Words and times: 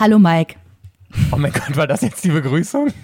Hallo 0.00 0.18
Mike. 0.18 0.54
Oh 1.30 1.36
mein 1.36 1.52
Gott, 1.52 1.76
war 1.76 1.86
das 1.86 2.00
jetzt 2.00 2.24
die 2.24 2.30
Begrüßung? 2.30 2.90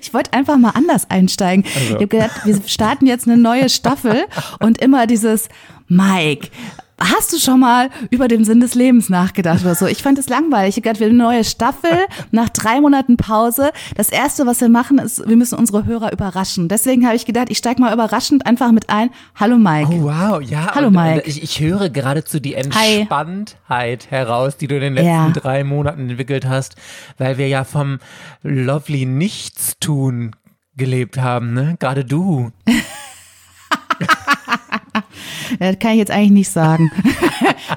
Ich 0.00 0.14
wollte 0.14 0.32
einfach 0.32 0.56
mal 0.58 0.70
anders 0.70 1.10
einsteigen. 1.10 1.64
Also. 1.64 1.86
Ich 1.86 1.94
habe 1.94 2.08
gedacht, 2.08 2.44
wir 2.44 2.60
starten 2.66 3.06
jetzt 3.06 3.26
eine 3.26 3.36
neue 3.36 3.68
Staffel 3.68 4.24
und 4.58 4.78
immer 4.80 5.06
dieses 5.06 5.48
Mike, 5.88 6.48
hast 6.98 7.32
du 7.32 7.38
schon 7.38 7.60
mal 7.60 7.90
über 8.10 8.28
den 8.28 8.44
Sinn 8.44 8.60
des 8.60 8.74
Lebens 8.74 9.08
nachgedacht 9.08 9.62
oder 9.62 9.74
so? 9.74 9.86
Ich 9.86 10.02
fand 10.02 10.18
es 10.18 10.28
langweilig. 10.28 10.76
Ich 10.76 10.82
gerade 10.82 11.04
eine 11.04 11.14
neue 11.14 11.44
Staffel 11.44 12.06
nach 12.30 12.48
drei 12.62 12.80
Monaten 12.80 13.16
Pause. 13.16 13.72
Das 13.96 14.08
erste, 14.08 14.46
was 14.46 14.60
wir 14.60 14.68
machen, 14.68 14.98
ist, 14.98 15.26
wir 15.28 15.36
müssen 15.36 15.58
unsere 15.58 15.84
Hörer 15.84 16.12
überraschen. 16.12 16.68
Deswegen 16.68 17.04
habe 17.06 17.16
ich 17.16 17.26
gedacht, 17.26 17.48
ich 17.50 17.58
steige 17.58 17.80
mal 17.80 17.92
überraschend 17.92 18.46
einfach 18.46 18.72
mit 18.72 18.88
ein. 18.88 19.10
Hallo 19.34 19.56
Mike. 19.56 19.88
Oh 19.90 20.04
wow, 20.04 20.40
ja. 20.40 20.74
Hallo 20.74 20.90
Mike. 20.90 21.22
Ich, 21.26 21.42
ich, 21.42 21.60
höre 21.60 21.90
geradezu 21.90 22.40
die 22.40 22.54
Entspanntheit 22.54 23.58
Hi. 23.68 24.10
heraus, 24.10 24.56
die 24.56 24.68
du 24.68 24.76
in 24.76 24.82
den 24.82 24.94
letzten 24.94 25.08
ja. 25.08 25.30
drei 25.30 25.64
Monaten 25.64 26.08
entwickelt 26.10 26.46
hast, 26.46 26.76
weil 27.18 27.38
wir 27.38 27.48
ja 27.48 27.64
vom 27.64 27.98
Lovely 28.42 29.06
Nichtstun 29.06 30.36
gelebt 30.76 31.18
haben, 31.18 31.52
ne? 31.52 31.76
Gerade 31.78 32.04
du. 32.04 32.50
das 35.58 35.78
kann 35.78 35.92
ich 35.92 35.98
jetzt 35.98 36.10
eigentlich 36.10 36.30
nicht 36.30 36.50
sagen. 36.50 36.90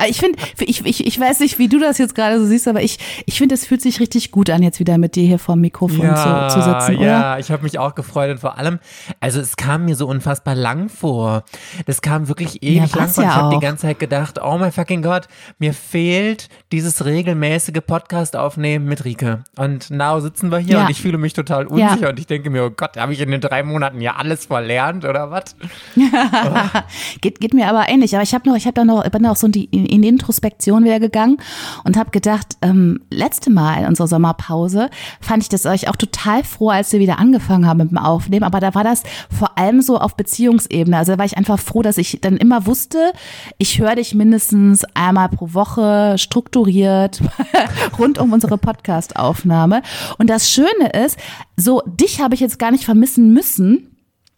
ich 0.08 0.20
finde, 0.20 0.40
ich, 0.59 0.85
ich, 0.85 1.05
ich 1.05 1.20
weiß 1.20 1.40
nicht, 1.40 1.59
wie 1.59 1.67
du 1.67 1.80
das 1.80 1.98
jetzt 1.98 2.16
gerade 2.16 2.40
so 2.40 2.45
siehst, 2.45 2.67
aber 2.67 2.81
ich, 2.81 2.98
ich 3.26 3.38
finde, 3.38 3.55
es 3.55 3.66
fühlt 3.66 3.81
sich 3.81 3.99
richtig 3.99 4.31
gut 4.31 4.49
an, 4.49 4.63
jetzt 4.63 4.80
wieder 4.80 4.98
mit 4.98 5.16
dir 5.16 5.26
hier 5.26 5.40
vor 5.40 5.55
dem 5.55 5.62
Mikrofon 5.62 6.05
ja, 6.05 6.49
zu, 6.49 6.59
zu 6.59 6.66
sitzen, 6.66 6.98
oder? 6.98 7.05
Ja, 7.05 7.40
ich 7.40 7.52
habe 7.52 7.63
mich 7.63 7.80
auch 7.80 7.95
gefreut 7.95 8.31
und 8.31 8.39
vor 8.39 8.58
allem, 8.58 8.80
also 9.20 9.39
es 9.39 9.55
kam 9.55 9.86
mir 9.86 9.95
so 9.95 10.08
unfassbar 10.08 10.55
lang 10.55 10.89
vor. 10.89 11.44
Das 11.86 12.02
kam 12.02 12.27
wirklich 12.27 12.63
ewig 12.63 12.91
ja, 12.91 12.98
lang 12.98 13.09
vor. 13.09 13.23
Ja 13.23 13.30
ich 13.30 13.36
habe 13.36 13.55
die 13.55 13.62
ganze 13.62 13.84
Zeit 13.84 14.00
gedacht, 14.00 14.39
oh 14.41 14.58
mein 14.58 14.72
fucking 14.72 15.02
Gott, 15.02 15.27
mir 15.59 15.73
fehlt 15.73 16.50
dieses 16.72 17.05
regelmäßige 17.05 17.81
Podcast 17.86 18.36
aufnehmen 18.36 18.86
mit 18.86 19.05
Rike. 19.05 19.44
Und 19.58 19.91
now 19.91 20.20
sitzen 20.20 20.52
wir 20.52 20.59
hier 20.59 20.75
ja. 20.75 20.81
und 20.84 20.89
ich 20.89 21.02
fühle 21.02 21.17
mich 21.17 21.33
total 21.33 21.67
unsicher 21.67 22.09
und 22.09 22.20
ich 22.20 22.27
denke 22.27 22.50
mir, 22.50 22.66
oh 22.66 22.70
Gott, 22.70 22.98
habe 22.98 23.14
ich 23.14 23.20
in 23.20 23.31
den 23.31 23.42
drei 23.42 23.64
Monaten 23.64 24.02
ja 24.02 24.16
alles 24.16 24.45
verlernt 24.45 25.05
oder 25.05 25.31
was? 25.31 25.55
oh. 25.98 26.80
geht, 27.22 27.39
geht 27.39 27.53
mir 27.53 27.67
aber 27.67 27.89
ähnlich. 27.89 28.16
Aber 28.16 28.23
ich 28.23 28.33
habe 28.33 28.50
noch, 28.50 28.55
ich 28.55 28.66
habe 28.66 28.73
da 28.73 28.83
noch, 28.83 29.08
bin 29.09 29.25
auch 29.25 29.36
so 29.36 29.48
in 29.48 29.52
die, 29.52 29.70
in 29.86 30.02
die 30.02 30.08
Introspektion 30.08 30.83
wieder 30.83 31.00
gegangen 31.00 31.38
und 31.83 31.97
habe 31.97 32.11
gedacht, 32.11 32.58
ähm, 32.61 33.02
letzte 33.09 33.50
Mal 33.50 33.81
in 33.81 33.88
unserer 33.88 34.08
Sommerpause 34.08 34.89
fand 35.22 35.44
ich 35.44 35.50
das 35.50 35.66
euch 35.66 35.89
auch 35.89 35.95
total 35.95 36.44
froh, 36.44 36.69
als 36.69 36.92
wir 36.92 37.00
wieder 37.00 37.19
angefangen 37.19 37.67
haben 37.67 37.77
mit 37.77 37.92
dem 37.92 37.97
Aufnehmen. 37.97 38.44
Aber 38.44 38.59
da 38.59 38.75
war 38.75 38.83
das 38.83 39.03
vor 39.30 39.58
allem 39.58 39.81
so 39.81 39.97
auf 39.97 40.16
Beziehungsebene. 40.16 40.97
Also 40.97 41.14
da 41.14 41.17
war 41.17 41.25
ich 41.25 41.38
einfach 41.38 41.59
froh, 41.59 41.81
dass 41.81 41.97
ich 41.97 42.19
dann 42.22 42.38
immer 42.38 42.66
wusste, 42.66 43.14
ich 43.58 43.80
höre 43.80 43.95
dich 43.95 44.16
mindestens 44.16 44.83
einmal 44.94 45.30
pro 45.30 45.53
Woche 45.53 46.16
strukturiert 46.17 47.22
rund 47.99 48.17
um 48.17 48.33
unsere 48.33 48.58
Podcast-Aufnahme. 48.58 49.81
Und 50.17 50.30
das 50.30 50.49
Schöne 50.49 50.89
ist, 51.05 51.17
so 51.58 51.81
dich 51.86 52.22
habe 52.22 52.36
ich 52.36 52.42
jetzt 52.42 52.59
gar 52.59 52.72
nicht 52.72 52.86
vermissen 52.86 53.33
müssen 53.33 53.95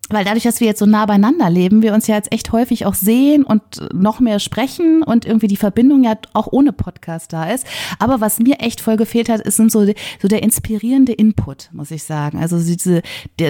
weil 0.10 0.24
dadurch, 0.24 0.44
dass 0.44 0.60
wir 0.60 0.68
jetzt 0.68 0.80
so 0.80 0.86
nah 0.86 1.06
beieinander 1.06 1.50
leben, 1.50 1.82
wir 1.82 1.94
uns 1.94 2.08
ja 2.08 2.16
jetzt 2.16 2.32
echt 2.32 2.52
häufig 2.52 2.86
auch 2.86 2.94
sehen 2.94 3.44
und 3.44 3.62
noch 3.94 4.20
mehr 4.20 4.40
sprechen 4.40 5.04
und 5.04 5.26
irgendwie 5.26 5.48
die 5.48 5.58
Verbindung 5.58 6.04
ja 6.04 6.16
auch 6.34 6.48
ohne 6.52 6.72
Podcast 6.72 7.34
da 7.34 7.46
ist. 7.46 7.66
Aber 8.00 8.22
was 8.22 8.40
mir 8.40 8.60
echt 8.60 8.82
voll 8.82 8.98
gefehlt 8.98 9.30
hat, 9.30 9.42
ist 9.42 9.58
so, 9.58 9.68
so 9.68 10.28
der 10.28 10.44
inspirierende 10.44 11.14
Input, 11.14 11.70
muss 11.74 11.92
ich 11.92 12.04
sagen. 12.04 12.40
Also 12.40 12.58
diese, 12.58 13.02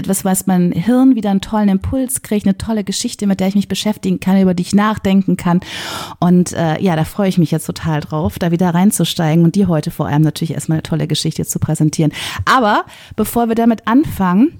was, 0.06 0.26
was 0.26 0.48
mein 0.48 0.72
Hirn 0.72 1.16
wieder 1.16 1.30
einen 1.30 1.42
tollen 1.42 1.70
Impuls 1.70 2.22
kriegt, 2.22 2.46
eine 2.46 2.58
tolle 2.58 2.84
Geschichte, 2.84 3.28
mit 3.28 3.40
der 3.40 3.50
ich 3.50 3.56
mich 3.56 3.68
beschäftigen 3.68 4.20
kann, 4.20 4.42
über 4.42 4.54
die 4.54 4.64
ich 4.64 4.74
nachdenken 4.74 5.38
kann. 5.38 5.60
Und 6.20 6.54
äh, 6.54 6.82
ja, 6.82 6.96
da 6.96 7.04
freue 7.04 7.30
ich 7.30 7.38
mich 7.38 7.52
jetzt 7.52 7.66
total 7.66 8.02
drauf, 8.02 8.40
da 8.40 8.52
wieder 8.52 8.70
reinzusteigen 8.70 9.44
und 9.44 9.56
dir 9.56 9.68
heute 9.68 9.92
vor 9.92 10.08
allem 10.08 10.24
natürlich 10.24 10.54
erstmal 10.54 10.78
eine 10.78 10.84
tolle 10.84 11.08
Geschichte 11.08 11.46
zu 11.46 11.60
präsentieren. 11.60 12.12
Aber 12.46 12.86
bevor 13.16 13.48
wir 13.48 13.56
damit 13.56 13.88
anfangen, 13.88 14.60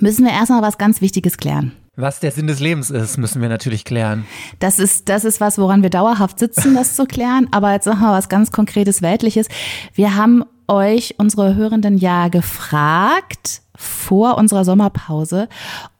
müssen 0.00 0.24
wir 0.24 0.32
erstmal 0.32 0.62
was 0.62 0.78
ganz 0.78 1.00
Wichtiges 1.00 1.36
klären. 1.36 1.72
Was 1.96 2.20
der 2.20 2.30
Sinn 2.30 2.46
des 2.46 2.60
Lebens 2.60 2.90
ist, 2.90 3.16
müssen 3.16 3.42
wir 3.42 3.48
natürlich 3.48 3.84
klären. 3.84 4.24
Das 4.60 4.78
ist, 4.78 5.08
das 5.08 5.24
ist 5.24 5.40
was, 5.40 5.58
woran 5.58 5.82
wir 5.82 5.90
dauerhaft 5.90 6.38
sitzen, 6.38 6.74
das 6.74 6.94
zu 6.94 7.06
klären. 7.06 7.48
Aber 7.50 7.72
jetzt 7.72 7.86
wir 7.86 8.12
was 8.12 8.28
ganz 8.28 8.52
Konkretes, 8.52 9.02
Weltliches. 9.02 9.48
Wir 9.94 10.14
haben 10.14 10.44
euch, 10.68 11.14
unsere 11.18 11.54
Hörenden, 11.54 11.98
ja 11.98 12.28
gefragt, 12.28 13.62
vor 13.78 14.38
unserer 14.38 14.64
Sommerpause, 14.64 15.48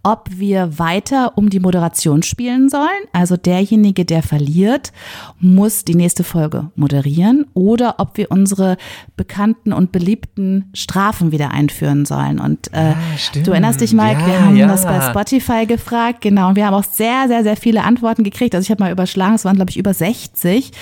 ob 0.02 0.28
wir 0.32 0.80
weiter 0.80 1.32
um 1.36 1.48
die 1.48 1.60
Moderation 1.60 2.24
spielen 2.24 2.68
sollen. 2.68 2.88
Also 3.12 3.36
derjenige, 3.36 4.04
der 4.04 4.24
verliert, 4.24 4.92
muss 5.38 5.84
die 5.84 5.94
nächste 5.94 6.24
Folge 6.24 6.72
moderieren 6.74 7.46
oder 7.54 7.96
ob 7.98 8.16
wir 8.16 8.32
unsere 8.32 8.78
bekannten 9.16 9.72
und 9.72 9.92
beliebten 9.92 10.70
Strafen 10.74 11.30
wieder 11.30 11.52
einführen 11.52 12.04
sollen. 12.04 12.40
Und 12.40 12.72
äh, 12.72 12.90
ja, 12.90 13.42
du 13.44 13.52
erinnerst 13.52 13.80
dich, 13.80 13.92
Mike, 13.92 14.20
ja, 14.22 14.26
wir 14.26 14.44
haben 14.44 14.56
ja. 14.56 14.66
das 14.66 14.82
bei 14.82 15.00
Spotify 15.00 15.64
gefragt, 15.64 16.20
genau, 16.20 16.48
und 16.48 16.56
wir 16.56 16.66
haben 16.66 16.74
auch 16.74 16.84
sehr, 16.84 17.28
sehr, 17.28 17.44
sehr 17.44 17.56
viele 17.56 17.84
Antworten 17.84 18.24
gekriegt. 18.24 18.56
Also 18.56 18.64
ich 18.64 18.70
habe 18.72 18.82
mal 18.82 18.90
überschlagen, 18.90 19.36
es 19.36 19.44
waren, 19.44 19.56
glaube 19.56 19.70
ich, 19.70 19.76
über 19.76 19.94
60. 19.94 20.72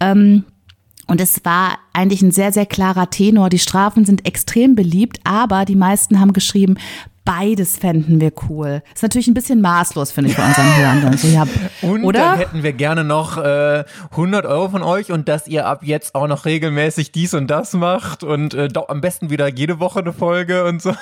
Ähm, 0.00 0.44
und 1.10 1.20
es 1.20 1.44
war 1.44 1.78
eigentlich 1.92 2.22
ein 2.22 2.30
sehr, 2.30 2.52
sehr 2.52 2.66
klarer 2.66 3.10
Tenor. 3.10 3.48
Die 3.50 3.58
Strafen 3.58 4.04
sind 4.04 4.26
extrem 4.26 4.76
beliebt, 4.76 5.18
aber 5.24 5.64
die 5.64 5.74
meisten 5.74 6.20
haben 6.20 6.32
geschrieben, 6.32 6.76
beides 7.24 7.76
fänden 7.76 8.20
wir 8.20 8.32
cool. 8.48 8.82
Ist 8.94 9.02
natürlich 9.02 9.26
ein 9.26 9.34
bisschen 9.34 9.60
maßlos, 9.60 10.12
finde 10.12 10.30
ich, 10.30 10.36
bei 10.36 10.46
unseren 10.46 10.76
Hörern. 10.76 11.18
So, 11.18 11.26
ja, 11.26 11.48
und 11.82 12.04
oder? 12.04 12.20
dann 12.20 12.38
hätten 12.38 12.62
wir 12.62 12.72
gerne 12.72 13.02
noch 13.02 13.38
äh, 13.38 13.82
100 14.12 14.46
Euro 14.46 14.68
von 14.68 14.84
euch 14.84 15.10
und 15.10 15.28
dass 15.28 15.48
ihr 15.48 15.66
ab 15.66 15.80
jetzt 15.82 16.14
auch 16.14 16.28
noch 16.28 16.44
regelmäßig 16.44 17.10
dies 17.10 17.34
und 17.34 17.48
das 17.48 17.72
macht 17.72 18.22
und 18.22 18.54
äh, 18.54 18.68
am 18.86 19.00
besten 19.00 19.30
wieder 19.30 19.48
jede 19.48 19.80
Woche 19.80 19.98
eine 19.98 20.12
Folge 20.12 20.64
und 20.64 20.80
so. 20.80 20.94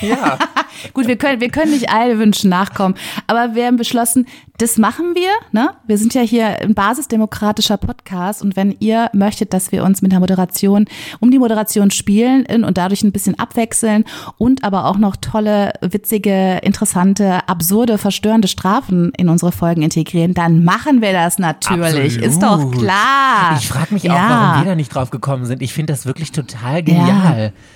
Ja. 0.00 0.38
Gut, 0.92 1.06
wir 1.06 1.16
können, 1.16 1.40
wir 1.40 1.48
können 1.48 1.72
nicht 1.72 1.90
allen 1.90 2.18
Wünschen 2.18 2.50
nachkommen, 2.50 2.94
aber 3.26 3.54
wir 3.54 3.66
haben 3.66 3.76
beschlossen, 3.76 4.26
das 4.58 4.78
machen 4.78 5.14
wir. 5.14 5.30
Ne? 5.52 5.70
Wir 5.86 5.98
sind 5.98 6.14
ja 6.14 6.22
hier 6.22 6.60
ein 6.60 6.74
basisdemokratischer 6.74 7.76
Podcast 7.76 8.42
und 8.42 8.56
wenn 8.56 8.74
ihr 8.78 9.10
möchtet, 9.12 9.52
dass 9.52 9.72
wir 9.72 9.84
uns 9.84 10.02
mit 10.02 10.12
der 10.12 10.20
Moderation 10.20 10.86
um 11.20 11.30
die 11.30 11.38
Moderation 11.38 11.90
spielen 11.90 12.46
und 12.64 12.78
dadurch 12.78 13.02
ein 13.02 13.12
bisschen 13.12 13.38
abwechseln 13.38 14.04
und 14.38 14.64
aber 14.64 14.86
auch 14.86 14.98
noch 14.98 15.16
tolle, 15.16 15.72
witzige, 15.80 16.58
interessante, 16.62 17.48
absurde, 17.48 17.98
verstörende 17.98 18.48
Strafen 18.48 19.12
in 19.16 19.28
unsere 19.28 19.52
Folgen 19.52 19.82
integrieren, 19.82 20.34
dann 20.34 20.64
machen 20.64 21.02
wir 21.02 21.12
das 21.12 21.38
natürlich. 21.38 22.16
Absolut. 22.16 22.26
Ist 22.26 22.42
doch 22.42 22.70
klar. 22.70 23.58
Ich 23.58 23.68
frage 23.68 23.94
mich 23.94 24.10
auch, 24.10 24.14
ja. 24.14 24.28
warum 24.28 24.64
wir 24.64 24.70
da 24.70 24.76
nicht 24.76 24.94
drauf 24.94 25.10
gekommen 25.10 25.44
sind. 25.44 25.62
Ich 25.62 25.72
finde 25.72 25.92
das 25.92 26.06
wirklich 26.06 26.32
total 26.32 26.82
genial. 26.82 27.52
Ja. 27.54 27.75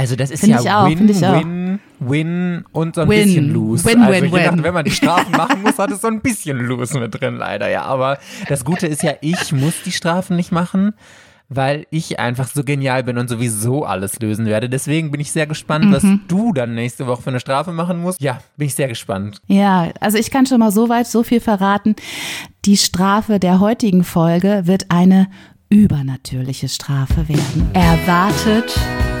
Also 0.00 0.16
das 0.16 0.30
ist 0.30 0.40
find 0.40 0.62
ja 0.62 0.86
Win, 0.86 1.08
Win, 1.10 1.80
Win 1.98 2.64
und 2.72 2.94
so 2.94 3.02
ein 3.02 3.08
win. 3.10 3.24
bisschen 3.24 3.52
Lose. 3.52 3.84
Win, 3.84 4.00
also 4.00 4.32
win, 4.32 4.44
dachte, 4.44 4.62
wenn 4.62 4.72
man 4.72 4.86
die 4.86 4.92
Strafen 4.92 5.30
machen 5.36 5.60
muss, 5.60 5.78
hat 5.78 5.90
es 5.90 6.00
so 6.00 6.08
ein 6.08 6.22
bisschen 6.22 6.56
Lose 6.56 6.98
mit 6.98 7.20
drin, 7.20 7.36
leider, 7.36 7.68
ja. 7.68 7.82
Aber 7.82 8.18
das 8.48 8.64
Gute 8.64 8.86
ist 8.86 9.02
ja, 9.02 9.12
ich 9.20 9.52
muss 9.52 9.82
die 9.84 9.92
Strafen 9.92 10.36
nicht 10.36 10.52
machen, 10.52 10.94
weil 11.50 11.86
ich 11.90 12.18
einfach 12.18 12.48
so 12.48 12.64
genial 12.64 13.04
bin 13.04 13.18
und 13.18 13.28
sowieso 13.28 13.84
alles 13.84 14.18
lösen 14.20 14.46
werde. 14.46 14.70
Deswegen 14.70 15.10
bin 15.10 15.20
ich 15.20 15.32
sehr 15.32 15.46
gespannt, 15.46 15.84
mhm. 15.84 15.92
was 15.92 16.04
du 16.28 16.54
dann 16.54 16.74
nächste 16.74 17.06
Woche 17.06 17.20
für 17.20 17.30
eine 17.30 17.40
Strafe 17.40 17.72
machen 17.72 18.00
musst. 18.00 18.22
Ja, 18.22 18.38
bin 18.56 18.68
ich 18.68 18.74
sehr 18.74 18.88
gespannt. 18.88 19.42
Ja, 19.48 19.90
also 20.00 20.16
ich 20.16 20.30
kann 20.30 20.46
schon 20.46 20.60
mal 20.60 20.72
so 20.72 20.88
weit 20.88 21.08
so 21.08 21.22
viel 21.22 21.40
verraten. 21.40 21.94
Die 22.64 22.78
Strafe 22.78 23.38
der 23.38 23.60
heutigen 23.60 24.02
Folge 24.02 24.62
wird 24.64 24.86
eine 24.88 25.28
übernatürliche 25.70 26.68
Strafe 26.68 27.28
werden. 27.28 27.70
Erwartet, 27.74 28.76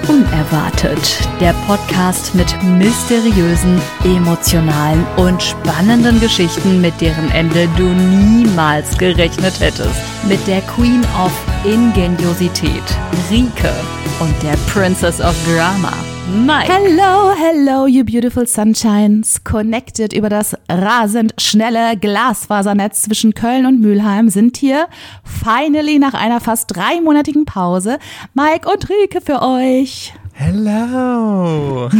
unerwartet. 0.08 1.28
Der 1.40 1.52
Podcast 1.68 2.34
mit 2.34 2.52
mysteriösen, 2.64 3.80
emotionalen 4.04 5.06
und 5.16 5.40
spannenden 5.40 6.18
Geschichten, 6.18 6.80
mit 6.80 7.00
deren 7.00 7.30
Ende 7.30 7.68
du 7.76 7.84
niemals 7.84 8.98
gerechnet 8.98 9.60
hättest. 9.60 9.94
Mit 10.28 10.44
der 10.48 10.60
Queen 10.62 11.02
of 11.24 11.32
Ingeniosität, 11.64 12.82
Rike, 13.30 13.72
und 14.18 14.34
der 14.42 14.56
Princess 14.66 15.20
of 15.20 15.36
Drama, 15.46 15.92
Mike. 16.28 16.68
Hello, 16.70 17.34
hello, 17.34 17.86
you 17.86 18.04
beautiful 18.04 18.46
sunshines. 18.46 19.42
Connected 19.42 20.12
über 20.12 20.28
das 20.28 20.56
rasend 20.68 21.34
schnelle 21.38 21.96
Glasfasernetz 21.96 23.02
zwischen 23.02 23.34
Köln 23.34 23.66
und 23.66 23.80
Mülheim 23.80 24.28
sind 24.28 24.56
hier 24.56 24.88
finally 25.24 25.98
nach 25.98 26.14
einer 26.14 26.40
fast 26.40 26.76
dreimonatigen 26.76 27.46
Pause 27.46 27.98
Mike 28.34 28.68
und 28.68 28.88
Rike 28.88 29.20
für 29.20 29.42
euch. 29.42 30.12
Hello! 30.32 31.88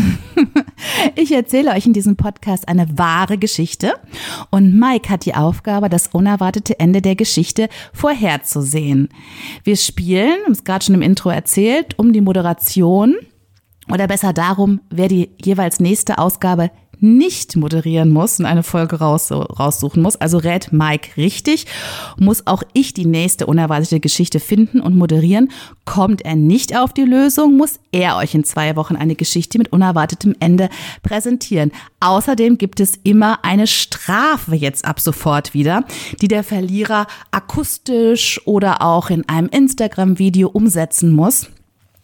Ich 1.14 1.30
erzähle 1.30 1.72
euch 1.72 1.84
in 1.84 1.92
diesem 1.92 2.16
Podcast 2.16 2.66
eine 2.66 2.86
wahre 2.96 3.36
Geschichte 3.36 3.94
und 4.50 4.78
Mike 4.78 5.10
hat 5.10 5.26
die 5.26 5.34
Aufgabe, 5.34 5.90
das 5.90 6.06
unerwartete 6.06 6.80
Ende 6.80 7.02
der 7.02 7.16
Geschichte 7.16 7.68
vorherzusehen. 7.92 9.10
Wir 9.62 9.76
spielen, 9.76 10.38
haben 10.44 10.52
es 10.52 10.64
gerade 10.64 10.84
schon 10.84 10.94
im 10.94 11.02
Intro 11.02 11.28
erzählt, 11.28 11.98
um 11.98 12.14
die 12.14 12.22
Moderation 12.22 13.16
oder 13.92 14.06
besser 14.06 14.32
darum, 14.32 14.80
wer 14.90 15.08
die 15.08 15.30
jeweils 15.42 15.80
nächste 15.80 16.18
Ausgabe 16.18 16.70
nicht 17.00 17.56
moderieren 17.56 18.10
muss 18.10 18.38
und 18.38 18.46
eine 18.46 18.62
Folge 18.62 18.98
raus, 18.98 19.32
raussuchen 19.32 20.02
muss. 20.02 20.16
Also 20.16 20.38
rät 20.38 20.72
Mike 20.72 21.16
richtig. 21.16 21.66
Muss 22.18 22.46
auch 22.46 22.62
ich 22.74 22.94
die 22.94 23.06
nächste 23.06 23.46
unerwartete 23.46 24.00
Geschichte 24.00 24.38
finden 24.38 24.80
und 24.80 24.96
moderieren. 24.96 25.50
Kommt 25.84 26.22
er 26.22 26.36
nicht 26.36 26.76
auf 26.76 26.92
die 26.92 27.04
Lösung, 27.04 27.56
muss 27.56 27.80
er 27.90 28.16
euch 28.16 28.34
in 28.34 28.44
zwei 28.44 28.76
Wochen 28.76 28.96
eine 28.96 29.14
Geschichte 29.14 29.58
mit 29.58 29.72
unerwartetem 29.72 30.36
Ende 30.40 30.68
präsentieren. 31.02 31.72
Außerdem 32.00 32.58
gibt 32.58 32.80
es 32.80 32.98
immer 33.02 33.44
eine 33.44 33.66
Strafe 33.66 34.54
jetzt 34.54 34.84
ab 34.84 35.00
sofort 35.00 35.54
wieder, 35.54 35.84
die 36.20 36.28
der 36.28 36.44
Verlierer 36.44 37.06
akustisch 37.30 38.40
oder 38.46 38.82
auch 38.82 39.10
in 39.10 39.28
einem 39.28 39.48
Instagram-Video 39.48 40.48
umsetzen 40.48 41.12
muss 41.12 41.48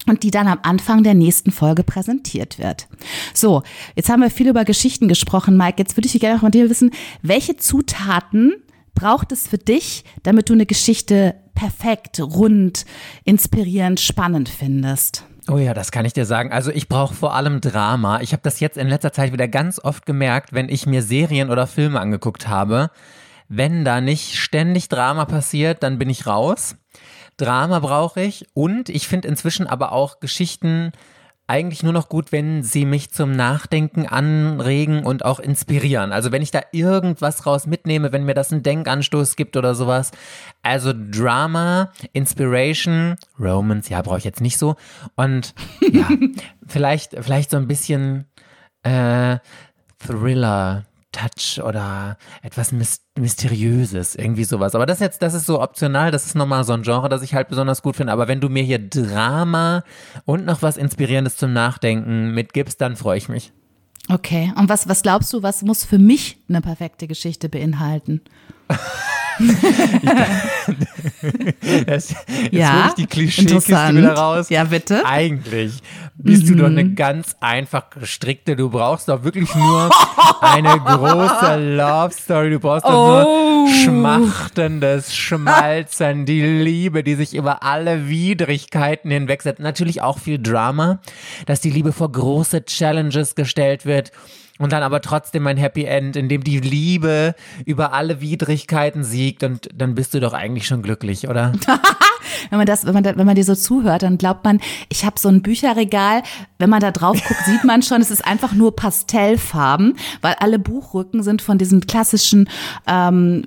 und 0.07 0.23
die 0.23 0.31
dann 0.31 0.49
am 0.49 0.59
Anfang 0.63 1.03
der 1.03 1.15
nächsten 1.15 1.51
Folge 1.51 1.83
präsentiert 1.83 2.59
wird. 2.59 2.89
So, 3.35 3.63
jetzt 3.95 4.09
haben 4.09 4.23
wir 4.23 4.31
viel 4.31 4.49
über 4.49 4.65
Geschichten 4.65 5.09
gesprochen, 5.09 5.57
Mike. 5.57 5.77
Jetzt 5.79 5.97
würde 5.97 6.09
ich 6.09 6.19
gerne 6.19 6.37
noch 6.37 6.43
von 6.43 6.51
dir 6.51 6.71
wissen, 6.71 6.91
welche 7.23 7.57
Zutaten 7.57 8.55
braucht 8.95 9.31
es 9.33 9.47
für 9.47 9.59
dich, 9.59 10.05
damit 10.23 10.49
du 10.49 10.55
eine 10.55 10.67
Geschichte 10.67 11.35
perfekt, 11.55 12.21
rund, 12.21 12.85
inspirierend, 13.25 14.01
spannend 14.01 14.49
findest? 14.49 15.25
Oh 15.49 15.59
ja, 15.59 15.75
das 15.75 15.93
kann 15.93 16.05
ich 16.05 16.13
dir 16.13 16.27
sagen. 16.27 16.51
Also 16.51 16.73
ich 16.73 16.89
brauche 16.89 17.15
vor 17.15 17.35
allem 17.35 17.61
Drama. 17.61 18.21
Ich 18.21 18.33
habe 18.33 18.43
das 18.43 18.59
jetzt 18.59 18.77
in 18.77 18.89
letzter 18.89 19.13
Zeit 19.13 19.33
wieder 19.33 19.47
ganz 19.47 19.79
oft 19.79 20.05
gemerkt, 20.05 20.53
wenn 20.53 20.69
ich 20.69 20.87
mir 20.87 21.03
Serien 21.03 21.51
oder 21.51 21.69
Filme 21.69 22.01
angeguckt 22.01 22.49
habe. 22.49 22.91
Wenn 23.49 23.85
da 23.85 24.01
nicht 24.01 24.35
ständig 24.35 24.89
Drama 24.89 25.25
passiert, 25.25 25.85
dann 25.85 25.99
bin 25.99 26.11
ich 26.11 26.27
raus. 26.27 26.75
Drama 27.37 27.81
brauche 27.81 28.23
ich 28.23 28.47
und 28.55 28.89
ich 28.89 29.09
finde 29.09 29.29
inzwischen 29.29 29.67
aber 29.67 29.93
auch 29.93 30.21
Geschichten 30.21 30.93
eigentlich 31.49 31.83
nur 31.83 31.93
noch 31.93 32.09
gut, 32.09 32.33
wenn 32.33 32.65
sie 32.65 32.85
mich 32.85 33.13
zum 33.13 33.33
Nachdenken 33.33 34.07
anregen 34.07 35.05
und 35.05 35.25
auch 35.25 35.39
inspirieren. 35.39 36.13
Also 36.13 36.33
wenn 36.33 36.43
ich 36.43 36.51
da 36.51 36.61
irgendwas 36.73 37.47
raus 37.47 37.67
mitnehme, 37.67 38.13
wenn 38.13 38.25
mir 38.25 38.35
das 38.35 38.53
einen 38.53 38.65
Denkanstoß 38.65 39.37
gibt 39.37 39.57
oder 39.57 39.75
sowas. 39.75 40.11
Also 40.63 40.93
Drama, 40.93 41.93
Inspiration, 42.13 43.17
Romance, 43.39 43.91
ja, 43.91 44.03
brauche 44.03 44.19
ich 44.19 44.25
jetzt 44.25 44.41
nicht 44.41 44.59
so. 44.59 44.75
Und 45.15 45.55
ja, 45.93 46.09
vielleicht, 46.67 47.15
vielleicht 47.21 47.51
so 47.51 47.59
ein 47.59 47.69
bisschen 47.69 48.27
äh, 48.83 49.39
Thriller, 49.99 50.85
Touch 51.17 51.63
oder 51.65 52.19
etwas 52.43 52.73
Mysteriöses, 53.19 54.15
irgendwie 54.15 54.45
sowas. 54.45 54.75
Aber 54.75 54.85
das 54.85 55.01
jetzt, 55.01 55.23
das 55.23 55.33
ist 55.33 55.47
so 55.47 55.63
optional, 55.63 56.11
das 56.11 56.27
ist 56.27 56.35
nochmal 56.35 56.65
so 56.65 56.75
ein 56.75 56.83
Genre, 56.83 57.09
das 57.09 57.23
ich 57.23 57.35
halt 57.35 57.49
besonders 57.49 57.81
gut 57.83 57.97
finde. 57.97 58.13
Aber 58.13 58.29
wenn 58.29 58.41
du 58.41 58.51
mir 58.51 58.63
hier 58.63 58.79
Drama 58.79 59.83
und 60.27 60.45
noch 60.45 60.61
was 60.61 60.77
Inspirierendes 60.77 61.39
zum 61.39 61.55
Nachdenken 61.55 62.35
mitgibst, 62.35 62.81
dann 62.81 62.97
freue 62.97 63.17
ich 63.17 63.29
mich. 63.29 63.53
Okay, 64.09 64.53
und 64.57 64.69
was, 64.69 64.89
was 64.89 65.03
glaubst 65.03 65.33
du, 65.33 65.43
was 65.43 65.63
muss 65.63 65.85
für 65.85 65.99
mich 65.99 66.39
eine 66.49 66.61
perfekte 66.61 67.09
Geschichte 67.09 67.49
beinhalten? 67.49 68.21
das, 71.87 72.11
jetzt 72.11 72.53
ja, 72.53 72.73
hole 72.73 72.89
ich 72.89 72.95
die 72.95 73.07
Klischeekiste 73.07 73.95
wieder 73.95 74.15
raus. 74.15 74.49
Ja, 74.49 74.65
bitte. 74.65 75.05
Eigentlich 75.05 75.83
bist 76.19 76.45
mhm. 76.45 76.49
du 76.49 76.55
doch 76.57 76.67
eine 76.67 76.85
mhm. 76.85 76.95
ganz 76.95 77.37
einfach 77.41 77.91
gestrickte. 77.91 78.57
Du 78.57 78.71
brauchst 78.71 79.09
doch 79.09 79.23
wirklich 79.25 79.55
nur 79.55 79.91
eine 80.41 80.79
große 80.79 81.77
Love 81.77 82.13
Story. 82.13 82.51
Du 82.51 82.61
brauchst 82.61 82.87
doch 82.87 83.27
oh. 83.27 83.67
nur 83.67 83.75
schmachtendes 83.75 85.15
Schmalzen, 85.15 86.25
die 86.25 86.41
Liebe, 86.43 87.03
die 87.03 87.15
sich 87.15 87.35
über 87.35 87.63
alle 87.63 88.09
Widrigkeiten 88.09 89.11
hinwegsetzt. 89.11 89.61
Natürlich 89.61 90.03
auch 90.03 90.19
viel 90.19 90.39
Drama, 90.39 90.99
dass 91.45 91.61
die 91.61 91.71
Liebe 91.71 91.93
vor 91.93 92.11
große 92.11 92.65
Challenges 92.65 93.35
gestellt 93.35 93.85
wird 93.85 94.13
und 94.59 94.73
dann 94.73 94.83
aber 94.83 95.01
trotzdem 95.01 95.47
ein 95.47 95.57
Happy 95.57 95.85
End, 95.85 96.17
in 96.17 96.29
dem 96.29 96.45
die 96.45 96.61
Liebe 96.61 97.35
über 97.65 97.93
alle 97.93 98.21
Widrigkeiten 98.21 99.05
siegt 99.05 99.43
und 99.43 99.69
dann 99.75 99.95
bist 99.95 100.15
du 100.15 100.21
doch 100.21 100.33
eigentlich 100.33 100.67
schon 100.67 100.83
glücklich, 100.83 101.29
oder? 101.29 101.53
wenn 102.51 102.59
man 102.59 102.67
das, 102.67 102.87
wenn 102.87 102.95
man, 102.95 103.05
da, 103.05 103.17
wenn 103.17 103.27
man 103.27 103.37
dir 103.37 103.45
so 103.45 103.55
zuhört, 103.55 104.03
dann 104.03 104.19
glaubt 104.19 104.45
man, 104.45 104.61
ich 104.89 105.05
habe 105.05 105.19
so 105.19 105.29
ein 105.29 105.43
Bücherregal. 105.43 106.23
Wenn 106.59 106.71
man 106.71 106.81
da 106.81 106.91
drauf 106.91 107.23
guckt, 107.27 107.41
sieht 107.45 107.65
man 107.65 107.83
schon, 107.83 108.01
es 108.01 108.11
ist 108.11 108.27
einfach 108.27 108.53
nur 108.53 108.75
Pastellfarben, 108.75 109.97
weil 110.23 110.35
alle 110.41 110.59
Buchrücken 110.59 111.23
sind 111.23 111.43
von 111.43 111.59
diesen 111.59 111.87
klassischen 111.87 112.49
ähm, 112.87 113.45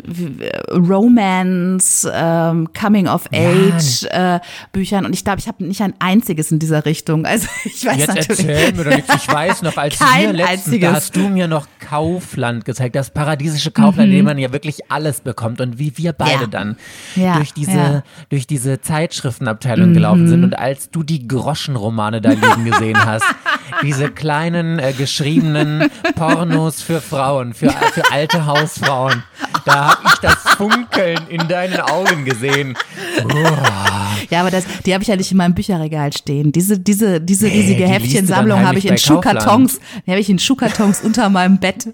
Romance, 0.71 2.09
ähm, 2.13 2.69
Coming 2.79 3.07
of 3.07 3.25
Age 3.33 4.05
äh, 4.11 4.39
Büchern. 4.71 5.05
Und 5.05 5.13
ich 5.13 5.23
glaube, 5.23 5.39
ich 5.39 5.47
habe 5.47 5.63
nicht 5.63 5.81
ein 5.81 5.93
einziges 5.99 6.51
in 6.51 6.59
dieser 6.59 6.85
Richtung. 6.85 7.25
Also 7.25 7.47
ich 7.65 7.85
weiß 7.85 7.97
Jetzt 7.97 8.07
natürlich. 8.07 8.45
erzähl 8.45 8.73
mir 8.73 8.83
doch 8.83 8.95
nichts. 8.95 9.15
Ich 9.15 9.27
weiß 9.27 9.61
noch, 9.63 9.77
als 9.77 9.97
Kein 9.97 10.21
wir 10.21 10.33
letztens, 10.33 10.65
einziges. 10.65 10.89
da 10.89 10.95
hast 10.95 11.15
du 11.15 11.29
mir 11.29 11.47
noch 11.47 11.67
Kaufland 11.79 12.65
gezeigt, 12.65 12.95
das 12.95 13.09
paradiesische 13.09 13.71
Kaufland, 13.71 14.09
mhm. 14.09 14.13
in 14.13 14.19
dem 14.19 14.25
man 14.25 14.37
ja 14.37 14.51
wirklich 14.51 14.91
alles 14.91 15.21
bekommt 15.21 15.61
und 15.61 15.79
wie 15.79 15.97
wir 15.97 16.13
beide 16.13 16.41
ja. 16.41 16.47
dann 16.47 16.77
ja, 17.15 17.35
durch 17.35 17.53
diese 17.53 17.71
ja. 17.71 18.03
durch 18.29 18.47
diese 18.47 18.78
Zeitschriftenabteilung 18.81 19.89
mhm. 19.89 19.93
gelaufen 19.93 20.27
sind 20.27 20.43
und 20.43 20.57
als 20.57 20.89
du 20.89 21.03
die 21.03 21.27
Groschenromane 21.27 22.21
da 22.21 22.31
liegen 22.31 22.65
gesehen 22.65 22.97
hast, 23.05 23.25
diese 23.81 24.09
kleinen 24.09 24.79
äh, 24.79 24.93
geschriebenen 24.93 25.89
Pornos 26.15 26.81
für 26.81 27.01
Frauen, 27.01 27.53
für, 27.53 27.69
für 27.69 28.11
alte 28.11 28.45
Hausfrauen, 28.45 29.23
da 29.65 29.91
habe 29.91 30.01
ich 30.05 30.19
das 30.19 30.35
Funkeln 30.55 31.19
in 31.29 31.47
deinen 31.47 31.79
Augen 31.79 32.25
gesehen. 32.25 32.77
Uah. 33.23 34.09
Ja, 34.29 34.41
aber 34.41 34.51
das, 34.51 34.65
die 34.85 34.93
habe 34.93 35.01
ich 35.03 35.07
ja 35.07 35.15
nicht 35.15 35.31
in 35.31 35.37
meinem 35.37 35.53
Bücherregal 35.53 36.13
stehen. 36.13 36.51
Diese, 36.51 36.79
diese, 36.79 37.21
diese 37.21 37.47
riesige 37.47 37.85
die 37.85 37.89
Heftchensammlung 37.89 38.65
habe 38.65 38.77
ich 38.77 38.87
in 38.87 38.97
Schuhkartons, 38.97 39.79
die 40.05 40.11
habe 40.11 40.19
ich 40.19 40.29
in 40.29 40.39
Schuhkartons 40.39 41.01
unter 41.01 41.29
meinem 41.29 41.57
Bett. 41.57 41.89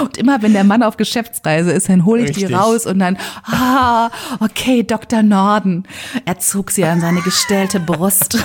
Und 0.00 0.16
immer 0.16 0.42
wenn 0.42 0.52
der 0.52 0.64
Mann 0.64 0.82
auf 0.82 0.96
Geschäftsreise 0.96 1.72
ist, 1.72 1.88
dann 1.88 2.04
hole 2.04 2.22
ich 2.22 2.30
Richtig. 2.30 2.48
die 2.48 2.54
raus 2.54 2.86
und 2.86 2.98
dann, 2.98 3.18
ah, 3.44 4.10
okay, 4.40 4.82
Dr. 4.82 5.22
Norden. 5.22 5.84
Er 6.24 6.38
zog 6.38 6.70
sie 6.70 6.84
an 6.84 7.00
seine 7.00 7.20
gestellte 7.20 7.80
Brust. 7.80 8.38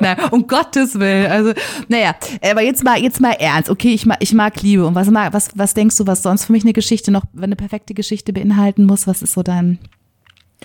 Nein, 0.00 0.16
um 0.30 0.46
Gottes 0.46 0.98
Willen. 0.98 1.30
Also, 1.30 1.52
naja, 1.88 2.14
aber 2.42 2.62
jetzt 2.62 2.82
mal, 2.84 2.98
jetzt 2.98 3.20
mal 3.20 3.32
ernst. 3.32 3.70
Okay, 3.70 3.92
ich 3.94 4.06
mag, 4.06 4.18
ich 4.20 4.32
mag 4.32 4.60
Liebe. 4.62 4.86
Und 4.86 4.94
was, 4.94 5.12
was, 5.12 5.50
was 5.54 5.74
denkst 5.74 5.96
du, 5.98 6.06
was 6.06 6.22
sonst 6.22 6.46
für 6.46 6.52
mich 6.52 6.64
eine 6.64 6.72
Geschichte 6.72 7.10
noch, 7.10 7.24
wenn 7.32 7.44
eine 7.44 7.56
perfekte 7.56 7.94
Geschichte 7.94 8.32
beinhalten 8.32 8.86
muss? 8.86 9.06
Was 9.06 9.22
ist 9.22 9.34
so 9.34 9.42
dein, 9.42 9.78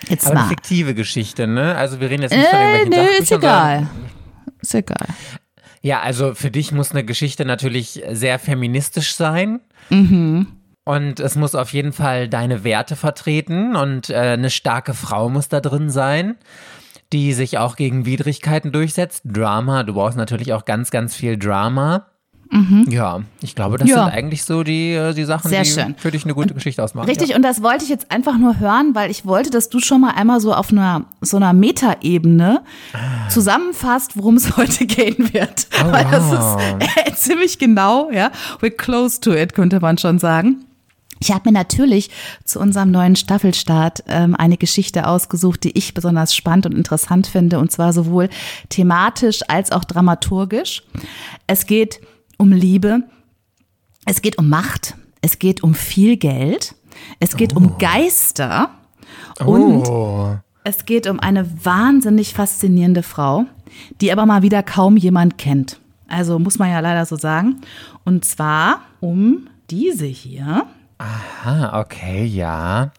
Jetzt 0.08 0.26
Aber 0.26 0.34
mal. 0.34 0.40
eine 0.42 0.48
fiktive 0.48 0.94
Geschichte, 0.94 1.46
ne? 1.46 1.74
Also 1.74 2.00
wir 2.00 2.08
reden 2.10 2.22
jetzt 2.22 2.34
nicht 2.34 2.48
von 2.48 2.58
äh, 2.58 2.78
irgendwelchen 2.78 3.08
äh, 3.08 3.18
nee, 3.18 3.22
ist 3.22 3.32
egal. 3.32 3.86
Ist 4.60 4.74
egal. 4.74 5.06
Ja, 5.82 6.00
also 6.00 6.34
für 6.34 6.50
dich 6.50 6.72
muss 6.72 6.92
eine 6.92 7.04
Geschichte 7.04 7.44
natürlich 7.44 8.02
sehr 8.10 8.38
feministisch 8.38 9.14
sein. 9.14 9.60
Mhm. 9.88 10.46
Und 10.84 11.20
es 11.20 11.36
muss 11.36 11.54
auf 11.54 11.72
jeden 11.72 11.92
Fall 11.92 12.28
deine 12.28 12.64
Werte 12.64 12.96
vertreten 12.96 13.76
und 13.76 14.10
äh, 14.10 14.14
eine 14.14 14.50
starke 14.50 14.94
Frau 14.94 15.28
muss 15.28 15.48
da 15.48 15.60
drin 15.60 15.90
sein, 15.90 16.36
die 17.12 17.32
sich 17.32 17.58
auch 17.58 17.76
gegen 17.76 18.06
Widrigkeiten 18.06 18.72
durchsetzt. 18.72 19.22
Drama, 19.24 19.82
du 19.82 19.94
brauchst 19.94 20.16
natürlich 20.16 20.52
auch 20.52 20.64
ganz, 20.64 20.90
ganz 20.90 21.14
viel 21.14 21.38
Drama. 21.38 22.06
Mhm. 22.50 22.86
Ja, 22.88 23.20
ich 23.42 23.54
glaube, 23.54 23.78
das 23.78 23.88
ja. 23.88 24.04
sind 24.04 24.12
eigentlich 24.12 24.44
so 24.44 24.64
die, 24.64 24.92
äh, 24.92 25.14
die 25.14 25.24
Sachen, 25.24 25.48
Sehr 25.48 25.62
die 25.62 25.70
schön. 25.70 25.94
für 25.96 26.10
dich 26.10 26.24
eine 26.24 26.34
gute 26.34 26.48
und 26.48 26.54
Geschichte 26.54 26.82
ausmachen. 26.82 27.08
Richtig, 27.08 27.30
ja. 27.30 27.36
und 27.36 27.42
das 27.42 27.62
wollte 27.62 27.84
ich 27.84 27.90
jetzt 27.90 28.10
einfach 28.10 28.38
nur 28.38 28.58
hören, 28.58 28.94
weil 28.94 29.10
ich 29.10 29.24
wollte, 29.24 29.50
dass 29.50 29.68
du 29.68 29.78
schon 29.78 30.00
mal 30.00 30.10
einmal 30.10 30.40
so 30.40 30.52
auf 30.52 30.72
einer 30.72 31.04
so 31.20 31.36
einer 31.36 31.52
Metaebene 31.52 32.62
ah. 32.92 33.28
zusammenfasst, 33.28 34.16
worum 34.16 34.36
es 34.36 34.56
heute 34.56 34.86
gehen 34.86 35.32
wird. 35.32 35.68
Oh, 35.80 35.92
weil 35.92 36.06
das 36.10 36.24
ist 36.32 36.96
äh, 37.06 37.12
ziemlich 37.14 37.58
genau, 37.58 38.10
ja. 38.10 38.32
We're 38.60 38.70
close 38.70 39.20
to 39.20 39.32
it, 39.32 39.54
könnte 39.54 39.78
man 39.78 39.96
schon 39.96 40.18
sagen. 40.18 40.64
Ich 41.22 41.30
habe 41.30 41.50
mir 41.50 41.52
natürlich 41.52 42.10
zu 42.44 42.58
unserem 42.58 42.90
neuen 42.90 43.14
Staffelstart 43.14 44.04
ähm, 44.08 44.34
eine 44.34 44.56
Geschichte 44.56 45.06
ausgesucht, 45.06 45.64
die 45.64 45.76
ich 45.76 45.92
besonders 45.92 46.34
spannend 46.34 46.64
und 46.64 46.72
interessant 46.72 47.26
finde, 47.26 47.58
und 47.58 47.70
zwar 47.70 47.92
sowohl 47.92 48.30
thematisch 48.70 49.42
als 49.46 49.70
auch 49.70 49.84
dramaturgisch. 49.84 50.82
Es 51.46 51.66
geht 51.66 52.00
um 52.40 52.52
Liebe. 52.52 53.02
Es 54.06 54.22
geht 54.22 54.38
um 54.38 54.48
Macht. 54.48 54.96
Es 55.20 55.38
geht 55.38 55.62
um 55.62 55.74
viel 55.74 56.16
Geld. 56.16 56.74
Es 57.20 57.36
geht 57.36 57.54
oh. 57.54 57.58
um 57.58 57.78
Geister. 57.78 58.70
Und 59.44 59.86
oh. 59.88 60.38
es 60.64 60.86
geht 60.86 61.06
um 61.06 61.20
eine 61.20 61.64
wahnsinnig 61.64 62.34
faszinierende 62.34 63.02
Frau, 63.02 63.44
die 64.00 64.10
aber 64.10 64.26
mal 64.26 64.42
wieder 64.42 64.62
kaum 64.62 64.96
jemand 64.96 65.38
kennt. 65.38 65.80
Also 66.08 66.38
muss 66.38 66.58
man 66.58 66.70
ja 66.70 66.80
leider 66.80 67.04
so 67.04 67.16
sagen. 67.16 67.60
Und 68.04 68.24
zwar 68.24 68.80
um 69.00 69.48
diese 69.70 70.06
hier. 70.06 70.66
Aha, 70.98 71.80
okay, 71.80 72.24
ja. 72.24 72.90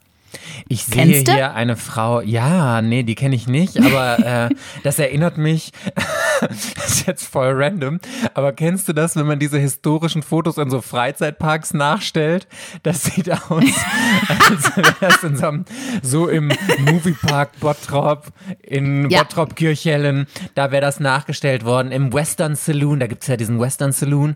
Ich 0.67 0.83
sehe 0.85 1.05
Kennst 1.05 1.27
du? 1.27 1.33
hier 1.33 1.53
eine 1.53 1.75
Frau, 1.75 2.21
ja, 2.21 2.81
nee, 2.81 3.03
die 3.03 3.15
kenne 3.15 3.35
ich 3.35 3.47
nicht, 3.47 3.79
aber 3.79 4.19
äh, 4.49 4.55
das 4.83 4.99
erinnert 4.99 5.37
mich, 5.37 5.71
das 6.41 6.65
ist 6.87 7.07
jetzt 7.07 7.27
voll 7.27 7.51
random, 7.53 7.99
aber 8.33 8.53
kennst 8.53 8.87
du 8.87 8.93
das, 8.93 9.15
wenn 9.15 9.25
man 9.25 9.39
diese 9.39 9.59
historischen 9.59 10.23
Fotos 10.23 10.57
in 10.57 10.69
so 10.69 10.81
Freizeitparks 10.81 11.73
nachstellt? 11.73 12.47
Das 12.83 13.03
sieht 13.03 13.31
aus, 13.31 13.41
als 13.49 14.77
wäre 14.77 14.95
das 14.99 15.23
in 15.23 15.37
so, 15.37 15.47
einem, 15.47 15.65
so 16.01 16.27
im 16.27 16.51
Moviepark 16.79 17.59
Bottrop, 17.59 18.27
in 18.61 19.09
ja. 19.09 19.23
Bottrop 19.23 19.55
Kirchhellen, 19.55 20.27
da 20.55 20.71
wäre 20.71 20.81
das 20.81 20.99
nachgestellt 20.99 21.65
worden, 21.65 21.91
im 21.91 22.13
Western 22.13 22.55
Saloon, 22.55 22.99
da 22.99 23.07
gibt 23.07 23.23
es 23.23 23.27
ja 23.27 23.37
diesen 23.37 23.59
Western 23.59 23.91
Saloon 23.91 24.35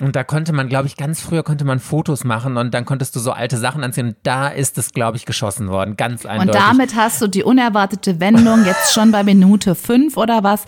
Und 0.00 0.14
da 0.14 0.24
konnte 0.24 0.52
man, 0.52 0.68
glaube 0.68 0.86
ich, 0.86 0.96
ganz 0.96 1.20
früher 1.20 1.42
konnte 1.42 1.64
man 1.64 1.78
Fotos 1.78 2.24
machen 2.24 2.58
und 2.58 2.74
dann 2.74 2.84
konntest 2.84 3.16
du 3.16 3.20
so 3.20 3.32
alte 3.32 3.56
Sachen 3.56 3.82
anziehen. 3.82 4.08
Und 4.08 4.16
da 4.24 4.48
ist 4.48 4.76
es, 4.76 4.92
glaube 4.92 5.16
ich, 5.16 5.24
geschossen 5.24 5.68
worden. 5.68 5.96
Ganz 5.96 6.26
eindeutig. 6.26 6.54
Und 6.54 6.68
damit 6.68 6.94
hast 6.96 7.22
du 7.22 7.28
die 7.28 7.42
unerwartete 7.42 8.20
Wendung 8.20 8.64
jetzt 8.66 8.92
schon 8.92 9.10
bei 9.10 9.24
Minute 9.24 9.74
fünf 9.74 10.18
oder 10.18 10.42
was 10.42 10.66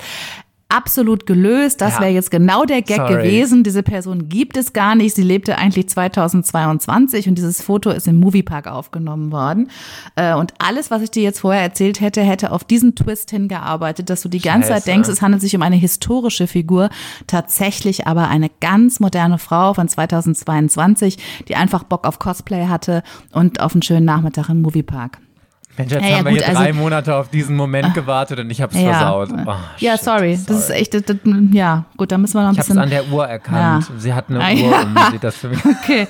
absolut 0.69 1.27
gelöst. 1.27 1.81
Das 1.81 1.95
ja. 1.95 2.01
wäre 2.01 2.11
jetzt 2.11 2.31
genau 2.31 2.65
der 2.65 2.83
Gag 2.83 2.97
Sorry. 2.97 3.15
gewesen. 3.15 3.65
Diese 3.65 3.83
Person 3.83 4.29
gibt 4.29 4.57
es 4.57 4.73
gar 4.73 4.95
nicht. 4.95 5.17
Sie 5.17 5.23
lebte 5.23 5.57
eigentlich 5.57 5.89
2022 5.89 7.29
und 7.29 7.37
dieses 7.37 7.63
Foto 7.63 7.91
ist 7.91 8.07
im 8.07 8.21
Moviepark 8.21 8.67
aufgenommen 8.67 9.33
worden. 9.33 9.71
Äh, 10.15 10.35
und 10.35 10.53
alles, 10.59 10.91
was 10.91 11.03
ich 11.03 11.11
dir 11.11 11.23
jetzt 11.23 11.41
vorher 11.41 11.63
erzählt 11.63 12.01
hätte, 12.01 12.21
hätte 12.21 12.53
auf 12.53 12.65
diesen 12.65 12.95
Twist 12.95 13.31
hingearbeitet, 13.31 14.11
dass 14.11 14.21
du 14.21 14.29
die 14.29 14.41
ganze 14.41 14.69
Scheiße. 14.69 14.85
Zeit 14.85 14.95
denkst, 14.95 15.09
es 15.09 15.23
handelt 15.23 15.41
sich 15.41 15.57
um 15.57 15.63
eine 15.63 15.77
historische 15.77 16.47
Figur, 16.47 16.91
tatsächlich 17.27 18.07
aber 18.07 18.29
eine 18.29 18.51
ganz 18.61 19.01
moderne 19.01 19.39
Frau 19.39 19.73
von 19.73 19.89
2022, 19.89 21.17
die 21.49 21.57
einfach 21.57 21.85
Bock 21.85 22.07
auf 22.07 22.19
Cosplay 22.19 22.67
hatte 22.67 23.03
und 23.33 23.61
auf 23.61 23.73
einen 23.73 23.83
schönen 23.83 24.05
Nachmittag 24.05 24.51
im 24.51 24.61
Moviepark. 24.61 25.19
Mensch, 25.79 25.93
jetzt 25.93 26.03
ja, 26.03 26.19
haben 26.19 26.27
ja, 26.27 26.33
wir 26.33 26.45
hier 26.45 26.55
drei 26.55 26.67
also, 26.67 26.81
Monate 26.81 27.15
auf 27.15 27.29
diesen 27.29 27.57
Moment 27.57 27.87
ah. 27.87 27.93
gewartet 27.95 28.41
und 28.41 28.51
ich 28.51 28.61
habe 28.61 28.75
es 28.75 28.81
ja. 28.81 28.93
versaut. 28.93 29.31
Oh, 29.33 29.55
ja, 29.79 29.93
shit, 29.93 30.05
sorry. 30.05 30.37
sorry. 30.37 30.39
Das 30.47 30.59
ist 30.59 30.71
echt, 30.71 30.95
das, 30.95 31.03
das, 31.05 31.17
ja, 31.53 31.85
gut, 31.97 32.11
da 32.13 32.19
müssen 32.19 32.35
wir 32.35 32.43
noch 32.43 32.49
ein 32.49 32.53
ich 32.53 32.59
bisschen. 32.59 32.77
Ich 32.77 32.83
habe 32.83 32.91
es 32.93 33.01
an 33.01 33.07
der 33.07 33.15
Uhr 33.15 33.27
erkannt. 33.27 33.91
Sie 33.99 34.13
hat 34.13 34.29
eine 34.29 34.39
Uhr 34.39 34.81
und 34.81 35.13
sieht 35.13 35.25
das 35.25 35.37
für 35.37 35.49
mich. 35.49 35.59
Okay. 35.83 36.09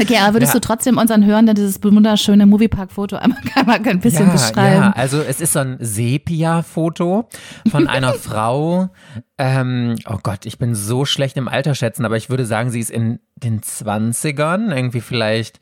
Okay, 0.00 0.16
aber 0.16 0.34
würdest 0.34 0.54
ja. 0.54 0.60
du 0.60 0.66
trotzdem 0.66 0.96
unseren 0.96 1.24
Hörenden 1.24 1.54
dieses 1.54 1.82
wunderschöne 1.82 2.46
Moviepark-Foto 2.46 3.16
einmal, 3.16 3.38
einmal 3.54 3.76
ein 3.76 4.00
bisschen 4.00 4.26
ja, 4.26 4.32
beschreiben? 4.32 4.82
Ja, 4.82 4.92
also 4.92 5.20
es 5.20 5.40
ist 5.42 5.52
so 5.52 5.58
ein 5.58 5.76
Sepia-Foto 5.80 7.28
von 7.70 7.88
einer 7.88 8.14
Frau. 8.14 8.88
Ähm, 9.36 9.96
oh 10.08 10.18
Gott, 10.22 10.46
ich 10.46 10.58
bin 10.58 10.74
so 10.74 11.04
schlecht 11.04 11.36
im 11.36 11.46
Alter 11.46 11.74
schätzen, 11.74 12.06
aber 12.06 12.16
ich 12.16 12.30
würde 12.30 12.46
sagen, 12.46 12.70
sie 12.70 12.80
ist 12.80 12.90
in 12.90 13.18
den 13.36 13.60
20ern, 13.60 14.74
irgendwie 14.74 15.02
vielleicht 15.02 15.60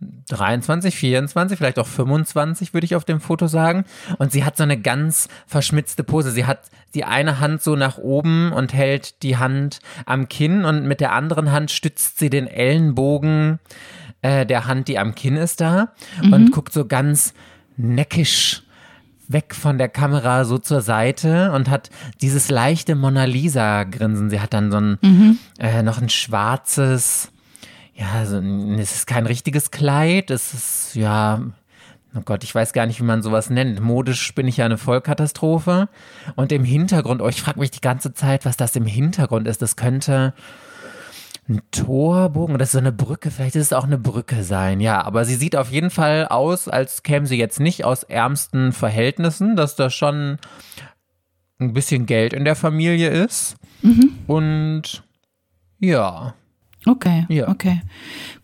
23, 0.00 0.94
24, 0.94 1.56
vielleicht 1.56 1.78
auch 1.78 1.86
25, 1.86 2.74
würde 2.74 2.84
ich 2.84 2.94
auf 2.94 3.04
dem 3.04 3.20
Foto 3.20 3.46
sagen. 3.46 3.84
Und 4.18 4.32
sie 4.32 4.44
hat 4.44 4.56
so 4.56 4.62
eine 4.62 4.78
ganz 4.78 5.28
verschmitzte 5.46 6.04
Pose. 6.04 6.30
Sie 6.30 6.44
hat 6.44 6.70
die 6.94 7.04
eine 7.04 7.40
Hand 7.40 7.62
so 7.62 7.76
nach 7.76 7.98
oben 7.98 8.52
und 8.52 8.74
hält 8.74 9.22
die 9.22 9.36
Hand 9.38 9.80
am 10.04 10.28
Kinn 10.28 10.64
und 10.64 10.86
mit 10.86 11.00
der 11.00 11.12
anderen 11.12 11.52
Hand 11.52 11.70
stützt 11.70 12.18
sie 12.18 12.30
den 12.30 12.46
Ellenbogen 12.46 13.58
äh, 14.22 14.44
der 14.44 14.66
Hand, 14.66 14.88
die 14.88 14.98
am 14.98 15.14
Kinn 15.14 15.36
ist 15.36 15.60
da 15.60 15.92
mhm. 16.22 16.32
und 16.32 16.50
guckt 16.52 16.72
so 16.72 16.86
ganz 16.86 17.32
neckisch 17.76 18.62
weg 19.28 19.54
von 19.54 19.78
der 19.78 19.88
Kamera 19.88 20.44
so 20.44 20.58
zur 20.58 20.80
Seite 20.80 21.52
und 21.52 21.68
hat 21.68 21.90
dieses 22.22 22.50
leichte 22.50 22.94
Mona 22.94 23.24
Lisa 23.24 23.84
Grinsen. 23.84 24.30
Sie 24.30 24.40
hat 24.40 24.54
dann 24.54 24.70
so 24.70 24.78
ein 24.78 24.98
mhm. 25.02 25.38
äh, 25.58 25.82
noch 25.82 26.00
ein 26.00 26.08
schwarzes 26.08 27.30
ja, 27.96 28.12
also, 28.12 28.38
es 28.38 28.94
ist 28.94 29.06
kein 29.06 29.26
richtiges 29.26 29.70
Kleid, 29.70 30.30
es 30.30 30.52
ist, 30.52 30.94
ja, 30.94 31.40
oh 32.14 32.20
Gott, 32.24 32.44
ich 32.44 32.54
weiß 32.54 32.72
gar 32.72 32.86
nicht, 32.86 33.00
wie 33.00 33.04
man 33.04 33.22
sowas 33.22 33.48
nennt. 33.50 33.80
Modisch 33.80 34.34
bin 34.34 34.46
ich 34.46 34.58
ja 34.58 34.66
eine 34.66 34.78
Vollkatastrophe. 34.78 35.88
Und 36.34 36.52
im 36.52 36.64
Hintergrund, 36.64 37.22
oh, 37.22 37.28
ich 37.28 37.40
frage 37.40 37.58
mich 37.58 37.70
die 37.70 37.80
ganze 37.80 38.12
Zeit, 38.12 38.44
was 38.44 38.56
das 38.56 38.76
im 38.76 38.86
Hintergrund 38.86 39.48
ist. 39.48 39.62
Das 39.62 39.76
könnte 39.76 40.34
ein 41.48 41.62
Torbogen 41.70 42.54
oder 42.54 42.66
so 42.66 42.78
eine 42.78 42.92
Brücke, 42.92 43.30
vielleicht 43.30 43.54
ist 43.54 43.66
es 43.66 43.72
auch 43.72 43.84
eine 43.84 43.98
Brücke 43.98 44.42
sein, 44.42 44.80
ja. 44.80 45.02
Aber 45.04 45.24
sie 45.24 45.36
sieht 45.36 45.56
auf 45.56 45.70
jeden 45.70 45.90
Fall 45.90 46.26
aus, 46.26 46.68
als 46.68 47.02
käme 47.02 47.26
sie 47.26 47.38
jetzt 47.38 47.60
nicht 47.60 47.84
aus 47.84 48.02
ärmsten 48.02 48.72
Verhältnissen, 48.72 49.56
dass 49.56 49.76
da 49.76 49.88
schon 49.88 50.38
ein 51.58 51.72
bisschen 51.72 52.06
Geld 52.06 52.32
in 52.32 52.44
der 52.44 52.56
Familie 52.56 53.10
ist. 53.10 53.56
Mhm. 53.82 54.18
Und 54.26 55.04
ja. 55.78 56.34
Okay, 56.86 57.26
ja. 57.28 57.48
okay. 57.48 57.82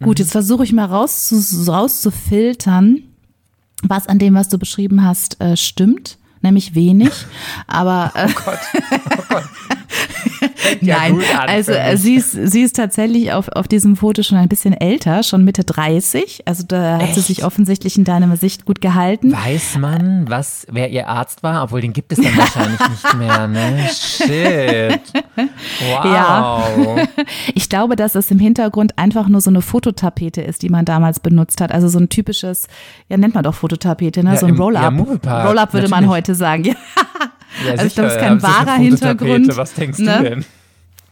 Gut, 0.01 0.19
mhm. 0.19 0.23
jetzt 0.23 0.33
versuche 0.33 0.65
ich 0.65 0.73
mal 0.73 0.87
raus 0.87 1.33
rauszufiltern, 1.67 3.05
was 3.83 4.09
an 4.09 4.19
dem, 4.19 4.35
was 4.35 4.49
du 4.49 4.59
beschrieben 4.59 5.05
hast, 5.05 5.41
äh, 5.41 5.57
stimmt. 5.57 6.19
Nämlich 6.41 6.75
wenig. 6.75 7.13
Aber. 7.69 8.11
Äh, 8.15 8.27
oh 8.29 8.43
Gott. 8.45 8.59
Oh 9.01 9.23
Gott. 9.29 9.45
ja 10.81 10.99
Nein, 10.99 11.21
also 11.47 11.73
äh, 11.73 11.97
sie 11.97 12.15
ist, 12.15 12.33
sie 12.33 12.63
ist 12.63 12.77
tatsächlich 12.77 13.33
auf, 13.33 13.49
auf 13.49 13.69
diesem 13.69 13.97
Foto 13.97 14.23
schon 14.23 14.39
ein 14.39 14.49
bisschen 14.49 14.73
älter, 14.73 15.23
schon 15.23 15.45
Mitte 15.45 15.65
30. 15.65 16.43
Also 16.47 16.65
da 16.67 16.99
Echt? 16.99 17.09
hat 17.09 17.15
sie 17.15 17.21
sich 17.21 17.45
offensichtlich 17.45 17.97
in 17.97 18.05
deiner 18.05 18.37
Sicht 18.37 18.65
gut 18.65 18.81
gehalten. 18.81 19.33
Weiß 19.33 19.79
man, 19.79 20.29
was, 20.29 20.67
wer 20.71 20.91
ihr 20.91 21.09
Arzt 21.09 21.43
war? 21.43 21.65
Obwohl, 21.65 21.81
den 21.81 21.93
gibt 21.93 22.13
es 22.13 22.21
dann 22.21 22.37
wahrscheinlich 22.37 22.81
nicht 22.81 23.15
mehr, 23.15 23.47
ne? 23.49 23.89
Shit. 23.93 25.01
Wow. 25.81 26.05
Ja. 26.05 27.09
Ich 27.55 27.69
glaube, 27.69 27.97
dass 27.97 28.15
es 28.15 28.31
im 28.31 28.39
Hintergrund 28.39 28.99
einfach 28.99 29.29
nur 29.29 29.41
so 29.41 29.51
eine 29.51 29.63
Fototapete 29.63 30.41
ist, 30.43 30.63
die 30.63 30.69
man 30.69 30.85
damals 30.85 31.21
benutzt 31.21 31.61
hat. 31.61 31.73
Also 31.73 31.89
so 31.89 31.99
ein 31.99 32.09
typisches, 32.09 32.69
ja, 33.09 33.17
nennt 33.17 33.35
man 33.35 33.45
doch 33.45 33.55
Fototapete, 33.55 34.23
ne? 34.23 34.35
Ja, 34.35 34.37
so 34.37 34.47
ein 34.47 34.57
Roll-Up. 34.57 34.95
Ja, 35.25 35.45
Roll-Up 35.47 35.73
würde 35.73 35.89
man 35.89 36.09
heute 36.09 36.35
sagen, 36.35 36.65
ja. 36.65 36.75
Ja, 37.65 37.73
also 37.73 37.87
ich 37.87 37.95
glaube, 37.95 38.09
es 38.11 38.17
ist 38.17 38.21
kein 38.21 38.43
wahrer 38.43 38.75
Hintergrund. 38.77 39.57
Was 39.57 39.75
denkst 39.75 39.99
ne? 39.99 40.17
du 40.19 40.23
denn? 40.23 40.45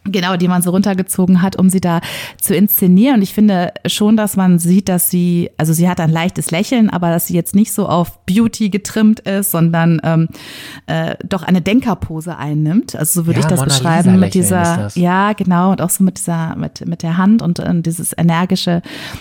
Genau, 0.05 0.37
die 0.37 0.49
man 0.49 0.63
so 0.63 0.71
runtergezogen 0.71 1.43
hat, 1.43 1.57
um 1.57 1.69
sie 1.69 1.81
da 1.81 2.01
zu 2.41 2.55
inszenieren. 2.55 3.17
Und 3.17 3.23
ich 3.23 3.35
finde 3.35 3.73
schon, 3.87 4.17
dass 4.17 4.35
man 4.35 4.59
sieht, 4.59 4.89
dass 4.89 5.11
sie, 5.11 5.51
also 5.59 5.75
sie 5.75 5.91
hat 5.91 6.01
ein 6.01 6.11
leichtes 6.11 6.51
Lächeln, 6.51 6.89
aber 6.89 7.11
dass 7.11 7.27
sie 7.27 7.35
jetzt 7.35 7.55
nicht 7.55 7.73
so 7.73 7.87
auf 7.87 8.25
Beauty 8.25 8.71
getrimmt 8.71 9.21
ist, 9.21 9.51
sondern 9.51 10.01
ähm, 10.03 10.29
äh, 10.87 11.17
doch 11.27 11.43
eine 11.43 11.61
Denkerpose 11.61 12.39
einnimmt. 12.39 12.97
Also 12.97 13.21
so 13.21 13.27
würde 13.27 13.41
ja, 13.41 13.45
ich 13.45 13.51
das 13.51 13.61
Mona 13.61 13.69
beschreiben 13.69 14.19
mit 14.19 14.33
dieser, 14.33 14.89
ja 14.95 15.35
genau, 15.35 15.73
und 15.73 15.83
auch 15.83 15.91
so 15.91 16.03
mit 16.03 16.17
dieser, 16.17 16.57
mit 16.57 16.87
mit 16.87 17.03
der 17.03 17.19
Hand 17.19 17.43
und 17.43 17.59
äh, 17.59 17.83
dieses 17.83 18.17
energische, 18.17 18.81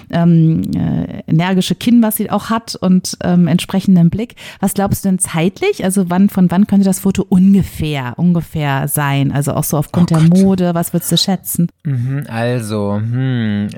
ähm, 0.10 0.62
äh, 0.74 1.24
energische 1.28 1.76
Kinn, 1.76 2.02
was 2.02 2.16
sie 2.16 2.32
auch 2.32 2.50
hat 2.50 2.76
und 2.76 3.18
ähm, 3.24 3.48
entsprechenden 3.48 4.10
Blick. 4.10 4.36
Was 4.62 4.74
glaubst 4.76 5.04
du 5.04 5.10
denn 5.10 5.20
zeitlich? 5.20 5.84
Also 5.84 6.10
wann, 6.10 6.30
von 6.30 6.50
wann 6.52 6.68
könnte 6.68 6.86
das 6.86 7.00
Foto 7.00 7.26
ungefähr, 7.28 8.14
ungefähr 8.18 8.88
sein? 8.88 9.34
Also 9.34 9.54
auch 9.54 9.66
so 9.66 9.78
aufgrund 9.78 10.12
oh 10.12 10.16
der 10.16 10.24
Mode 10.24 10.69
was 10.74 10.94
würdest 10.94 11.12
du 11.12 11.18
schätzen? 11.18 11.68
Mhm, 11.84 12.26
also, 12.28 12.96
hm, 12.96 13.70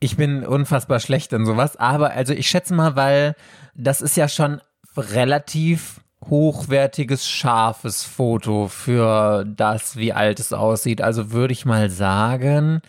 ich 0.00 0.16
bin 0.16 0.44
unfassbar 0.44 1.00
schlecht 1.00 1.32
in 1.32 1.46
sowas, 1.46 1.76
aber 1.76 2.12
also 2.12 2.32
ich 2.32 2.48
schätze 2.48 2.74
mal, 2.74 2.96
weil 2.96 3.34
das 3.74 4.00
ist 4.00 4.16
ja 4.16 4.28
schon 4.28 4.60
relativ 4.96 6.00
hochwertiges, 6.28 7.28
scharfes 7.28 8.04
Foto 8.04 8.68
für 8.68 9.44
das, 9.44 9.96
wie 9.96 10.12
alt 10.12 10.40
es 10.40 10.52
aussieht. 10.52 11.00
Also 11.00 11.30
würde 11.30 11.52
ich 11.52 11.64
mal 11.64 11.90
sagen, 11.90 12.82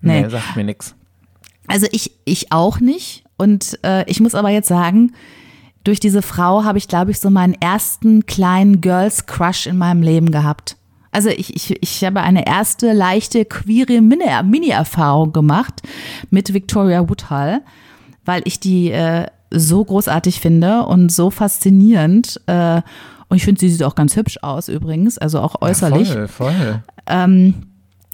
Nee, 0.01 0.23
nee 0.23 0.29
sagt 0.29 0.55
mir 0.55 0.63
nichts. 0.63 0.95
Also 1.71 1.87
ich, 1.91 2.11
ich 2.25 2.51
auch 2.51 2.79
nicht. 2.79 3.23
Und 3.37 3.79
äh, 3.83 4.09
ich 4.09 4.19
muss 4.19 4.35
aber 4.35 4.49
jetzt 4.49 4.67
sagen, 4.67 5.13
durch 5.83 5.99
diese 5.99 6.21
Frau 6.21 6.63
habe 6.63 6.77
ich, 6.77 6.87
glaube 6.87 7.11
ich, 7.11 7.19
so 7.19 7.29
meinen 7.29 7.55
ersten 7.59 8.25
kleinen 8.25 8.81
Girls 8.81 9.25
Crush 9.25 9.65
in 9.65 9.77
meinem 9.77 10.03
Leben 10.03 10.31
gehabt. 10.31 10.77
Also 11.11 11.29
ich, 11.29 11.55
ich, 11.55 11.81
ich 11.81 12.03
habe 12.03 12.21
eine 12.21 12.45
erste 12.45 12.93
leichte 12.93 13.45
queere 13.45 14.01
Mini-Erfahrung 14.01 15.33
gemacht 15.33 15.81
mit 16.29 16.53
Victoria 16.53 17.09
Woodhull, 17.09 17.61
weil 18.23 18.41
ich 18.45 18.59
die 18.59 18.91
äh, 18.91 19.25
so 19.49 19.83
großartig 19.83 20.39
finde 20.39 20.83
und 20.85 21.11
so 21.11 21.29
faszinierend. 21.29 22.39
Äh, 22.45 22.81
und 23.27 23.37
ich 23.37 23.43
finde, 23.43 23.59
sie 23.59 23.69
sieht 23.69 23.83
auch 23.83 23.95
ganz 23.95 24.15
hübsch 24.15 24.39
aus 24.41 24.69
übrigens, 24.69 25.17
also 25.17 25.39
auch 25.39 25.61
äußerlich. 25.61 26.09
Ja, 26.09 26.27
voll, 26.27 26.51
voll. 26.51 26.83
Ähm, 27.07 27.70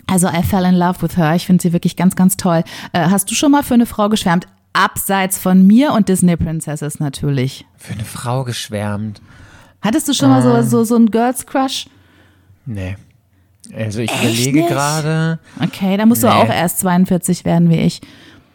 also 0.07 0.27
I 0.27 0.41
fell 0.41 0.65
in 0.65 0.75
love 0.75 1.01
with 1.01 1.17
her. 1.17 1.35
Ich 1.35 1.45
finde 1.45 1.61
sie 1.61 1.73
wirklich 1.73 1.95
ganz, 1.95 2.15
ganz 2.15 2.37
toll. 2.37 2.63
Äh, 2.93 3.09
hast 3.09 3.29
du 3.29 3.35
schon 3.35 3.51
mal 3.51 3.63
für 3.63 3.73
eine 3.73 3.85
Frau 3.85 4.09
geschwärmt? 4.09 4.47
Abseits 4.73 5.37
von 5.37 5.65
mir 5.65 5.93
und 5.93 6.07
Disney 6.09 6.35
Princesses 6.37 6.99
natürlich. 6.99 7.65
Für 7.77 7.93
eine 7.93 8.05
Frau 8.05 8.43
geschwärmt. 8.43 9.21
Hattest 9.81 10.07
du 10.07 10.13
schon 10.13 10.29
mal 10.29 10.41
so, 10.41 10.55
ähm. 10.55 10.63
so, 10.63 10.83
so 10.83 10.95
einen 10.95 11.11
Girls 11.11 11.45
Crush? 11.45 11.87
Nee. 12.65 12.95
Also 13.75 13.99
ich 13.99 14.11
Echt 14.11 14.23
überlege 14.23 14.63
gerade. 14.63 15.39
Okay, 15.61 15.97
da 15.97 16.05
musst 16.05 16.23
nee. 16.23 16.29
du 16.29 16.35
auch 16.35 16.49
erst 16.49 16.79
42 16.79 17.43
werden 17.43 17.69
wie 17.69 17.79
ich. 17.79 18.01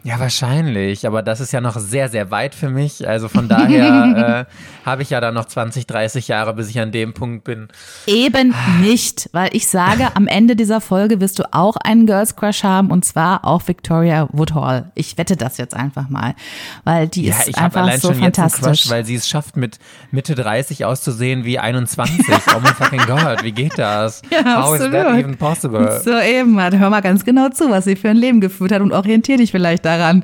Ja, 0.05 0.19
wahrscheinlich, 0.19 1.07
aber 1.07 1.21
das 1.21 1.39
ist 1.39 1.53
ja 1.53 1.61
noch 1.61 1.79
sehr, 1.79 2.09
sehr 2.09 2.29
weit 2.29 2.55
für 2.55 2.69
mich. 2.69 3.07
Also 3.07 3.29
von 3.29 3.47
daher 3.47 4.47
äh, 4.51 4.85
habe 4.85 5.01
ich 5.01 5.11
ja 5.11 5.21
dann 5.21 5.33
noch 5.33 5.45
20, 5.45 5.87
30 5.87 6.27
Jahre, 6.27 6.53
bis 6.53 6.69
ich 6.69 6.77
an 6.81 6.91
dem 6.91 7.13
Punkt 7.13 7.45
bin. 7.45 7.69
Eben 8.05 8.53
nicht, 8.81 9.29
weil 9.31 9.49
ich 9.53 9.69
sage, 9.69 10.13
am 10.15 10.27
Ende 10.27 10.57
dieser 10.57 10.81
Folge 10.81 11.21
wirst 11.21 11.39
du 11.39 11.43
auch 11.53 11.77
einen 11.77 12.05
Girls 12.05 12.35
Crush 12.35 12.63
haben 12.63 12.91
und 12.91 13.05
zwar 13.05 13.45
auch 13.45 13.65
Victoria 13.65 14.27
Woodhall. 14.33 14.91
Ich 14.93 15.17
wette 15.17 15.37
das 15.37 15.57
jetzt 15.57 15.73
einfach 15.73 16.09
mal, 16.09 16.35
weil 16.83 17.07
die 17.07 17.27
ja, 17.27 17.35
ist 17.37 17.57
einfach 17.57 17.89
so 17.93 18.11
fantastisch. 18.11 18.23
Jetzt 18.23 18.39
einen 18.39 18.75
Crush, 18.75 18.89
weil 18.89 19.05
sie 19.05 19.15
es 19.15 19.29
schafft, 19.29 19.55
mit 19.55 19.79
Mitte 20.11 20.35
30 20.35 20.83
auszusehen 20.83 21.45
wie 21.45 21.59
21. 21.59 22.25
oh 22.53 22.59
mein 22.61 22.73
fucking 22.75 23.05
God, 23.07 23.41
wie 23.43 23.53
geht 23.53 23.79
das? 23.79 24.21
Ja, 24.33 24.39
How 24.39 24.73
absolut. 24.73 24.81
is 24.81 24.91
that 24.91 25.19
even 25.19 25.37
possible? 25.37 26.01
So 26.03 26.17
eben, 26.19 26.59
hör 26.59 26.89
mal 26.89 27.01
ganz 27.01 27.23
genau 27.23 27.49
zu, 27.49 27.69
was 27.69 27.85
sie 27.85 27.95
für 27.95 28.09
ein 28.09 28.17
Leben 28.17 28.41
geführt 28.41 28.71
hat 28.71 28.81
und 28.81 28.91
orientier 28.91 29.37
dich 29.37 29.51
vielleicht 29.51 29.85
da 29.85 29.92
daran. 29.97 30.23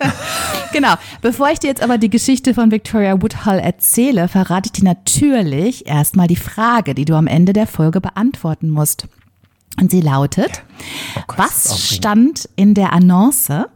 genau. 0.72 0.94
Bevor 1.20 1.50
ich 1.50 1.58
dir 1.58 1.68
jetzt 1.68 1.82
aber 1.82 1.98
die 1.98 2.10
Geschichte 2.10 2.54
von 2.54 2.70
Victoria 2.70 3.20
Woodhull 3.20 3.58
erzähle, 3.58 4.28
verrate 4.28 4.70
ich 4.72 4.80
dir 4.80 4.84
natürlich 4.84 5.86
erstmal 5.86 6.26
die 6.26 6.36
Frage, 6.36 6.94
die 6.94 7.04
du 7.04 7.14
am 7.14 7.26
Ende 7.26 7.52
der 7.52 7.66
Folge 7.66 8.00
beantworten 8.00 8.70
musst. 8.70 9.06
Und 9.80 9.90
sie 9.90 10.00
lautet, 10.00 10.62
oh 11.16 11.22
Gott, 11.26 11.38
was 11.38 11.94
stand 11.94 12.48
in 12.56 12.74
der 12.74 12.92
Annonce, 12.92 13.66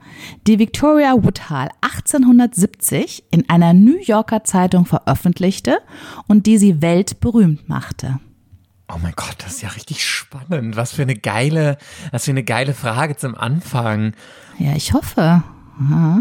die 0.46 0.58
Victoria 0.58 1.14
Woodhull 1.14 1.68
1870 1.80 3.24
in 3.30 3.48
einer 3.48 3.72
New 3.72 3.98
Yorker 4.00 4.44
Zeitung 4.44 4.86
veröffentlichte 4.86 5.78
und 6.26 6.46
die 6.46 6.58
sie 6.58 6.82
weltberühmt 6.82 7.68
machte? 7.68 8.18
Oh 8.88 8.98
mein 9.02 9.14
Gott, 9.16 9.36
das 9.38 9.54
ist 9.54 9.62
ja 9.62 9.70
richtig 9.70 10.04
spannend. 10.04 10.76
Was 10.76 10.92
für 10.92 11.02
eine 11.02 11.16
geile, 11.16 11.78
was 12.10 12.24
für 12.26 12.32
eine 12.32 12.44
geile 12.44 12.74
Frage 12.74 13.16
zum 13.16 13.34
Anfang. 13.34 14.12
Ja, 14.58 14.74
ich 14.76 14.92
hoffe. 14.92 15.42
Aha. 15.80 16.20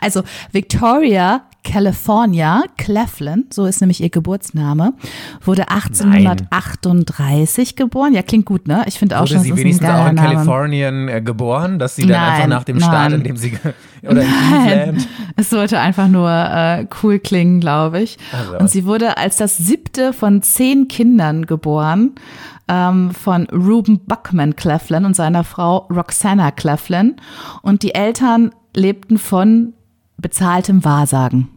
Also 0.00 0.22
Victoria 0.52 1.42
California 1.66 2.62
Cleveland, 2.76 3.52
so 3.52 3.66
ist 3.66 3.80
nämlich 3.80 4.00
ihr 4.00 4.08
Geburtsname, 4.08 4.92
wurde 5.44 5.68
1838 5.68 7.68
nein. 7.68 7.76
geboren. 7.76 8.14
Ja, 8.14 8.22
klingt 8.22 8.46
gut, 8.46 8.68
ne? 8.68 8.84
Ich 8.86 9.00
finde 9.00 9.16
auch 9.16 9.22
wurde 9.22 9.34
schon, 9.34 9.42
sie 9.42 9.56
wenigstens 9.56 9.88
auch 9.88 10.08
in 10.08 10.14
Name. 10.14 10.28
Kalifornien 10.28 11.08
äh, 11.08 11.20
geboren, 11.20 11.80
dass 11.80 11.96
sie 11.96 12.02
dann 12.02 12.12
nein, 12.12 12.30
einfach 12.30 12.48
nach 12.48 12.64
dem 12.64 12.78
nein. 12.78 12.88
Staat, 12.88 13.12
in 13.12 13.24
dem 13.24 13.36
sie 13.36 13.58
oder 14.02 14.22
in 14.22 14.28
Cleveland. 14.28 15.08
Es 15.34 15.50
sollte 15.50 15.80
einfach 15.80 16.06
nur 16.06 16.30
äh, 16.30 16.86
cool 17.02 17.18
klingen, 17.18 17.60
glaube 17.60 18.00
ich. 18.00 18.16
Also. 18.32 18.58
Und 18.58 18.70
sie 18.70 18.86
wurde 18.86 19.16
als 19.16 19.36
das 19.36 19.58
siebte 19.58 20.12
von 20.12 20.42
zehn 20.42 20.86
Kindern 20.86 21.46
geboren 21.46 22.12
ähm, 22.68 23.10
von 23.10 23.46
Ruben 23.48 24.00
Buckman 24.06 24.54
Cleveland 24.54 25.04
und 25.04 25.14
seiner 25.14 25.44
Frau 25.44 25.88
Roxana 25.90 26.52
Cleveland. 26.52 27.20
Und 27.62 27.82
die 27.82 27.94
Eltern 27.94 28.52
lebten 28.76 29.18
von 29.18 29.72
bezahltem 30.18 30.84
Wahrsagen. 30.84 31.48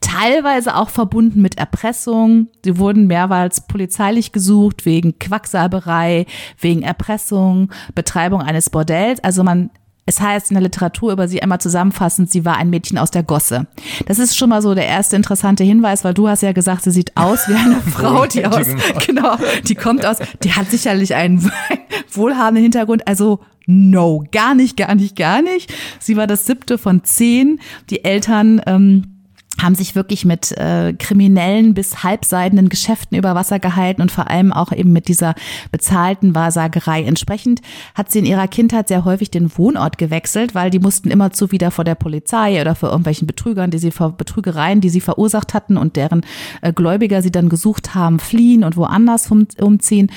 Teilweise 0.00 0.76
auch 0.76 0.90
verbunden 0.90 1.42
mit 1.42 1.58
Erpressung. 1.58 2.48
Sie 2.64 2.78
wurden 2.78 3.06
mehrmals 3.06 3.66
polizeilich 3.66 4.32
gesucht 4.32 4.86
wegen 4.86 5.18
Quacksalberei, 5.18 6.26
wegen 6.60 6.82
Erpressung, 6.82 7.70
Betreibung 7.94 8.42
eines 8.42 8.70
Bordells. 8.70 9.22
Also 9.22 9.42
man 9.42 9.70
es 10.08 10.20
heißt 10.20 10.52
in 10.52 10.54
der 10.54 10.62
Literatur 10.62 11.12
über 11.12 11.26
sie 11.26 11.42
einmal 11.42 11.60
zusammenfassend, 11.60 12.30
sie 12.30 12.44
war 12.44 12.56
ein 12.56 12.70
Mädchen 12.70 12.96
aus 12.96 13.10
der 13.10 13.24
Gosse. 13.24 13.66
Das 14.06 14.20
ist 14.20 14.36
schon 14.36 14.48
mal 14.48 14.62
so 14.62 14.72
der 14.72 14.86
erste 14.86 15.16
interessante 15.16 15.64
Hinweis, 15.64 16.04
weil 16.04 16.14
du 16.14 16.28
hast 16.28 16.44
ja 16.44 16.52
gesagt, 16.52 16.84
sie 16.84 16.92
sieht 16.92 17.16
aus 17.16 17.48
wie 17.48 17.54
eine 17.54 17.80
Frau, 17.90 18.24
die 18.24 18.46
aus, 18.46 18.68
genau, 19.06 19.36
die 19.66 19.74
kommt 19.74 20.06
aus, 20.06 20.18
die 20.44 20.52
hat 20.52 20.70
sicherlich 20.70 21.16
einen 21.16 21.50
wohlhabenden 22.12 22.62
Hintergrund. 22.62 23.08
Also 23.08 23.40
no, 23.66 24.24
gar 24.30 24.54
nicht, 24.54 24.76
gar 24.76 24.94
nicht, 24.94 25.16
gar 25.16 25.42
nicht. 25.42 25.72
Sie 25.98 26.16
war 26.16 26.26
das 26.26 26.46
siebte 26.46 26.78
von 26.78 27.04
zehn. 27.04 27.60
Die 27.90 28.04
Eltern, 28.04 28.62
ähm, 28.66 29.15
haben 29.60 29.74
sich 29.74 29.94
wirklich 29.94 30.24
mit 30.24 30.52
äh, 30.52 30.92
kriminellen 30.92 31.74
bis 31.74 32.02
halbseidenen 32.02 32.68
Geschäften 32.68 33.16
über 33.16 33.34
Wasser 33.34 33.58
gehalten 33.58 34.02
und 34.02 34.12
vor 34.12 34.30
allem 34.30 34.52
auch 34.52 34.72
eben 34.72 34.92
mit 34.92 35.08
dieser 35.08 35.34
bezahlten 35.72 36.34
Wahrsagerei. 36.34 37.04
Entsprechend 37.04 37.62
hat 37.94 38.10
sie 38.10 38.18
in 38.18 38.26
ihrer 38.26 38.48
Kindheit 38.48 38.88
sehr 38.88 39.04
häufig 39.04 39.30
den 39.30 39.56
Wohnort 39.56 39.98
gewechselt, 39.98 40.54
weil 40.54 40.70
die 40.70 40.78
mussten 40.78 41.10
immerzu 41.10 41.52
wieder 41.52 41.70
vor 41.70 41.84
der 41.84 41.94
Polizei 41.94 42.60
oder 42.60 42.74
vor 42.74 42.90
irgendwelchen 42.90 43.26
Betrügern, 43.26 43.70
die 43.70 43.78
sie 43.78 43.90
vor 43.90 44.12
Betrügereien, 44.12 44.80
die 44.80 44.90
sie 44.90 45.00
verursacht 45.00 45.54
hatten 45.54 45.76
und 45.76 45.96
deren 45.96 46.22
äh, 46.60 46.72
Gläubiger 46.72 47.22
sie 47.22 47.32
dann 47.32 47.48
gesucht 47.48 47.94
haben, 47.94 48.18
fliehen 48.18 48.64
und 48.64 48.76
woanders 48.76 49.30
um, 49.30 49.46
umziehen. 49.60 50.10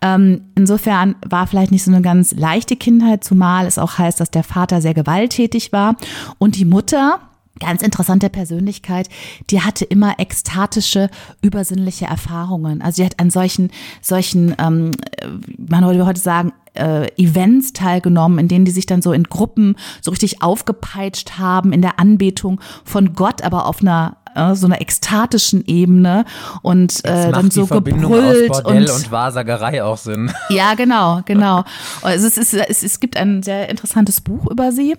Ähm, 0.00 0.42
insofern 0.54 1.16
war 1.26 1.46
vielleicht 1.46 1.72
nicht 1.72 1.84
so 1.84 1.90
eine 1.90 2.02
ganz 2.02 2.32
leichte 2.32 2.76
Kindheit, 2.76 3.24
zumal 3.24 3.66
es 3.66 3.78
auch 3.78 3.98
heißt, 3.98 4.20
dass 4.20 4.30
der 4.30 4.44
Vater 4.44 4.80
sehr 4.80 4.94
gewalttätig 4.94 5.72
war 5.72 5.96
und 6.38 6.56
die 6.56 6.64
Mutter 6.64 7.20
ganz 7.58 7.82
interessante 7.82 8.28
Persönlichkeit, 8.28 9.08
die 9.50 9.62
hatte 9.62 9.84
immer 9.84 10.18
ekstatische, 10.18 11.10
übersinnliche 11.42 12.06
Erfahrungen. 12.06 12.82
Also 12.82 12.96
sie 12.96 13.04
hat 13.04 13.18
an 13.20 13.30
solchen, 13.30 13.70
solchen, 14.00 14.54
ähm, 14.58 14.92
man 15.56 15.84
würde 15.84 16.06
heute 16.06 16.20
sagen, 16.20 16.52
äh, 16.74 17.08
Events 17.16 17.72
teilgenommen, 17.72 18.38
in 18.38 18.48
denen 18.48 18.64
die 18.64 18.70
sich 18.70 18.86
dann 18.86 19.02
so 19.02 19.12
in 19.12 19.24
Gruppen 19.24 19.76
so 20.00 20.10
richtig 20.10 20.42
aufgepeitscht 20.42 21.38
haben 21.38 21.72
in 21.72 21.82
der 21.82 21.98
Anbetung 21.98 22.60
von 22.84 23.14
Gott, 23.14 23.42
aber 23.42 23.66
auf 23.66 23.80
einer 23.80 24.17
äh, 24.34 24.54
so 24.54 24.66
einer 24.66 24.80
ekstatischen 24.80 25.64
Ebene 25.66 26.24
und 26.62 27.04
äh, 27.04 27.32
dann 27.32 27.50
so 27.50 27.66
gebrüllt 27.66 28.50
und, 28.64 28.90
und 28.90 29.10
Wahrsagerei 29.10 29.82
auch 29.84 29.96
Sinn. 29.96 30.32
Ja, 30.50 30.74
genau, 30.74 31.20
genau. 31.26 31.64
Es, 32.02 32.24
ist, 32.24 32.38
es, 32.38 32.54
es, 32.54 32.82
es 32.82 33.00
gibt 33.00 33.16
ein 33.16 33.42
sehr 33.42 33.68
interessantes 33.68 34.20
Buch 34.20 34.50
über 34.50 34.72
sie, 34.72 34.96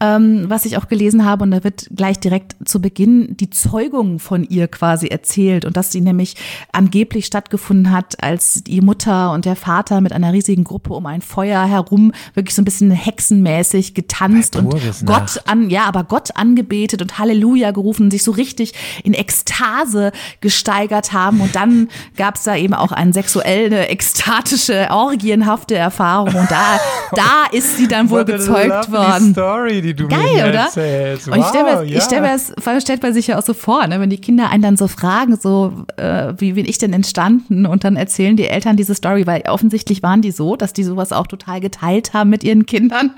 ähm, 0.00 0.44
was 0.48 0.64
ich 0.64 0.76
auch 0.76 0.88
gelesen 0.88 1.24
habe 1.24 1.44
und 1.44 1.52
da 1.52 1.64
wird 1.64 1.88
gleich 1.94 2.18
direkt 2.18 2.56
zu 2.64 2.80
Beginn 2.80 3.36
die 3.36 3.50
Zeugung 3.50 4.18
von 4.18 4.44
ihr 4.44 4.68
quasi 4.68 5.06
erzählt 5.06 5.64
und 5.64 5.76
dass 5.76 5.92
sie 5.92 6.00
nämlich 6.00 6.36
angeblich 6.72 7.26
stattgefunden 7.26 7.92
hat, 7.92 8.22
als 8.22 8.64
die 8.64 8.80
Mutter 8.80 9.32
und 9.32 9.44
der 9.44 9.56
Vater 9.56 10.00
mit 10.00 10.12
einer 10.12 10.32
riesigen 10.32 10.64
Gruppe 10.64 10.92
um 10.92 11.06
ein 11.06 11.22
Feuer 11.22 11.64
herum 11.64 12.12
wirklich 12.34 12.54
so 12.54 12.62
ein 12.62 12.64
bisschen 12.64 12.90
hexenmäßig 12.90 13.94
getanzt 13.94 14.56
und 14.56 14.74
Gott 15.06 15.42
an, 15.46 15.70
ja, 15.70 15.84
aber 15.84 16.04
Gott 16.04 16.36
angebetet 16.36 17.02
und 17.02 17.18
Halleluja 17.18 17.70
gerufen, 17.70 18.10
sich 18.10 18.22
so 18.22 18.32
richtig 18.32 18.59
richtig 18.60 18.74
in 19.02 19.14
Ekstase 19.14 20.12
gesteigert 20.40 21.12
haben. 21.12 21.40
Und 21.40 21.56
dann 21.56 21.88
gab 22.16 22.36
es 22.36 22.44
da 22.44 22.56
eben 22.56 22.74
auch 22.74 22.92
eine 22.92 23.12
sexuelle, 23.12 23.88
ekstatische, 23.88 24.88
orgienhafte 24.90 25.74
Erfahrung. 25.74 26.34
Und 26.34 26.50
da, 26.50 26.78
da 27.12 27.44
ist 27.52 27.76
sie 27.76 27.88
dann 27.88 28.10
wohl 28.10 28.24
gezeugt 28.24 28.92
worden. 28.92 29.32
Story, 29.32 29.82
die 29.82 29.94
du 29.94 30.08
Geil, 30.08 30.20
mir 30.34 30.48
oder? 30.48 30.60
Erzählst. 30.64 31.26
Wow, 31.26 31.34
und 31.34 31.40
ich 31.40 31.46
stelle 31.46 31.64
mir, 31.64 31.84
ja. 31.84 32.00
stell 32.00 32.20
mir 32.20 32.28
das, 32.28 32.82
stellt 32.82 33.02
man 33.02 33.14
sich 33.14 33.26
ja 33.28 33.38
auch 33.38 33.44
so 33.44 33.54
vor, 33.54 33.86
ne? 33.86 34.00
wenn 34.00 34.10
die 34.10 34.20
Kinder 34.20 34.50
einen 34.50 34.62
dann 34.62 34.76
so 34.76 34.88
fragen, 34.88 35.36
so 35.40 35.84
äh, 35.96 36.34
wie 36.38 36.52
bin 36.52 36.66
ich 36.66 36.78
denn 36.78 36.92
entstanden? 36.92 37.66
Und 37.66 37.84
dann 37.84 37.96
erzählen 37.96 38.36
die 38.36 38.46
Eltern 38.46 38.76
diese 38.76 38.94
Story, 38.94 39.26
weil 39.26 39.42
offensichtlich 39.48 40.02
waren 40.02 40.22
die 40.22 40.30
so, 40.30 40.56
dass 40.56 40.72
die 40.72 40.84
sowas 40.84 41.12
auch 41.12 41.26
total 41.26 41.60
geteilt 41.60 42.12
haben 42.12 42.30
mit 42.30 42.44
ihren 42.44 42.66
Kindern 42.66 43.12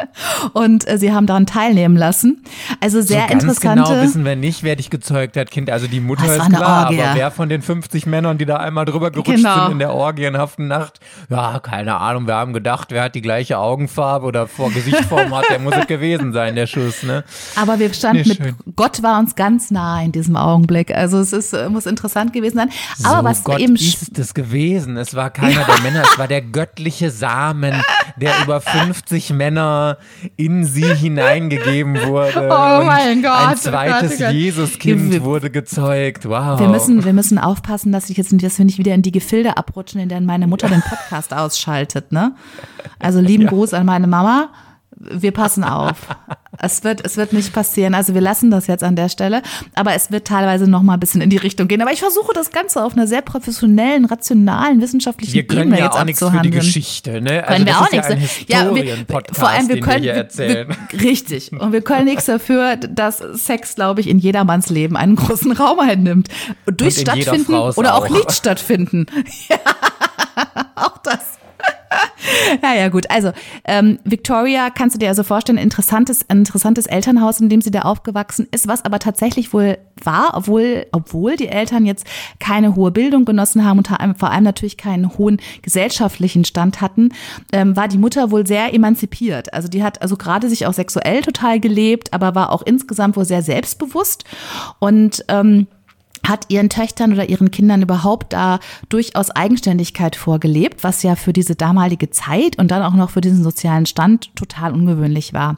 und 0.53 0.89
äh, 0.89 0.99
sie 0.99 1.13
haben 1.13 1.27
daran 1.27 1.47
teilnehmen 1.47 1.97
lassen. 1.97 2.45
Also 2.81 3.01
sehr 3.01 3.23
so 3.23 3.29
ganz 3.29 3.43
interessante. 3.43 3.83
Genau 3.83 4.03
wissen 4.03 4.25
wir 4.25 4.37
nicht, 4.37 4.63
wer 4.63 4.77
dich 4.77 4.91
gezeugt 4.91 5.32
hat 5.37 5.43
hat 5.43 5.51
Kind, 5.51 5.71
also 5.71 5.87
die 5.87 6.01
Mutter 6.01 6.35
ist 6.35 6.49
klar, 6.49 6.87
aber 6.87 7.15
wer 7.15 7.31
von 7.31 7.49
den 7.49 7.63
50 7.63 8.07
Männern, 8.07 8.39
die 8.39 8.47
da 8.47 8.57
einmal 8.57 8.85
drüber 8.85 9.11
gerutscht 9.11 9.37
genau. 9.37 9.65
sind 9.65 9.73
in 9.73 9.79
der 9.79 9.93
orgienhaften 9.93 10.69
Nacht, 10.69 11.01
ja, 11.29 11.59
keine 11.61 11.97
Ahnung, 11.97 12.27
wir 12.27 12.35
haben 12.35 12.53
gedacht, 12.53 12.89
wer 12.91 13.05
hat 13.05 13.15
die 13.15 13.21
gleiche 13.23 13.59
Augenfarbe 13.59 14.27
oder 14.27 14.47
vor 14.47 14.71
Gesichtsform 14.71 15.35
hat, 15.37 15.45
der 15.51 15.59
muss 15.59 15.75
es 15.77 15.87
gewesen 15.87 16.33
sein, 16.33 16.55
der 16.55 16.67
Schuss, 16.67 17.03
ne? 17.03 17.25
Aber 17.57 17.79
wir 17.79 17.93
standen 17.93 18.29
nee, 18.29 18.37
mit, 18.39 18.77
Gott 18.77 19.03
war 19.03 19.19
uns 19.19 19.35
ganz 19.35 19.71
nah 19.71 20.03
in 20.03 20.13
diesem 20.13 20.37
Augenblick, 20.37 20.95
also 20.95 21.19
es 21.19 21.33
ist, 21.33 21.53
äh, 21.53 21.69
muss 21.69 21.87
interessant 21.87 22.33
gewesen 22.33 22.57
sein. 22.57 22.71
Aber 23.05 23.19
so 23.19 23.25
was 23.25 23.45
Gott 23.45 23.61
eben 23.61 23.75
ist 23.75 24.19
es 24.19 24.35
gewesen, 24.35 24.97
es 24.97 25.15
war 25.15 25.31
keiner 25.31 25.65
der 25.65 25.81
Männer, 25.81 26.03
es 26.03 26.19
war 26.19 26.29
der 26.29 26.43
göttliche 26.43 27.11
Samen, 27.11 27.83
der 28.17 28.33
über 28.43 28.61
50 28.61 29.31
Männer 29.31 29.99
in 30.37 30.65
sie 30.65 30.95
hineingegeben 30.95 32.01
wurde. 32.07 32.49
Oh 32.51 32.85
mein 32.85 33.23
Gott. 33.23 33.49
Ein 33.49 33.57
zweites 33.57 34.21
oh 34.21 34.25
Jesuskind 34.31 35.23
wurde 35.23 35.43
wurde 35.43 35.51
gezeugt. 35.51 36.29
Wow. 36.29 36.61
Wir 36.61 36.69
müssen, 36.69 37.05
wir 37.05 37.13
müssen 37.13 37.39
aufpassen, 37.39 37.91
dass 37.93 38.11
ich 38.11 38.17
jetzt, 38.17 38.33
dass 38.43 38.59
wir 38.59 38.65
nicht 38.65 38.79
wieder 38.79 38.95
in 38.95 39.03
die 39.03 39.13
Gefilde 39.13 39.57
abrutschen, 39.57 40.01
in 40.01 40.09
denen 40.09 40.27
meine 40.27 40.47
Mutter 40.47 40.69
den 40.69 40.83
Podcast 40.83 41.35
ausschaltet, 41.35 42.13
ne? 42.13 42.35
Also 42.99 43.21
lieben 43.21 43.43
ja. 43.45 43.49
Gruß 43.49 43.75
an 43.75 43.87
meine 43.87 44.07
Mama 44.07 44.51
wir 45.11 45.33
passen 45.33 45.65
auf. 45.65 45.97
Es 46.59 46.85
wird, 46.85 47.05
es 47.05 47.17
wird 47.17 47.33
nicht 47.33 47.55
passieren. 47.55 47.95
Also 47.95 48.13
wir 48.13 48.21
lassen 48.21 48.51
das 48.51 48.67
jetzt 48.67 48.85
an 48.85 48.95
der 48.95 49.09
Stelle. 49.09 49.41
Aber 49.75 49.95
es 49.95 50.13
wird 50.13 50.27
teilweise 50.27 50.69
noch 50.69 50.83
mal 50.83 50.95
ein 50.95 51.01
bisschen 51.01 51.23
in 51.23 51.31
die 51.31 51.39
Richtung 51.39 51.67
gehen. 51.67 51.81
Aber 51.81 51.93
ich 51.93 52.01
versuche 52.01 52.35
das 52.35 52.51
Ganze 52.51 52.85
auf 52.85 52.93
einer 52.93 53.07
sehr 53.07 53.23
professionellen, 53.23 54.05
rationalen, 54.05 54.81
wissenschaftlichen 54.83 55.33
wir 55.33 55.47
können 55.47 55.63
Ebene 55.63 55.79
ja 55.79 55.87
jetzt 55.87 55.97
auch 55.97 56.05
nichts 56.05 56.21
für 56.21 56.41
die 56.43 56.51
Geschichte, 56.51 57.23
ne? 57.23 57.43
Also 57.43 57.55
können 57.55 57.67
wir 57.67 57.79
auch 57.81 57.91
nichts. 57.91 58.09
Ja, 58.49 58.65
ja 58.65 58.75
wir, 58.75 58.97
vor 59.33 59.49
allem 59.49 59.69
wir 59.69 59.81
können, 59.81 60.03
wir 60.05 60.29
wir, 60.31 60.67
richtig. 61.01 61.53
Und 61.53 61.73
wir 61.73 61.81
können 61.81 62.05
nichts 62.05 62.27
dafür, 62.27 62.77
dass 62.77 63.19
Sex, 63.19 63.75
glaube 63.75 64.03
ich, 64.03 64.09
in 64.09 64.19
jedermanns 64.19 64.69
Leben 64.69 64.97
einen 64.97 65.17
großen 65.17 65.53
Raum 65.53 65.81
einnimmt. 65.81 66.29
Durch 66.67 66.99
Stattfinden 66.99 67.55
oder 67.55 67.95
auch, 67.95 68.05
auch 68.05 68.11
nicht 68.11 68.31
stattfinden. 68.33 69.07
Ja, 69.49 69.57
auch 70.77 70.99
das. 70.99 71.39
Naja, 72.63 72.89
gut. 72.89 73.11
Also, 73.11 73.33
ähm, 73.65 73.99
Victoria 74.05 74.71
kannst 74.71 74.95
du 74.95 74.99
dir 74.99 75.09
also 75.09 75.23
vorstellen, 75.23 75.59
interessantes, 75.59 76.23
interessantes 76.23 76.87
Elternhaus, 76.87 77.41
in 77.41 77.49
dem 77.49 77.61
sie 77.61 77.71
da 77.71 77.83
aufgewachsen 77.83 78.47
ist, 78.51 78.69
was 78.69 78.85
aber 78.85 78.99
tatsächlich 78.99 79.53
wohl 79.53 79.79
war, 80.03 80.33
obwohl, 80.35 80.87
obwohl 80.93 81.37
die 81.37 81.49
Eltern 81.49 81.87
jetzt 81.87 82.07
keine 82.39 82.75
hohe 82.75 82.91
Bildung 82.91 83.25
genossen 83.25 83.65
haben 83.65 83.79
und 83.79 83.89
vor 84.19 84.31
allem 84.31 84.45
natürlich 84.45 84.77
keinen 84.77 85.17
hohen 85.17 85.41
gesellschaftlichen 85.63 86.45
Stand 86.45 86.81
hatten, 86.81 87.11
ähm, 87.53 87.77
war 87.77 87.89
die 87.89 87.99
Mutter 87.99 88.31
wohl 88.31 88.47
sehr 88.47 88.75
emanzipiert. 88.75 89.53
Also 89.55 89.69
die 89.69 89.83
hat 89.83 90.03
also 90.03 90.17
gerade 90.17 90.49
sich 90.49 90.67
auch 90.67 90.75
sexuell 90.75 91.23
total 91.23 91.61
gelebt, 91.61 92.13
aber 92.13 92.35
war 92.35 92.53
auch 92.53 92.63
insgesamt 92.63 93.17
wohl 93.17 93.25
sehr 93.25 93.43
selbstbewusst 93.43 94.25
und 94.79 95.25
ähm, 95.29 95.67
hat 96.27 96.47
ihren 96.49 96.69
Töchtern 96.69 97.13
oder 97.13 97.29
ihren 97.29 97.51
Kindern 97.51 97.83
überhaupt 97.83 98.33
da 98.33 98.61
durchaus 98.89 99.31
Eigenständigkeit 99.31 100.17
vorgelebt, 100.17 100.85
was 100.85 101.03
ja 101.03 101.17
für 101.17 101.33
diese 101.33 101.57
damalige 101.57 102.11
Zeit 102.11 102.59
und 102.59 102.71
dann 102.71 102.83
auch 102.83 102.95
noch 102.95 103.11
für 103.11 103.21
diesen 103.21 103.43
sozialen 103.43 103.87
Stand 103.87 104.35
total 104.37 104.73
ungewöhnlich 104.73 105.33
war. 105.33 105.57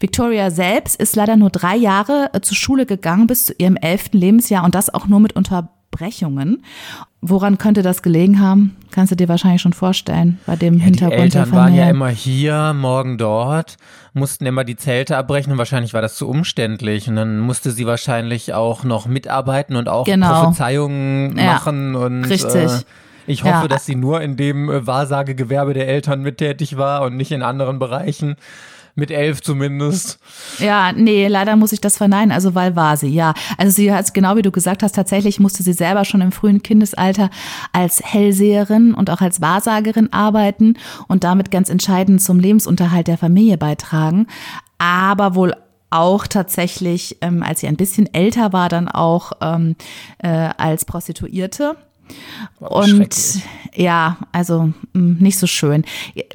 Victoria 0.00 0.50
selbst 0.50 1.00
ist 1.00 1.16
leider 1.16 1.36
nur 1.36 1.50
drei 1.50 1.76
Jahre 1.76 2.30
äh, 2.32 2.40
zur 2.40 2.56
Schule 2.56 2.86
gegangen 2.86 3.26
bis 3.26 3.46
zu 3.46 3.54
ihrem 3.58 3.76
elften 3.76 4.18
Lebensjahr 4.18 4.64
und 4.64 4.74
das 4.74 4.92
auch 4.92 5.06
nur 5.06 5.20
mit 5.20 5.34
Unterbrechungen. 5.34 6.62
Woran 7.22 7.58
könnte 7.58 7.82
das 7.82 8.02
gelegen 8.02 8.40
haben? 8.40 8.76
Kannst 8.90 9.12
du 9.12 9.16
dir 9.16 9.28
wahrscheinlich 9.28 9.60
schon 9.60 9.74
vorstellen, 9.74 10.38
bei 10.46 10.56
dem 10.56 10.78
ja, 10.78 10.84
Hintergrund 10.84 11.34
die 11.34 11.38
Eltern 11.38 11.52
waren 11.52 11.74
ja 11.74 11.90
immer 11.90 12.08
hier, 12.08 12.72
morgen 12.74 13.18
dort, 13.18 13.76
mussten 14.14 14.46
immer 14.46 14.64
die 14.64 14.76
Zelte 14.76 15.18
abbrechen 15.18 15.52
und 15.52 15.58
wahrscheinlich 15.58 15.92
war 15.92 16.00
das 16.00 16.16
zu 16.16 16.28
umständlich 16.28 17.08
und 17.08 17.16
dann 17.16 17.38
musste 17.38 17.72
sie 17.72 17.86
wahrscheinlich 17.86 18.54
auch 18.54 18.84
noch 18.84 19.06
mitarbeiten 19.06 19.76
und 19.76 19.88
auch 19.88 20.06
genau. 20.06 20.44
Prophezeiungen 20.44 21.36
ja, 21.36 21.44
machen 21.44 21.94
und 21.94 22.24
richtig. 22.24 22.54
Äh, 22.54 22.80
ich 23.26 23.44
hoffe, 23.44 23.62
ja. 23.62 23.68
dass 23.68 23.86
sie 23.86 23.96
nur 23.96 24.22
in 24.22 24.36
dem 24.36 24.70
äh, 24.70 24.86
Wahrsagegewerbe 24.86 25.74
der 25.74 25.88
Eltern 25.88 26.22
mittätig 26.22 26.78
war 26.78 27.02
und 27.02 27.16
nicht 27.16 27.32
in 27.32 27.42
anderen 27.42 27.78
Bereichen. 27.78 28.36
Mit 28.94 29.10
elf 29.10 29.42
zumindest. 29.42 30.18
Ja, 30.58 30.92
nee, 30.92 31.28
leider 31.28 31.56
muss 31.56 31.72
ich 31.72 31.80
das 31.80 31.96
verneinen. 31.96 32.32
Also, 32.32 32.54
weil 32.54 32.76
war 32.76 32.96
sie, 32.96 33.08
ja. 33.08 33.34
Also, 33.56 33.72
sie 33.72 33.92
hat, 33.92 34.12
genau 34.14 34.36
wie 34.36 34.42
du 34.42 34.50
gesagt 34.50 34.82
hast, 34.82 34.94
tatsächlich 34.94 35.40
musste 35.40 35.62
sie 35.62 35.72
selber 35.72 36.04
schon 36.04 36.20
im 36.20 36.32
frühen 36.32 36.62
Kindesalter 36.62 37.30
als 37.72 38.02
Hellseherin 38.04 38.94
und 38.94 39.10
auch 39.10 39.20
als 39.20 39.40
Wahrsagerin 39.40 40.12
arbeiten 40.12 40.74
und 41.08 41.24
damit 41.24 41.50
ganz 41.50 41.68
entscheidend 41.68 42.22
zum 42.22 42.40
Lebensunterhalt 42.40 43.06
der 43.06 43.18
Familie 43.18 43.58
beitragen. 43.58 44.26
Aber 44.78 45.34
wohl 45.34 45.54
auch 45.90 46.26
tatsächlich, 46.26 47.18
ähm, 47.20 47.42
als 47.42 47.60
sie 47.60 47.66
ein 47.66 47.76
bisschen 47.76 48.12
älter 48.14 48.52
war, 48.52 48.68
dann 48.68 48.88
auch 48.88 49.32
ähm, 49.40 49.76
äh, 50.18 50.50
als 50.56 50.84
Prostituierte. 50.84 51.76
Und 52.58 53.42
ja, 53.74 54.18
also 54.32 54.72
mm, 54.92 55.22
nicht 55.22 55.38
so 55.38 55.46
schön. 55.46 55.84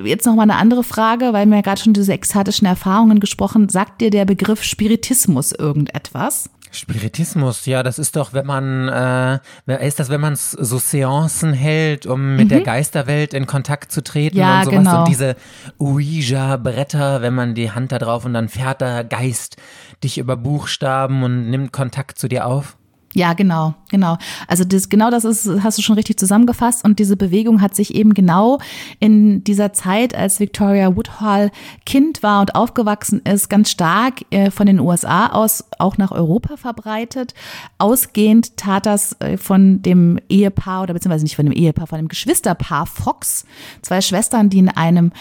Jetzt 0.03 0.25
noch 0.25 0.35
mal 0.35 0.43
eine 0.43 0.55
andere 0.55 0.83
Frage, 0.83 1.33
weil 1.33 1.45
wir 1.47 1.57
ja 1.57 1.61
gerade 1.61 1.81
schon 1.81 1.93
diese 1.93 2.13
ekstatischen 2.13 2.67
Erfahrungen 2.67 3.19
gesprochen. 3.19 3.69
Sagt 3.69 4.01
dir 4.01 4.09
der 4.09 4.25
Begriff 4.25 4.63
Spiritismus 4.63 5.51
irgendetwas? 5.51 6.49
Spiritismus, 6.75 7.65
ja, 7.65 7.83
das 7.83 7.99
ist 7.99 8.15
doch, 8.15 8.33
wenn 8.33 8.45
man, 8.45 8.89
äh, 8.89 9.87
ist 9.87 9.99
das, 9.99 10.09
wenn 10.09 10.19
man 10.19 10.35
so 10.35 10.77
Seancen 10.77 11.53
hält, 11.53 12.05
um 12.05 12.35
mit 12.35 12.45
mhm. 12.45 12.49
der 12.49 12.61
Geisterwelt 12.61 13.33
in 13.33 13.45
Kontakt 13.45 13.91
zu 13.91 14.03
treten 14.03 14.37
ja, 14.37 14.59
und 14.59 14.65
sowas. 14.65 14.77
Genau. 14.77 14.99
Und 14.99 15.07
diese 15.07 15.35
Ouija-Bretter, 15.79 17.21
wenn 17.21 17.33
man 17.33 17.55
die 17.55 17.71
Hand 17.71 17.91
da 17.91 17.99
drauf 17.99 18.25
und 18.25 18.33
dann 18.33 18.49
fährt 18.49 18.81
der 18.81 19.03
Geist 19.03 19.57
dich 20.03 20.17
über 20.17 20.35
Buchstaben 20.35 21.23
und 21.23 21.49
nimmt 21.49 21.71
Kontakt 21.71 22.19
zu 22.19 22.27
dir 22.27 22.45
auf. 22.45 22.77
Ja, 23.15 23.31
genau, 23.31 23.75
genau. 23.89 24.17
Also 24.45 24.65
das, 24.65 24.89
genau 24.89 25.09
das 25.09 25.23
ist, 25.23 25.49
hast 25.63 25.77
du 25.77 25.81
schon 25.81 25.95
richtig 25.95 26.19
zusammengefasst. 26.19 26.83
Und 26.83 26.99
diese 26.99 27.15
Bewegung 27.15 27.61
hat 27.61 27.73
sich 27.73 27.95
eben 27.95 28.13
genau 28.13 28.59
in 28.99 29.41
dieser 29.45 29.71
Zeit, 29.71 30.13
als 30.13 30.41
Victoria 30.41 30.97
Woodhall 30.97 31.49
Kind 31.85 32.23
war 32.23 32.41
und 32.41 32.55
aufgewachsen 32.55 33.21
ist, 33.21 33.49
ganz 33.49 33.71
stark 33.71 34.25
äh, 34.31 34.51
von 34.51 34.67
den 34.67 34.81
USA 34.81 35.27
aus 35.27 35.63
auch 35.79 35.97
nach 35.97 36.11
Europa 36.11 36.57
verbreitet. 36.57 37.33
Ausgehend 37.77 38.57
tat 38.57 38.85
das 38.85 39.15
äh, 39.21 39.37
von 39.37 39.81
dem 39.81 40.19
Ehepaar 40.27 40.83
oder 40.83 40.93
beziehungsweise 40.93 41.23
nicht 41.23 41.37
von 41.37 41.45
dem 41.45 41.53
Ehepaar, 41.53 41.87
von 41.87 41.99
dem 41.99 42.09
Geschwisterpaar 42.09 42.85
Fox, 42.85 43.45
zwei 43.81 44.01
Schwestern, 44.01 44.49
die 44.49 44.59
in 44.59 44.67
einem 44.67 45.13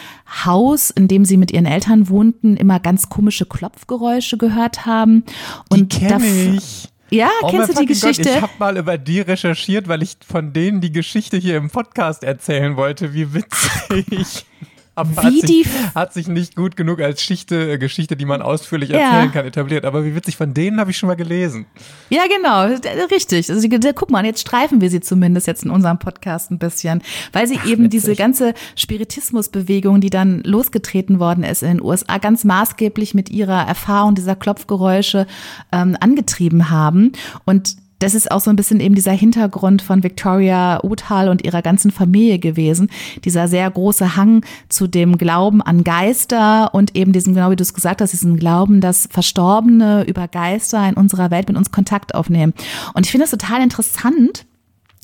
Haus, 0.44 0.90
in 0.90 1.06
dem 1.06 1.24
sie 1.24 1.36
mit 1.36 1.52
ihren 1.52 1.66
Eltern 1.66 2.08
wohnten, 2.08 2.56
immer 2.56 2.80
ganz 2.80 3.08
komische 3.08 3.46
Klopfgeräusche 3.46 4.36
gehört 4.36 4.84
haben. 4.84 5.22
Und 5.68 5.92
die 5.92 6.06
kenn 6.06 6.56
ich. 6.56 6.88
Ja, 7.14 7.30
oh 7.42 7.48
kennst 7.48 7.68
du 7.68 7.80
die 7.80 7.86
Geschichte? 7.86 8.24
Gott, 8.24 8.34
ich 8.34 8.42
habe 8.42 8.52
mal 8.58 8.76
über 8.76 8.98
die 8.98 9.20
recherchiert, 9.20 9.86
weil 9.86 10.02
ich 10.02 10.16
von 10.28 10.52
denen 10.52 10.80
die 10.80 10.90
Geschichte 10.90 11.36
hier 11.36 11.56
im 11.56 11.70
Podcast 11.70 12.24
erzählen 12.24 12.76
wollte. 12.76 13.14
Wie 13.14 13.32
witzig. 13.32 14.44
Aber 14.96 15.10
wie 15.10 15.42
hat, 15.42 15.48
sich, 15.48 15.66
hat 15.94 16.12
sich 16.12 16.28
nicht 16.28 16.54
gut 16.54 16.76
genug 16.76 17.00
als 17.00 17.18
Geschichte, 17.18 17.72
äh, 17.72 17.78
Geschichte, 17.78 18.16
die 18.16 18.24
man 18.24 18.42
ausführlich 18.42 18.90
erzählen 18.90 19.26
ja. 19.26 19.30
kann, 19.30 19.44
etabliert. 19.44 19.84
Aber 19.84 20.04
wie 20.04 20.14
witzig, 20.14 20.36
von 20.36 20.54
denen 20.54 20.78
habe 20.78 20.92
ich 20.92 20.96
schon 20.96 21.08
mal 21.08 21.16
gelesen. 21.16 21.66
Ja, 22.10 22.22
genau, 22.28 22.76
richtig. 23.10 23.50
Also 23.50 23.68
guck 23.94 24.10
mal, 24.10 24.24
jetzt 24.24 24.40
streifen 24.40 24.80
wir 24.80 24.90
sie 24.90 25.00
zumindest 25.00 25.46
jetzt 25.48 25.64
in 25.64 25.70
unserem 25.70 25.98
Podcast 25.98 26.50
ein 26.52 26.58
bisschen, 26.58 27.02
weil 27.32 27.46
sie 27.48 27.58
Ach, 27.60 27.66
eben 27.66 27.84
witzig. 27.84 28.02
diese 28.02 28.14
ganze 28.14 28.54
Spiritismusbewegung, 28.76 30.00
die 30.00 30.10
dann 30.10 30.40
losgetreten 30.44 31.18
worden 31.18 31.42
ist 31.42 31.62
in 31.62 31.78
den 31.78 31.82
USA, 31.82 32.18
ganz 32.18 32.44
maßgeblich 32.44 33.14
mit 33.14 33.30
ihrer 33.30 33.66
Erfahrung 33.66 34.14
dieser 34.14 34.36
Klopfgeräusche 34.36 35.26
ähm, 35.72 35.96
angetrieben 35.98 36.70
haben. 36.70 37.12
Und 37.44 37.83
das 38.04 38.14
ist 38.14 38.30
auch 38.30 38.40
so 38.40 38.50
ein 38.50 38.56
bisschen 38.56 38.80
eben 38.80 38.94
dieser 38.94 39.12
Hintergrund 39.12 39.80
von 39.80 40.02
Victoria 40.02 40.84
Uthal 40.84 41.30
und 41.30 41.42
ihrer 41.42 41.62
ganzen 41.62 41.90
Familie 41.90 42.38
gewesen. 42.38 42.90
Dieser 43.24 43.48
sehr 43.48 43.70
große 43.70 44.14
Hang 44.14 44.44
zu 44.68 44.86
dem 44.86 45.16
Glauben 45.16 45.62
an 45.62 45.84
Geister 45.84 46.74
und 46.74 46.94
eben 46.94 47.12
diesem, 47.12 47.34
genau 47.34 47.50
wie 47.50 47.56
du 47.56 47.62
es 47.62 47.72
gesagt 47.72 48.02
hast, 48.02 48.12
diesen 48.12 48.36
Glauben, 48.36 48.82
dass 48.82 49.08
Verstorbene 49.10 50.04
über 50.06 50.28
Geister 50.28 50.86
in 50.86 50.94
unserer 50.94 51.30
Welt 51.30 51.48
mit 51.48 51.56
uns 51.56 51.72
Kontakt 51.72 52.14
aufnehmen. 52.14 52.52
Und 52.92 53.06
ich 53.06 53.10
finde 53.10 53.24
das 53.24 53.30
total 53.30 53.62
interessant, 53.62 54.44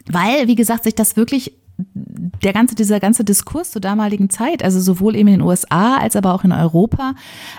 weil, 0.07 0.47
wie 0.47 0.55
gesagt, 0.55 0.85
sich 0.85 0.95
das 0.95 1.17
wirklich 1.17 1.55
der 1.95 2.53
ganze, 2.53 2.75
dieser 2.75 3.01
ganze 3.01 3.25
Diskurs 3.25 3.71
zur 3.71 3.81
damaligen 3.81 4.31
Zeit, 4.31 4.63
also 4.63 4.81
sowohl 4.81 5.17
eben 5.17 5.29
in 5.29 5.41
den 5.41 5.43
USA 5.43 5.97
als 5.97 6.17
aber 6.17 6.35
auch 6.35 6.45
in 6.45 6.53
Europa, 6.53 7.15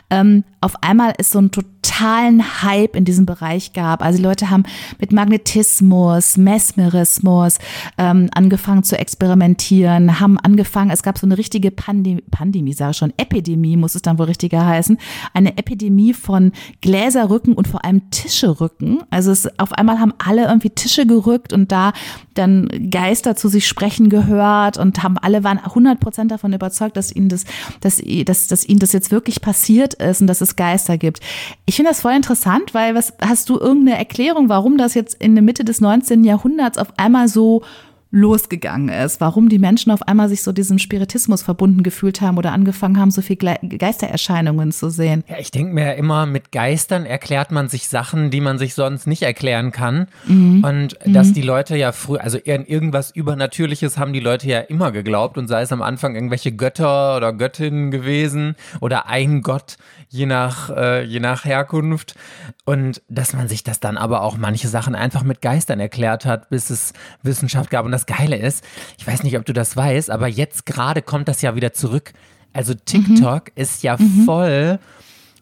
ähm, 0.09 0.43
auf 0.61 0.83
einmal 0.83 1.13
ist 1.17 1.31
so 1.31 1.39
ein 1.39 1.51
totalen 1.51 2.63
Hype 2.63 2.95
in 2.95 3.05
diesem 3.05 3.25
Bereich 3.25 3.73
gab. 3.73 4.03
Also 4.03 4.17
die 4.17 4.23
Leute 4.23 4.49
haben 4.49 4.63
mit 4.99 5.11
Magnetismus, 5.11 6.37
Mesmerismus 6.37 7.57
ähm, 7.97 8.29
angefangen 8.33 8.83
zu 8.83 8.97
experimentieren, 8.97 10.19
haben 10.19 10.39
angefangen, 10.39 10.91
es 10.91 11.01
gab 11.03 11.17
so 11.17 11.25
eine 11.25 11.37
richtige 11.37 11.71
Pandemie, 11.71 12.23
Pandemie 12.29 12.73
sage 12.73 12.91
ich 12.91 12.97
schon, 12.97 13.13
Epidemie 13.17 13.77
muss 13.77 13.95
es 13.95 14.03
dann 14.03 14.19
wohl 14.19 14.27
richtiger 14.27 14.65
heißen, 14.65 14.97
eine 15.33 15.57
Epidemie 15.57 16.13
von 16.13 16.51
Gläserrücken 16.81 17.53
und 17.53 17.67
vor 17.67 17.83
allem 17.83 18.09
Tischerücken. 18.11 19.01
Also 19.09 19.31
es, 19.31 19.47
auf 19.59 19.73
einmal 19.73 19.99
haben 19.99 20.13
alle 20.19 20.45
irgendwie 20.45 20.69
Tische 20.69 21.05
gerückt 21.07 21.53
und 21.53 21.71
da 21.71 21.93
dann 22.33 22.69
Geister 22.89 23.35
zu 23.35 23.47
sich 23.47 23.67
sprechen 23.67 24.09
gehört 24.09 24.77
und 24.77 25.03
haben 25.03 25.17
alle 25.17 25.43
waren 25.43 25.59
100 25.59 25.99
Prozent 25.99 26.31
davon 26.31 26.53
überzeugt, 26.53 26.97
dass 26.97 27.13
ihnen 27.13 27.29
das, 27.29 27.45
dass, 27.81 28.01
dass, 28.25 28.47
dass 28.47 28.67
ihnen 28.67 28.79
das 28.79 28.93
jetzt 28.93 29.11
wirklich 29.11 29.41
passiert 29.41 29.95
ist 29.95 30.21
und 30.21 30.27
dass 30.27 30.41
es 30.41 30.55
Geister 30.55 30.97
gibt. 30.97 31.19
Ich 31.65 31.75
finde 31.75 31.91
das 31.91 32.01
voll 32.01 32.13
interessant, 32.13 32.73
weil 32.73 32.95
was 32.95 33.13
hast 33.21 33.49
du 33.49 33.59
irgendeine 33.59 33.97
Erklärung, 33.97 34.49
warum 34.49 34.77
das 34.77 34.93
jetzt 34.93 35.15
in 35.21 35.35
der 35.35 35.43
Mitte 35.43 35.63
des 35.63 35.81
19. 35.81 36.23
Jahrhunderts 36.23 36.77
auf 36.77 36.97
einmal 36.97 37.27
so 37.27 37.63
losgegangen 38.11 38.89
ist, 38.89 39.21
warum 39.21 39.47
die 39.47 39.57
Menschen 39.57 39.91
auf 39.91 40.03
einmal 40.03 40.27
sich 40.27 40.43
so 40.43 40.51
diesem 40.51 40.79
Spiritismus 40.79 41.41
verbunden 41.41 41.81
gefühlt 41.81 42.19
haben 42.19 42.37
oder 42.37 42.51
angefangen 42.51 42.99
haben, 42.99 43.09
so 43.09 43.21
viel 43.21 43.37
Geistererscheinungen 43.37 44.71
zu 44.73 44.89
sehen. 44.89 45.23
Ja, 45.27 45.37
ich 45.39 45.51
denke 45.51 45.73
mir 45.73 45.85
ja 45.85 45.91
immer, 45.93 46.25
mit 46.25 46.51
Geistern 46.51 47.05
erklärt 47.05 47.51
man 47.51 47.69
sich 47.69 47.87
Sachen, 47.87 48.29
die 48.29 48.41
man 48.41 48.57
sich 48.57 48.73
sonst 48.73 49.07
nicht 49.07 49.23
erklären 49.23 49.71
kann. 49.71 50.07
Mhm. 50.25 50.63
Und 50.63 50.99
dass 51.05 51.29
mhm. 51.29 51.33
die 51.33 51.41
Leute 51.41 51.77
ja 51.77 51.93
früh, 51.93 52.17
also 52.17 52.37
irgendwas 52.43 53.11
Übernatürliches 53.11 53.97
haben 53.97 54.11
die 54.11 54.19
Leute 54.19 54.47
ja 54.47 54.59
immer 54.59 54.91
geglaubt 54.91 55.37
und 55.37 55.47
sei 55.47 55.61
es 55.61 55.71
am 55.71 55.81
Anfang 55.81 56.15
irgendwelche 56.15 56.51
Götter 56.51 57.15
oder 57.15 57.31
Göttinnen 57.31 57.91
gewesen 57.91 58.55
oder 58.81 59.07
ein 59.07 59.41
Gott, 59.41 59.77
je 60.11 60.25
nach, 60.25 60.69
äh, 60.69 61.03
je 61.03 61.19
nach 61.19 61.45
Herkunft. 61.45 62.15
Und 62.65 63.01
dass 63.07 63.33
man 63.33 63.47
sich 63.47 63.63
das 63.63 63.79
dann 63.79 63.97
aber 63.97 64.21
auch 64.21 64.37
manche 64.37 64.67
Sachen 64.67 64.93
einfach 64.93 65.23
mit 65.23 65.41
Geistern 65.41 65.79
erklärt 65.79 66.25
hat, 66.25 66.49
bis 66.49 66.69
es 66.69 66.93
Wissenschaft 67.23 67.69
gab. 67.69 67.85
Und 67.85 67.91
das 67.91 68.05
Geile 68.05 68.35
ist, 68.35 68.63
ich 68.97 69.07
weiß 69.07 69.23
nicht, 69.23 69.37
ob 69.37 69.45
du 69.45 69.53
das 69.53 69.75
weißt, 69.75 70.11
aber 70.11 70.27
jetzt 70.27 70.65
gerade 70.65 71.01
kommt 71.01 71.27
das 71.27 71.41
ja 71.41 71.55
wieder 71.55 71.73
zurück. 71.73 72.11
Also 72.53 72.73
TikTok 72.73 73.47
mhm. 73.47 73.61
ist 73.61 73.83
ja 73.83 73.95
mhm. 73.97 74.25
voll 74.25 74.79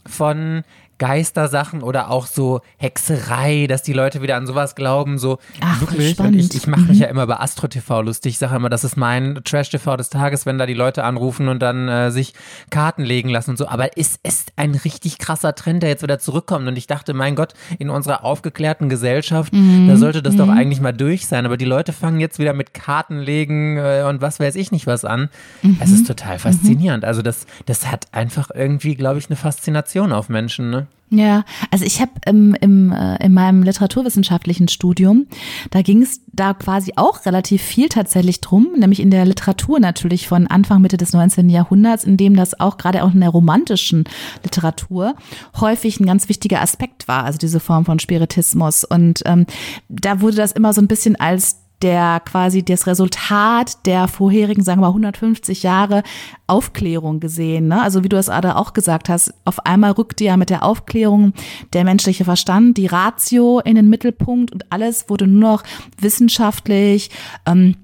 von 0.06 0.64
Geistersachen 1.00 1.82
oder 1.82 2.12
auch 2.12 2.28
so 2.28 2.62
Hexerei, 2.78 3.66
dass 3.68 3.82
die 3.82 3.94
Leute 3.94 4.22
wieder 4.22 4.36
an 4.36 4.46
sowas 4.46 4.76
glauben, 4.76 5.18
so 5.18 5.40
Ach, 5.62 5.82
wirklich. 5.82 6.12
Spannend. 6.12 6.36
Ich, 6.36 6.56
ich 6.56 6.68
mache 6.68 6.82
mich 6.82 6.98
mhm. 6.98 7.04
ja 7.04 7.08
immer 7.08 7.24
über 7.24 7.42
Astro 7.42 7.68
TV 7.68 8.02
lustig. 8.02 8.34
Ich 8.34 8.38
sage 8.38 8.56
immer, 8.56 8.70
das 8.70 8.84
ist 8.84 8.98
mein 8.98 9.40
Trash-TV 9.44 9.98
des 9.98 10.10
Tages, 10.10 10.46
wenn 10.46 10.58
da 10.58 10.66
die 10.66 10.74
Leute 10.74 11.04
anrufen 11.04 11.48
und 11.48 11.60
dann 11.60 11.88
äh, 11.88 12.12
sich 12.12 12.34
Karten 12.70 13.04
legen 13.04 13.30
lassen 13.30 13.52
und 13.52 13.58
so. 13.58 13.68
Aber 13.68 13.98
es 13.98 14.20
ist 14.24 14.52
ein 14.58 14.76
richtig 14.76 15.18
krasser 15.18 15.56
Trend, 15.56 15.82
der 15.82 15.90
jetzt 15.90 16.04
wieder 16.04 16.20
zurückkommt. 16.20 16.68
Und 16.68 16.78
ich 16.78 16.86
dachte, 16.86 17.14
mein 17.14 17.36
Gott, 17.36 17.54
in 17.80 17.90
unserer 17.90 18.24
aufgeklärten 18.24 18.90
Gesellschaft, 18.90 19.54
mhm. 19.54 19.88
da 19.88 19.96
sollte 19.96 20.22
das 20.22 20.34
mhm. 20.34 20.38
doch 20.40 20.50
eigentlich 20.50 20.82
mal 20.82 20.94
durch 20.94 21.26
sein. 21.26 21.46
Aber 21.46 21.58
die 21.58 21.66
Leute 21.66 21.94
fangen 21.94 22.20
jetzt 22.20 22.40
wieder 22.40 22.54
mit 22.54 22.74
Kartenlegen 22.74 23.78
äh, 23.78 24.04
und 24.08 24.22
was 24.22 24.40
weiß 24.40 24.56
ich 24.56 24.72
nicht 24.72 24.86
was 24.86 25.06
an. 25.06 25.30
Mhm. 25.62 25.78
Es 25.80 25.92
ist 25.92 26.06
total 26.06 26.36
mhm. 26.36 26.40
faszinierend. 26.40 27.06
Also 27.06 27.22
das, 27.22 27.48
das 27.66 27.90
hat 27.90 28.08
einfach 28.12 28.50
irgendwie, 28.54 28.96
glaube 28.96 29.20
ich, 29.20 29.28
eine 29.28 29.38
Faszination 29.38 30.12
auf 30.12 30.28
Menschen. 30.28 30.70
Ne? 30.70 30.88
Ja, 31.12 31.44
also 31.72 31.86
ich 31.86 32.02
habe 32.02 32.12
im, 32.28 32.56
im, 32.62 32.92
äh, 32.92 33.26
in 33.26 33.34
meinem 33.34 33.64
literaturwissenschaftlichen 33.64 34.68
Studium, 34.68 35.26
da 35.72 35.82
ging 35.82 36.04
es 36.04 36.22
da 36.28 36.54
quasi 36.54 36.94
auch 36.98 37.26
relativ 37.26 37.64
viel 37.64 37.90
tatsächlich 37.90 38.42
drum, 38.42 38.68
nämlich 38.78 39.00
in 39.00 39.10
der 39.10 39.26
Literatur 39.26 39.80
natürlich 39.80 40.28
von 40.28 40.46
Anfang, 40.46 40.82
Mitte 40.82 40.98
des 40.98 41.14
19. 41.14 41.50
Jahrhunderts, 41.50 42.04
in 42.04 42.16
dem 42.16 42.36
das 42.36 42.60
auch 42.60 42.78
gerade 42.78 43.04
auch 43.04 43.12
in 43.12 43.22
der 43.22 43.30
romantischen 43.30 44.04
Literatur 44.44 45.16
häufig 45.60 46.00
ein 46.00 46.06
ganz 46.06 46.30
wichtiger 46.30 46.62
Aspekt 46.62 47.08
war, 47.08 47.24
also 47.24 47.40
diese 47.40 47.60
Form 47.60 47.86
von 47.86 47.98
Spiritismus. 47.98 48.84
Und 48.84 49.24
ähm, 49.26 49.48
da 49.90 50.22
wurde 50.22 50.36
das 50.36 50.52
immer 50.52 50.74
so 50.74 50.82
ein 50.82 50.88
bisschen 50.88 51.16
als 51.16 51.58
der 51.82 52.22
quasi 52.22 52.64
das 52.64 52.88
Resultat 52.88 53.86
der 53.86 54.08
vorherigen, 54.08 54.64
sagen 54.64 54.82
wir 54.82 54.88
mal, 54.88 54.90
150 54.90 55.64
Jahre 55.64 56.04
Aufklärung 56.48 57.20
gesehen. 57.20 57.68
Ne? 57.68 57.82
Also 57.82 58.04
wie 58.04 58.10
du 58.10 58.18
es 58.18 58.28
gerade 58.28 58.56
auch 58.56 58.74
gesagt 58.74 59.10
hast, 59.10 59.34
auf 59.46 59.66
einmal 59.66 59.92
rückte 59.92 60.24
ja 60.24 60.38
mit 60.38 60.50
der 60.50 60.64
Aufklärung 60.64 61.34
der 61.74 61.84
menschliche 61.84 62.26
Verstand, 62.26 62.78
die 62.78 62.88
Ratio 62.88 63.60
in 63.60 63.76
den 63.76 63.90
Mittelpunkt 63.90 64.52
und 64.52 64.72
alles 64.72 65.10
wurde 65.10 65.28
nur 65.28 65.40
noch 65.40 65.64
wissenschaftlich. 66.00 67.10
Ähm, 67.46 67.76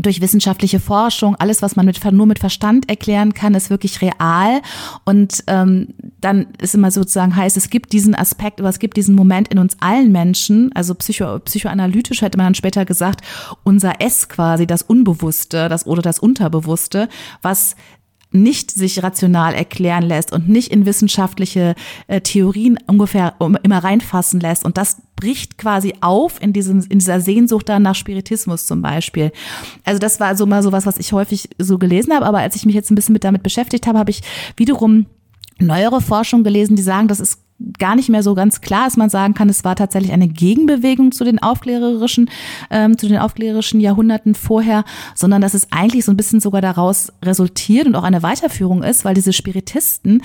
durch 0.00 0.20
wissenschaftliche 0.22 0.80
Forschung, 0.80 1.36
alles, 1.36 1.60
was 1.60 1.76
man 1.76 1.84
mit, 1.84 2.02
nur 2.12 2.26
mit 2.26 2.38
Verstand 2.38 2.88
erklären 2.88 3.34
kann, 3.34 3.54
ist 3.54 3.68
wirklich 3.68 4.00
real. 4.00 4.62
Und 5.04 5.44
ähm, 5.48 5.88
dann 6.20 6.46
ist 6.60 6.74
immer 6.74 6.90
sozusagen 6.90 7.36
heißt, 7.36 7.56
es 7.56 7.68
gibt 7.68 7.92
diesen 7.92 8.14
Aspekt, 8.14 8.60
aber 8.60 8.70
es 8.70 8.78
gibt 8.78 8.96
diesen 8.96 9.14
Moment 9.14 9.48
in 9.48 9.58
uns 9.58 9.76
allen 9.80 10.10
Menschen, 10.10 10.72
also 10.74 10.94
psycho, 10.94 11.38
psychoanalytisch 11.40 12.22
hätte 12.22 12.38
man 12.38 12.46
dann 12.46 12.54
später 12.54 12.84
gesagt, 12.84 13.20
unser 13.64 14.00
S 14.00 14.28
quasi, 14.28 14.66
das 14.66 14.82
Unbewusste, 14.82 15.68
das 15.68 15.86
oder 15.86 16.00
das 16.00 16.18
Unterbewusste, 16.18 17.08
was 17.42 17.76
nicht 18.34 18.70
sich 18.70 19.02
rational 19.02 19.54
erklären 19.54 20.02
lässt 20.02 20.32
und 20.32 20.48
nicht 20.48 20.72
in 20.72 20.86
wissenschaftliche 20.86 21.74
äh, 22.06 22.20
Theorien 22.20 22.78
ungefähr 22.86 23.34
um, 23.38 23.56
immer 23.62 23.78
reinfassen 23.78 24.40
lässt. 24.40 24.64
Und 24.64 24.76
das 24.76 24.96
bricht 25.16 25.58
quasi 25.58 25.94
auf 26.00 26.40
in 26.40 26.52
diesem, 26.52 26.80
in 26.88 26.98
dieser 26.98 27.20
Sehnsucht 27.20 27.68
dann 27.68 27.82
nach 27.82 27.94
Spiritismus 27.94 28.66
zum 28.66 28.82
Beispiel. 28.82 29.32
Also 29.84 29.98
das 29.98 30.20
war 30.20 30.36
so 30.36 30.46
mal 30.46 30.62
so 30.62 30.72
was, 30.72 30.86
was 30.86 30.98
ich 30.98 31.12
häufig 31.12 31.48
so 31.58 31.78
gelesen 31.78 32.12
habe. 32.12 32.26
Aber 32.26 32.38
als 32.38 32.56
ich 32.56 32.66
mich 32.66 32.74
jetzt 32.74 32.90
ein 32.90 32.94
bisschen 32.94 33.12
mit 33.12 33.24
damit 33.24 33.42
beschäftigt 33.42 33.86
habe, 33.86 33.98
habe 33.98 34.10
ich 34.10 34.22
wiederum 34.56 35.06
neuere 35.58 36.00
Forschung 36.00 36.42
gelesen, 36.42 36.76
die 36.76 36.82
sagen, 36.82 37.08
das 37.08 37.20
ist 37.20 37.38
gar 37.78 37.96
nicht 37.96 38.08
mehr 38.08 38.22
so 38.22 38.34
ganz 38.34 38.60
klar 38.60 38.86
ist, 38.86 38.96
man 38.96 39.10
sagen 39.10 39.34
kann, 39.34 39.48
es 39.48 39.64
war 39.64 39.76
tatsächlich 39.76 40.12
eine 40.12 40.28
Gegenbewegung 40.28 41.12
zu 41.12 41.24
den 41.24 41.38
aufklärerischen, 41.40 42.30
ähm, 42.70 42.98
zu 42.98 43.08
den 43.08 43.18
aufklärerischen 43.18 43.80
Jahrhunderten 43.80 44.34
vorher, 44.34 44.84
sondern 45.14 45.42
dass 45.42 45.54
es 45.54 45.68
eigentlich 45.70 46.04
so 46.04 46.12
ein 46.12 46.16
bisschen 46.16 46.40
sogar 46.40 46.60
daraus 46.60 47.12
resultiert 47.24 47.86
und 47.86 47.94
auch 47.94 48.02
eine 48.02 48.22
Weiterführung 48.22 48.82
ist, 48.82 49.04
weil 49.04 49.14
diese 49.14 49.32
Spiritisten 49.32 50.22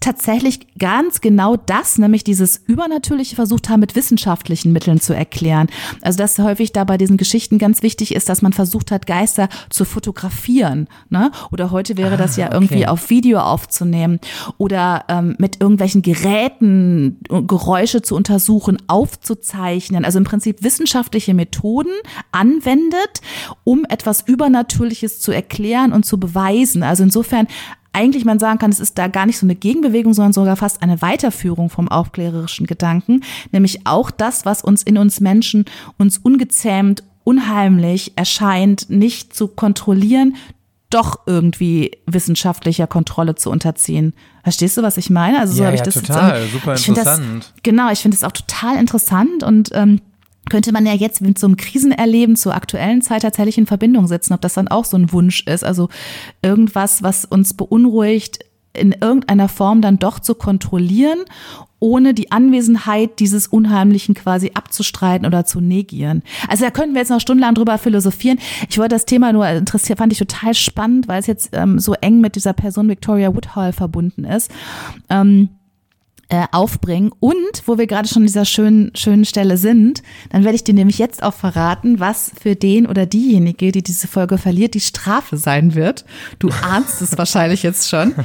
tatsächlich 0.00 0.66
ganz 0.78 1.20
genau 1.20 1.56
das, 1.56 1.98
nämlich 1.98 2.24
dieses 2.24 2.56
Übernatürliche 2.66 3.36
versucht 3.36 3.68
haben, 3.68 3.80
mit 3.80 3.96
wissenschaftlichen 3.96 4.72
Mitteln 4.72 5.00
zu 5.00 5.14
erklären. 5.14 5.68
Also 6.02 6.18
dass 6.18 6.38
häufig 6.38 6.72
da 6.72 6.84
bei 6.84 6.98
diesen 6.98 7.16
Geschichten 7.16 7.58
ganz 7.58 7.82
wichtig 7.82 8.14
ist, 8.14 8.28
dass 8.28 8.42
man 8.42 8.52
versucht 8.52 8.90
hat, 8.90 9.06
Geister 9.06 9.48
zu 9.70 9.84
fotografieren. 9.84 10.88
Ne? 11.08 11.30
Oder 11.50 11.70
heute 11.70 11.96
wäre 11.96 12.16
das 12.16 12.36
ja 12.36 12.48
ah, 12.48 12.54
irgendwie 12.54 12.86
auf 12.86 13.10
Video 13.10 13.40
aufzunehmen 13.40 14.20
oder 14.58 15.04
ähm, 15.08 15.36
mit 15.38 15.60
irgendwelchen 15.60 16.02
Geräten 16.02 16.75
Geräusche 17.28 18.02
zu 18.02 18.14
untersuchen, 18.14 18.78
aufzuzeichnen, 18.86 20.04
also 20.04 20.18
im 20.18 20.24
Prinzip 20.24 20.62
wissenschaftliche 20.62 21.34
Methoden 21.34 21.92
anwendet, 22.32 23.20
um 23.64 23.84
etwas 23.88 24.22
Übernatürliches 24.26 25.20
zu 25.20 25.32
erklären 25.32 25.92
und 25.92 26.04
zu 26.04 26.18
beweisen. 26.18 26.82
Also 26.82 27.02
insofern 27.02 27.46
eigentlich 27.92 28.26
man 28.26 28.38
sagen 28.38 28.58
kann, 28.58 28.70
es 28.70 28.80
ist 28.80 28.98
da 28.98 29.08
gar 29.08 29.24
nicht 29.24 29.38
so 29.38 29.46
eine 29.46 29.54
Gegenbewegung, 29.54 30.12
sondern 30.12 30.34
sogar 30.34 30.56
fast 30.56 30.82
eine 30.82 31.00
Weiterführung 31.00 31.70
vom 31.70 31.88
aufklärerischen 31.88 32.66
Gedanken, 32.66 33.22
nämlich 33.52 33.86
auch 33.86 34.10
das, 34.10 34.44
was 34.44 34.62
uns 34.62 34.82
in 34.82 34.98
uns 34.98 35.20
Menschen 35.20 35.64
uns 35.96 36.18
ungezähmt 36.18 37.02
unheimlich 37.24 38.12
erscheint, 38.14 38.88
nicht 38.88 39.34
zu 39.34 39.48
kontrollieren, 39.48 40.36
doch 40.90 41.20
irgendwie 41.26 41.98
wissenschaftlicher 42.06 42.86
Kontrolle 42.86 43.34
zu 43.34 43.50
unterziehen. 43.50 44.14
Verstehst 44.42 44.76
du, 44.76 44.82
was 44.82 44.96
ich 44.96 45.10
meine? 45.10 45.40
Also 45.40 45.54
so 45.54 45.60
ja, 45.60 45.66
habe 45.66 45.76
ich 45.76 45.82
das 45.82 45.94
total, 45.94 46.42
jetzt, 46.42 46.52
super 46.52 46.74
interessant. 46.76 47.44
Das, 47.44 47.62
genau, 47.62 47.90
ich 47.90 47.98
finde 47.98 48.16
es 48.16 48.22
auch 48.22 48.32
total 48.32 48.78
interessant 48.78 49.42
und 49.42 49.70
ähm, 49.72 50.00
könnte 50.48 50.72
man 50.72 50.86
ja 50.86 50.92
jetzt 50.92 51.20
mit 51.20 51.38
so 51.38 51.46
einem 51.48 51.56
Krisenerleben 51.56 52.36
zur 52.36 52.54
aktuellen 52.54 53.02
Zeit 53.02 53.22
tatsächlich 53.22 53.58
in 53.58 53.66
Verbindung 53.66 54.06
setzen, 54.06 54.32
ob 54.32 54.40
das 54.40 54.54
dann 54.54 54.68
auch 54.68 54.84
so 54.84 54.96
ein 54.96 55.12
Wunsch 55.12 55.42
ist. 55.46 55.64
Also 55.64 55.88
irgendwas, 56.42 57.02
was 57.02 57.24
uns 57.24 57.54
beunruhigt, 57.54 58.44
in 58.76 58.92
irgendeiner 58.92 59.48
Form 59.48 59.80
dann 59.80 59.98
doch 59.98 60.18
zu 60.18 60.34
kontrollieren 60.34 61.24
ohne 61.78 62.14
die 62.14 62.32
Anwesenheit 62.32 63.18
dieses 63.20 63.46
Unheimlichen 63.46 64.14
quasi 64.14 64.52
abzustreiten 64.54 65.26
oder 65.26 65.44
zu 65.44 65.60
negieren. 65.60 66.22
Also 66.48 66.64
da 66.64 66.70
könnten 66.70 66.94
wir 66.94 67.00
jetzt 67.00 67.10
noch 67.10 67.20
stundenlang 67.20 67.54
drüber 67.54 67.78
philosophieren. 67.78 68.38
Ich 68.68 68.78
wollte 68.78 68.94
das 68.94 69.04
Thema 69.04 69.32
nur 69.32 69.46
interessiert, 69.46 69.98
fand 69.98 70.12
ich 70.12 70.18
total 70.18 70.54
spannend, 70.54 71.06
weil 71.06 71.20
es 71.20 71.26
jetzt 71.26 71.50
ähm, 71.52 71.78
so 71.78 71.92
eng 71.94 72.20
mit 72.20 72.34
dieser 72.34 72.54
Person 72.54 72.88
Victoria 72.88 73.34
Woodhall 73.34 73.72
verbunden 73.72 74.24
ist. 74.24 74.50
Ähm, 75.10 75.50
äh, 76.28 76.46
aufbringen. 76.52 77.12
Und 77.20 77.62
wo 77.66 77.78
wir 77.78 77.86
gerade 77.86 78.08
schon 78.08 78.22
an 78.22 78.26
dieser 78.26 78.44
schönen, 78.44 78.90
schönen 78.96 79.24
Stelle 79.24 79.56
sind, 79.56 80.02
dann 80.30 80.44
werde 80.44 80.56
ich 80.56 80.64
dir 80.64 80.74
nämlich 80.74 80.98
jetzt 80.98 81.22
auch 81.22 81.34
verraten, 81.34 82.00
was 82.00 82.32
für 82.40 82.56
den 82.56 82.86
oder 82.86 83.06
diejenige, 83.06 83.70
die 83.72 83.82
diese 83.82 84.08
Folge 84.08 84.38
verliert, 84.38 84.74
die 84.74 84.80
Strafe 84.80 85.36
sein 85.36 85.74
wird. 85.74 86.04
Du 86.38 86.50
ahnst 86.62 87.00
es 87.00 87.16
wahrscheinlich 87.16 87.62
jetzt 87.62 87.88
schon. 87.88 88.14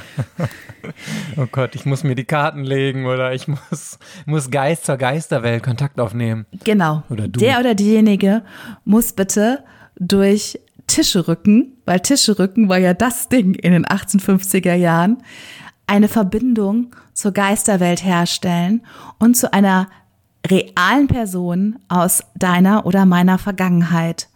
Oh 1.37 1.45
Gott, 1.51 1.75
ich 1.75 1.85
muss 1.85 2.03
mir 2.03 2.15
die 2.15 2.23
Karten 2.23 2.63
legen 2.63 3.05
oder 3.05 3.35
ich 3.35 3.47
muss, 3.47 3.99
muss 4.25 4.49
Geist 4.49 4.85
zur 4.85 4.97
Geisterwelt 4.97 5.61
Kontakt 5.61 5.99
aufnehmen. 5.99 6.47
Genau. 6.63 7.03
Oder 7.11 7.27
du. 7.27 7.39
Der 7.39 7.59
oder 7.59 7.75
diejenige 7.75 8.41
muss 8.83 9.13
bitte 9.13 9.63
durch 9.99 10.59
Tische 10.87 11.27
rücken, 11.27 11.77
weil 11.85 11.99
Tische 11.99 12.39
rücken 12.39 12.67
war 12.67 12.79
ja 12.79 12.93
das 12.93 13.29
Ding 13.29 13.53
in 13.53 13.71
den 13.71 13.85
1850er 13.85 14.73
Jahren, 14.73 15.21
eine 15.91 16.07
Verbindung 16.07 16.95
zur 17.13 17.33
Geisterwelt 17.33 18.01
herstellen 18.01 18.81
und 19.19 19.35
zu 19.35 19.51
einer 19.51 19.89
realen 20.47 21.07
Person 21.07 21.79
aus 21.89 22.23
deiner 22.33 22.85
oder 22.85 23.05
meiner 23.05 23.37
Vergangenheit. 23.37 24.29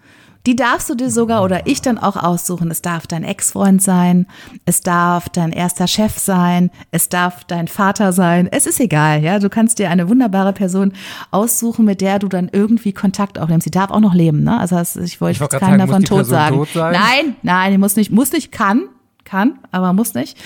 Die 0.45 0.57
darfst 0.57 0.89
du 0.89 0.95
dir 0.95 1.09
sogar 1.09 1.43
oder 1.43 1.65
ich 1.65 1.81
dann 1.81 1.97
auch 1.97 2.17
aussuchen. 2.17 2.69
Es 2.69 2.81
darf 2.81 3.07
dein 3.07 3.23
Ex-Freund 3.23 3.81
sein, 3.81 4.27
es 4.65 4.81
darf 4.81 5.29
dein 5.29 5.53
erster 5.53 5.87
Chef 5.87 6.19
sein, 6.19 6.71
es 6.91 7.07
darf 7.07 7.45
dein 7.45 7.69
Vater 7.69 8.11
sein. 8.11 8.49
Es 8.51 8.67
ist 8.67 8.81
egal, 8.81 9.23
ja. 9.23 9.39
Du 9.39 9.49
kannst 9.49 9.79
dir 9.79 9.89
eine 9.89 10.09
wunderbare 10.09 10.51
Person 10.51 10.91
aussuchen, 11.31 11.85
mit 11.85 12.01
der 12.01 12.19
du 12.19 12.27
dann 12.27 12.49
irgendwie 12.51 12.91
Kontakt 12.91 13.39
aufnimmst. 13.39 13.63
Sie 13.63 13.71
darf 13.71 13.91
auch 13.91 14.01
noch 14.01 14.13
leben, 14.13 14.43
ne? 14.43 14.59
Also 14.59 14.77
ich 15.01 15.21
wollte 15.21 15.39
jetzt 15.41 15.57
keinen 15.57 15.79
davon 15.79 16.03
tot 16.03 16.25
sagen. 16.25 16.57
Tot 16.57 16.75
nein, 16.75 17.37
nein, 17.43 17.71
die 17.71 17.77
muss 17.77 17.95
nicht, 17.95 18.11
muss 18.11 18.33
nicht, 18.33 18.51
kann, 18.51 18.89
kann, 19.23 19.57
aber 19.71 19.93
muss 19.93 20.13
nicht. 20.13 20.37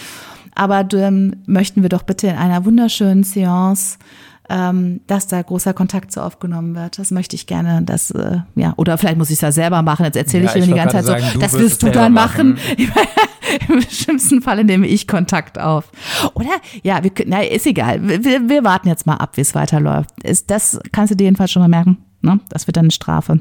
Aber 0.59 0.85
ähm, 0.93 1.37
möchten 1.45 1.81
wir 1.83 1.89
doch 1.89 2.03
bitte 2.03 2.27
in 2.27 2.35
einer 2.35 2.65
wunderschönen 2.65 3.23
Seance 3.23 3.97
ähm, 4.49 5.01
dass 5.05 5.27
da 5.27 5.41
großer 5.41 5.73
Kontakt 5.73 6.11
so 6.11 6.21
aufgenommen 6.21 6.75
wird. 6.75 6.97
Das 6.97 7.11
möchte 7.11 7.35
ich 7.35 7.45
gerne, 7.45 7.83
dass, 7.83 8.09
äh, 8.11 8.39
ja, 8.55 8.73
oder 8.77 8.97
vielleicht 8.97 9.17
muss 9.17 9.29
ich 9.29 9.35
es 9.35 9.41
ja 9.41 9.51
selber 9.51 9.83
machen. 9.83 10.05
Jetzt 10.05 10.15
erzähle 10.15 10.45
ja, 10.45 10.55
ich 10.55 10.65
dir 10.65 10.67
die 10.67 10.73
ganze 10.73 10.95
Zeit 10.97 11.05
sagen, 11.05 11.23
so, 11.33 11.39
das 11.39 11.53
willst 11.53 11.83
du 11.83 11.91
dann 11.91 12.13
machen. 12.13 12.53
machen. 12.53 12.87
Im 13.67 13.81
schlimmsten 13.81 14.41
Fall 14.41 14.63
nehme 14.63 14.87
ich 14.87 15.07
Kontakt 15.07 15.59
auf. 15.59 15.91
Oder? 16.33 16.49
Ja, 16.81 17.03
wir, 17.03 17.11
na, 17.27 17.41
ist 17.43 17.67
egal. 17.67 18.01
Wir, 18.07 18.49
wir 18.49 18.63
warten 18.63 18.87
jetzt 18.87 19.05
mal 19.05 19.15
ab, 19.15 19.37
wie 19.37 19.41
es 19.41 19.53
weiterläuft. 19.53 20.09
Ist, 20.23 20.49
das 20.49 20.79
kannst 20.91 21.11
du 21.11 21.15
dir 21.15 21.25
jedenfalls 21.25 21.51
schon 21.51 21.61
mal 21.61 21.69
merken. 21.69 21.99
Ne? 22.21 22.39
Das 22.49 22.65
wird 22.65 22.75
dann 22.75 22.85
eine 22.85 22.91
Strafe. 22.91 23.39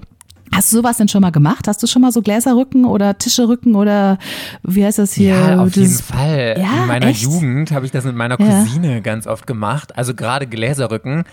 Hast 0.52 0.72
du 0.72 0.76
sowas 0.76 0.96
denn 0.96 1.08
schon 1.08 1.20
mal 1.20 1.30
gemacht? 1.30 1.68
Hast 1.68 1.82
du 1.82 1.86
schon 1.86 2.02
mal 2.02 2.12
so 2.12 2.22
Gläserrücken 2.22 2.84
oder 2.84 3.18
Tischrücken 3.18 3.74
oder 3.74 4.18
wie 4.62 4.84
heißt 4.84 4.98
das 4.98 5.12
hier? 5.12 5.34
Ja, 5.34 5.62
auf 5.62 5.74
jeden 5.76 5.92
Fall. 5.92 6.56
Ja, 6.58 6.82
In 6.82 6.86
meiner 6.86 7.06
echt? 7.06 7.22
Jugend 7.22 7.70
habe 7.72 7.86
ich 7.86 7.92
das 7.92 8.04
mit 8.04 8.16
meiner 8.16 8.36
Cousine 8.36 8.94
ja. 8.94 9.00
ganz 9.00 9.26
oft 9.26 9.46
gemacht. 9.46 9.96
Also 9.96 10.14
gerade 10.14 10.46
Gläserrücken. 10.46 11.24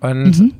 Und 0.00 0.38
mhm. 0.38 0.54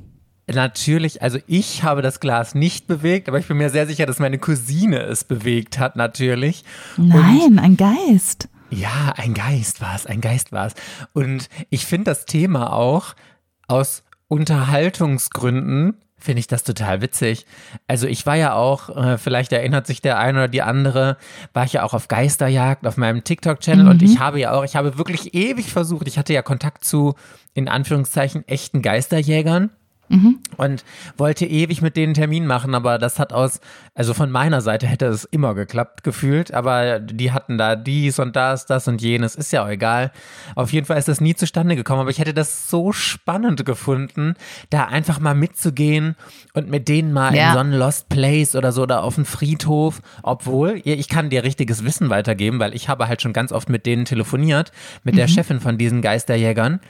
natürlich, 0.53 1.22
also 1.22 1.38
ich 1.46 1.83
habe 1.83 2.03
das 2.03 2.20
Glas 2.20 2.55
nicht 2.55 2.87
bewegt, 2.87 3.29
aber 3.29 3.38
ich 3.38 3.48
bin 3.48 3.57
mir 3.57 3.70
sehr 3.70 3.87
sicher, 3.87 4.07
dass 4.07 4.18
meine 4.18 4.38
Cousine 4.38 5.01
es 5.01 5.25
bewegt 5.25 5.79
hat, 5.79 5.96
natürlich. 5.96 6.64
Nein, 6.96 7.40
Und 7.48 7.59
ein 7.59 7.77
Geist. 7.77 8.48
Ja, 8.70 9.12
ein 9.16 9.35
Geist 9.35 9.81
war 9.81 9.94
es, 9.94 10.07
ein 10.07 10.20
Geist 10.20 10.53
war 10.53 10.66
es. 10.66 10.75
Und 11.12 11.48
ich 11.68 11.85
finde 11.85 12.05
das 12.05 12.25
Thema 12.25 12.72
auch 12.72 13.14
aus 13.68 14.03
Unterhaltungsgründen 14.29 15.96
finde 16.22 16.40
ich 16.40 16.46
das 16.46 16.64
total 16.64 17.02
witzig. 17.02 17.46
Also 17.87 18.06
ich 18.06 18.24
war 18.26 18.37
ja 18.37 18.54
auch, 18.54 18.88
äh, 18.96 19.18
vielleicht 19.18 19.52
erinnert 19.52 19.87
sich 19.87 20.00
der 20.00 20.18
eine 20.18 20.38
oder 20.38 20.48
die 20.48 20.62
andere, 20.62 21.16
war 21.52 21.64
ich 21.64 21.74
ja 21.74 21.82
auch 21.82 21.94
auf 21.94 22.08
Geisterjagd 22.08 22.87
auf 22.87 22.96
meinem 22.96 23.24
TikTok-Channel 23.24 23.85
mhm. 23.85 23.90
und 23.90 24.02
ich 24.02 24.18
habe 24.18 24.40
ja 24.40 24.52
auch, 24.52 24.64
ich 24.64 24.76
habe 24.76 24.98
wirklich 24.98 25.35
ewig 25.35 25.72
versucht, 25.72 26.06
ich 26.08 26.18
hatte 26.18 26.32
ja 26.32 26.42
Kontakt 26.42 26.85
zu, 26.85 27.14
in 27.54 27.68
Anführungszeichen, 27.68 28.46
echten 28.48 28.82
Geisterjägern. 28.82 29.70
Mhm. 30.12 30.40
Und 30.59 30.85
wollte 31.16 31.46
ewig 31.46 31.81
mit 31.81 31.96
denen 31.96 32.12
Termin 32.12 32.46
machen, 32.46 32.75
aber 32.75 32.98
das 32.98 33.18
hat 33.18 33.33
aus, 33.33 33.61
also 33.94 34.12
von 34.12 34.31
meiner 34.31 34.61
Seite 34.61 34.87
hätte 34.87 35.07
es 35.07 35.25
immer 35.25 35.55
geklappt, 35.55 36.05
gefühlt, 36.05 36.53
aber 36.53 37.01
die 37.01 37.33
hatten 37.33 37.57
da 37.57 37.77
dies 37.77 38.18
und 38.18 38.37
das, 38.37 38.66
das 38.66 38.87
und 38.88 39.01
jenes, 39.01 39.35
ist 39.35 39.53
ja 39.53 39.64
auch 39.64 39.70
egal. 39.70 40.12
Auf 40.55 40.70
jeden 40.70 40.87
Fall 40.87 40.98
ist 40.98 41.09
das 41.09 41.22
nie 41.22 41.35
zustande 41.35 41.77
gekommen, 41.77 42.03
aber 42.03 42.11
ich 42.11 42.18
hätte 42.18 42.35
das 42.35 42.68
so 42.68 42.92
spannend 42.92 43.64
gefunden, 43.64 44.35
da 44.68 44.85
einfach 44.85 45.18
mal 45.18 45.35
mitzugehen 45.35 46.14
und 46.53 46.68
mit 46.68 46.88
denen 46.88 47.14
mal 47.14 47.35
ja. 47.35 47.48
in 47.48 47.53
so 47.55 47.59
einen 47.61 47.72
Lost 47.72 48.11
Place 48.11 48.55
oder 48.55 48.70
so 48.70 48.83
oder 48.83 49.05
auf 49.05 49.16
einen 49.16 49.25
Friedhof, 49.25 50.03
obwohl, 50.22 50.83
ich 50.85 51.09
kann 51.09 51.31
dir 51.31 51.42
richtiges 51.42 51.85
Wissen 51.85 52.11
weitergeben, 52.11 52.61
weil 52.61 52.75
ich 52.75 52.90
habe 52.90 53.09
halt 53.09 53.22
schon 53.22 53.33
ganz 53.33 53.51
oft 53.51 53.70
mit 53.70 53.87
denen 53.87 54.05
telefoniert, 54.05 54.72
mit 55.05 55.14
mhm. 55.14 55.20
der 55.20 55.29
Chefin 55.29 55.61
von 55.61 55.79
diesen 55.79 56.03
Geisterjägern 56.03 56.81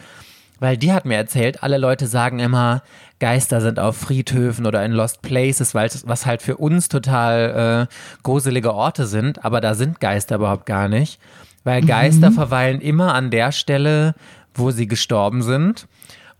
weil 0.63 0.77
die 0.77 0.93
hat 0.93 1.07
mir 1.07 1.17
erzählt, 1.17 1.65
alle 1.65 1.77
Leute 1.77 2.07
sagen 2.07 2.39
immer, 2.39 2.85
Geister 3.23 3.61
sind 3.61 3.79
auf 3.79 3.97
Friedhöfen 3.99 4.67
oder 4.67 4.85
in 4.85 4.91
Lost 4.91 5.23
Places, 5.23 5.77
weil 5.77 5.89
was 6.07 6.27
halt 6.27 6.43
für 6.43 6.57
uns 6.57 6.89
total 6.89 7.89
äh, 7.89 7.95
gruselige 8.25 8.75
Orte 8.75 9.07
sind, 9.07 9.45
aber 9.45 9.61
da 9.61 9.75
sind 9.75 10.01
Geister 10.01 10.35
überhaupt 10.35 10.67
gar 10.67 10.89
nicht, 10.89 11.21
weil 11.63 11.83
Geister 11.83 12.31
mhm. 12.31 12.35
verweilen 12.35 12.81
immer 12.81 13.15
an 13.15 13.31
der 13.31 13.53
Stelle, 13.53 14.17
wo 14.55 14.73
sie 14.73 14.89
gestorben 14.89 15.43
sind 15.43 15.87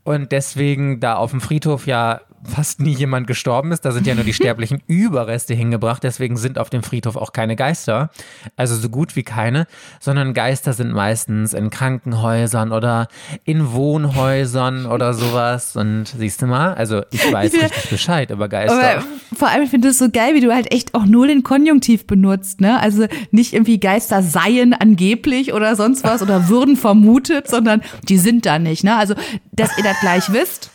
und 0.03 0.33
deswegen 0.33 0.99
da 0.99 1.15
auf 1.15 1.31
dem 1.31 1.41
Friedhof 1.41 1.87
ja 1.87 2.21
fast 2.45 2.81
nie 2.81 2.93
jemand 2.93 3.27
gestorben 3.27 3.73
ist. 3.73 3.85
Da 3.85 3.93
sind 3.93 4.07
ja 4.07 4.15
nur 4.15 4.25
die 4.25 4.35
sterblichen 4.35 4.83
Überreste 4.87 5.55
hingebracht. 5.55 6.03
Deswegen 6.03 6.37
sind 6.37 6.59
auf 6.59 6.71
dem 6.71 6.83
Friedhof 6.83 7.17
auch 7.17 7.33
keine 7.33 7.57
Geister. 7.57 8.11
Also 8.57 8.77
so 8.77 8.89
gut 8.89 9.17
wie 9.17 9.23
keine. 9.23 9.67
Sondern 10.01 10.35
Geister 10.35 10.73
sind 10.73 10.93
meistens 10.93 11.55
in 11.55 11.71
Krankenhäusern 11.71 12.73
oder 12.73 13.09
in 13.45 13.73
Wohnhäusern 13.73 14.87
oder 14.93 15.15
sowas. 15.15 15.77
Und 15.77 16.07
siehst 16.07 16.43
du 16.43 16.47
mal, 16.47 16.75
also 16.75 17.03
ich 17.11 17.33
weiß 17.33 17.53
richtig 17.63 17.91
Bescheid 17.91 18.31
über 18.31 18.49
Geister. 18.49 18.97
Aber 18.97 19.05
vor 19.35 19.49
allem, 19.49 19.63
ich 19.63 19.71
finde 19.71 19.89
es 19.89 19.99
so 19.99 20.11
geil, 20.11 20.35
wie 20.35 20.41
du 20.41 20.53
halt 20.53 20.73
echt 20.73 20.95
auch 20.95 21.05
nur 21.05 21.27
den 21.27 21.43
Konjunktiv 21.43 22.07
benutzt. 22.07 22.61
Ne? 22.61 22.81
Also 22.81 23.07
nicht 23.31 23.53
irgendwie 23.53 23.79
Geister 23.79 24.23
seien 24.23 24.75
angeblich 24.75 25.53
oder 25.53 25.77
sonst 25.77 26.05
was 26.05 26.23
oder 26.23 26.49
würden 26.49 26.77
vermutet, 26.77 27.49
sondern 27.49 27.83
die 28.09 28.19
sind 28.19 28.47
da 28.47 28.59
nicht. 28.59 28.85
Ne? 28.85 28.97
Also, 28.97 29.15
dass 29.53 29.77
ihr 29.79 29.85
das 29.85 30.01
gleich 30.01 30.33
wisst 30.33 30.72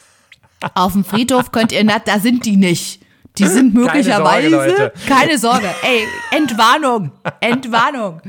auf 0.74 0.94
dem 0.94 1.04
Friedhof 1.04 1.52
könnt 1.52 1.72
ihr, 1.72 1.84
na, 1.84 2.00
da 2.00 2.20
sind 2.20 2.46
die 2.46 2.58
nicht. 2.58 3.02
Die 3.38 3.46
sind 3.46 3.74
möglicherweise. 3.74 4.50
Keine 4.50 4.66
Sorge, 4.66 4.94
keine 5.08 5.38
Sorge. 5.38 5.70
Ey, 5.84 6.08
Entwarnung. 6.36 7.12
Entwarnung. 7.40 8.22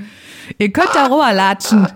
Ihr 0.58 0.70
könnt 0.70 0.94
da 0.94 1.06
rüberlatschen. 1.06 1.88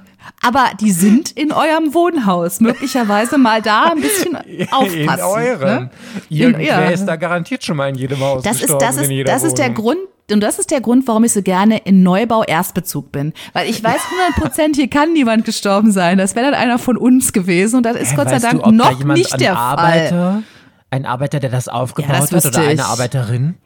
Aber 0.45 0.71
die 0.81 0.91
sind 0.91 1.31
in 1.33 1.53
eurem 1.53 1.95
Wohnhaus. 1.95 2.61
Möglicherweise 2.61 3.39
mal 3.39 3.61
da 3.63 3.93
ein 3.93 4.01
bisschen 4.01 4.37
aufpassen. 4.71 4.99
In 4.99 5.07
ne? 5.07 5.27
eurem. 5.27 5.83
Ne? 5.85 5.91
Irgendwer 6.29 6.93
ist 6.93 7.05
da 7.05 7.17
garantiert 7.17 7.65
schon 7.65 7.77
mal 7.77 7.89
in 7.89 7.97
jedem 7.97 8.21
Haus 8.21 8.43
das 8.43 8.63
ist, 8.63 8.73
das 8.73 8.97
ist, 8.97 9.11
das 9.27 9.43
ist 9.45 9.59
der 9.59 9.71
Grund, 9.71 10.01
und 10.31 10.41
das 10.41 10.59
ist 10.59 10.71
der 10.71 10.81
Grund, 10.81 11.07
warum 11.09 11.25
ich 11.25 11.33
so 11.33 11.43
gerne 11.43 11.79
in 11.79 12.03
Neubau 12.03 12.45
Erstbezug 12.45 13.13
bin. 13.13 13.33
Weil 13.53 13.69
ich 13.69 13.83
weiß 13.83 14.01
100 14.35 14.37
Prozent, 14.37 14.77
hier 14.77 14.89
kann 14.89 15.13
niemand 15.13 15.45
gestorben 15.45 15.91
sein. 15.91 16.19
Das 16.19 16.37
wäre 16.37 16.51
dann 16.51 16.55
einer 16.55 16.79
von 16.79 16.97
uns 16.97 17.33
gewesen. 17.33 17.77
Und 17.77 17.83
das 17.85 17.97
ist 17.97 18.13
Hä, 18.13 18.17
Gott 18.17 18.29
sei 18.29 18.39
Dank 18.39 18.63
du, 18.63 18.71
noch 18.71 19.05
nicht 19.05 19.41
der 19.41 19.57
Arbeiter, 19.57 20.33
Fall. 20.33 20.43
Ein 20.91 21.07
Arbeiter, 21.07 21.41
der 21.41 21.51
das 21.51 21.69
aufgebaut 21.69 22.13
ja, 22.13 22.27
das 22.27 22.45
hat 22.45 22.57
oder 22.57 22.69
eine 22.69 22.85
Arbeiterin? 22.85 23.57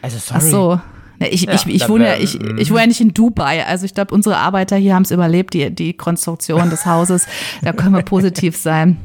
Also 0.00 0.18
sorry. 0.18 0.40
Ach 0.42 0.50
so. 0.50 0.80
Ich, 1.20 1.42
ja, 1.42 1.54
ich, 1.54 1.66
ich, 1.66 1.88
wohne 1.88 2.06
ja, 2.06 2.16
ich, 2.16 2.40
ich 2.40 2.70
wohne 2.70 2.82
ja 2.82 2.86
nicht 2.86 3.00
in 3.00 3.12
Dubai. 3.12 3.66
Also 3.66 3.84
ich 3.84 3.94
glaube, 3.94 4.14
unsere 4.14 4.36
Arbeiter 4.36 4.76
hier 4.76 4.94
haben 4.94 5.02
es 5.02 5.10
überlebt, 5.10 5.52
die, 5.52 5.74
die 5.74 5.94
Konstruktion 5.94 6.70
des 6.70 6.86
Hauses. 6.86 7.26
Da 7.62 7.72
können 7.72 7.94
wir 7.94 8.02
positiv 8.02 8.56
sein. 8.56 8.98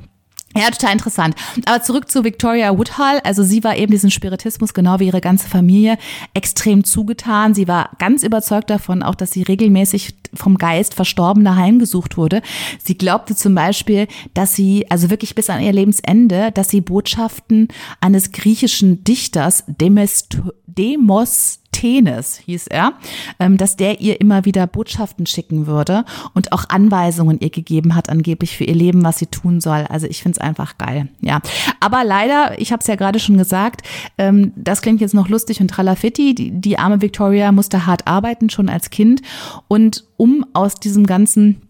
Ja, 0.56 0.70
total 0.70 0.94
interessant. 0.94 1.36
Aber 1.66 1.82
zurück 1.82 2.10
zu 2.12 2.24
Victoria 2.24 2.78
Woodhull. 2.78 3.20
Also 3.24 3.44
sie 3.44 3.64
war 3.64 3.76
eben 3.76 3.92
diesen 3.92 4.12
Spiritismus, 4.12 4.74
genau 4.74 5.00
wie 5.00 5.08
ihre 5.08 5.22
ganze 5.22 5.48
Familie, 5.48 5.98
extrem 6.34 6.84
zugetan. 6.84 7.54
Sie 7.54 7.68
war 7.68 7.90
ganz 7.98 8.24
überzeugt 8.24 8.70
davon, 8.70 9.02
auch 9.02 9.16
dass 9.16 9.32
sie 9.32 9.44
regelmäßig 9.44 10.16
vom 10.34 10.58
Geist 10.58 10.94
Verstorbener 10.94 11.56
heimgesucht 11.56 12.18
wurde. 12.18 12.42
Sie 12.84 12.98
glaubte 12.98 13.36
zum 13.36 13.56
Beispiel, 13.56 14.08
dass 14.34 14.56
sie, 14.56 14.90
also 14.90 15.10
wirklich 15.10 15.36
bis 15.36 15.50
an 15.50 15.62
ihr 15.62 15.74
Lebensende, 15.74 16.52
dass 16.52 16.70
sie 16.70 16.82
Botschaften 16.82 17.68
eines 18.00 18.32
griechischen 18.32 19.04
Dichters, 19.04 19.64
Demest 19.68 20.40
Demosthenes 20.78 22.38
hieß 22.38 22.68
er, 22.68 22.94
ähm, 23.40 23.58
dass 23.58 23.76
der 23.76 24.02
ihr 24.02 24.22
immer 24.22 24.46
wieder 24.46 24.68
Botschaften 24.68 25.26
schicken 25.26 25.68
würde 25.68 26.06
und 26.34 26.52
auch 26.52 26.70
Anweisungen 26.70 27.40
ihr 27.40 27.50
gegeben 27.50 27.96
hat, 27.96 28.10
angeblich 28.10 28.58
für 28.58 28.64
ihr 28.64 28.76
Leben, 28.76 29.04
was 29.04 29.20
sie 29.20 29.28
tun 29.28 29.62
soll. 29.62 29.86
Also 29.90 30.08
ich 30.08 30.24
finde 30.24 30.38
es 30.38 30.42
einfach 30.42 30.78
geil. 30.78 31.10
Ja. 31.22 31.42
Aber 31.80 32.04
leider, 32.04 32.60
ich 32.60 32.72
habe 32.72 32.82
es 32.82 32.88
ja 32.88 32.96
gerade 32.96 33.20
schon 33.20 33.38
gesagt, 33.38 33.82
ähm, 34.18 34.54
das 34.56 34.82
klingt 34.82 35.02
jetzt 35.02 35.14
noch 35.14 35.30
lustig 35.30 35.62
und 35.62 35.70
tralafitti. 35.70 36.36
Die, 36.36 36.52
die 36.52 36.80
arme 36.80 37.02
Victoria 37.02 37.52
musste 37.52 37.86
hart 37.86 38.08
arbeiten, 38.08 38.50
schon 38.50 38.70
als 38.70 38.90
Kind. 38.90 39.22
Und 39.68 40.06
um 40.18 40.46
aus 40.54 40.76
diesem 40.76 41.06
ganzen 41.06 41.62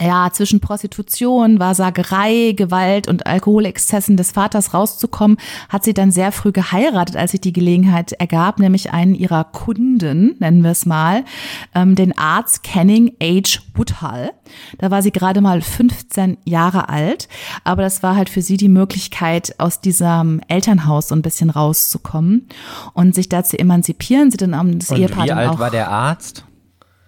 ja, 0.00 0.30
zwischen 0.32 0.60
Prostitution, 0.60 1.58
Wahrsagerei, 1.60 2.52
Gewalt 2.56 3.08
und 3.08 3.26
Alkoholexzessen 3.26 4.16
des 4.16 4.32
Vaters 4.32 4.72
rauszukommen, 4.74 5.36
hat 5.68 5.84
sie 5.84 5.94
dann 5.94 6.10
sehr 6.10 6.32
früh 6.32 6.52
geheiratet, 6.52 7.16
als 7.16 7.32
sich 7.32 7.40
die 7.40 7.52
Gelegenheit 7.52 8.12
ergab, 8.12 8.58
nämlich 8.58 8.92
einen 8.92 9.14
ihrer 9.14 9.44
Kunden, 9.44 10.36
nennen 10.38 10.62
wir 10.62 10.70
es 10.70 10.86
mal, 10.86 11.24
ähm, 11.74 11.94
den 11.94 12.16
Arzt 12.16 12.62
Canning 12.62 13.12
H. 13.22 13.60
Woodhull. 13.74 14.30
Da 14.78 14.90
war 14.90 15.02
sie 15.02 15.12
gerade 15.12 15.40
mal 15.40 15.60
15 15.60 16.38
Jahre 16.44 16.88
alt, 16.88 17.28
aber 17.64 17.82
das 17.82 18.02
war 18.02 18.16
halt 18.16 18.28
für 18.28 18.42
sie 18.42 18.56
die 18.56 18.68
Möglichkeit, 18.68 19.54
aus 19.58 19.80
diesem 19.80 20.40
Elternhaus 20.48 21.08
so 21.08 21.14
ein 21.14 21.22
bisschen 21.22 21.50
rauszukommen 21.50 22.48
und 22.94 23.14
sich 23.14 23.28
da 23.28 23.44
zu 23.44 23.58
emanzipieren. 23.58 24.30
Sie 24.30 24.36
dann 24.36 24.54
um 24.54 24.78
das 24.78 24.90
und 24.90 24.98
Ehepaar 24.98 25.24
wie 25.24 25.32
alt 25.32 25.58
war 25.58 25.70
der 25.70 25.90
Arzt? 25.90 26.44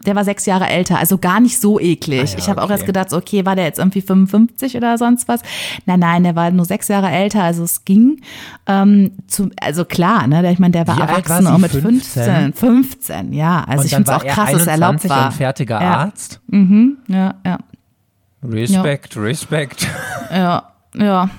Der 0.06 0.16
war 0.16 0.24
sechs 0.24 0.46
Jahre 0.46 0.66
älter, 0.66 0.98
also 0.98 1.18
gar 1.18 1.40
nicht 1.40 1.60
so 1.60 1.78
eklig. 1.78 2.20
Ah 2.20 2.32
ja, 2.32 2.38
ich 2.38 2.48
habe 2.48 2.60
okay. 2.60 2.66
auch 2.66 2.70
erst 2.70 2.86
gedacht, 2.86 3.12
okay, 3.12 3.44
war 3.46 3.56
der 3.56 3.64
jetzt 3.64 3.78
irgendwie 3.78 4.00
55 4.00 4.76
oder 4.76 4.98
sonst 4.98 5.28
was? 5.28 5.40
Nein, 5.86 6.00
nein, 6.00 6.24
der 6.24 6.36
war 6.36 6.50
nur 6.50 6.64
sechs 6.64 6.88
Jahre 6.88 7.10
älter, 7.10 7.42
also 7.42 7.64
es 7.64 7.84
ging. 7.84 8.20
Ähm, 8.66 9.12
zu, 9.26 9.50
also 9.60 9.84
klar, 9.84 10.26
ne, 10.26 10.50
ich 10.52 10.58
meine, 10.58 10.72
der 10.72 10.86
war 10.86 10.96
Wie 10.96 11.00
erwachsen 11.00 11.44
war 11.44 11.54
auch 11.54 11.58
mit 11.58 11.70
15? 11.70 12.52
15. 12.52 12.52
15, 12.52 13.32
ja. 13.32 13.64
Also 13.66 13.80
und 13.80 13.86
ich 13.86 13.94
finde 13.94 14.10
es 14.10 14.16
auch 14.16 14.24
krass, 14.24 14.52
dass 14.52 14.66
er 14.66 14.72
erlaubt 14.72 15.08
war. 15.08 15.26
Ein 15.26 15.32
fertiger 15.32 15.80
ja. 15.80 15.96
Arzt. 15.98 16.40
Mhm, 16.48 16.98
ja, 17.08 17.34
ja. 17.44 17.58
Respekt, 18.42 19.14
ja. 19.14 19.22
Respekt. 19.22 19.86
Ja, 20.32 20.72
ja. 20.94 21.30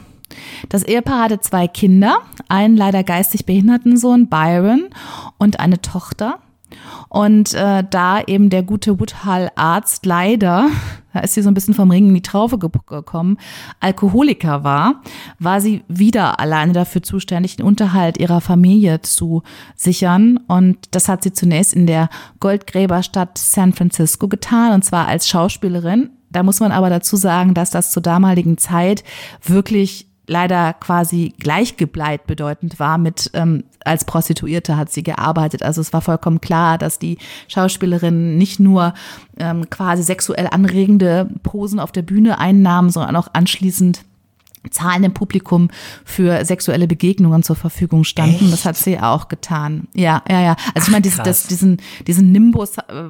Das 0.70 0.84
Ehepaar 0.84 1.24
hatte 1.24 1.40
zwei 1.42 1.68
Kinder, 1.68 2.20
einen 2.48 2.78
leider 2.78 3.04
geistig 3.04 3.46
behinderten 3.46 3.98
Sohn, 3.98 4.28
Byron, 4.28 4.90
und 5.38 5.60
eine 5.60 5.82
Tochter. 5.82 6.40
Und 7.10 7.54
äh, 7.54 7.84
da 7.90 8.22
eben 8.22 8.50
der 8.50 8.64
gute 8.64 9.00
Woodhull-Arzt 9.00 10.06
leider, 10.06 10.70
da 11.14 11.20
ist 11.20 11.34
sie 11.36 11.42
so 11.42 11.50
ein 11.50 11.54
bisschen 11.54 11.74
vom 11.74 11.92
Ring 11.92 12.08
in 12.08 12.14
die 12.14 12.22
Traufe 12.22 12.58
gekommen, 12.58 13.38
Alkoholiker 13.80 14.64
war, 14.64 15.02
war 15.40 15.62
sie 15.62 15.84
wieder 15.88 16.40
alleine 16.40 16.74
dafür 16.74 17.04
zuständig, 17.04 17.58
den 17.58 17.66
Unterhalt 17.66 18.18
ihrer 18.18 18.42
Familie 18.42 19.02
zu 19.02 19.44
sichern. 19.76 20.38
Und 20.48 20.78
das 20.92 21.08
hat 21.08 21.24
sie 21.24 21.34
zunächst 21.34 21.74
in 21.74 21.88
der 21.88 22.10
Goldgräberstadt 22.40 23.38
San 23.38 23.74
Francisco 23.74 24.28
getan, 24.28 24.74
und 24.74 24.84
zwar 24.84 25.08
als 25.08 25.28
Schauspielerin. 25.28 26.10
Da 26.32 26.42
muss 26.42 26.60
man 26.60 26.72
aber 26.72 26.90
dazu 26.90 27.16
sagen, 27.16 27.54
dass 27.54 27.70
das 27.70 27.92
zur 27.92 28.02
damaligen 28.02 28.58
Zeit 28.58 29.04
wirklich 29.44 30.08
leider 30.26 30.74
quasi 30.74 31.34
gleichgebleit 31.38 32.26
bedeutend 32.28 32.80
war 32.80 32.98
mit 32.98 33.30
ähm, 33.34 33.66
als 33.86 34.06
Prostituierte 34.06 34.78
hat 34.78 34.92
sie 34.92 35.04
gearbeitet. 35.04 35.64
Also 35.64 35.82
es 35.82 35.94
war 35.94 36.02
vollkommen 36.02 36.42
klar, 36.42 36.78
dass 36.78 37.00
die 37.00 37.18
Schauspielerin 37.48 38.38
nicht 38.38 38.60
nur 38.60 38.94
ähm, 39.38 39.70
quasi 39.70 40.04
sexuell 40.04 40.48
anregende 40.52 41.30
Posen 41.44 41.80
auf 41.80 41.92
der 41.92 42.02
Bühne 42.02 42.40
einnahm, 42.40 42.90
sondern 42.90 43.16
auch 43.16 43.28
anschließend 43.34 44.04
Zahlen 44.70 45.04
im 45.04 45.14
Publikum 45.14 45.70
für 46.06 46.46
sexuelle 46.46 46.88
Begegnungen 46.88 47.44
zur 47.44 47.56
Verfügung 47.56 48.04
standen. 48.04 48.46
Echt? 48.46 48.54
Das 48.54 48.66
hat 48.66 48.78
sie 48.78 49.00
auch 49.00 49.28
getan. 49.28 49.88
Ja, 49.94 50.24
ja, 50.30 50.42
ja. 50.42 50.52
Also 50.52 50.72
Ach, 50.76 50.84
ich 50.84 50.90
meine, 50.90 51.02
diesen, 51.02 51.24
diesen, 51.50 51.78
diesen 52.08 52.32
Nimbus, 52.32 52.78
äh, 52.78 53.10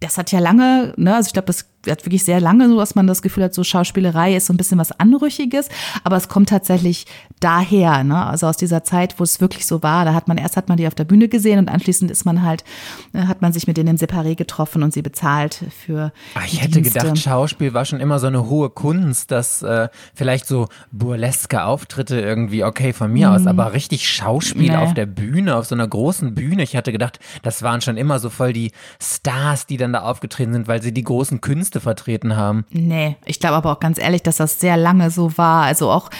das 0.00 0.18
hat 0.18 0.30
ja 0.32 0.38
lange, 0.38 0.94
ne, 0.96 1.16
also 1.16 1.28
ich 1.28 1.32
glaube, 1.32 1.46
das 1.46 1.66
hat 1.92 2.04
wirklich 2.04 2.24
sehr 2.24 2.40
lange 2.40 2.68
so, 2.68 2.78
dass 2.78 2.94
man 2.94 3.06
das 3.06 3.22
Gefühl 3.22 3.44
hat, 3.44 3.54
so 3.54 3.64
Schauspielerei 3.64 4.36
ist 4.36 4.46
so 4.46 4.52
ein 4.52 4.56
bisschen 4.56 4.78
was 4.78 4.92
Anrüchiges, 4.92 5.68
aber 6.02 6.16
es 6.16 6.28
kommt 6.28 6.48
tatsächlich 6.48 7.06
daher, 7.40 8.04
ne? 8.04 8.24
Also 8.24 8.46
aus 8.46 8.56
dieser 8.56 8.84
Zeit, 8.84 9.18
wo 9.18 9.24
es 9.24 9.40
wirklich 9.40 9.66
so 9.66 9.82
war. 9.82 10.04
Da 10.04 10.14
hat 10.14 10.28
man 10.28 10.38
erst 10.38 10.56
hat 10.56 10.68
man 10.68 10.78
die 10.78 10.86
auf 10.86 10.94
der 10.94 11.04
Bühne 11.04 11.28
gesehen 11.28 11.58
und 11.58 11.68
anschließend 11.68 12.10
ist 12.10 12.24
man 12.24 12.42
halt, 12.42 12.64
äh, 13.12 13.22
hat 13.22 13.42
man 13.42 13.52
sich 13.52 13.66
mit 13.66 13.76
denen 13.76 13.90
im 13.90 13.96
Separé 13.96 14.34
getroffen 14.34 14.82
und 14.82 14.92
sie 14.92 15.02
bezahlt 15.02 15.64
für. 15.84 16.12
Ach, 16.34 16.44
ich 16.46 16.62
hätte 16.62 16.80
Dienste. 16.80 17.00
gedacht, 17.00 17.18
Schauspiel 17.18 17.74
war 17.74 17.84
schon 17.84 18.00
immer 18.00 18.18
so 18.18 18.26
eine 18.26 18.48
hohe 18.48 18.70
Kunst, 18.70 19.30
dass 19.30 19.62
äh, 19.62 19.88
vielleicht 20.14 20.46
so 20.46 20.68
burleske 20.90 21.64
Auftritte 21.64 22.20
irgendwie 22.20 22.64
okay 22.64 22.92
von 22.92 23.12
mir 23.12 23.28
mhm. 23.28 23.34
aus, 23.34 23.46
aber 23.46 23.72
richtig 23.72 24.08
Schauspiel 24.08 24.70
nee. 24.70 24.76
auf 24.76 24.94
der 24.94 25.06
Bühne, 25.06 25.56
auf 25.56 25.66
so 25.66 25.74
einer 25.74 25.86
großen 25.86 26.34
Bühne. 26.34 26.62
Ich 26.62 26.76
hatte 26.76 26.92
gedacht, 26.92 27.18
das 27.42 27.62
waren 27.62 27.80
schon 27.80 27.96
immer 27.96 28.18
so 28.18 28.30
voll 28.30 28.52
die 28.52 28.72
Stars, 29.02 29.66
die 29.66 29.76
dann 29.76 29.92
da 29.92 30.02
aufgetreten 30.02 30.52
sind, 30.52 30.68
weil 30.68 30.82
sie 30.82 30.92
die 30.92 31.04
großen 31.04 31.40
Künste 31.74 31.80
vertreten 31.80 32.36
haben. 32.36 32.64
Nee, 32.70 33.16
ich 33.24 33.40
glaube 33.40 33.56
aber 33.56 33.72
auch 33.72 33.80
ganz 33.80 33.98
ehrlich, 33.98 34.22
dass 34.22 34.36
das 34.36 34.60
sehr 34.60 34.76
lange 34.76 35.10
so 35.10 35.36
war. 35.36 35.64
Also 35.64 35.90
auch 35.90 36.10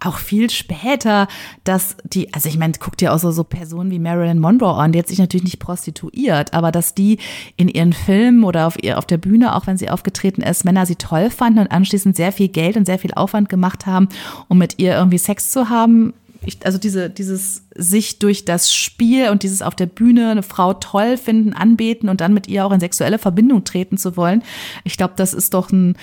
auch 0.00 0.18
viel 0.18 0.50
später, 0.50 1.26
dass 1.64 1.96
die, 2.04 2.32
also 2.34 2.48
ich 2.48 2.58
meine, 2.58 2.74
guckt 2.78 3.00
dir 3.00 3.12
auch 3.12 3.18
so, 3.18 3.30
so 3.30 3.42
Personen 3.42 3.90
wie 3.90 3.98
Marilyn 3.98 4.38
Monroe 4.38 4.74
an, 4.74 4.92
die 4.92 4.98
hat 4.98 5.08
sich 5.08 5.18
natürlich 5.18 5.44
nicht 5.44 5.58
prostituiert, 5.58 6.52
aber 6.52 6.70
dass 6.70 6.94
die 6.94 7.18
in 7.56 7.68
ihren 7.68 7.92
Filmen 7.94 8.44
oder 8.44 8.66
auf 8.66 8.80
ihr 8.82 8.98
auf 8.98 9.06
der 9.06 9.16
Bühne, 9.16 9.56
auch 9.56 9.66
wenn 9.66 9.78
sie 9.78 9.88
aufgetreten 9.88 10.42
ist, 10.42 10.64
Männer 10.64 10.84
sie 10.84 10.96
toll 10.96 11.30
fanden 11.30 11.58
und 11.60 11.72
anschließend 11.72 12.14
sehr 12.16 12.32
viel 12.32 12.48
Geld 12.48 12.76
und 12.76 12.84
sehr 12.84 12.98
viel 12.98 13.14
Aufwand 13.14 13.48
gemacht 13.48 13.86
haben, 13.86 14.08
um 14.48 14.58
mit 14.58 14.78
ihr 14.78 14.94
irgendwie 14.94 15.18
Sex 15.18 15.50
zu 15.50 15.70
haben, 15.70 16.12
ich, 16.46 16.64
also 16.64 16.78
diese, 16.78 17.10
dieses 17.10 17.66
sich 17.74 18.18
durch 18.18 18.44
das 18.44 18.74
Spiel 18.74 19.30
und 19.30 19.42
dieses 19.42 19.62
auf 19.62 19.74
der 19.74 19.86
Bühne 19.86 20.30
eine 20.30 20.42
Frau 20.42 20.74
toll 20.74 21.16
finden, 21.16 21.52
anbeten 21.52 22.08
und 22.08 22.20
dann 22.20 22.34
mit 22.34 22.48
ihr 22.48 22.64
auch 22.66 22.72
in 22.72 22.80
sexuelle 22.80 23.18
Verbindung 23.18 23.64
treten 23.64 23.96
zu 23.96 24.16
wollen. 24.16 24.42
Ich 24.84 24.96
glaube, 24.96 25.14
das 25.16 25.34
ist 25.34 25.54
doch 25.54 25.70
ein, 25.72 25.96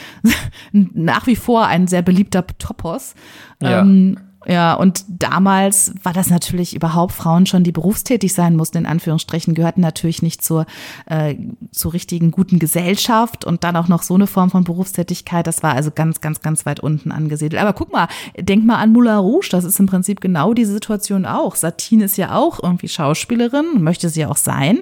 nach 0.72 1.28
wie 1.28 1.36
vor 1.36 1.68
ein 1.68 1.88
sehr 1.88 2.02
beliebter 2.02 2.46
Topos. 2.58 3.14
Ja. 3.62 3.82
Ähm, 3.82 4.18
ja, 4.48 4.74
und 4.74 5.06
damals 5.08 5.94
war 6.02 6.14
das 6.14 6.32
natürlich 6.32 6.76
überhaupt 6.76 7.14
Frauen 7.14 7.46
schon, 7.46 7.64
die 7.64 7.72
berufstätig 7.72 8.34
sein 8.34 8.56
mussten, 8.56 8.80
in 8.80 8.86
Anführungsstrichen, 8.88 9.54
gehörten 9.54 9.82
natürlich 9.82 10.24
nicht 10.24 10.44
zur, 10.44 10.66
äh, 11.06 11.36
zur 11.72 11.94
richtigen 11.94 12.32
guten 12.32 12.58
Gesellschaft 12.58 13.46
und 13.46 13.64
dann 13.64 13.76
auch 13.76 13.88
noch 13.88 14.02
so 14.02 14.16
eine 14.16 14.26
Form 14.26 14.50
von 14.50 14.64
Berufstätigkeit. 14.64 15.46
Das 15.46 15.62
war 15.62 15.76
also 15.76 15.92
ganz, 15.92 16.22
ganz, 16.22 16.42
ganz 16.42 16.66
weit 16.66 16.80
unten 16.80 17.12
angesiedelt. 17.12 17.62
Aber 17.62 17.74
guck 17.74 17.92
mal, 17.92 18.08
denk 18.36 18.66
mal 18.66 18.78
an 18.78 18.92
Moulin 18.92 19.18
Rouge, 19.18 19.50
das 19.52 19.64
ist 19.64 19.80
im 19.80 19.86
Prinzip 19.86 20.22
genau 20.22 20.56
diese 20.56 20.74
Situation 20.74 21.28
auch. 21.28 21.56
Satine 21.56 22.06
ist 22.06 22.18
ja 22.18 22.36
auch 22.36 22.62
irgendwie 22.64 22.88
Schauspielerin, 22.88 23.84
möchte 23.84 24.10
sie 24.10 24.26
auch 24.26 24.38
sein, 24.38 24.80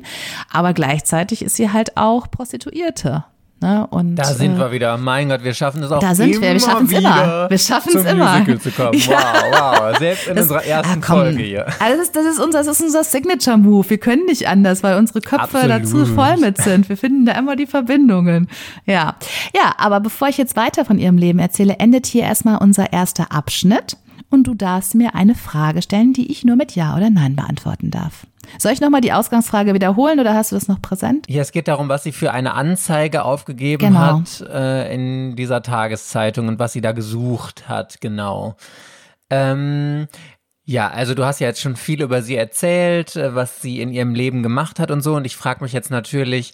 aber 0.50 0.74
gleichzeitig 0.74 1.42
ist 1.42 1.58
sie 1.58 1.74
halt 1.74 1.98
auch 1.98 2.32
Prostituierte. 2.32 3.26
Ne? 3.62 3.86
Und, 3.90 4.16
da 4.16 4.24
sind 4.24 4.56
äh, 4.56 4.60
wir 4.60 4.72
wieder. 4.72 4.98
Mein 4.98 5.28
Gott, 5.28 5.44
wir 5.44 5.54
schaffen 5.54 5.84
es 5.84 5.92
auch 5.92 6.00
Da 6.00 6.16
sind 6.16 6.40
wir, 6.40 6.54
wir 6.54 6.60
schaffen 6.60 6.86
es 6.86 6.92
immer. 6.94 7.50
Wir 7.50 7.58
schaffen 7.58 7.98
es 7.98 8.06
immer. 8.06 8.40
Musical 8.40 8.60
zu 8.60 8.72
kommen. 8.72 9.00
Wow, 9.10 9.16
wow. 9.52 9.98
Selbst 9.98 10.28
in 10.28 10.36
das, 10.36 10.44
unserer 10.44 10.64
ersten 10.64 11.04
ah, 11.04 11.06
Folge 11.06 11.44
hier. 11.44 11.66
Also 11.80 11.98
das, 11.98 12.08
ist, 12.08 12.16
das, 12.16 12.26
ist 12.26 12.40
unser, 12.40 12.64
das 12.64 12.80
ist 12.80 12.82
unser 12.82 13.04
Signature-Move. 13.04 13.90
Wir 13.90 13.98
können 13.98 14.26
nicht 14.26 14.48
anders, 14.48 14.84
weil 14.84 14.98
unsere 14.98 15.22
Köpfe 15.22 15.58
Absolut. 15.58 15.70
dazu 15.70 16.06
voll 16.06 16.38
mit 16.38 16.58
sind. 16.62 16.88
Wir 16.88 16.98
finden 16.98 17.26
da 17.26 17.34
immer 17.34 17.56
die 17.56 17.66
Verbindungen. 17.66 18.48
Ja. 18.86 19.16
Ja, 19.56 19.74
aber 19.78 20.00
bevor 20.00 20.30
ich 20.30 20.38
jetzt 20.38 20.56
weiter 20.56 20.86
von 20.86 21.00
ihrem 21.00 21.18
Leben 21.18 21.40
erzähle, 21.40 21.78
endet 21.80 22.06
hier 22.06 22.24
erstmal 22.24 22.58
unser 22.58 22.94
erster 22.94 23.32
Abschnitt. 23.32 23.98
Und 24.30 24.46
du 24.46 24.54
darfst 24.54 24.96
mir 24.96 25.16
eine 25.16 25.36
Frage 25.36 25.82
stellen, 25.82 26.14
die 26.14 26.32
ich 26.32 26.46
nur 26.46 26.56
mit 26.56 26.76
Ja 26.76 26.96
oder 26.96 27.10
Nein 27.10 27.36
beantworten 27.36 27.90
darf. 27.90 28.28
Soll 28.58 28.72
ich 28.72 28.82
nochmal 28.82 29.02
die 29.02 29.14
Ausgangsfrage 29.14 29.74
wiederholen 29.74 30.20
oder 30.20 30.34
hast 30.34 30.52
du 30.52 30.56
das 30.56 30.68
noch 30.68 30.82
präsent? 30.82 31.26
Ja, 31.30 31.42
es 31.42 31.52
geht 31.52 31.68
darum, 31.68 31.90
was 31.90 32.04
sie 32.04 32.12
für 32.12 32.32
eine 32.32 32.54
Anzeige 32.54 33.24
aufgegeben 33.24 33.88
genau. 33.88 34.00
hat 34.20 34.42
äh, 34.42 34.94
in 34.94 35.36
dieser 35.36 35.62
Tageszeitung 35.62 36.48
und 36.48 36.60
was 36.60 36.74
sie 36.74 36.82
da 36.82 36.92
gesucht 36.92 37.70
hat, 37.70 38.02
genau. 38.02 38.56
Ähm, 39.30 40.08
ja, 40.66 40.88
also 40.90 41.16
du 41.16 41.26
hast 41.26 41.40
ja 41.40 41.48
jetzt 41.48 41.62
schon 41.62 41.76
viel 41.76 42.02
über 42.02 42.22
sie 42.22 42.36
erzählt, 42.36 43.16
äh, 43.16 43.34
was 43.34 43.62
sie 43.62 43.82
in 43.82 43.92
ihrem 43.92 44.14
Leben 44.14 44.44
gemacht 44.44 44.80
hat 44.80 44.92
und 44.92 45.02
so. 45.02 45.16
Und 45.16 45.26
ich 45.26 45.36
frage 45.36 45.64
mich 45.64 45.74
jetzt 45.74 45.90
natürlich, 45.90 46.54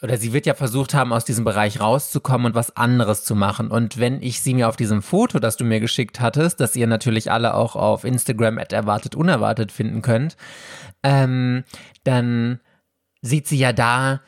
oder 0.00 0.16
sie 0.16 0.32
wird 0.32 0.46
ja 0.46 0.54
versucht 0.54 0.94
haben, 0.94 1.12
aus 1.12 1.24
diesem 1.24 1.44
Bereich 1.44 1.80
rauszukommen 1.80 2.46
und 2.46 2.54
was 2.54 2.76
anderes 2.76 3.24
zu 3.24 3.34
machen. 3.34 3.70
Und 3.70 3.98
wenn 3.98 4.22
ich 4.22 4.42
sie 4.42 4.54
mir 4.54 4.68
auf 4.68 4.76
diesem 4.76 5.02
Foto, 5.02 5.40
das 5.40 5.56
du 5.56 5.64
mir 5.64 5.80
geschickt 5.80 6.20
hattest, 6.20 6.60
das 6.60 6.76
ihr 6.76 6.86
natürlich 6.86 7.32
alle 7.32 7.54
auch 7.54 7.74
auf 7.74 8.04
Instagram 8.04 8.58
at 8.58 8.72
erwartet 8.72 9.16
unerwartet 9.16 9.72
finden 9.72 10.02
könnt, 10.02 10.36
ähm, 11.02 11.64
dann 12.04 12.60
sieht 13.22 13.46
sie 13.46 13.58
ja 13.58 13.72
da 13.72 14.20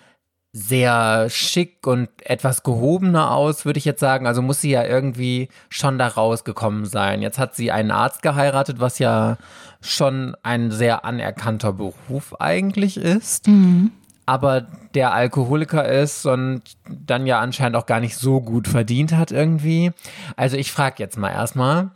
sehr 0.52 1.30
schick 1.30 1.86
und 1.86 2.08
etwas 2.24 2.64
gehobener 2.64 3.30
aus, 3.30 3.64
würde 3.64 3.78
ich 3.78 3.84
jetzt 3.84 4.00
sagen. 4.00 4.26
Also 4.26 4.42
muss 4.42 4.60
sie 4.60 4.70
ja 4.70 4.84
irgendwie 4.84 5.48
schon 5.68 5.96
da 5.96 6.08
rausgekommen 6.08 6.86
sein. 6.86 7.22
Jetzt 7.22 7.38
hat 7.38 7.54
sie 7.54 7.70
einen 7.70 7.92
Arzt 7.92 8.22
geheiratet, 8.22 8.80
was 8.80 8.98
ja 8.98 9.36
schon 9.80 10.36
ein 10.42 10.72
sehr 10.72 11.04
anerkannter 11.04 11.72
Beruf 11.72 12.40
eigentlich 12.40 12.96
ist. 12.96 13.46
Mhm 13.46 13.92
aber 14.30 14.68
der 14.94 15.12
Alkoholiker 15.12 15.88
ist 15.88 16.24
und 16.24 16.62
dann 16.88 17.26
ja 17.26 17.40
anscheinend 17.40 17.74
auch 17.74 17.86
gar 17.86 17.98
nicht 17.98 18.16
so 18.16 18.40
gut 18.40 18.68
verdient 18.68 19.12
hat 19.12 19.32
irgendwie. 19.32 19.90
Also 20.36 20.56
ich 20.56 20.70
frage 20.70 20.96
jetzt 20.98 21.18
mal 21.18 21.32
erstmal, 21.32 21.90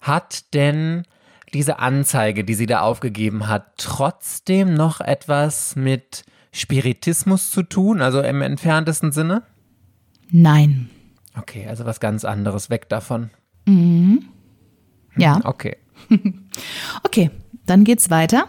hat 0.00 0.54
denn 0.54 1.04
diese 1.54 1.78
Anzeige, 1.78 2.44
die 2.44 2.54
sie 2.54 2.66
da 2.66 2.80
aufgegeben 2.80 3.48
hat, 3.48 3.76
trotzdem 3.76 4.74
noch 4.74 5.00
etwas 5.00 5.76
mit 5.76 6.24
Spiritismus 6.52 7.50
zu 7.50 7.62
tun, 7.62 8.00
also 8.00 8.20
im 8.20 8.42
entferntesten 8.42 9.12
Sinne? 9.12 9.42
Nein. 10.30 10.90
Okay, 11.36 11.66
also 11.66 11.84
was 11.84 12.00
ganz 12.00 12.24
anderes, 12.24 12.70
weg 12.70 12.88
davon. 12.88 13.30
Mhm. 13.66 14.24
Ja. 15.16 15.40
Okay. 15.44 15.76
okay, 17.04 17.30
dann 17.66 17.84
geht's 17.84 18.10
weiter. 18.10 18.46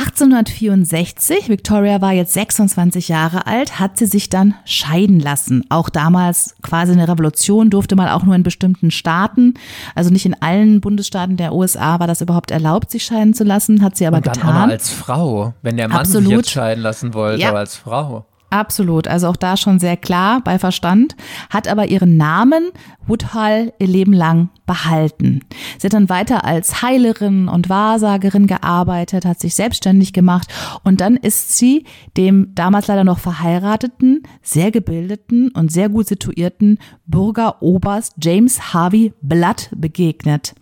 1864, 0.00 1.50
Victoria 1.50 2.00
war 2.00 2.12
jetzt 2.12 2.32
26 2.32 3.08
Jahre 3.08 3.46
alt, 3.46 3.78
hat 3.78 3.98
sie 3.98 4.06
sich 4.06 4.30
dann 4.30 4.54
scheiden 4.64 5.20
lassen. 5.20 5.66
Auch 5.68 5.90
damals 5.90 6.54
quasi 6.62 6.92
eine 6.92 7.06
Revolution 7.06 7.68
durfte 7.68 7.96
man 7.96 8.08
auch 8.08 8.22
nur 8.22 8.34
in 8.34 8.42
bestimmten 8.42 8.90
Staaten, 8.90 9.54
also 9.94 10.08
nicht 10.08 10.24
in 10.24 10.40
allen 10.40 10.80
Bundesstaaten 10.80 11.36
der 11.36 11.52
USA 11.52 12.00
war 12.00 12.06
das 12.06 12.22
überhaupt 12.22 12.50
erlaubt, 12.50 12.90
sich 12.90 13.04
scheiden 13.04 13.34
zu 13.34 13.44
lassen, 13.44 13.82
hat 13.82 13.96
sie 13.96 14.06
aber 14.06 14.18
Und 14.18 14.26
dann 14.26 14.34
getan. 14.34 14.56
Auch 14.56 14.72
als 14.72 14.88
Frau, 14.88 15.52
wenn 15.60 15.76
der 15.76 15.88
Mann 15.88 15.98
Absolut. 15.98 16.28
sich 16.28 16.36
jetzt 16.36 16.50
scheiden 16.50 16.82
lassen 16.82 17.12
wollte, 17.12 17.42
ja. 17.42 17.50
aber 17.50 17.58
als 17.58 17.76
Frau. 17.76 18.24
Absolut, 18.50 19.06
also 19.06 19.28
auch 19.28 19.36
da 19.36 19.56
schon 19.56 19.78
sehr 19.78 19.96
klar 19.96 20.40
bei 20.42 20.58
Verstand, 20.58 21.14
hat 21.50 21.68
aber 21.68 21.86
ihren 21.86 22.16
Namen 22.16 22.70
Woodhull 23.06 23.72
ihr 23.78 23.86
Leben 23.86 24.12
lang 24.12 24.50
behalten. 24.66 25.40
Sie 25.78 25.86
hat 25.86 25.94
dann 25.94 26.08
weiter 26.08 26.44
als 26.44 26.82
Heilerin 26.82 27.48
und 27.48 27.68
Wahrsagerin 27.68 28.48
gearbeitet, 28.48 29.24
hat 29.24 29.38
sich 29.38 29.54
selbstständig 29.54 30.12
gemacht 30.12 30.48
und 30.82 31.00
dann 31.00 31.16
ist 31.16 31.56
sie 31.56 31.84
dem 32.16 32.52
damals 32.56 32.88
leider 32.88 33.04
noch 33.04 33.20
verheirateten, 33.20 34.24
sehr 34.42 34.72
gebildeten 34.72 35.50
und 35.52 35.70
sehr 35.70 35.88
gut 35.88 36.08
situierten 36.08 36.78
Bürgeroberst 37.06 38.14
James 38.20 38.74
Harvey 38.74 39.12
Blood 39.22 39.70
begegnet. 39.76 40.54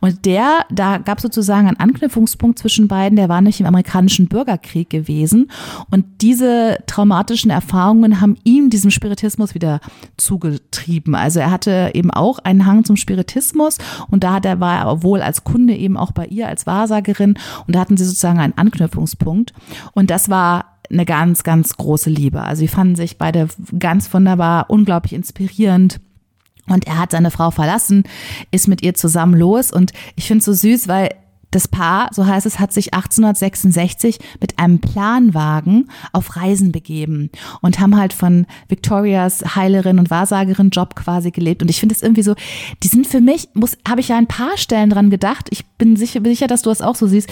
Und 0.00 0.24
der, 0.24 0.64
da 0.70 0.98
gab 0.98 1.18
es 1.18 1.22
sozusagen 1.22 1.68
einen 1.68 1.78
Anknüpfungspunkt 1.78 2.58
zwischen 2.58 2.88
beiden, 2.88 3.16
der 3.16 3.28
war 3.28 3.40
nicht 3.40 3.60
im 3.60 3.66
amerikanischen 3.66 4.28
Bürgerkrieg 4.28 4.90
gewesen. 4.90 5.50
Und 5.90 6.04
diese 6.20 6.78
traumatischen 6.86 7.50
Erfahrungen 7.50 8.20
haben 8.20 8.36
ihm 8.44 8.70
diesen 8.70 8.90
Spiritismus 8.90 9.54
wieder 9.54 9.80
zugetrieben. 10.16 11.14
Also 11.14 11.40
er 11.40 11.50
hatte 11.50 11.90
eben 11.94 12.10
auch 12.10 12.38
einen 12.38 12.66
Hang 12.66 12.84
zum 12.84 12.96
Spiritismus 12.96 13.78
und 14.08 14.24
da 14.24 14.40
war 14.60 14.80
er 14.80 15.02
wohl 15.02 15.22
als 15.22 15.44
Kunde 15.44 15.74
eben 15.74 15.96
auch 15.96 16.12
bei 16.12 16.26
ihr 16.26 16.48
als 16.48 16.66
Wahrsagerin 16.66 17.34
und 17.66 17.74
da 17.74 17.80
hatten 17.80 17.96
sie 17.96 18.04
sozusagen 18.04 18.38
einen 18.38 18.56
Anknüpfungspunkt. 18.56 19.52
Und 19.92 20.10
das 20.10 20.28
war 20.28 20.80
eine 20.90 21.04
ganz, 21.04 21.42
ganz 21.44 21.76
große 21.76 22.10
Liebe. 22.10 22.42
Also 22.42 22.60
sie 22.60 22.68
fanden 22.68 22.96
sich 22.96 23.16
beide 23.16 23.48
ganz 23.78 24.12
wunderbar, 24.12 24.70
unglaublich 24.70 25.12
inspirierend. 25.12 26.00
Und 26.68 26.86
er 26.86 26.98
hat 26.98 27.10
seine 27.10 27.30
Frau 27.30 27.50
verlassen, 27.50 28.04
ist 28.50 28.68
mit 28.68 28.82
ihr 28.82 28.94
zusammen 28.94 29.34
los. 29.34 29.72
Und 29.72 29.92
ich 30.16 30.26
finde 30.26 30.38
es 30.38 30.44
so 30.44 30.52
süß, 30.52 30.88
weil 30.88 31.10
das 31.50 31.66
Paar, 31.66 32.10
so 32.12 32.26
heißt 32.26 32.46
es, 32.46 32.60
hat 32.60 32.72
sich 32.72 32.94
1866 32.94 34.18
mit 34.40 34.58
einem 34.58 34.80
Planwagen 34.80 35.90
auf 36.12 36.36
Reisen 36.36 36.70
begeben 36.70 37.30
und 37.60 37.80
haben 37.80 37.96
halt 37.96 38.12
von 38.12 38.46
Victorias 38.68 39.56
Heilerin 39.56 39.98
und 39.98 40.10
Wahrsagerin 40.10 40.70
Job 40.70 40.94
quasi 40.94 41.30
gelebt. 41.32 41.62
Und 41.62 41.68
ich 41.68 41.80
finde 41.80 41.94
es 41.94 42.02
irgendwie 42.02 42.22
so, 42.22 42.34
die 42.82 42.88
sind 42.88 43.06
für 43.06 43.20
mich, 43.20 43.48
muss, 43.54 43.76
habe 43.88 44.00
ich 44.00 44.08
ja 44.08 44.16
ein 44.16 44.28
paar 44.28 44.56
Stellen 44.56 44.90
dran 44.90 45.10
gedacht. 45.10 45.48
Ich 45.50 45.66
bin 45.66 45.96
sicher, 45.96 46.20
bin 46.20 46.32
sicher, 46.32 46.46
dass 46.46 46.62
du 46.62 46.70
das 46.70 46.82
auch 46.82 46.94
so 46.94 47.08
siehst. 47.08 47.28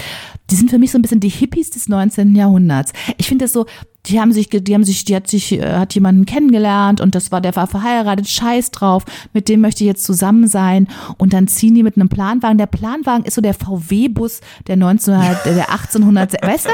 Die 0.51 0.57
sind 0.57 0.70
für 0.70 0.79
mich 0.79 0.91
so 0.91 0.99
ein 0.99 1.03
bisschen 1.03 1.20
die 1.20 1.29
Hippies 1.29 1.70
des 1.70 1.89
19. 1.89 2.35
Jahrhunderts. 2.35 2.93
Ich 3.18 3.29
finde 3.29 3.45
es 3.45 3.53
so, 3.53 3.66
die 4.09 4.20
haben 4.20 4.32
sich, 4.32 4.48
die 4.48 4.74
haben 4.74 4.84
sich, 4.84 5.04
die 5.04 5.14
hat 5.14 5.28
sich, 5.28 5.52
äh, 5.52 5.74
hat 5.74 5.94
jemanden 5.94 6.26
kennengelernt 6.26 7.00
und 7.00 7.14
das 7.14 7.30
war, 7.30 7.40
der 7.40 7.54
war 7.56 7.66
verheiratet, 7.66 8.28
scheiß 8.28 8.70
drauf, 8.70 9.04
mit 9.32 9.48
dem 9.48 9.61
möchte 9.61 9.84
ich 9.84 9.88
jetzt 9.88 10.04
zusammen 10.04 10.48
sein 10.48 10.88
und 11.18 11.32
dann 11.32 11.48
ziehen 11.48 11.74
die 11.74 11.82
mit 11.82 11.96
einem 11.96 12.09
Planwagen. 12.09 12.59
Der 12.59 12.66
Planwagen 12.66 13.24
ist 13.24 13.34
so 13.34 13.40
der 13.40 13.54
VW-Bus 13.54 14.40
der 14.66 14.74
1900, 14.74 15.44
der 15.44 15.70
1800, 15.70 16.42
weißt 16.42 16.66
du? 16.66 16.70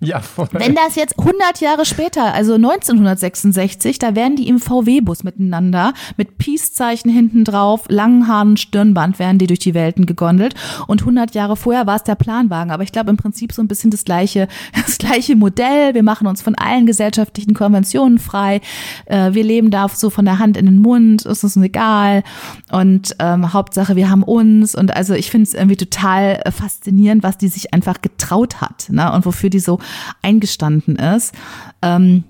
Ja, 0.00 0.20
voll. 0.20 0.48
Wenn 0.52 0.74
das 0.74 0.96
jetzt 0.96 1.18
100 1.18 1.60
Jahre 1.60 1.84
später, 1.84 2.34
also 2.34 2.54
1966, 2.54 3.98
da 3.98 4.14
werden 4.14 4.36
die 4.36 4.48
im 4.48 4.58
VW-Bus 4.58 5.24
miteinander 5.24 5.94
mit 6.16 6.38
Peace-Zeichen 6.38 7.10
hinten 7.10 7.44
drauf, 7.44 7.84
langen 7.88 8.28
Haaren, 8.28 8.56
Stirnband 8.56 9.18
werden 9.18 9.38
die 9.38 9.46
durch 9.46 9.60
die 9.60 9.74
Welten 9.74 10.06
gegondelt 10.06 10.54
und 10.86 11.02
100 11.02 11.34
Jahre 11.34 11.56
vorher 11.56 11.86
war 11.86 11.96
es 11.96 12.04
der 12.04 12.14
Planwagen. 12.14 12.70
Aber 12.70 12.82
ich 12.82 12.92
glaube 12.92 13.10
im 13.10 13.16
Prinzip 13.16 13.52
so 13.52 13.62
ein 13.62 13.68
bisschen 13.68 13.90
das 13.90 14.04
gleiche, 14.04 14.48
das 14.86 14.98
gleiche 14.98 15.36
Modell. 15.36 15.94
Wir 15.94 16.02
machen 16.02 16.26
uns 16.26 16.42
von 16.42 16.54
allen 16.64 16.86
gesellschaftlichen 16.86 17.54
Konventionen 17.54 18.18
frei. 18.18 18.60
Äh, 19.06 19.34
wir 19.34 19.44
leben 19.44 19.70
da 19.70 19.88
so 19.88 20.10
von 20.10 20.24
der 20.24 20.38
Hand 20.38 20.56
in 20.56 20.66
den 20.66 20.78
Mund, 20.78 21.24
ist 21.24 21.44
uns 21.44 21.56
egal. 21.56 22.22
Und 22.70 23.14
ähm, 23.18 23.52
Hauptsache, 23.52 23.96
wir 23.96 24.10
haben 24.10 24.22
uns. 24.22 24.74
Und 24.74 24.96
also 24.96 25.14
ich 25.14 25.30
finde 25.30 25.44
es 25.44 25.54
irgendwie 25.54 25.76
total 25.76 26.40
äh, 26.44 26.50
faszinierend, 26.50 27.22
was 27.22 27.38
die 27.38 27.48
sich 27.48 27.72
einfach 27.74 28.02
getraut 28.02 28.60
hat 28.60 28.86
ne? 28.90 29.12
und 29.12 29.26
wofür 29.26 29.50
die 29.50 29.60
so 29.60 29.78
eingestanden 30.22 30.96
ist. 30.96 31.34
Ähm, 31.82 32.24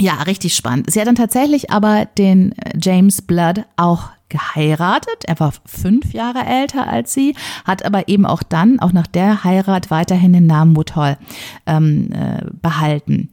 ja, 0.00 0.14
richtig 0.22 0.54
spannend. 0.54 0.90
Sie 0.90 0.98
hat 0.98 1.06
dann 1.06 1.14
tatsächlich 1.14 1.70
aber 1.70 2.06
den 2.06 2.52
äh, 2.52 2.72
James 2.80 3.22
Blood 3.22 3.64
auch 3.76 4.10
geheiratet. 4.30 5.24
Er 5.26 5.38
war 5.38 5.52
fünf 5.66 6.12
Jahre 6.12 6.46
älter 6.46 6.86
als 6.86 7.12
sie, 7.12 7.34
hat 7.64 7.84
aber 7.84 8.08
eben 8.08 8.24
auch 8.24 8.42
dann, 8.42 8.80
auch 8.80 8.92
nach 8.92 9.06
der 9.06 9.44
Heirat, 9.44 9.90
weiterhin 9.90 10.32
den 10.32 10.46
Namen 10.46 10.76
Woodhall 10.76 11.18
ähm, 11.66 12.10
äh, 12.12 12.44
behalten. 12.62 13.28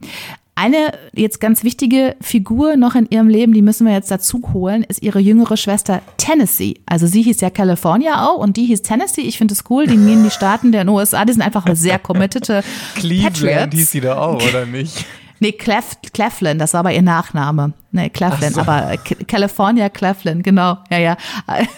Eine 0.60 0.92
jetzt 1.14 1.40
ganz 1.40 1.64
wichtige 1.64 2.16
Figur 2.20 2.78
noch 2.78 2.96
in 2.96 3.06
ihrem 3.12 3.28
Leben, 3.28 3.54
die 3.54 3.62
müssen 3.62 3.86
wir 3.86 3.94
jetzt 3.94 4.10
dazu 4.10 4.42
holen, 4.54 4.84
ist 4.88 5.04
ihre 5.04 5.20
jüngere 5.20 5.56
Schwester 5.56 6.02
Tennessee. 6.18 6.74
Also 6.88 7.06
sie 7.06 7.22
hieß 7.22 7.42
ja 7.42 7.52
California 7.52 8.28
auch 8.28 8.40
und 8.40 8.58
die 8.58 8.66
hieß 8.66 8.82
Tennessee. 8.82 9.22
Ich 9.22 9.38
finde 9.38 9.54
es 9.54 9.66
cool, 9.70 9.86
die 9.86 9.98
nehmen 9.98 10.24
die 10.24 10.32
Staaten 10.32 10.72
der 10.72 10.88
USA, 10.88 11.26
die 11.26 11.34
sind 11.34 11.44
einfach 11.44 11.64
sehr 11.74 12.00
committete 12.00 12.64
Cleveland 12.96 13.36
Patriots. 13.36 13.76
hieß 13.76 13.92
sie 13.92 14.02
da 14.02 14.18
auch, 14.18 14.42
oder 14.50 14.66
nicht? 14.66 15.06
Nee, 15.40 15.52
Clef, 15.52 15.98
Cleflin, 16.14 16.60
das 16.60 16.74
war 16.74 16.82
aber 16.82 16.94
ihr 16.94 17.02
Nachname. 17.02 17.74
Nee, 17.92 18.10
Cleflin, 18.10 18.54
so. 18.54 18.62
aber 18.62 18.98
California 19.28 19.90
Cleflin, 19.90 20.44
genau. 20.44 20.78
Ja, 20.90 20.98
ja. 20.98 21.18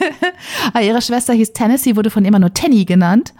Ihre 0.81 1.01
Schwester 1.01 1.33
hieß 1.33 1.53
Tennessee, 1.53 1.95
wurde 1.95 2.09
von 2.09 2.25
immer 2.25 2.39
nur 2.39 2.53
Tenny 2.53 2.85
genannt. 2.85 3.33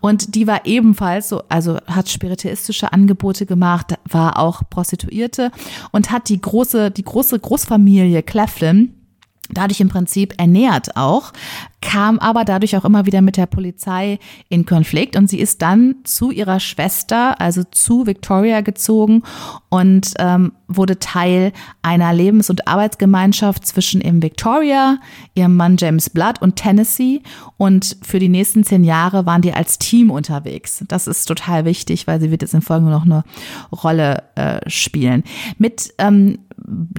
Und 0.00 0.34
die 0.34 0.46
war 0.46 0.66
ebenfalls 0.66 1.28
so, 1.28 1.42
also 1.48 1.78
hat 1.86 2.08
spiritistische 2.08 2.92
Angebote 2.92 3.46
gemacht, 3.46 3.94
war 4.08 4.38
auch 4.38 4.62
Prostituierte 4.68 5.50
und 5.92 6.10
hat 6.10 6.28
die 6.28 6.40
große, 6.40 6.90
die 6.90 7.04
große 7.04 7.38
Großfamilie 7.38 8.22
Cleflin 8.22 8.99
dadurch 9.52 9.80
im 9.80 9.88
Prinzip 9.88 10.34
ernährt 10.38 10.96
auch, 10.96 11.32
kam 11.80 12.18
aber 12.18 12.44
dadurch 12.44 12.76
auch 12.76 12.84
immer 12.84 13.06
wieder 13.06 13.22
mit 13.22 13.36
der 13.36 13.46
Polizei 13.46 14.18
in 14.48 14.66
Konflikt 14.66 15.16
und 15.16 15.28
sie 15.28 15.40
ist 15.40 15.62
dann 15.62 15.96
zu 16.04 16.30
ihrer 16.30 16.60
Schwester, 16.60 17.40
also 17.40 17.62
zu 17.64 18.06
Victoria 18.06 18.60
gezogen 18.60 19.22
und 19.70 20.12
ähm, 20.18 20.52
wurde 20.68 20.98
Teil 20.98 21.52
einer 21.82 22.12
Lebens- 22.12 22.50
und 22.50 22.68
Arbeitsgemeinschaft 22.68 23.66
zwischen 23.66 24.00
eben 24.02 24.22
Victoria, 24.22 24.98
ihrem 25.34 25.56
Mann 25.56 25.76
James 25.78 26.10
Blood 26.10 26.42
und 26.42 26.56
Tennessee 26.56 27.22
und 27.56 27.96
für 28.02 28.18
die 28.18 28.28
nächsten 28.28 28.62
zehn 28.62 28.84
Jahre 28.84 29.24
waren 29.24 29.42
die 29.42 29.54
als 29.54 29.78
Team 29.78 30.10
unterwegs. 30.10 30.84
Das 30.88 31.06
ist 31.06 31.24
total 31.24 31.64
wichtig, 31.64 32.06
weil 32.06 32.20
sie 32.20 32.30
wird 32.30 32.42
jetzt 32.42 32.54
in 32.54 32.62
Folge 32.62 32.86
noch 32.86 33.04
eine 33.04 33.24
Rolle 33.72 34.24
äh, 34.34 34.60
spielen. 34.68 35.24
Mit 35.56 35.92
ähm, 35.98 36.38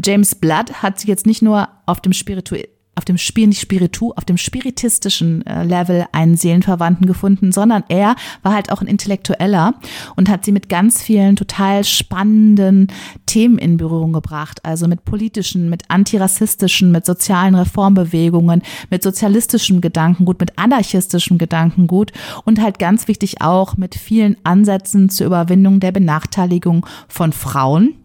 James 0.04 0.36
Blood 0.36 0.82
hat 0.82 1.04
jetzt 1.06 1.26
nicht 1.26 1.42
nur 1.42 1.70
auf 1.86 2.02
dem 2.02 2.14
spirituellen 2.14 2.68
auf 2.96 3.06
dem 3.06 3.18
Spiel, 3.18 3.48
nicht 3.48 3.62
Spiritu, 3.62 4.12
auf 4.16 4.26
dem 4.26 4.38
spiritistischen 4.38 5.46
äh, 5.46 5.64
Level 5.64 6.06
einen 6.12 6.36
Seelenverwandten 6.36 7.08
gefunden, 7.08 7.52
sondern 7.52 7.84
er 7.88 8.16
war 8.44 8.54
halt 8.54 8.72
auch 8.72 8.82
ein 8.82 8.88
Intellektueller 8.88 9.76
und 10.18 10.30
hat 10.30 10.44
sie 10.44 10.52
mit 10.52 10.68
ganz 10.68 11.02
vielen 11.02 11.38
total 11.38 11.86
spannenden 11.86 12.88
Themen 13.26 13.58
in 13.58 13.78
Berührung 13.78 14.12
gebracht. 14.12 14.66
Also 14.66 14.88
mit 14.88 15.06
politischen, 15.06 15.70
mit 15.70 15.90
antirassistischen, 15.90 16.92
mit 16.92 17.06
sozialen 17.06 17.56
Reformbewegungen, 17.56 18.62
mit 18.90 19.04
sozialistischem 19.04 19.80
Gedankengut, 19.80 20.40
mit 20.42 20.60
anarchistischem 20.60 21.38
Gedankengut 21.38 22.12
und 22.44 22.62
halt 22.62 22.78
ganz 22.78 23.08
wichtig 23.08 23.42
auch 23.42 23.78
mit 23.78 23.96
vielen 23.96 24.36
Ansätzen 24.44 25.10
zur 25.10 25.28
Überwindung 25.28 25.80
der 25.80 25.94
Benachteiligung 25.94 26.86
von 27.08 27.32
Frauen 27.32 28.01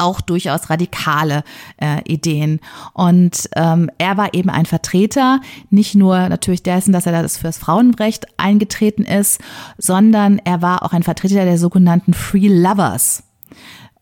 auch 0.00 0.20
durchaus 0.20 0.70
radikale 0.70 1.44
äh, 1.76 2.02
Ideen. 2.04 2.60
Und 2.92 3.48
ähm, 3.56 3.90
er 3.98 4.16
war 4.16 4.34
eben 4.34 4.50
ein 4.50 4.66
Vertreter, 4.66 5.40
nicht 5.70 5.94
nur 5.94 6.28
natürlich 6.28 6.62
dessen, 6.62 6.92
dass 6.92 7.06
er 7.06 7.22
das 7.22 7.38
fürs 7.38 7.58
Frauenrecht 7.58 8.26
eingetreten 8.38 9.04
ist, 9.04 9.40
sondern 9.78 10.40
er 10.44 10.62
war 10.62 10.82
auch 10.82 10.92
ein 10.92 11.02
Vertreter 11.02 11.44
der 11.44 11.58
sogenannten 11.58 12.14
Free 12.14 12.48
Lovers. 12.48 13.22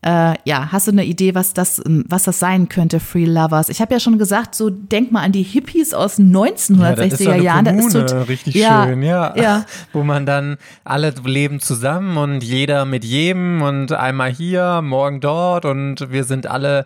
Äh, 0.01 0.35
ja, 0.45 0.71
hast 0.71 0.87
du 0.87 0.91
eine 0.91 1.03
Idee, 1.03 1.35
was 1.35 1.53
das, 1.53 1.81
was 1.85 2.23
das 2.23 2.39
sein 2.39 2.69
könnte, 2.69 3.01
Free 3.01 3.25
Lovers? 3.25 3.67
Ich 3.67 3.81
habe 3.81 3.93
ja 3.93 3.99
schon 3.99 4.17
gesagt, 4.17 4.55
so 4.55 4.69
denk 4.69 5.11
mal 5.11 5.23
an 5.23 5.33
die 5.33 5.43
Hippies 5.43 5.93
aus 5.93 6.15
den 6.15 6.33
1960er 6.33 7.23
ja, 7.23 7.35
Jahren. 7.35 7.65
Kommune, 7.65 7.91
da 7.91 8.05
ist 8.05 8.11
so 8.11 8.21
richtig 8.21 8.55
ja, 8.55 8.85
schön, 8.85 9.03
ja. 9.03 9.35
ja. 9.35 9.65
Wo 9.93 10.03
man 10.03 10.25
dann 10.25 10.57
alle 10.85 11.13
leben 11.25 11.59
zusammen 11.59 12.15
und 12.15 12.41
jeder 12.45 12.85
mit 12.85 13.03
jedem 13.03 13.61
und 13.61 13.91
einmal 13.91 14.31
hier, 14.31 14.81
morgen 14.81 15.19
dort 15.19 15.65
und 15.65 16.09
wir 16.09 16.23
sind 16.23 16.47
alle 16.47 16.85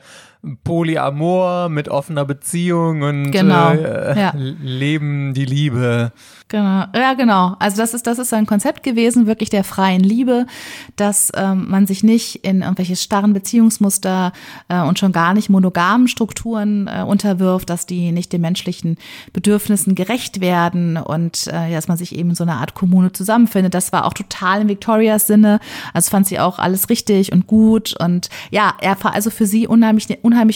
Polyamor 0.65 1.69
mit 1.69 1.87
offener 1.87 2.25
Beziehung 2.25 3.01
und 3.01 3.31
genau, 3.31 3.71
äh, 3.71 4.19
ja. 4.19 4.33
leben 4.35 5.33
die 5.33 5.45
Liebe. 5.45 6.11
Genau, 6.49 6.85
ja 6.93 7.13
genau. 7.13 7.55
Also 7.59 7.77
das 7.77 7.93
ist 7.93 8.05
das 8.05 8.19
ist 8.19 8.33
ein 8.33 8.45
Konzept 8.45 8.83
gewesen, 8.83 9.25
wirklich 9.25 9.49
der 9.49 9.63
freien 9.63 10.01
Liebe, 10.01 10.45
dass 10.97 11.31
ähm, 11.35 11.67
man 11.69 11.87
sich 11.87 12.03
nicht 12.03 12.43
in 12.43 12.61
irgendwelche 12.61 12.97
starren 12.97 13.31
Beziehungsmuster 13.31 14.33
äh, 14.67 14.81
und 14.81 14.99
schon 14.99 15.13
gar 15.13 15.33
nicht 15.33 15.49
monogamen 15.49 16.09
Strukturen 16.09 16.87
äh, 16.87 17.03
unterwirft, 17.03 17.69
dass 17.69 17.85
die 17.85 18.11
nicht 18.11 18.33
den 18.33 18.41
menschlichen 18.41 18.97
Bedürfnissen 19.31 19.95
gerecht 19.95 20.41
werden 20.41 20.97
und 20.97 21.47
äh, 21.47 21.71
dass 21.71 21.87
man 21.87 21.97
sich 21.97 22.15
eben 22.15 22.31
in 22.31 22.35
so 22.35 22.43
einer 22.43 22.57
Art 22.57 22.73
Kommune 22.73 23.13
zusammenfindet. 23.13 23.73
Das 23.73 23.93
war 23.93 24.05
auch 24.05 24.13
total 24.13 24.61
in 24.61 24.67
Victorias 24.67 25.25
Sinne. 25.25 25.61
Also 25.93 26.11
fand 26.11 26.27
sie 26.27 26.39
auch 26.39 26.59
alles 26.59 26.89
richtig 26.89 27.31
und 27.31 27.47
gut 27.47 27.95
und 27.97 28.29
ja, 28.51 28.73
er 28.81 29.01
war 29.01 29.13
also 29.13 29.29
für 29.29 29.45
sie 29.45 29.67
unheimlich 29.67 29.83
unheimlich 29.83 30.07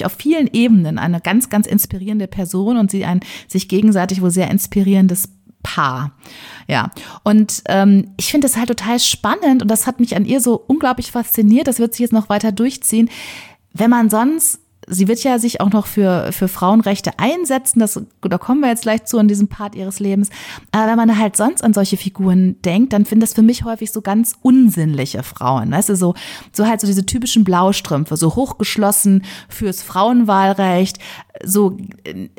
auf 0.06 0.14
vielen 0.14 0.48
Ebenen 0.52 0.98
eine 0.98 1.22
ganz, 1.22 1.50
ganz 1.50 1.68
inspirierende 1.68 2.28
Person 2.28 2.78
und 2.78 2.92
sie 2.92 3.06
ein 3.06 3.22
sich 3.48 3.68
gegenseitig 3.68 4.22
wohl 4.22 4.32
sehr 4.32 4.50
inspirierendes 4.50 5.30
Paar. 5.64 6.12
Ja, 6.68 6.92
und 7.24 7.64
ähm, 7.68 8.12
ich 8.18 8.32
finde 8.32 8.48
das 8.48 8.58
halt 8.58 8.68
total 8.70 9.00
spannend 9.00 9.62
und 9.62 9.68
das 9.70 9.88
hat 9.88 10.00
mich 10.00 10.16
an 10.16 10.26
ihr 10.26 10.40
so 10.40 10.56
unglaublich 10.56 11.12
fasziniert. 11.12 11.68
Das 11.68 11.80
wird 11.80 11.94
sich 11.94 12.02
jetzt 12.02 12.14
noch 12.14 12.30
weiter 12.30 12.52
durchziehen. 12.52 13.10
Wenn 13.74 13.90
man 13.90 14.10
sonst 14.10 14.60
sie 14.88 15.08
wird 15.08 15.22
ja 15.24 15.38
sich 15.38 15.60
auch 15.60 15.70
noch 15.70 15.86
für, 15.86 16.32
für 16.32 16.48
Frauenrechte 16.48 17.12
einsetzen. 17.20 17.80
Das, 17.80 18.02
da 18.22 18.38
kommen 18.38 18.62
wir 18.62 18.70
jetzt 18.70 18.84
gleich 18.84 19.04
zu 19.06 19.18
in 19.18 19.28
diesem 19.28 19.50
Part 19.50 19.76
ihres 19.76 20.00
Lebens. 20.00 20.30
Aber 20.72 20.90
wenn 20.90 20.98
man 20.98 21.18
halt 21.18 21.36
sonst 21.36 21.64
an 21.64 21.74
solche 21.74 21.98
Figuren 21.98 22.56
denkt, 22.64 22.94
dann 22.94 23.06
finde 23.06 23.26
das 23.26 23.34
für 23.34 23.42
mich 23.42 23.66
häufig 23.66 23.92
so 23.92 24.02
ganz 24.02 24.36
unsinnliche 24.42 25.24
Frauen. 25.24 25.72
Weißt 25.72 25.90
du, 25.90 25.96
so, 25.96 26.16
so 26.54 26.66
halt 26.66 26.80
so 26.80 26.88
diese 26.88 27.06
typischen 27.06 27.44
Blaustrümpfe, 27.44 28.16
so 28.16 28.36
hochgeschlossen 28.36 29.24
fürs 29.50 29.84
Frauenwahlrecht, 29.84 31.00
so, 31.44 31.78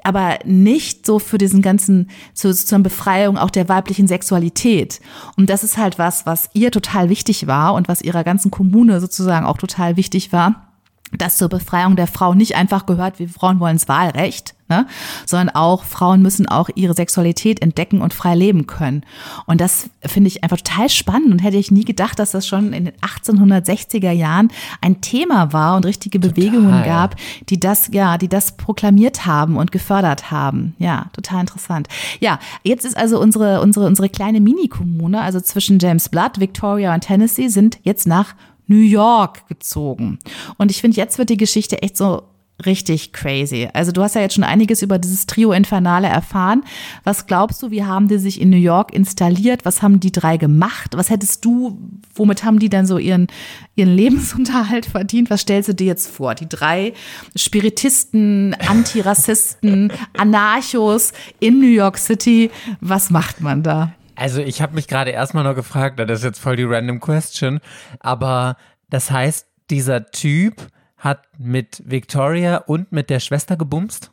aber 0.02 0.38
nicht 0.44 1.06
so 1.06 1.18
für 1.18 1.38
diesen 1.38 1.62
ganzen, 1.62 2.10
zu, 2.32 2.54
zur 2.54 2.78
Befreiung 2.78 3.36
auch 3.36 3.50
der 3.50 3.68
weiblichen 3.68 4.08
Sexualität. 4.08 5.00
Und 5.36 5.50
das 5.50 5.64
ist 5.64 5.76
halt 5.76 5.98
was, 5.98 6.24
was 6.24 6.48
ihr 6.54 6.70
total 6.70 7.10
wichtig 7.10 7.46
war 7.46 7.74
und 7.74 7.88
was 7.88 8.02
ihrer 8.02 8.24
ganzen 8.24 8.50
Kommune 8.50 9.00
sozusagen 9.00 9.46
auch 9.46 9.58
total 9.58 9.96
wichtig 9.96 10.32
war 10.32 10.67
dass 11.16 11.38
zur 11.38 11.48
Befreiung 11.48 11.96
der 11.96 12.06
Frau 12.06 12.34
nicht 12.34 12.56
einfach 12.56 12.86
gehört, 12.86 13.18
wir 13.18 13.28
Frauen 13.28 13.60
wollen 13.60 13.76
das 13.76 13.88
Wahlrecht, 13.88 14.54
ne? 14.68 14.86
sondern 15.26 15.54
auch 15.54 15.84
Frauen 15.84 16.22
müssen 16.22 16.48
auch 16.48 16.68
ihre 16.74 16.94
Sexualität 16.94 17.62
entdecken 17.62 18.00
und 18.00 18.12
frei 18.12 18.34
leben 18.34 18.66
können. 18.66 19.02
Und 19.46 19.60
das 19.60 19.90
finde 20.04 20.28
ich 20.28 20.42
einfach 20.42 20.58
total 20.58 20.88
spannend 20.88 21.32
und 21.32 21.38
hätte 21.40 21.56
ich 21.56 21.70
nie 21.70 21.84
gedacht, 21.84 22.18
dass 22.18 22.32
das 22.32 22.46
schon 22.46 22.72
in 22.72 22.86
den 22.86 22.94
1860er 22.96 24.10
Jahren 24.10 24.50
ein 24.80 25.00
Thema 25.00 25.52
war 25.52 25.76
und 25.76 25.86
richtige 25.86 26.18
total. 26.18 26.34
Bewegungen 26.34 26.84
gab, 26.84 27.16
die 27.48 27.58
das, 27.58 27.88
ja, 27.92 28.18
die 28.18 28.28
das 28.28 28.56
proklamiert 28.56 29.26
haben 29.26 29.56
und 29.56 29.72
gefördert 29.72 30.30
haben. 30.30 30.74
Ja, 30.78 31.06
total 31.12 31.40
interessant. 31.40 31.88
Ja, 32.20 32.38
jetzt 32.62 32.84
ist 32.84 32.96
also 32.96 33.20
unsere, 33.20 33.60
unsere, 33.60 33.86
unsere 33.86 34.08
kleine 34.08 34.40
Mini-Kommune, 34.40 35.20
also 35.20 35.40
zwischen 35.40 35.78
James 35.78 36.08
Blood, 36.08 36.38
Victoria 36.38 36.92
und 36.94 37.00
Tennessee, 37.00 37.48
sind 37.48 37.78
jetzt 37.82 38.06
nach 38.06 38.34
New 38.68 38.76
York 38.76 39.48
gezogen. 39.48 40.18
Und 40.56 40.70
ich 40.70 40.80
finde, 40.80 40.96
jetzt 40.96 41.18
wird 41.18 41.30
die 41.30 41.36
Geschichte 41.36 41.82
echt 41.82 41.96
so 41.96 42.22
richtig 42.66 43.12
crazy. 43.12 43.68
Also 43.72 43.92
du 43.92 44.02
hast 44.02 44.14
ja 44.14 44.20
jetzt 44.20 44.34
schon 44.34 44.44
einiges 44.44 44.82
über 44.82 44.98
dieses 44.98 45.26
Trio 45.26 45.52
Infernale 45.52 46.08
erfahren. 46.08 46.64
Was 47.04 47.26
glaubst 47.26 47.62
du, 47.62 47.70
wie 47.70 47.84
haben 47.84 48.08
die 48.08 48.18
sich 48.18 48.40
in 48.40 48.50
New 48.50 48.56
York 48.56 48.92
installiert? 48.92 49.64
Was 49.64 49.80
haben 49.80 50.00
die 50.00 50.10
drei 50.10 50.36
gemacht? 50.36 50.96
Was 50.96 51.10
hättest 51.10 51.44
du, 51.44 51.78
womit 52.14 52.44
haben 52.44 52.58
die 52.58 52.68
dann 52.68 52.86
so 52.86 52.98
ihren, 52.98 53.28
ihren 53.76 53.94
Lebensunterhalt 53.94 54.86
verdient? 54.86 55.30
Was 55.30 55.42
stellst 55.42 55.68
du 55.68 55.74
dir 55.74 55.86
jetzt 55.86 56.08
vor? 56.08 56.34
Die 56.34 56.48
drei 56.48 56.94
Spiritisten, 57.36 58.54
Antirassisten, 58.66 59.92
Anarchos 60.16 61.12
in 61.38 61.60
New 61.60 61.66
York 61.66 61.96
City. 61.96 62.50
Was 62.80 63.10
macht 63.10 63.40
man 63.40 63.62
da? 63.62 63.92
Also 64.18 64.40
ich 64.40 64.60
habe 64.60 64.74
mich 64.74 64.88
gerade 64.88 65.12
erstmal 65.12 65.44
noch 65.44 65.54
gefragt, 65.54 66.00
das 66.00 66.18
ist 66.18 66.24
jetzt 66.24 66.40
voll 66.40 66.56
die 66.56 66.64
random 66.64 66.98
question, 66.98 67.60
aber 68.00 68.56
das 68.90 69.10
heißt, 69.12 69.46
dieser 69.70 70.06
Typ 70.06 70.66
hat 70.96 71.22
mit 71.38 71.82
Victoria 71.86 72.56
und 72.56 72.90
mit 72.90 73.10
der 73.10 73.20
Schwester 73.20 73.56
gebumst? 73.56 74.10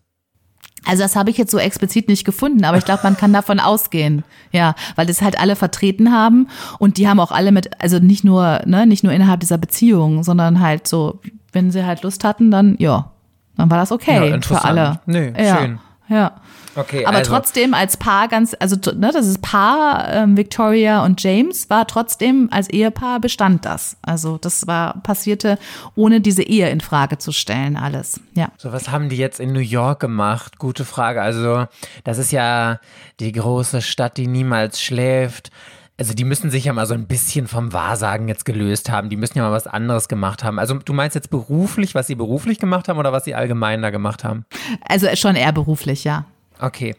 Also 0.86 1.02
das 1.02 1.16
habe 1.16 1.32
ich 1.32 1.38
jetzt 1.40 1.50
so 1.50 1.58
explizit 1.58 2.08
nicht 2.08 2.24
gefunden, 2.24 2.64
aber 2.66 2.78
ich 2.78 2.86
glaube, 2.86 3.02
man 3.02 3.18
kann 3.18 3.34
davon 3.34 3.60
ausgehen, 3.62 4.24
ja, 4.52 4.76
weil 4.96 5.08
das 5.08 5.24
halt 5.24 5.40
alle 5.40 5.56
vertreten 5.56 6.12
haben 6.12 6.50
und 6.78 6.98
die 6.98 7.08
haben 7.08 7.20
auch 7.20 7.32
alle 7.32 7.52
mit, 7.52 7.82
also 7.82 7.98
nicht 7.98 8.24
nur, 8.24 8.62
ne, 8.66 8.86
nicht 8.86 9.04
nur 9.04 9.12
innerhalb 9.12 9.40
dieser 9.40 9.58
Beziehung, 9.58 10.24
sondern 10.24 10.60
halt 10.60 10.88
so, 10.88 11.20
wenn 11.52 11.72
sie 11.72 11.84
halt 11.84 12.04
Lust 12.04 12.24
hatten, 12.24 12.52
dann 12.52 12.76
ja, 12.78 13.12
dann 13.58 13.72
war 13.72 13.80
das 13.80 13.92
okay 13.92 14.30
ja, 14.30 14.42
für 14.42 14.64
alle. 14.64 15.00
Nee, 15.08 15.34
ja, 15.36 15.58
schön. 15.58 15.80
Ja. 16.08 16.36
Okay, 16.76 17.06
aber 17.06 17.20
also. 17.20 17.32
trotzdem 17.32 17.74
als 17.74 17.96
Paar 17.96 18.28
ganz, 18.28 18.56
also 18.60 18.76
ne, 18.76 19.12
das 19.14 19.26
ist 19.26 19.42
Paar 19.42 20.12
ähm, 20.14 20.36
Victoria 20.36 21.06
und 21.06 21.24
James 21.24 21.70
war 21.70 21.88
trotzdem 21.88 22.50
als 22.52 22.70
Ehepaar 22.70 23.22
bestand 23.22 23.64
das. 23.64 23.96
Also 24.02 24.38
das 24.38 24.68
war 24.68 25.02
passierte 25.02 25.58
ohne 25.96 26.20
diese 26.20 26.44
Ehe 26.44 26.70
in 26.70 26.82
Frage 26.82 27.18
zu 27.18 27.32
stellen 27.32 27.78
alles. 27.78 28.20
Ja. 28.34 28.50
So 28.58 28.74
was 28.74 28.90
haben 28.90 29.08
die 29.08 29.16
jetzt 29.16 29.40
in 29.40 29.54
New 29.54 29.60
York 29.60 30.02
gemacht? 30.02 30.60
Gute 30.60 30.84
Frage. 30.84 31.22
Also 31.22 31.66
das 32.04 32.18
ist 32.18 32.32
ja 32.32 32.80
die 33.22 33.32
große 33.32 33.82
Stadt, 33.82 34.18
die 34.18 34.28
niemals 34.28 34.82
schläft. 34.82 35.52
Also 35.98 36.14
die 36.14 36.26
müssen 36.26 36.52
sich 36.52 36.66
ja 36.66 36.74
mal 36.74 36.86
so 36.86 36.94
ein 36.94 37.08
bisschen 37.08 37.48
vom 37.48 37.72
Wahrsagen 37.72 38.28
jetzt 38.28 38.44
gelöst 38.44 38.90
haben. 38.90 39.10
Die 39.10 39.16
müssen 39.16 39.38
ja 39.38 39.46
mal 39.46 39.54
was 39.54 39.66
anderes 39.66 40.10
gemacht 40.10 40.44
haben. 40.44 40.60
Also 40.60 40.76
du 40.76 40.92
meinst 40.92 41.16
jetzt 41.16 41.30
beruflich, 41.30 41.96
was 41.96 42.08
sie 42.08 42.16
beruflich 42.16 42.60
gemacht 42.60 42.90
haben 42.90 42.98
oder 42.98 43.14
was 43.14 43.24
sie 43.24 43.34
allgemein 43.34 43.82
da 43.82 43.92
gemacht 43.92 44.26
haben? 44.26 44.46
Also 44.82 45.08
schon 45.16 45.36
eher 45.36 45.54
beruflich, 45.54 46.04
ja. 46.04 46.26
Okay, 46.60 46.96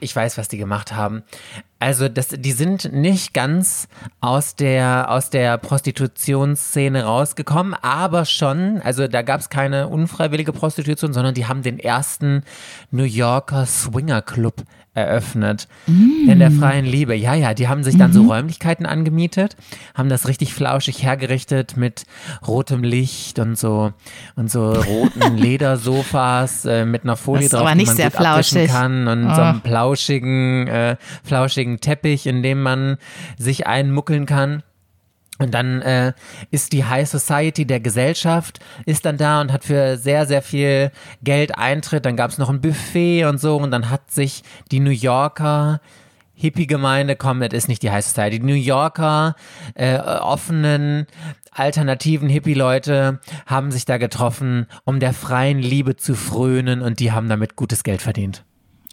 ich 0.00 0.14
weiß, 0.14 0.38
was 0.38 0.48
die 0.48 0.58
gemacht 0.58 0.94
haben. 0.94 1.22
Also 1.78 2.08
das, 2.08 2.28
die 2.28 2.52
sind 2.52 2.92
nicht 2.92 3.34
ganz 3.34 3.88
aus 4.20 4.56
der, 4.56 5.10
aus 5.10 5.30
der 5.30 5.58
Prostitutionsszene 5.58 7.04
rausgekommen, 7.04 7.74
aber 7.74 8.24
schon, 8.24 8.80
also 8.82 9.08
da 9.08 9.22
gab 9.22 9.40
es 9.40 9.48
keine 9.48 9.88
unfreiwillige 9.88 10.52
Prostitution, 10.52 11.12
sondern 11.12 11.34
die 11.34 11.46
haben 11.46 11.62
den 11.62 11.78
ersten 11.78 12.42
New 12.90 13.04
Yorker 13.04 13.66
Swinger 13.66 14.22
Club 14.22 14.64
eröffnet. 14.98 15.68
Mm. 15.86 16.28
In 16.28 16.38
der 16.38 16.50
freien 16.50 16.84
Liebe. 16.84 17.14
Ja, 17.14 17.34
ja, 17.34 17.54
die 17.54 17.68
haben 17.68 17.84
sich 17.84 17.96
dann 17.96 18.10
mhm. 18.10 18.14
so 18.14 18.22
Räumlichkeiten 18.24 18.86
angemietet, 18.86 19.56
haben 19.94 20.08
das 20.08 20.28
richtig 20.28 20.54
flauschig 20.54 21.02
hergerichtet 21.02 21.76
mit 21.76 22.04
rotem 22.46 22.82
Licht 22.82 23.38
und 23.38 23.58
so 23.58 23.92
und 24.36 24.50
so 24.50 24.72
roten 24.72 25.36
Ledersofas 25.36 26.64
äh, 26.64 26.84
mit 26.84 27.04
einer 27.04 27.16
Folie 27.16 27.48
das 27.48 27.60
drauf, 27.60 27.70
die 27.72 27.84
man 27.84 27.96
gut 27.96 28.12
flauschig. 28.12 28.70
kann 28.70 29.08
und 29.08 29.26
oh. 29.30 29.34
so 29.34 29.42
einem 29.42 29.60
plauschigen, 29.60 30.68
äh, 30.68 30.96
flauschigen 31.24 31.80
Teppich, 31.80 32.26
in 32.26 32.42
dem 32.42 32.62
man 32.62 32.96
sich 33.38 33.66
einmuckeln 33.66 34.26
kann. 34.26 34.62
Und 35.38 35.54
dann 35.54 35.82
äh, 35.82 36.12
ist 36.50 36.72
die 36.72 36.84
High 36.84 37.08
Society 37.08 37.64
der 37.64 37.80
Gesellschaft, 37.80 38.58
ist 38.86 39.04
dann 39.04 39.16
da 39.16 39.40
und 39.40 39.52
hat 39.52 39.64
für 39.64 39.96
sehr, 39.96 40.26
sehr 40.26 40.42
viel 40.42 40.90
Geld 41.22 41.56
Eintritt. 41.56 42.04
Dann 42.06 42.16
gab 42.16 42.30
es 42.30 42.38
noch 42.38 42.50
ein 42.50 42.60
Buffet 42.60 43.24
und 43.24 43.40
so. 43.40 43.56
Und 43.56 43.70
dann 43.70 43.88
hat 43.90 44.10
sich 44.10 44.42
die 44.70 44.80
New 44.80 44.90
Yorker 44.90 45.80
Hippie-Gemeinde, 46.34 47.16
komm, 47.16 47.40
das 47.40 47.52
ist 47.52 47.68
nicht 47.68 47.82
die 47.82 47.90
High 47.90 48.04
Society, 48.04 48.38
die 48.38 48.46
New 48.46 48.54
Yorker 48.54 49.34
äh, 49.74 49.98
offenen, 49.98 51.08
alternativen 51.50 52.28
Hippie-Leute 52.28 53.18
haben 53.46 53.72
sich 53.72 53.84
da 53.84 53.98
getroffen, 53.98 54.66
um 54.84 55.00
der 55.00 55.12
freien 55.12 55.58
Liebe 55.58 55.96
zu 55.96 56.14
frönen 56.14 56.80
und 56.80 57.00
die 57.00 57.10
haben 57.10 57.28
damit 57.28 57.56
gutes 57.56 57.82
Geld 57.82 58.00
verdient. 58.00 58.44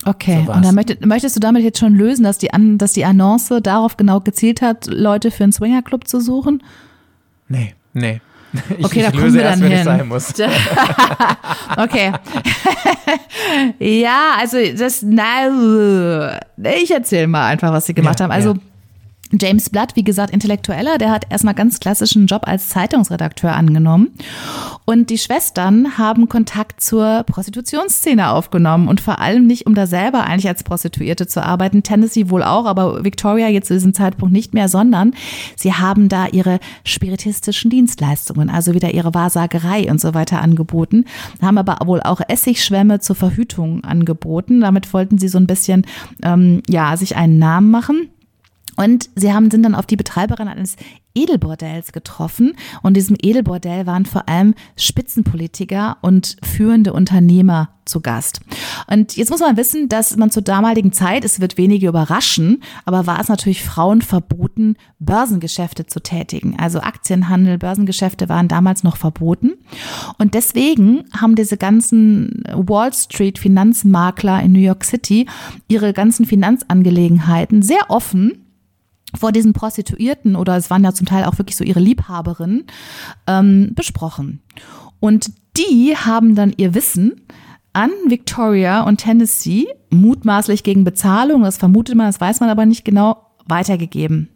Okay, 0.07 0.43
so 0.45 0.53
und 0.53 0.63
dann 0.63 0.75
möchtest, 0.75 1.03
möchtest 1.03 1.35
du 1.35 1.39
damit 1.39 1.63
jetzt 1.63 1.79
schon 1.79 1.95
lösen, 1.95 2.23
dass 2.23 2.37
die, 2.37 2.53
An 2.53 2.77
dass 2.77 2.93
die 2.93 3.05
Annonce 3.05 3.59
darauf 3.61 3.97
genau 3.97 4.19
gezielt 4.19 4.61
hat, 4.61 4.85
Leute 4.85 5.31
für 5.31 5.43
einen 5.43 5.51
Swingerclub 5.51 6.07
zu 6.07 6.19
suchen? 6.19 6.61
Nee, 7.47 7.73
nee. 7.93 8.21
Ich, 8.77 8.85
okay, 8.85 8.99
ich 8.99 9.05
da 9.05 9.11
kommen 9.11 9.33
wir 9.33 9.43
dann 9.43 9.61
erst, 9.63 10.37
hin. 10.37 10.49
okay. 11.77 12.13
ja, 13.79 14.35
also 14.39 14.57
das, 14.77 15.03
na, 15.03 16.39
ich 16.81 16.91
erzähle 16.91 17.27
mal 17.27 17.47
einfach, 17.47 17.73
was 17.73 17.85
sie 17.85 17.93
gemacht 17.93 18.19
ja, 18.19 18.23
haben. 18.23 18.31
Also 18.31 18.53
ja. 18.53 18.59
James 19.39 19.69
Blood, 19.69 19.95
wie 19.95 20.03
gesagt, 20.03 20.31
Intellektueller, 20.33 20.97
der 20.97 21.11
hat 21.11 21.25
erstmal 21.29 21.53
ganz 21.53 21.79
klassischen 21.79 22.27
Job 22.27 22.43
als 22.45 22.69
Zeitungsredakteur 22.69 23.53
angenommen. 23.53 24.11
Und 24.85 25.09
die 25.09 25.17
Schwestern 25.17 25.97
haben 25.97 26.29
Kontakt 26.29 26.81
zur 26.81 27.23
Prostitutionsszene 27.23 28.29
aufgenommen 28.29 28.87
und 28.87 29.01
vor 29.01 29.19
allem 29.19 29.47
nicht, 29.47 29.65
um 29.65 29.73
da 29.73 29.87
selber 29.87 30.25
eigentlich 30.25 30.47
als 30.47 30.63
Prostituierte 30.63 31.27
zu 31.27 31.43
arbeiten. 31.43 31.83
Tennessee 31.83 32.29
wohl 32.29 32.43
auch, 32.43 32.65
aber 32.65 33.03
Victoria 33.03 33.47
jetzt 33.47 33.67
zu 33.67 33.73
diesem 33.73 33.93
Zeitpunkt 33.93 34.33
nicht 34.33 34.53
mehr, 34.53 34.69
sondern 34.69 35.13
sie 35.55 35.73
haben 35.73 36.07
da 36.07 36.27
ihre 36.27 36.59
spiritistischen 36.83 37.71
Dienstleistungen, 37.71 38.49
also 38.49 38.73
wieder 38.73 38.93
ihre 38.93 39.13
Wahrsagerei 39.13 39.89
und 39.89 39.99
so 39.99 40.13
weiter 40.13 40.41
angeboten, 40.41 41.05
haben 41.41 41.57
aber 41.57 41.79
wohl 41.87 42.01
auch 42.01 42.21
Essigschwämme 42.27 42.99
zur 42.99 43.15
Verhütung 43.15 43.83
angeboten. 43.83 44.61
Damit 44.61 44.93
wollten 44.93 45.17
sie 45.17 45.27
so 45.27 45.37
ein 45.37 45.47
bisschen, 45.47 45.85
ähm, 46.23 46.61
ja, 46.69 46.95
sich 46.97 47.15
einen 47.15 47.39
Namen 47.39 47.71
machen. 47.71 48.09
Und 48.75 49.09
sie 49.15 49.33
haben, 49.33 49.51
sind 49.51 49.63
dann 49.63 49.75
auf 49.75 49.85
die 49.85 49.95
Betreiberin 49.95 50.47
eines 50.47 50.75
Edelbordells 51.15 51.93
getroffen. 51.93 52.55
Und 52.83 52.95
diesem 52.95 53.15
Edelbordell 53.19 53.85
waren 53.85 54.05
vor 54.05 54.27
allem 54.29 54.53
Spitzenpolitiker 54.77 55.97
und 56.01 56.35
führende 56.43 56.93
Unternehmer 56.93 57.69
zu 57.85 58.01
Gast. 58.01 58.41
Und 58.87 59.15
jetzt 59.15 59.29
muss 59.29 59.39
man 59.39 59.57
wissen, 59.57 59.87
dass 59.89 60.17
man 60.17 60.31
zur 60.31 60.41
damaligen 60.41 60.91
Zeit, 60.91 61.23
es 61.23 61.39
wird 61.39 61.57
wenige 61.57 61.87
überraschen, 61.87 62.63
aber 62.83 63.05
war 63.05 63.19
es 63.19 63.29
natürlich 63.29 63.63
Frauen 63.63 64.01
verboten, 64.01 64.75
Börsengeschäfte 64.99 65.85
zu 65.85 66.01
tätigen. 66.01 66.57
Also 66.59 66.79
Aktienhandel, 66.79 67.59
Börsengeschäfte 67.59 68.27
waren 68.27 68.47
damals 68.47 68.83
noch 68.83 68.97
verboten. 68.97 69.53
Und 70.17 70.33
deswegen 70.33 71.05
haben 71.15 71.35
diese 71.35 71.57
ganzen 71.57 72.43
Wall 72.51 72.91
Street 72.91 73.37
Finanzmakler 73.37 74.41
in 74.41 74.51
New 74.51 74.59
York 74.59 74.83
City 74.83 75.27
ihre 75.67 75.93
ganzen 75.93 76.25
Finanzangelegenheiten 76.25 77.61
sehr 77.61 77.89
offen 77.89 78.44
vor 79.17 79.31
diesen 79.31 79.53
Prostituierten 79.53 80.35
oder 80.35 80.55
es 80.57 80.69
waren 80.69 80.83
ja 80.83 80.93
zum 80.93 81.07
Teil 81.07 81.25
auch 81.25 81.37
wirklich 81.37 81.55
so 81.55 81.63
ihre 81.63 81.79
Liebhaberinnen 81.79 82.65
ähm, 83.27 83.71
besprochen. 83.73 84.41
Und 84.99 85.31
die 85.57 85.95
haben 85.95 86.35
dann 86.35 86.53
ihr 86.57 86.73
Wissen 86.73 87.21
an 87.73 87.91
Victoria 88.07 88.83
und 88.83 88.97
Tennessee 88.97 89.67
mutmaßlich 89.89 90.63
gegen 90.63 90.83
Bezahlung, 90.83 91.43
das 91.43 91.57
vermutet 91.57 91.95
man, 91.95 92.07
das 92.07 92.21
weiß 92.21 92.39
man 92.39 92.49
aber 92.49 92.65
nicht 92.65 92.85
genau, 92.85 93.31
weitergegeben. 93.45 94.29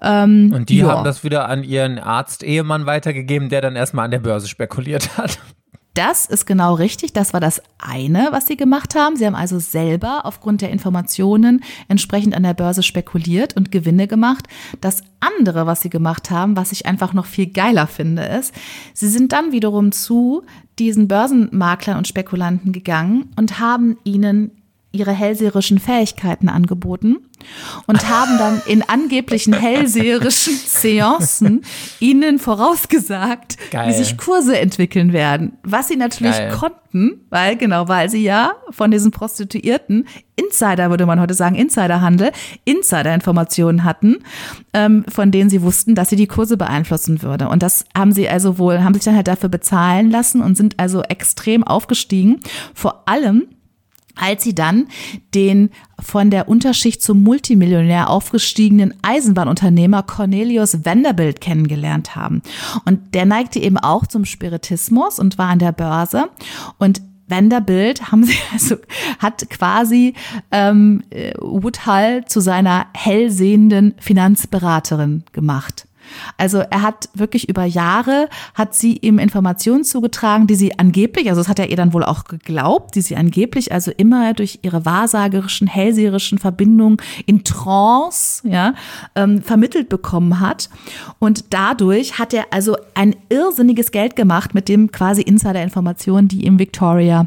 Ähm, 0.00 0.52
und 0.54 0.68
die 0.68 0.78
ja. 0.78 0.88
haben 0.88 1.04
das 1.04 1.24
wieder 1.24 1.48
an 1.48 1.64
ihren 1.64 1.98
Arzt-Ehemann 1.98 2.86
weitergegeben, 2.86 3.48
der 3.48 3.62
dann 3.62 3.76
erstmal 3.76 4.04
an 4.04 4.10
der 4.10 4.20
Börse 4.20 4.48
spekuliert 4.48 5.16
hat. 5.18 5.38
Das 5.96 6.26
ist 6.26 6.44
genau 6.44 6.74
richtig. 6.74 7.14
Das 7.14 7.32
war 7.32 7.40
das 7.40 7.62
eine, 7.78 8.28
was 8.30 8.46
sie 8.46 8.58
gemacht 8.58 8.94
haben. 8.94 9.16
Sie 9.16 9.24
haben 9.24 9.34
also 9.34 9.58
selber 9.58 10.26
aufgrund 10.26 10.60
der 10.60 10.68
Informationen 10.68 11.64
entsprechend 11.88 12.34
an 12.36 12.42
der 12.42 12.52
Börse 12.52 12.82
spekuliert 12.82 13.56
und 13.56 13.72
Gewinne 13.72 14.06
gemacht. 14.06 14.46
Das 14.82 15.02
andere, 15.20 15.64
was 15.64 15.80
sie 15.80 15.88
gemacht 15.88 16.30
haben, 16.30 16.54
was 16.54 16.70
ich 16.70 16.84
einfach 16.84 17.14
noch 17.14 17.24
viel 17.24 17.46
geiler 17.46 17.86
finde, 17.86 18.24
ist, 18.24 18.54
sie 18.92 19.08
sind 19.08 19.32
dann 19.32 19.52
wiederum 19.52 19.90
zu 19.90 20.42
diesen 20.78 21.08
Börsenmaklern 21.08 21.96
und 21.96 22.06
Spekulanten 22.06 22.72
gegangen 22.72 23.30
und 23.36 23.58
haben 23.58 23.96
ihnen 24.04 24.50
ihre 24.96 25.12
hellseherischen 25.12 25.78
Fähigkeiten 25.78 26.48
angeboten 26.48 27.18
und 27.86 28.08
haben 28.08 28.38
dann 28.38 28.62
in 28.66 28.82
angeblichen 28.82 29.52
hellseherischen 29.52 30.54
Seancen 30.66 31.62
ihnen 32.00 32.38
vorausgesagt, 32.38 33.56
Geil. 33.70 33.88
wie 33.88 33.92
sich 33.92 34.16
Kurse 34.16 34.58
entwickeln 34.58 35.12
werden. 35.12 35.58
Was 35.62 35.88
sie 35.88 35.96
natürlich 35.96 36.36
Geil. 36.36 36.52
konnten, 36.52 37.20
weil 37.30 37.56
genau, 37.56 37.88
weil 37.88 38.08
sie 38.08 38.22
ja 38.22 38.52
von 38.70 38.90
diesen 38.90 39.10
Prostituierten 39.10 40.06
Insider, 40.36 40.90
würde 40.90 41.06
man 41.06 41.20
heute 41.20 41.34
sagen, 41.34 41.56
Insiderhandel, 41.56 42.30
Insiderinformationen 42.64 43.84
hatten, 43.84 44.18
ähm, 44.74 45.04
von 45.08 45.30
denen 45.30 45.48
sie 45.48 45.62
wussten, 45.62 45.94
dass 45.94 46.10
sie 46.10 46.16
die 46.16 46.26
Kurse 46.26 46.56
beeinflussen 46.56 47.22
würde. 47.22 47.48
Und 47.48 47.62
das 47.62 47.86
haben 47.96 48.12
sie 48.12 48.28
also 48.28 48.58
wohl, 48.58 48.84
haben 48.84 48.94
sich 48.94 49.04
dann 49.04 49.16
halt 49.16 49.28
dafür 49.28 49.48
bezahlen 49.48 50.10
lassen 50.10 50.42
und 50.42 50.56
sind 50.56 50.78
also 50.78 51.02
extrem 51.02 51.64
aufgestiegen. 51.64 52.40
Vor 52.74 53.08
allem 53.08 53.46
als 54.16 54.42
sie 54.42 54.54
dann 54.54 54.88
den 55.34 55.70
von 56.00 56.30
der 56.30 56.48
Unterschicht 56.48 57.02
zum 57.02 57.22
Multimillionär 57.22 58.10
aufgestiegenen 58.10 58.94
Eisenbahnunternehmer 59.02 60.02
Cornelius 60.02 60.84
Vanderbilt 60.84 61.40
kennengelernt 61.40 62.16
haben. 62.16 62.42
Und 62.84 63.14
der 63.14 63.26
neigte 63.26 63.60
eben 63.60 63.78
auch 63.78 64.06
zum 64.06 64.24
Spiritismus 64.24 65.18
und 65.18 65.38
war 65.38 65.48
an 65.48 65.58
der 65.58 65.72
Börse. 65.72 66.28
Und 66.78 67.00
Vanderbilt 67.28 68.10
haben 68.10 68.24
sie 68.24 68.36
also 68.52 68.76
hat 69.18 69.48
quasi 69.50 70.14
ähm, 70.50 71.02
Woodhull 71.38 72.24
zu 72.26 72.40
seiner 72.40 72.86
hellsehenden 72.94 73.94
Finanzberaterin 73.98 75.24
gemacht. 75.32 75.86
Also 76.36 76.58
er 76.58 76.82
hat 76.82 77.08
wirklich 77.14 77.48
über 77.48 77.64
Jahre, 77.64 78.28
hat 78.54 78.74
sie 78.74 78.96
ihm 78.98 79.18
Informationen 79.18 79.84
zugetragen, 79.84 80.46
die 80.46 80.54
sie 80.54 80.78
angeblich, 80.78 81.28
also 81.28 81.40
das 81.40 81.48
hat 81.48 81.58
er 81.58 81.70
ihr 81.70 81.76
dann 81.76 81.92
wohl 81.92 82.04
auch 82.04 82.24
geglaubt, 82.24 82.94
die 82.94 83.00
sie 83.00 83.16
angeblich 83.16 83.72
also 83.72 83.90
immer 83.96 84.34
durch 84.34 84.60
ihre 84.62 84.84
wahrsagerischen, 84.84 85.66
hellseherischen 85.66 86.38
Verbindungen 86.38 86.98
in 87.26 87.44
Trance, 87.44 88.46
ja, 88.48 88.74
ähm, 89.14 89.42
vermittelt 89.42 89.88
bekommen 89.88 90.40
hat. 90.40 90.68
Und 91.18 91.52
dadurch 91.52 92.18
hat 92.18 92.34
er 92.34 92.46
also 92.50 92.76
ein 92.94 93.16
irrsinniges 93.28 93.90
Geld 93.90 94.16
gemacht 94.16 94.54
mit 94.54 94.68
dem 94.68 94.92
quasi 94.92 95.22
Insider-Informationen, 95.22 96.28
die 96.28 96.46
ihm 96.46 96.58
Victoria 96.58 97.26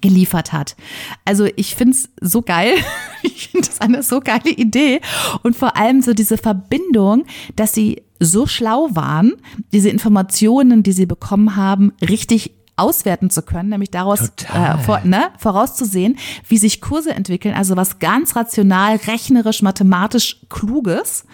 geliefert 0.00 0.52
hat. 0.52 0.76
Also 1.24 1.46
ich 1.56 1.74
finde 1.74 1.96
es 1.96 2.10
so 2.20 2.42
geil. 2.42 2.74
Ich 3.22 3.48
finde 3.48 3.68
es 3.68 3.80
eine 3.80 4.02
so 4.02 4.20
geile 4.20 4.50
Idee. 4.50 5.00
Und 5.42 5.56
vor 5.56 5.76
allem 5.76 6.02
so 6.02 6.14
diese 6.14 6.38
Verbindung, 6.38 7.24
dass 7.56 7.72
sie 7.72 8.02
so 8.20 8.46
schlau 8.46 8.88
waren, 8.92 9.32
diese 9.72 9.90
Informationen, 9.90 10.82
die 10.82 10.92
sie 10.92 11.06
bekommen 11.06 11.56
haben, 11.56 11.92
richtig 12.00 12.52
auswerten 12.78 13.28
zu 13.28 13.42
können, 13.42 13.70
nämlich 13.70 13.90
daraus 13.90 14.20
äh, 14.54 14.78
vor, 14.84 15.00
ne, 15.04 15.30
vorauszusehen, 15.38 16.16
wie 16.46 16.58
sich 16.58 16.80
Kurse 16.80 17.12
entwickeln, 17.12 17.54
also 17.54 17.76
was 17.76 17.98
ganz 17.98 18.36
rational, 18.36 18.96
rechnerisch, 18.96 19.62
mathematisch 19.62 20.40
Kluges, 20.48 21.24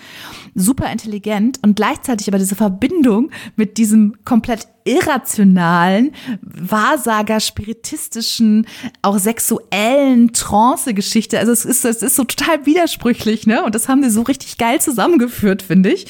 super 0.55 0.91
intelligent 0.91 1.59
und 1.63 1.77
gleichzeitig 1.77 2.29
aber 2.29 2.39
diese 2.39 2.55
Verbindung 2.55 3.31
mit 3.57 3.79
diesem 3.79 4.17
komplett 4.25 4.69
irrationalen, 4.85 6.13
Wahrsager, 6.43 7.41
spiritistischen, 7.41 8.67
auch 9.03 9.19
sexuellen 9.19 10.33
Trance-Geschichte. 10.33 11.39
Also 11.39 11.53
es 11.53 11.65
ist, 11.65 11.85
es 11.85 12.03
ist 12.03 12.17
so 12.17 12.25
total 12.25 12.67
widersprüchlich, 12.67 13.47
ne? 13.47 13.65
Und 13.65 13.75
das 13.75 13.89
haben 13.89 14.03
sie 14.03 14.11
so 14.11 14.23
richtig 14.23 14.59
geil 14.59 14.81
zusammengeführt, 14.81 15.63
finde 15.63 15.91
ich. 15.91 16.07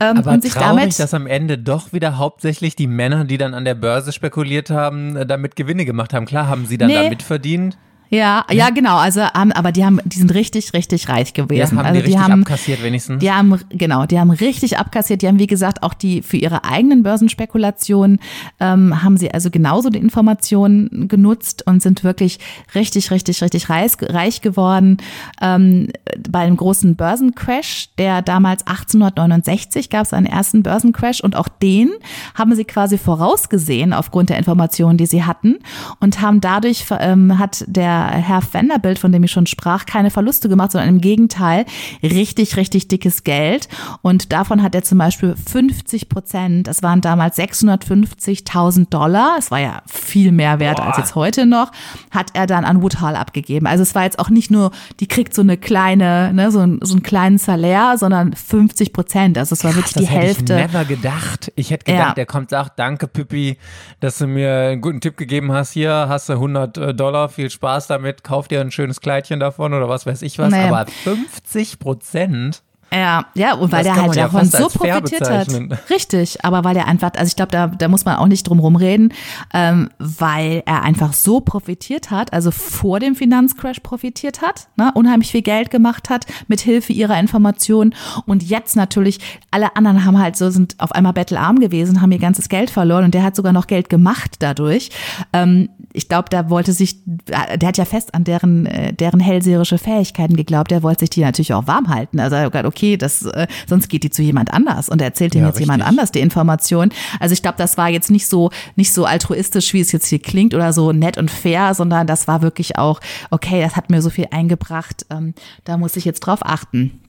Ähm, 0.00 0.18
Aber 0.18 0.32
und 0.32 0.42
sich 0.42 0.52
traurig, 0.52 0.80
damit, 0.80 0.98
dass 0.98 1.14
am 1.14 1.26
Ende 1.26 1.56
doch 1.56 1.92
wieder 1.92 2.18
hauptsächlich 2.18 2.74
die 2.74 2.88
Männer, 2.88 3.24
die 3.24 3.38
dann 3.38 3.54
an 3.54 3.64
der 3.64 3.76
Börse 3.76 4.12
spekuliert 4.12 4.70
haben, 4.70 5.16
äh, 5.16 5.26
damit 5.26 5.54
Gewinne 5.54 5.84
gemacht 5.84 6.12
haben. 6.12 6.26
Klar 6.26 6.48
haben 6.48 6.66
sie 6.66 6.78
dann 6.78 6.88
nee. 6.88 6.94
damit 6.94 7.22
verdient. 7.22 7.78
Ja, 8.08 8.44
ja, 8.50 8.70
genau. 8.70 8.96
Also, 8.96 9.22
haben, 9.22 9.52
aber 9.52 9.72
die 9.72 9.84
haben, 9.84 10.00
die 10.04 10.18
sind 10.18 10.32
richtig, 10.32 10.72
richtig 10.74 11.08
reich 11.08 11.32
gewesen. 11.32 11.58
Ja, 11.58 11.66
haben 11.66 11.78
also 11.78 12.00
die, 12.00 12.06
die 12.08 12.18
haben 12.18 12.42
abkassiert 12.42 12.82
wenigstens. 12.82 13.20
Die 13.20 13.30
haben, 13.30 13.58
genau, 13.70 14.06
die 14.06 14.18
haben 14.18 14.30
richtig 14.30 14.78
abkassiert. 14.78 15.22
Die 15.22 15.28
haben, 15.28 15.38
wie 15.38 15.46
gesagt, 15.46 15.82
auch 15.82 15.94
die 15.94 16.22
für 16.22 16.36
ihre 16.36 16.64
eigenen 16.64 17.02
Börsenspekulationen 17.02 18.20
ähm, 18.60 19.02
haben 19.02 19.16
sie 19.16 19.32
also 19.32 19.50
genauso 19.50 19.90
die 19.90 19.98
Informationen 19.98 21.08
genutzt 21.08 21.66
und 21.66 21.82
sind 21.82 22.04
wirklich 22.04 22.38
richtig, 22.74 23.10
richtig, 23.10 23.42
richtig 23.42 23.68
reich, 23.68 23.92
reich 24.00 24.40
geworden. 24.40 24.98
Ähm, 25.40 25.88
bei 26.28 26.40
einem 26.40 26.56
großen 26.56 26.94
Börsencrash, 26.94 27.88
der 27.98 28.22
damals 28.22 28.66
1869 28.66 29.90
gab 29.90 30.04
es 30.04 30.12
einen 30.12 30.26
ersten 30.26 30.62
Börsencrash 30.62 31.20
und 31.22 31.34
auch 31.34 31.48
den 31.48 31.90
haben 32.34 32.54
sie 32.54 32.64
quasi 32.64 32.98
vorausgesehen 32.98 33.92
aufgrund 33.92 34.30
der 34.30 34.38
Informationen, 34.38 34.96
die 34.96 35.06
sie 35.06 35.24
hatten 35.24 35.56
und 36.00 36.20
haben 36.20 36.40
dadurch 36.40 36.84
ähm, 37.00 37.38
hat 37.38 37.64
der 37.66 37.95
Herr 37.96 38.42
Vanderbilt, 38.42 38.98
von 38.98 39.12
dem 39.12 39.24
ich 39.24 39.30
schon 39.30 39.46
sprach, 39.46 39.86
keine 39.86 40.10
Verluste 40.10 40.48
gemacht, 40.48 40.72
sondern 40.72 40.90
im 40.90 41.00
Gegenteil 41.00 41.64
richtig, 42.02 42.56
richtig 42.56 42.88
dickes 42.88 43.24
Geld. 43.24 43.68
Und 44.02 44.32
davon 44.32 44.62
hat 44.62 44.74
er 44.74 44.82
zum 44.82 44.98
Beispiel 44.98 45.34
50 45.36 46.08
Prozent, 46.08 46.66
das 46.66 46.82
waren 46.82 47.00
damals 47.00 47.38
650.000 47.38 48.88
Dollar, 48.90 49.36
es 49.38 49.50
war 49.50 49.60
ja 49.60 49.82
viel 49.86 50.32
mehr 50.32 50.58
wert 50.58 50.76
Boah. 50.76 50.86
als 50.86 50.98
jetzt 50.98 51.14
heute 51.14 51.46
noch, 51.46 51.72
hat 52.10 52.30
er 52.34 52.46
dann 52.46 52.64
an 52.64 52.82
Woodhull 52.82 53.14
abgegeben. 53.14 53.66
Also 53.66 53.82
es 53.82 53.94
war 53.94 54.04
jetzt 54.04 54.18
auch 54.18 54.30
nicht 54.30 54.50
nur, 54.50 54.70
die 55.00 55.06
kriegt 55.06 55.34
so 55.34 55.42
eine 55.42 55.56
kleine, 55.56 56.32
ne, 56.32 56.50
so, 56.50 56.60
ein, 56.60 56.80
so 56.82 56.94
einen 56.94 57.02
kleinen 57.02 57.38
Salär, 57.38 57.96
sondern 57.98 58.32
50 58.34 58.92
Prozent. 58.92 59.38
Also 59.38 59.54
es 59.54 59.64
war 59.64 59.74
wirklich 59.74 59.94
Krass, 59.94 60.02
die 60.02 60.08
Hälfte. 60.08 60.54
Ich 60.54 60.72
never 60.72 60.84
gedacht. 60.84 61.52
Ich 61.56 61.70
hätte 61.70 61.84
gedacht, 61.84 62.08
ja. 62.08 62.14
der 62.14 62.26
kommt 62.26 62.50
sagt, 62.50 62.78
danke 62.78 63.06
Pippi, 63.06 63.58
dass 64.00 64.18
du 64.18 64.26
mir 64.26 64.52
einen 64.54 64.80
guten 64.80 65.00
Tipp 65.00 65.16
gegeben 65.16 65.52
hast. 65.52 65.72
Hier 65.72 66.06
hast 66.08 66.28
du 66.28 66.34
100 66.34 66.76
äh, 66.78 66.94
Dollar, 66.94 67.28
viel 67.28 67.50
Spaß 67.50 67.85
damit, 67.86 68.24
kauf 68.24 68.48
dir 68.48 68.60
ein 68.60 68.70
schönes 68.70 69.00
Kleidchen 69.00 69.40
davon 69.40 69.74
oder 69.74 69.88
was 69.88 70.06
weiß 70.06 70.22
ich 70.22 70.38
was. 70.38 70.50
Naja. 70.50 70.68
Aber 70.68 70.90
50 70.90 71.78
Prozent 71.78 72.62
ja, 72.92 73.26
ja, 73.34 73.54
und 73.54 73.72
weil 73.72 73.82
der 73.82 73.96
halt 73.96 74.16
davon 74.16 74.48
ja 74.48 74.58
so 74.58 74.68
profitiert 74.68 75.28
hat. 75.28 75.48
Richtig, 75.90 76.44
aber 76.44 76.62
weil 76.62 76.76
er 76.76 76.86
einfach, 76.86 77.10
also 77.16 77.28
ich 77.28 77.34
glaube, 77.34 77.50
da, 77.50 77.66
da 77.66 77.88
muss 77.88 78.04
man 78.04 78.16
auch 78.16 78.28
nicht 78.28 78.48
drum 78.48 78.60
rumreden, 78.60 79.12
ähm, 79.52 79.90
weil 79.98 80.62
er 80.66 80.82
einfach 80.82 81.12
so 81.12 81.40
profitiert 81.40 82.12
hat, 82.12 82.32
also 82.32 82.52
vor 82.52 83.00
dem 83.00 83.16
Finanzcrash 83.16 83.80
profitiert 83.80 84.40
hat, 84.40 84.68
ne, 84.76 84.92
unheimlich 84.94 85.32
viel 85.32 85.42
Geld 85.42 85.70
gemacht 85.70 86.08
hat 86.10 86.26
mit 86.46 86.60
Hilfe 86.60 86.92
ihrer 86.92 87.18
Informationen 87.18 87.94
und 88.24 88.44
jetzt 88.44 88.76
natürlich 88.76 89.18
alle 89.50 89.74
anderen 89.74 90.04
haben 90.04 90.18
halt 90.18 90.36
so 90.36 90.50
sind 90.50 90.76
auf 90.78 90.92
einmal 90.92 91.12
bettelarm 91.12 91.58
gewesen, 91.58 92.00
haben 92.00 92.12
ihr 92.12 92.18
ganzes 92.18 92.48
Geld 92.48 92.70
verloren 92.70 93.04
und 93.04 93.14
der 93.14 93.24
hat 93.24 93.34
sogar 93.34 93.52
noch 93.52 93.66
Geld 93.66 93.88
gemacht 93.88 94.36
dadurch. 94.38 94.90
Ähm, 95.32 95.70
ich 95.96 96.08
glaube, 96.08 96.28
da 96.30 96.48
wollte 96.50 96.72
sich, 96.72 96.96
der 97.04 97.68
hat 97.68 97.78
ja 97.78 97.84
fest 97.84 98.14
an 98.14 98.24
deren 98.24 98.66
äh, 98.66 98.92
deren 98.92 99.20
hellseherische 99.20 99.78
Fähigkeiten 99.78 100.36
geglaubt, 100.36 100.70
der 100.70 100.82
wollte 100.82 101.00
sich 101.00 101.10
die 101.10 101.20
natürlich 101.20 101.52
auch 101.52 101.66
warm 101.66 101.88
halten. 101.88 102.20
Also 102.20 102.36
er 102.36 102.42
hat 102.42 102.52
gesagt, 102.52 102.66
okay, 102.66 102.86
okay, 102.86 102.96
das, 102.96 103.22
äh, 103.22 103.46
sonst 103.66 103.88
geht 103.88 104.02
die 104.02 104.10
zu 104.10 104.22
jemand 104.22 104.52
anders 104.52 104.88
und 104.88 105.00
erzählt 105.00 105.34
ihm 105.34 105.40
ja, 105.40 105.46
jetzt 105.46 105.56
richtig. 105.56 105.66
jemand 105.66 105.86
anders 105.86 106.12
die 106.12 106.20
Information. 106.20 106.90
Also 107.20 107.32
ich 107.32 107.42
glaube, 107.42 107.58
das 107.58 107.76
war 107.76 107.88
jetzt 107.88 108.10
nicht 108.10 108.26
so, 108.26 108.50
nicht 108.76 108.92
so 108.92 109.04
altruistisch, 109.04 109.72
wie 109.72 109.80
es 109.80 109.92
jetzt 109.92 110.06
hier 110.06 110.18
klingt 110.18 110.54
oder 110.54 110.72
so 110.72 110.92
nett 110.92 111.18
und 111.18 111.30
fair, 111.30 111.74
sondern 111.74 112.06
das 112.06 112.28
war 112.28 112.42
wirklich 112.42 112.78
auch, 112.78 113.00
okay, 113.30 113.60
das 113.60 113.76
hat 113.76 113.90
mir 113.90 114.02
so 114.02 114.10
viel 114.10 114.28
eingebracht, 114.30 115.06
ähm, 115.10 115.34
da 115.64 115.76
muss 115.76 115.96
ich 115.96 116.04
jetzt 116.04 116.20
drauf 116.20 116.40
achten. 116.42 117.00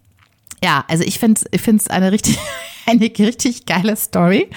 Ja, 0.63 0.85
also 0.87 1.03
ich 1.03 1.19
finde 1.19 1.41
es 1.51 1.61
ich 1.67 1.91
eine 1.91 2.11
richtig, 2.11 2.37
eine 2.85 3.01
richtig 3.01 3.65
geile 3.65 3.95
Story. 3.95 4.49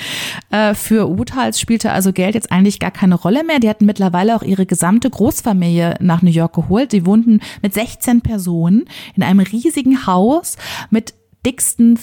Äh, 0.50 0.74
für 0.74 1.18
Woodhals 1.18 1.60
spielte 1.60 1.92
also 1.92 2.12
Geld 2.12 2.34
jetzt 2.34 2.50
eigentlich 2.50 2.80
gar 2.80 2.90
keine 2.90 3.16
Rolle 3.16 3.44
mehr. 3.44 3.58
Die 3.58 3.68
hatten 3.68 3.86
mittlerweile 3.86 4.36
auch 4.36 4.42
ihre 4.42 4.66
gesamte 4.66 5.10
Großfamilie 5.10 5.96
nach 6.00 6.22
New 6.22 6.30
York 6.30 6.54
geholt. 6.54 6.92
Die 6.92 7.04
wohnten 7.04 7.40
mit 7.62 7.74
16 7.74 8.22
Personen 8.22 8.84
in 9.14 9.22
einem 9.22 9.40
riesigen 9.40 10.06
Haus 10.06 10.56
mit 10.90 11.14
dicksten 11.44 11.98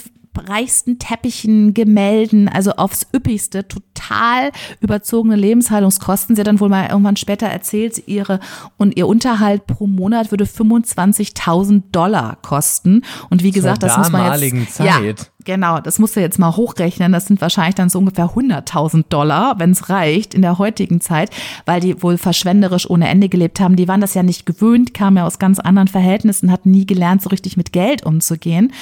reichsten 0.46 0.98
Teppichen, 0.98 1.74
Gemälden, 1.74 2.48
also 2.48 2.72
aufs 2.72 3.06
üppigste, 3.14 3.66
total 3.98 4.52
überzogene 4.80 5.36
Lebenshaltungskosten. 5.36 6.36
Sie 6.36 6.40
hat 6.40 6.46
dann 6.46 6.60
wohl 6.60 6.68
mal 6.68 6.88
irgendwann 6.88 7.16
später 7.16 7.46
erzählt, 7.46 8.06
ihre 8.06 8.40
und 8.76 8.96
ihr 8.96 9.06
Unterhalt 9.06 9.66
pro 9.66 9.86
Monat 9.86 10.30
würde 10.30 10.44
25.000 10.44 11.82
Dollar 11.92 12.38
kosten. 12.42 13.02
Und 13.30 13.42
wie 13.42 13.50
gesagt, 13.50 13.82
das 13.82 13.96
muss 13.96 14.10
man 14.10 14.40
jetzt, 14.40 14.74
Zeit. 14.74 14.86
ja, 14.86 15.00
Genau, 15.44 15.80
das 15.80 15.98
musst 15.98 16.14
du 16.14 16.20
jetzt 16.20 16.38
mal 16.38 16.56
hochrechnen. 16.56 17.10
Das 17.10 17.26
sind 17.26 17.40
wahrscheinlich 17.40 17.76
dann 17.76 17.88
so 17.88 17.98
ungefähr 17.98 18.26
100.000 18.26 19.04
Dollar, 19.08 19.58
wenn 19.58 19.70
es 19.70 19.88
reicht, 19.88 20.34
in 20.34 20.42
der 20.42 20.58
heutigen 20.58 21.00
Zeit, 21.00 21.30
weil 21.64 21.80
die 21.80 22.02
wohl 22.02 22.18
verschwenderisch 22.18 22.90
ohne 22.90 23.08
Ende 23.08 23.30
gelebt 23.30 23.58
haben. 23.58 23.76
Die 23.76 23.88
waren 23.88 24.02
das 24.02 24.12
ja 24.12 24.22
nicht 24.22 24.44
gewöhnt, 24.44 24.92
kamen 24.92 25.16
ja 25.16 25.26
aus 25.26 25.38
ganz 25.38 25.58
anderen 25.58 25.88
Verhältnissen, 25.88 26.52
hatten 26.52 26.70
nie 26.70 26.84
gelernt, 26.84 27.22
so 27.22 27.30
richtig 27.30 27.56
mit 27.56 27.72
Geld 27.72 28.04
umzugehen 28.04 28.72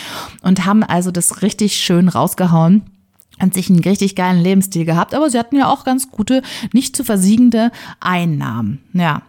und 0.42 0.66
haben 0.66 0.82
also 0.82 1.12
das 1.12 1.42
richtig 1.42 1.76
schön 1.76 2.08
rausgehauen 2.08 2.82
an 3.38 3.52
sich 3.52 3.70
einen 3.70 3.80
richtig 3.80 4.16
geilen 4.16 4.40
Lebensstil 4.40 4.84
gehabt, 4.84 5.14
aber 5.14 5.30
sie 5.30 5.38
hatten 5.38 5.56
ja 5.56 5.68
auch 5.68 5.84
ganz 5.84 6.10
gute, 6.10 6.42
nicht 6.72 6.96
zu 6.96 7.04
versiegende 7.04 7.70
Einnahmen. 8.00 8.80
Ja. 8.92 9.22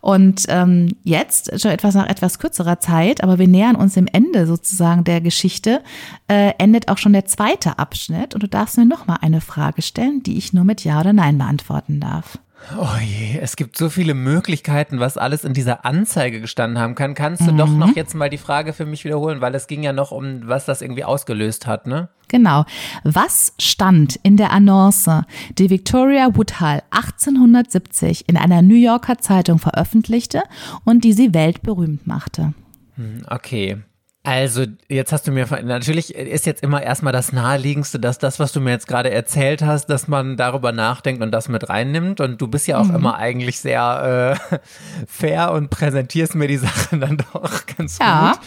Und 0.00 0.44
ähm, 0.48 0.96
jetzt, 1.04 1.58
schon 1.60 1.70
etwas 1.70 1.94
nach 1.94 2.06
etwas 2.06 2.38
kürzerer 2.38 2.80
Zeit, 2.80 3.22
aber 3.22 3.38
wir 3.38 3.48
nähern 3.48 3.76
uns 3.76 3.94
dem 3.94 4.06
Ende 4.06 4.46
sozusagen 4.46 5.04
der 5.04 5.22
Geschichte, 5.22 5.82
äh, 6.28 6.52
endet 6.58 6.88
auch 6.88 6.98
schon 6.98 7.14
der 7.14 7.24
zweite 7.24 7.78
Abschnitt 7.78 8.34
und 8.34 8.42
du 8.42 8.48
darfst 8.48 8.76
mir 8.76 8.84
nochmal 8.84 9.18
eine 9.22 9.40
Frage 9.40 9.80
stellen, 9.80 10.22
die 10.22 10.36
ich 10.36 10.52
nur 10.52 10.64
mit 10.64 10.84
Ja 10.84 11.00
oder 11.00 11.12
Nein 11.12 11.38
beantworten 11.38 12.00
darf. 12.00 12.38
Oh 12.78 12.98
je, 13.00 13.38
es 13.38 13.56
gibt 13.56 13.76
so 13.76 13.90
viele 13.90 14.14
Möglichkeiten, 14.14 14.98
was 14.98 15.18
alles 15.18 15.44
in 15.44 15.52
dieser 15.52 15.84
Anzeige 15.84 16.40
gestanden 16.40 16.78
haben 16.78 16.94
kann. 16.94 17.14
Kannst 17.14 17.42
du 17.46 17.52
mhm. 17.52 17.58
doch 17.58 17.68
noch 17.68 17.94
jetzt 17.94 18.14
mal 18.14 18.30
die 18.30 18.38
Frage 18.38 18.72
für 18.72 18.86
mich 18.86 19.04
wiederholen, 19.04 19.40
weil 19.40 19.54
es 19.54 19.66
ging 19.66 19.82
ja 19.82 19.92
noch 19.92 20.12
um, 20.12 20.48
was 20.48 20.64
das 20.64 20.80
irgendwie 20.80 21.04
ausgelöst 21.04 21.66
hat, 21.66 21.86
ne? 21.86 22.08
Genau. 22.28 22.64
Was 23.04 23.52
stand 23.58 24.16
in 24.22 24.36
der 24.36 24.50
Annonce, 24.50 25.24
die 25.58 25.68
Victoria 25.68 26.34
Woodhull 26.34 26.80
1870 26.90 28.28
in 28.28 28.36
einer 28.36 28.62
New 28.62 28.76
Yorker 28.76 29.18
Zeitung 29.18 29.58
veröffentlichte 29.58 30.42
und 30.84 31.04
die 31.04 31.12
sie 31.12 31.34
weltberühmt 31.34 32.06
machte? 32.06 32.54
Hm, 32.96 33.22
okay. 33.28 33.82
Also, 34.26 34.64
jetzt 34.88 35.12
hast 35.12 35.26
du 35.26 35.32
mir, 35.32 35.46
natürlich 35.64 36.14
ist 36.14 36.46
jetzt 36.46 36.62
immer 36.62 36.82
erstmal 36.82 37.12
das 37.12 37.32
Naheliegendste, 37.32 38.00
dass 38.00 38.16
das, 38.16 38.40
was 38.40 38.52
du 38.52 38.60
mir 38.62 38.70
jetzt 38.70 38.88
gerade 38.88 39.10
erzählt 39.10 39.60
hast, 39.60 39.86
dass 39.90 40.08
man 40.08 40.38
darüber 40.38 40.72
nachdenkt 40.72 41.22
und 41.22 41.30
das 41.30 41.50
mit 41.50 41.68
reinnimmt. 41.68 42.20
Und 42.20 42.40
du 42.40 42.48
bist 42.48 42.66
ja 42.66 42.78
auch 42.78 42.86
mhm. 42.86 42.94
immer 42.94 43.16
eigentlich 43.16 43.60
sehr 43.60 44.38
äh, 44.50 44.58
fair 45.06 45.52
und 45.52 45.68
präsentierst 45.68 46.36
mir 46.36 46.48
die 46.48 46.56
Sachen 46.56 47.00
dann 47.00 47.18
doch 47.18 47.66
ganz 47.66 47.98
ja. 47.98 48.32
gut. 48.32 48.40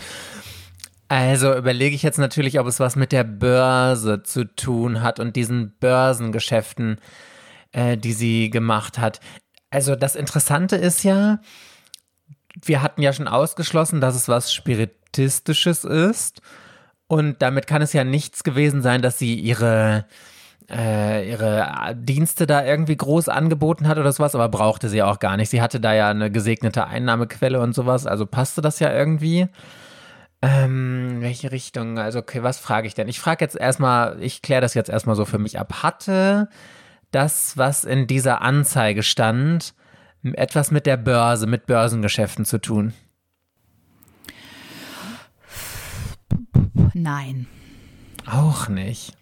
Also 1.09 1.55
überlege 1.55 1.95
ich 1.95 2.01
jetzt 2.01 2.17
natürlich, 2.17 2.59
ob 2.59 2.65
es 2.65 2.79
was 2.79 2.95
mit 2.95 3.11
der 3.11 3.23
Börse 3.23 4.23
zu 4.23 4.45
tun 4.45 5.03
hat 5.03 5.19
und 5.19 5.35
diesen 5.35 5.75
Börsengeschäften, 5.79 6.97
äh, 7.71 7.97
die 7.97 8.13
sie 8.13 8.49
gemacht 8.49 8.97
hat. 8.97 9.19
Also 9.69 9.95
das 9.95 10.15
Interessante 10.15 10.75
ist 10.75 11.03
ja, 11.03 11.39
wir 12.63 12.81
hatten 12.81 13.01
ja 13.01 13.13
schon 13.13 13.27
ausgeschlossen, 13.27 14.01
dass 14.01 14.15
es 14.15 14.27
was 14.27 14.53
Spiritistisches 14.53 15.83
ist. 15.83 16.41
Und 17.07 17.41
damit 17.41 17.67
kann 17.67 17.81
es 17.81 17.93
ja 17.93 18.03
nichts 18.03 18.43
gewesen 18.43 18.81
sein, 18.81 19.01
dass 19.01 19.17
sie 19.17 19.35
ihre, 19.35 20.05
äh, 20.69 21.29
ihre 21.29 21.95
Dienste 21.95 22.45
da 22.45 22.65
irgendwie 22.65 22.97
groß 22.97 23.29
angeboten 23.29 23.87
hat 23.87 23.97
oder 23.97 24.11
sowas, 24.11 24.35
aber 24.35 24.49
brauchte 24.49 24.89
sie 24.89 25.01
auch 25.01 25.19
gar 25.19 25.37
nicht. 25.37 25.49
Sie 25.49 25.61
hatte 25.61 25.79
da 25.79 25.93
ja 25.93 26.09
eine 26.09 26.29
gesegnete 26.29 26.85
Einnahmequelle 26.85 27.61
und 27.61 27.73
sowas, 27.73 28.05
also 28.05 28.25
passte 28.25 28.61
das 28.61 28.79
ja 28.79 28.91
irgendwie. 28.91 29.47
Ähm, 30.41 31.17
welche 31.21 31.51
Richtung? 31.51 31.97
Also, 31.97 32.19
okay, 32.19 32.43
was 32.43 32.59
frage 32.59 32.87
ich 32.87 32.93
denn? 32.93 33.07
Ich 33.07 33.19
frage 33.19 33.43
jetzt 33.43 33.55
erstmal, 33.55 34.21
ich 34.21 34.41
kläre 34.41 34.61
das 34.61 34.73
jetzt 34.73 34.89
erstmal 34.89 35.15
so 35.15 35.25
für 35.25 35.39
mich 35.39 35.57
ab. 35.57 35.81
Hatte 35.81 36.49
das, 37.11 37.57
was 37.57 37.85
in 37.85 38.05
dieser 38.05 38.41
Anzeige 38.41 39.01
stand, 39.01 39.73
etwas 40.35 40.71
mit 40.71 40.85
der 40.85 40.97
Börse, 40.97 41.47
mit 41.47 41.65
Börsengeschäften 41.65 42.45
zu 42.45 42.59
tun? 42.59 42.93
Nein. 46.93 47.47
Auch 48.25 48.67
nicht. 48.67 49.16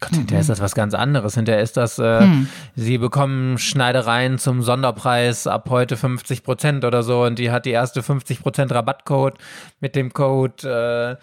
Gott, 0.00 0.14
hinterher 0.14 0.40
ist 0.40 0.50
das 0.50 0.60
was 0.60 0.74
ganz 0.74 0.94
anderes. 0.94 1.34
Hinterher 1.34 1.62
ist 1.62 1.76
das, 1.76 1.98
äh, 1.98 2.20
hm. 2.20 2.48
sie 2.74 2.98
bekommen 2.98 3.58
Schneidereien 3.58 4.38
zum 4.38 4.62
Sonderpreis 4.62 5.46
ab 5.46 5.68
heute 5.70 5.96
50 5.96 6.42
Prozent 6.42 6.84
oder 6.84 7.02
so 7.02 7.22
und 7.22 7.38
die 7.38 7.50
hat 7.50 7.66
die 7.66 7.70
erste 7.70 8.02
50 8.02 8.42
Prozent 8.42 8.72
Rabattcode 8.72 9.34
mit 9.80 9.96
dem 9.96 10.12
Code 10.12 11.18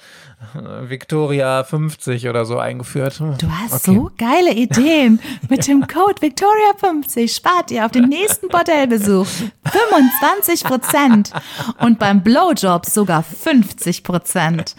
äh, 0.55 0.89
Victoria 0.89 1.63
50 1.63 2.27
oder 2.27 2.45
so 2.45 2.57
eingeführt. 2.57 3.19
Du 3.19 3.49
hast 3.49 3.87
okay. 3.87 3.95
so 3.95 4.11
geile 4.17 4.53
Ideen. 4.53 5.19
mit 5.49 5.67
dem 5.67 5.87
Code 5.87 6.21
Victoria 6.21 6.73
50 6.77 7.33
spart 7.33 7.71
ihr 7.71 7.85
auf 7.85 7.91
den 7.91 8.09
nächsten 8.09 8.47
Bordellbesuch 8.47 9.27
25 9.65 10.63
Prozent 10.63 11.31
und 11.79 11.99
beim 11.99 12.23
Blowjob 12.23 12.85
sogar 12.85 13.23
50 13.23 14.03
Prozent. 14.03 14.75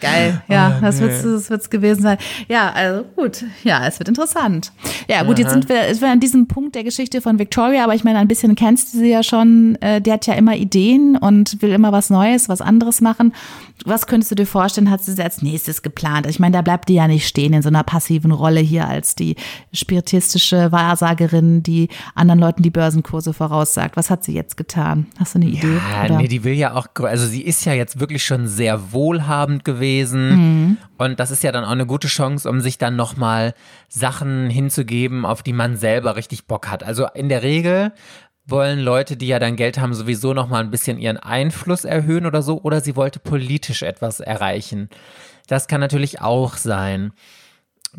Geil, 0.00 0.40
ja, 0.46 0.76
oh, 0.78 0.80
das 0.80 1.00
wird 1.00 1.10
es 1.10 1.50
wird's 1.50 1.70
gewesen 1.70 2.02
sein. 2.02 2.18
Ja, 2.46 2.70
also 2.70 3.04
gut, 3.16 3.44
ja, 3.64 3.84
es 3.84 3.98
wird 3.98 4.08
interessant. 4.08 4.70
Ja, 5.08 5.24
gut, 5.24 5.34
Aha. 5.34 5.40
jetzt 5.40 5.50
sind 5.50 5.68
wir, 5.68 5.82
sind 5.88 6.02
wir 6.02 6.12
an 6.12 6.20
diesem 6.20 6.46
Punkt 6.46 6.76
der 6.76 6.84
Geschichte 6.84 7.20
von 7.20 7.40
Victoria, 7.40 7.82
aber 7.82 7.96
ich 7.96 8.04
meine, 8.04 8.20
ein 8.20 8.28
bisschen 8.28 8.54
kennst 8.54 8.94
du 8.94 8.98
sie 8.98 9.10
ja 9.10 9.24
schon. 9.24 9.76
Äh, 9.80 10.00
die 10.00 10.12
hat 10.12 10.26
ja 10.28 10.34
immer 10.34 10.54
Ideen 10.54 11.16
und 11.16 11.60
will 11.62 11.72
immer 11.72 11.90
was 11.90 12.10
Neues, 12.10 12.48
was 12.48 12.60
anderes 12.60 13.00
machen. 13.00 13.34
Was 13.84 14.06
könntest 14.06 14.30
du 14.30 14.34
dir 14.36 14.46
vorstellen, 14.46 14.90
hat 14.90 15.02
sie 15.02 15.20
als 15.20 15.42
nächstes 15.42 15.82
geplant? 15.82 16.26
Ich 16.26 16.38
meine, 16.38 16.52
da 16.52 16.62
bleibt 16.62 16.88
die 16.88 16.94
ja 16.94 17.08
nicht 17.08 17.26
stehen 17.26 17.52
in 17.52 17.62
so 17.62 17.68
einer 17.68 17.82
passiven 17.82 18.30
Rolle 18.30 18.60
hier 18.60 18.86
als 18.86 19.16
die 19.16 19.34
spiritistische 19.72 20.70
Wahrsagerin, 20.70 21.62
die 21.64 21.88
anderen 22.14 22.38
Leuten 22.38 22.62
die 22.62 22.70
Börsenkurse 22.70 23.32
voraussagt. 23.32 23.96
Was 23.96 24.10
hat 24.10 24.22
sie 24.22 24.32
jetzt 24.32 24.56
getan? 24.56 25.06
Hast 25.18 25.34
du 25.34 25.40
eine 25.40 25.48
Idee? 25.48 25.78
Ja, 25.92 26.04
oder? 26.04 26.16
nee, 26.18 26.28
die 26.28 26.44
will 26.44 26.54
ja 26.54 26.74
auch, 26.74 26.86
also 27.02 27.26
sie 27.26 27.42
ist 27.42 27.64
ja 27.64 27.72
jetzt 27.72 27.98
wirklich 27.98 28.24
schon 28.24 28.46
sehr 28.46 28.92
wohlhabend 28.92 29.64
gewesen 29.64 29.87
gewesen. 29.88 30.28
Mhm. 30.28 30.76
Und 30.98 31.20
das 31.20 31.30
ist 31.30 31.42
ja 31.42 31.52
dann 31.52 31.64
auch 31.64 31.70
eine 31.70 31.86
gute 31.86 32.08
Chance, 32.08 32.48
um 32.48 32.60
sich 32.60 32.78
dann 32.78 32.96
nochmal 32.96 33.54
Sachen 33.88 34.50
hinzugeben, 34.50 35.24
auf 35.24 35.42
die 35.42 35.52
man 35.52 35.76
selber 35.76 36.16
richtig 36.16 36.46
Bock 36.46 36.68
hat. 36.68 36.82
Also 36.82 37.06
in 37.14 37.28
der 37.28 37.42
Regel 37.42 37.92
wollen 38.46 38.78
Leute, 38.78 39.16
die 39.16 39.26
ja 39.28 39.38
dann 39.38 39.56
Geld 39.56 39.78
haben, 39.78 39.94
sowieso 39.94 40.32
nochmal 40.32 40.62
ein 40.62 40.70
bisschen 40.70 40.98
ihren 40.98 41.18
Einfluss 41.18 41.84
erhöhen 41.84 42.26
oder 42.26 42.42
so. 42.42 42.60
Oder 42.62 42.80
sie 42.80 42.96
wollte 42.96 43.18
politisch 43.18 43.82
etwas 43.82 44.20
erreichen. 44.20 44.88
Das 45.46 45.66
kann 45.66 45.80
natürlich 45.80 46.20
auch 46.20 46.56
sein. 46.56 47.12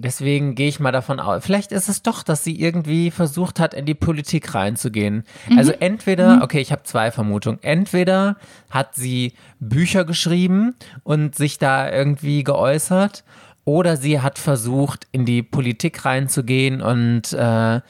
Deswegen 0.01 0.55
gehe 0.55 0.69
ich 0.69 0.79
mal 0.79 0.93
davon 0.93 1.19
aus, 1.19 1.43
vielleicht 1.43 1.73
ist 1.73 1.89
es 1.89 2.01
doch, 2.01 2.23
dass 2.23 2.45
sie 2.45 2.57
irgendwie 2.57 3.11
versucht 3.11 3.59
hat, 3.59 3.73
in 3.73 3.85
die 3.85 3.93
Politik 3.93 4.55
reinzugehen. 4.55 5.25
Mhm. 5.49 5.57
Also 5.57 5.73
entweder, 5.73 6.37
mhm. 6.37 6.41
okay, 6.41 6.61
ich 6.61 6.71
habe 6.71 6.83
zwei 6.83 7.11
Vermutungen. 7.11 7.59
Entweder 7.63 8.37
hat 8.69 8.95
sie 8.95 9.33
Bücher 9.59 10.05
geschrieben 10.05 10.75
und 11.03 11.35
sich 11.35 11.57
da 11.57 11.91
irgendwie 11.91 12.45
geäußert, 12.45 13.25
oder 13.65 13.97
sie 13.97 14.21
hat 14.21 14.39
versucht, 14.39 15.05
in 15.11 15.25
die 15.25 15.43
Politik 15.43 16.05
reinzugehen 16.05 16.81
und 16.81 17.33
äh, 17.33 17.81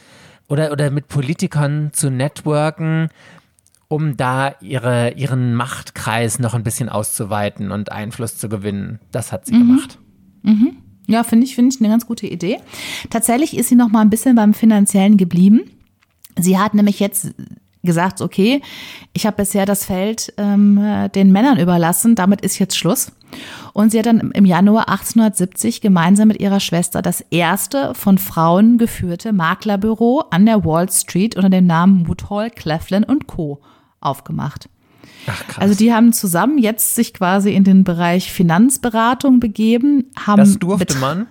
oder, 0.48 0.72
oder 0.72 0.90
mit 0.90 1.10
Politikern 1.10 1.92
zu 1.94 2.10
networken, 2.10 3.10
um 3.88 4.18
da 4.18 4.56
ihre, 4.62 5.12
ihren 5.12 5.54
Machtkreis 5.54 6.40
noch 6.40 6.56
ein 6.56 6.64
bisschen 6.64 6.90
auszuweiten 6.90 7.72
und 7.72 7.92
Einfluss 7.92 8.36
zu 8.38 8.50
gewinnen. 8.50 9.00
Das 9.12 9.32
hat 9.32 9.46
sie 9.46 9.54
mhm. 9.54 9.60
gemacht. 9.60 10.00
Mhm. 10.42 10.78
Ja, 11.10 11.24
finde 11.24 11.46
ich, 11.46 11.56
finde 11.56 11.74
ich 11.74 11.82
eine 11.82 11.90
ganz 11.90 12.06
gute 12.06 12.28
Idee. 12.28 12.60
Tatsächlich 13.10 13.58
ist 13.58 13.70
sie 13.70 13.76
noch 13.76 13.90
mal 13.90 14.02
ein 14.02 14.12
bisschen 14.12 14.36
beim 14.36 14.54
Finanziellen 14.54 15.18
geblieben. 15.18 15.62
Sie 16.38 16.60
hat 16.60 16.76
nämlich 16.76 17.00
jetzt 17.00 17.32
gesagt, 17.84 18.22
okay, 18.22 18.62
ich 19.14 19.26
habe 19.26 19.38
bisher 19.38 19.66
das 19.66 19.86
Feld 19.86 20.32
ähm, 20.38 21.10
den 21.16 21.32
Männern 21.32 21.60
überlassen, 21.60 22.14
damit 22.14 22.42
ist 22.42 22.60
jetzt 22.60 22.78
Schluss. 22.78 23.12
Und 23.74 23.92
sie 23.92 23.98
hat 23.98 24.06
dann 24.06 24.32
im 24.32 24.46
Januar 24.46 24.88
1870 24.90 25.82
gemeinsam 25.82 26.28
mit 26.28 26.40
ihrer 26.40 26.60
Schwester 26.60 27.02
das 27.02 27.22
erste 27.32 27.96
von 27.96 28.20
Frauen 28.20 28.78
geführte 28.78 29.34
Maklerbüro 29.34 30.26
an 30.30 30.46
der 30.46 30.64
Wall 30.64 30.92
Street 30.92 31.36
unter 31.36 31.50
dem 31.50 31.66
Namen 31.66 32.08
Woodhall, 32.08 32.52
Cleveland 32.52 33.26
Co. 33.26 33.62
aufgemacht. 34.00 34.70
Ach, 35.28 35.48
krass. 35.48 35.60
Also 35.60 35.76
die 35.76 35.94
haben 35.94 36.14
zusammen 36.14 36.58
jetzt 36.58 36.96
sich 36.96 37.14
quasi 37.14 37.54
in 37.54 37.64
den 37.64 37.84
Bereich 37.84 38.32
Finanzberatung 38.32 39.40
begeben. 39.40 40.06
Haben 40.16 40.40
das 40.40 40.60
durfte 40.60 40.98
man? 40.98 41.28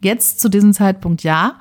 Jetzt 0.00 0.40
zu 0.40 0.48
diesem 0.48 0.72
Zeitpunkt 0.72 1.22
ja 1.22 1.56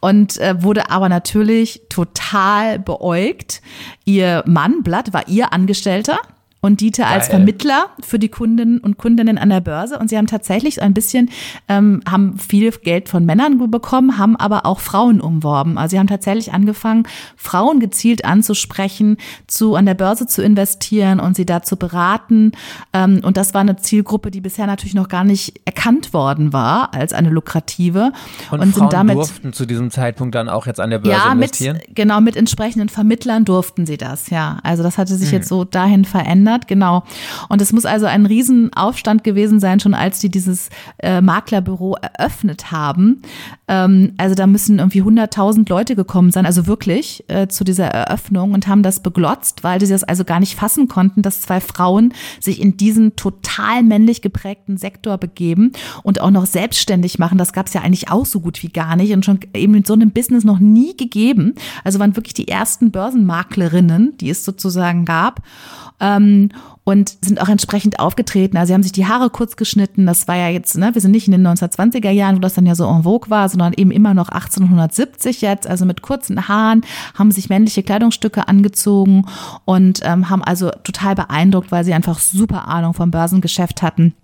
und 0.00 0.38
äh, 0.38 0.62
wurde 0.62 0.90
aber 0.90 1.08
natürlich 1.08 1.82
total 1.88 2.78
beäugt. 2.78 3.62
Ihr 4.04 4.42
Mann, 4.46 4.82
Blatt, 4.82 5.12
war 5.12 5.28
ihr 5.28 5.52
Angestellter 5.52 6.18
und 6.66 6.80
diente 6.80 7.02
Geil. 7.02 7.12
als 7.12 7.28
Vermittler 7.28 7.90
für 8.00 8.18
die 8.18 8.28
Kunden 8.28 8.78
und 8.78 8.98
Kundinnen 8.98 9.38
an 9.38 9.50
der 9.50 9.60
Börse. 9.60 9.98
Und 9.98 10.10
sie 10.10 10.18
haben 10.18 10.26
tatsächlich 10.26 10.82
ein 10.82 10.94
bisschen, 10.94 11.30
ähm, 11.68 12.02
haben 12.08 12.38
viel 12.38 12.70
Geld 12.72 13.08
von 13.08 13.24
Männern 13.24 13.70
bekommen, 13.70 14.18
haben 14.18 14.36
aber 14.36 14.66
auch 14.66 14.80
Frauen 14.80 15.20
umworben. 15.20 15.78
Also 15.78 15.92
sie 15.92 15.98
haben 15.98 16.08
tatsächlich 16.08 16.52
angefangen, 16.52 17.04
Frauen 17.36 17.80
gezielt 17.80 18.24
anzusprechen, 18.24 19.16
zu 19.46 19.76
an 19.76 19.86
der 19.86 19.94
Börse 19.94 20.26
zu 20.26 20.42
investieren 20.42 21.20
und 21.20 21.36
sie 21.36 21.46
da 21.46 21.62
zu 21.62 21.76
beraten. 21.76 22.52
Ähm, 22.92 23.20
und 23.22 23.36
das 23.36 23.54
war 23.54 23.60
eine 23.60 23.76
Zielgruppe, 23.76 24.30
die 24.30 24.40
bisher 24.40 24.66
natürlich 24.66 24.94
noch 24.94 25.08
gar 25.08 25.24
nicht 25.24 25.60
erkannt 25.64 26.12
worden 26.12 26.52
war 26.52 26.92
als 26.92 27.12
eine 27.12 27.30
lukrative. 27.30 28.12
Und, 28.50 28.60
und 28.60 28.74
Frauen 28.74 28.90
damit 28.90 29.16
durften 29.16 29.52
zu 29.52 29.66
diesem 29.66 29.90
Zeitpunkt 29.90 30.34
dann 30.34 30.48
auch 30.48 30.66
jetzt 30.66 30.80
an 30.80 30.90
der 30.90 30.98
Börse 30.98 31.18
ja, 31.18 31.32
investieren? 31.32 31.76
Mit, 31.76 31.94
genau, 31.94 32.20
mit 32.20 32.36
entsprechenden 32.36 32.88
Vermittlern 32.88 33.44
durften 33.44 33.86
sie 33.86 33.96
das, 33.96 34.30
ja. 34.30 34.58
Also 34.64 34.82
das 34.82 34.98
hatte 34.98 35.14
sich 35.14 35.28
mhm. 35.28 35.36
jetzt 35.36 35.48
so 35.48 35.64
dahin 35.64 36.04
verändert 36.04 36.55
hat, 36.56 36.68
genau. 36.68 37.04
Und 37.48 37.60
es 37.60 37.72
muss 37.72 37.86
also 37.86 38.06
ein 38.06 38.26
Riesenaufstand 38.26 39.22
gewesen 39.24 39.60
sein, 39.60 39.80
schon 39.80 39.94
als 39.94 40.18
die 40.18 40.30
dieses 40.30 40.70
äh, 40.98 41.20
Maklerbüro 41.20 41.96
eröffnet 41.96 42.72
haben. 42.72 43.22
Ähm, 43.68 44.12
also 44.16 44.34
da 44.34 44.46
müssen 44.46 44.78
irgendwie 44.78 45.02
100.000 45.02 45.68
Leute 45.68 45.96
gekommen 45.96 46.30
sein, 46.30 46.46
also 46.46 46.66
wirklich 46.66 47.24
äh, 47.28 47.48
zu 47.48 47.64
dieser 47.64 47.86
Eröffnung 47.86 48.52
und 48.52 48.68
haben 48.68 48.82
das 48.82 49.00
beglotzt, 49.00 49.64
weil 49.64 49.80
sie 49.80 49.88
das 49.88 50.04
also 50.04 50.24
gar 50.24 50.40
nicht 50.40 50.54
fassen 50.54 50.88
konnten, 50.88 51.22
dass 51.22 51.40
zwei 51.40 51.60
Frauen 51.60 52.14
sich 52.40 52.60
in 52.60 52.76
diesen 52.76 53.16
total 53.16 53.82
männlich 53.82 54.22
geprägten 54.22 54.76
Sektor 54.76 55.18
begeben 55.18 55.72
und 56.02 56.20
auch 56.20 56.30
noch 56.30 56.46
selbstständig 56.46 57.18
machen. 57.18 57.38
Das 57.38 57.52
gab 57.52 57.66
es 57.66 57.74
ja 57.74 57.82
eigentlich 57.82 58.10
auch 58.10 58.26
so 58.26 58.40
gut 58.40 58.62
wie 58.62 58.68
gar 58.68 58.96
nicht 58.96 59.12
und 59.12 59.24
schon 59.24 59.40
eben 59.54 59.74
in 59.74 59.84
so 59.84 59.94
einem 59.94 60.10
Business 60.10 60.44
noch 60.44 60.58
nie 60.58 60.96
gegeben. 60.96 61.54
Also 61.84 61.98
waren 61.98 62.16
wirklich 62.16 62.34
die 62.34 62.48
ersten 62.48 62.90
Börsenmaklerinnen, 62.90 64.16
die 64.18 64.30
es 64.30 64.44
sozusagen 64.44 65.04
gab 65.04 65.42
ähm, 66.00 66.50
und 66.86 67.16
sind 67.20 67.40
auch 67.40 67.48
entsprechend 67.48 67.98
aufgetreten. 67.98 68.56
Also 68.56 68.68
sie 68.68 68.74
haben 68.74 68.84
sich 68.84 68.92
die 68.92 69.06
Haare 69.06 69.28
kurz 69.28 69.56
geschnitten. 69.56 70.06
Das 70.06 70.28
war 70.28 70.36
ja 70.36 70.48
jetzt, 70.48 70.78
ne, 70.78 70.94
wir 70.94 71.02
sind 71.02 71.10
nicht 71.10 71.26
in 71.26 71.32
den 71.32 71.44
1920er 71.44 72.10
Jahren, 72.10 72.36
wo 72.36 72.40
das 72.40 72.54
dann 72.54 72.64
ja 72.64 72.76
so 72.76 72.86
en 72.86 73.02
vogue 73.02 73.28
war, 73.28 73.48
sondern 73.48 73.72
eben 73.72 73.90
immer 73.90 74.14
noch 74.14 74.28
1870 74.28 75.40
jetzt, 75.40 75.66
also 75.66 75.84
mit 75.84 76.02
kurzen 76.02 76.46
Haaren, 76.46 76.82
haben 77.14 77.32
sich 77.32 77.48
männliche 77.48 77.82
Kleidungsstücke 77.82 78.46
angezogen 78.46 79.26
und 79.64 80.00
ähm, 80.04 80.30
haben 80.30 80.44
also 80.44 80.70
total 80.84 81.16
beeindruckt, 81.16 81.72
weil 81.72 81.84
sie 81.84 81.92
einfach 81.92 82.20
super 82.20 82.68
Ahnung 82.68 82.94
vom 82.94 83.10
Börsengeschäft 83.10 83.82
hatten 83.82 84.14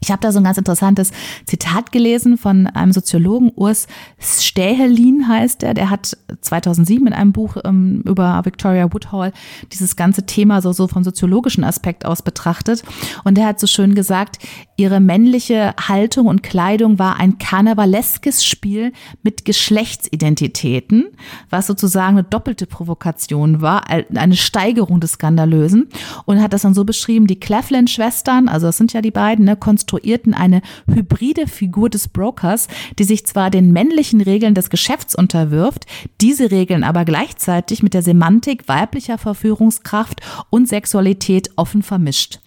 Ich 0.00 0.10
habe 0.10 0.20
da 0.20 0.32
so 0.32 0.38
ein 0.38 0.44
ganz 0.44 0.58
interessantes 0.58 1.12
Zitat 1.46 1.92
gelesen 1.92 2.38
von 2.38 2.66
einem 2.66 2.92
Soziologen, 2.92 3.50
Urs 3.54 3.86
Stähelin 4.18 5.28
heißt 5.28 5.62
er. 5.62 5.74
Der 5.74 5.90
hat 5.90 6.16
2007 6.40 7.06
in 7.06 7.12
einem 7.12 7.32
Buch 7.32 7.56
ähm, 7.64 8.02
über 8.04 8.44
Victoria 8.44 8.92
Woodhall 8.92 9.32
dieses 9.72 9.96
ganze 9.96 10.26
Thema 10.26 10.60
so, 10.62 10.72
so 10.72 10.88
vom 10.88 11.04
soziologischen 11.04 11.64
Aspekt 11.64 12.04
aus 12.04 12.22
betrachtet. 12.22 12.82
Und 13.24 13.36
der 13.36 13.46
hat 13.46 13.60
so 13.60 13.66
schön 13.66 13.94
gesagt, 13.94 14.38
ihre 14.76 15.00
männliche 15.00 15.74
Haltung 15.80 16.26
und 16.26 16.42
Kleidung 16.42 16.98
war 16.98 17.18
ein 17.18 17.38
karnevaleskes 17.38 18.44
Spiel 18.44 18.92
mit 19.22 19.44
Geschlechtsidentitäten, 19.44 21.06
was 21.50 21.66
sozusagen 21.66 22.18
eine 22.18 22.24
doppelte 22.24 22.66
Provokation 22.66 23.60
war, 23.60 23.88
eine 23.88 24.36
Steigerung 24.36 25.00
des 25.00 25.12
Skandalösen. 25.12 25.88
Und 26.24 26.42
hat 26.42 26.52
das 26.52 26.62
dann 26.62 26.74
so 26.74 26.84
beschrieben, 26.84 27.26
die 27.26 27.40
Cleflin-Schwestern, 27.40 28.48
also 28.48 28.66
das 28.66 28.76
sind 28.76 28.92
ja 28.92 29.00
die 29.00 29.10
beiden, 29.10 29.44
ne, 29.44 29.56
konstruierten 29.86 30.34
eine 30.34 30.62
hybride 30.92 31.46
Figur 31.46 31.88
des 31.88 32.08
Brokers, 32.08 32.66
die 32.98 33.04
sich 33.04 33.24
zwar 33.24 33.50
den 33.50 33.72
männlichen 33.72 34.20
Regeln 34.20 34.54
des 34.54 34.68
Geschäfts 34.68 35.14
unterwirft, 35.14 35.86
diese 36.20 36.50
Regeln 36.50 36.82
aber 36.82 37.04
gleichzeitig 37.04 37.84
mit 37.84 37.94
der 37.94 38.02
Semantik 38.02 38.66
weiblicher 38.66 39.16
Verführungskraft 39.16 40.20
und 40.50 40.68
Sexualität 40.68 41.50
offen 41.54 41.82
vermischt. 41.82 42.40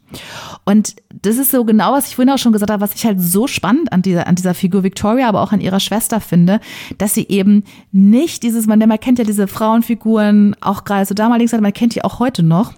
Und 0.65 0.95
das 1.21 1.37
ist 1.37 1.51
so 1.51 1.63
genau, 1.63 1.93
was 1.93 2.07
ich 2.07 2.15
vorhin 2.15 2.33
auch 2.33 2.39
schon 2.39 2.51
gesagt 2.51 2.71
habe, 2.71 2.81
was 2.81 2.95
ich 2.95 3.05
halt 3.05 3.21
so 3.21 3.47
spannend 3.47 3.93
an 3.93 4.01
dieser, 4.01 4.27
an 4.27 4.35
dieser 4.35 4.55
Figur 4.55 4.83
Victoria, 4.83 5.29
aber 5.29 5.41
auch 5.41 5.51
an 5.51 5.61
ihrer 5.61 5.79
Schwester 5.79 6.19
finde, 6.19 6.59
dass 6.97 7.13
sie 7.13 7.27
eben 7.29 7.63
nicht 7.91 8.43
dieses, 8.43 8.65
man, 8.65 8.79
man 8.79 8.99
kennt 8.99 9.19
ja 9.19 9.23
diese 9.23 9.47
Frauenfiguren, 9.47 10.55
auch 10.61 10.83
gerade 10.83 11.05
so 11.05 11.13
damaligen 11.13 11.61
man 11.61 11.73
kennt 11.73 11.95
die 11.95 12.03
auch 12.03 12.19
heute 12.19 12.43
noch 12.43 12.73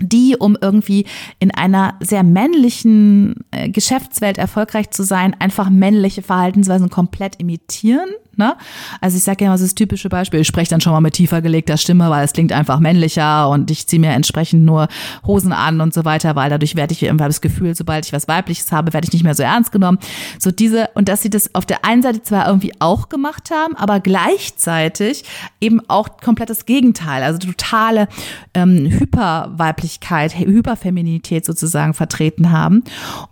die, 0.00 0.36
um 0.38 0.56
irgendwie 0.60 1.06
in 1.38 1.50
einer 1.50 1.94
sehr 2.00 2.22
männlichen 2.22 3.44
äh, 3.50 3.68
Geschäftswelt 3.68 4.38
erfolgreich 4.38 4.90
zu 4.90 5.02
sein, 5.02 5.36
einfach 5.38 5.70
männliche 5.70 6.22
Verhaltensweisen 6.22 6.90
komplett 6.90 7.36
imitieren 7.36 8.08
Ne? 8.38 8.56
Also 9.00 9.16
ich 9.16 9.24
sage 9.24 9.44
ja 9.44 9.50
immer 9.50 9.58
so 9.58 9.64
das 9.64 9.74
typische 9.74 10.08
Beispiel, 10.08 10.38
ich 10.38 10.46
spreche 10.46 10.70
dann 10.70 10.80
schon 10.80 10.92
mal 10.92 11.00
mit 11.00 11.14
tiefer 11.14 11.42
gelegter 11.42 11.76
Stimme, 11.76 12.08
weil 12.08 12.24
es 12.24 12.32
klingt 12.32 12.52
einfach 12.52 12.78
männlicher 12.78 13.48
und 13.48 13.68
ich 13.72 13.88
ziehe 13.88 13.98
mir 13.98 14.12
entsprechend 14.12 14.64
nur 14.64 14.86
Hosen 15.26 15.52
an 15.52 15.80
und 15.80 15.92
so 15.92 16.04
weiter, 16.04 16.36
weil 16.36 16.48
dadurch 16.48 16.76
werde 16.76 16.92
ich 16.92 17.02
irgendwie 17.02 17.24
das 17.24 17.40
Gefühl, 17.40 17.74
sobald 17.74 18.06
ich 18.06 18.12
was 18.12 18.28
Weibliches 18.28 18.70
habe, 18.70 18.92
werde 18.92 19.08
ich 19.08 19.12
nicht 19.12 19.24
mehr 19.24 19.34
so 19.34 19.42
ernst 19.42 19.72
genommen. 19.72 19.98
So 20.38 20.52
diese, 20.52 20.88
und 20.94 21.08
dass 21.08 21.20
sie 21.20 21.30
das 21.30 21.52
auf 21.56 21.66
der 21.66 21.84
einen 21.84 22.00
Seite 22.00 22.22
zwar 22.22 22.46
irgendwie 22.46 22.72
auch 22.78 23.08
gemacht 23.08 23.50
haben, 23.50 23.74
aber 23.74 23.98
gleichzeitig 23.98 25.24
eben 25.60 25.80
auch 25.88 26.18
komplettes 26.18 26.64
Gegenteil, 26.64 27.24
also 27.24 27.38
totale 27.38 28.06
ähm, 28.54 28.86
Hyperweiblichkeit, 28.88 30.38
Hyperfeminität 30.38 31.44
sozusagen 31.44 31.92
vertreten 31.92 32.52
haben 32.52 32.84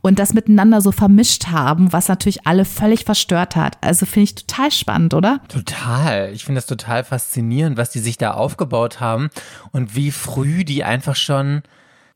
und 0.03 0.19
das 0.19 0.35
miteinander 0.35 0.81
so 0.81 0.91
vermischt 0.91 1.47
haben, 1.47 1.93
was 1.93 2.09
natürlich 2.09 2.45
alle 2.45 2.65
völlig 2.65 3.05
verstört 3.05 3.55
hat. 3.55 3.79
Also 3.83 4.05
finde 4.05 4.25
ich 4.25 4.35
total 4.35 4.73
spannend 4.73 4.96
spannend, 4.97 5.15
oder? 5.15 5.41
Total. 5.49 6.33
Ich 6.33 6.45
finde 6.45 6.59
das 6.59 6.67
total 6.67 7.05
faszinierend, 7.05 7.77
was 7.77 7.91
die 7.91 7.99
sich 7.99 8.19
da 8.19 8.33
aufgebaut 8.33 9.01
haben 9.01 9.31
und 9.73 9.95
wie 9.95 10.11
früh 10.11 10.65
die 10.65 10.85
einfach 10.85 11.17
schon 11.17 11.63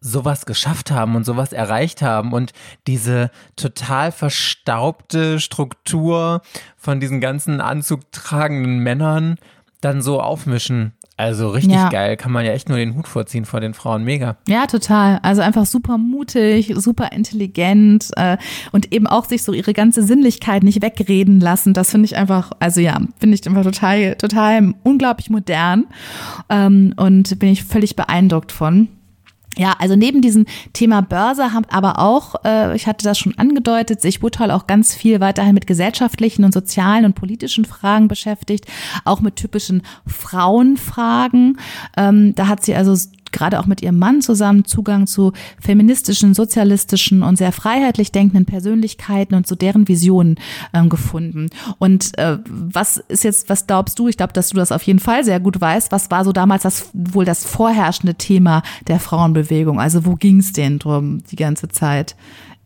sowas 0.01 0.47
geschafft 0.47 0.91
haben 0.91 1.15
und 1.15 1.25
sowas 1.25 1.53
erreicht 1.53 2.01
haben 2.01 2.33
und 2.33 2.53
diese 2.87 3.31
total 3.55 4.13
verstaubte 4.13 5.41
Struktur 5.41 6.41
von 6.77 7.01
diesen 7.01 7.21
ganzen 7.21 7.61
anzugtragenden 7.61 8.79
Männern 8.79 9.37
dann 9.83 10.01
so 10.01 10.23
aufmischen. 10.23 10.95
Also 11.21 11.51
richtig 11.51 11.75
ja. 11.75 11.91
geil, 11.91 12.17
kann 12.17 12.33
man 12.33 12.47
ja 12.47 12.53
echt 12.53 12.71
nur 12.71 12.79
den 12.79 12.97
Hut 12.97 13.07
vorziehen 13.07 13.45
vor 13.45 13.61
den 13.61 13.75
Frauen, 13.75 14.05
mega. 14.05 14.39
Ja, 14.49 14.67
total. 14.67 15.19
Also 15.23 15.43
einfach 15.43 15.67
super 15.67 15.99
mutig, 15.99 16.73
super 16.77 17.13
intelligent 17.13 18.09
äh, 18.17 18.39
und 18.73 18.91
eben 18.95 19.07
auch 19.07 19.27
sich 19.27 19.43
so 19.43 19.53
ihre 19.53 19.75
ganze 19.75 20.03
Sinnlichkeit 20.03 20.63
nicht 20.63 20.81
wegreden 20.81 21.39
lassen. 21.39 21.75
Das 21.75 21.91
finde 21.91 22.07
ich 22.07 22.17
einfach, 22.17 22.53
also 22.59 22.81
ja, 22.81 22.99
finde 23.19 23.35
ich 23.35 23.47
einfach 23.47 23.65
total, 23.65 24.15
total 24.15 24.73
unglaublich 24.83 25.29
modern 25.29 25.85
ähm, 26.49 26.95
und 26.97 27.39
bin 27.39 27.51
ich 27.51 27.65
völlig 27.65 27.97
beeindruckt 27.97 28.51
von. 28.51 28.89
Ja, 29.57 29.75
also 29.79 29.97
neben 29.97 30.23
diesem 30.23 30.47
Thema 30.73 31.03
Börse 31.03 31.53
haben 31.53 31.67
aber 31.71 31.99
auch, 31.99 32.37
äh, 32.45 32.77
ich 32.77 32.87
hatte 32.87 33.05
das 33.05 33.19
schon 33.19 33.37
angedeutet, 33.37 34.01
sich 34.01 34.23
Woodhull 34.23 34.53
auch 34.53 34.69
ganz 34.69 34.95
viel 34.95 35.19
weiterhin 35.19 35.55
mit 35.55 35.67
gesellschaftlichen 35.67 36.45
und 36.45 36.55
sozialen 36.55 37.05
und 37.05 37.15
politischen 37.15 37.65
Fragen 37.65 38.07
beschäftigt, 38.07 38.67
auch 39.05 39.21
mit 39.21 39.37
typischen 39.37 39.83
Frauenfragen. 40.07 41.59
Ähm, 41.97 42.35
da 42.37 42.47
hat 42.47 42.63
sie 42.65 42.77
also 42.77 42.95
gerade 43.33 43.61
auch 43.61 43.67
mit 43.67 43.83
ihrem 43.83 43.99
Mann 43.99 44.21
zusammen 44.23 44.65
Zugang 44.65 45.07
zu 45.07 45.33
feministischen, 45.61 46.35
sozialistischen 46.35 47.23
und 47.23 47.37
sehr 47.37 47.53
freiheitlich 47.53 48.13
denkenden 48.13 48.47
Persönlichkeiten 48.47 49.35
und 49.35 49.47
zu 49.47 49.55
deren 49.55 49.89
Visionen 49.89 50.37
ähm, 50.73 50.89
gefunden. 50.89 51.51
Und 51.79 52.17
äh, 52.19 52.39
was 52.49 52.97
ist 52.97 53.25
jetzt, 53.25 53.49
was 53.49 53.67
glaubst 53.67 53.99
du? 53.99 54.09
Ich 54.09 54.17
glaube, 54.17 54.33
dass 54.33 54.51
du 54.51 54.57
das 54.57 54.73
auf 54.73 54.83
jeden 54.83 55.01
Fall 55.01 55.25
sehr 55.25 55.41
gut 55.41 55.61
weißt. 55.61 55.93
Was 55.93 56.11
war 56.11 56.25
so 56.25 56.33
damals 56.33 56.63
das 56.63 56.91
wohl 56.93 57.25
das 57.25 57.45
vorherrschende 57.45 58.15
Thema 58.15 58.63
der 58.89 59.01
Frauenbewegung? 59.01 59.81
Also 59.81 60.05
wo 60.05 60.15
ging 60.15 60.39
es 60.39 60.53
denn 60.53 60.79
drum 60.79 61.23
die 61.31 61.37
ganze 61.37 61.69
Zeit? 61.69 62.17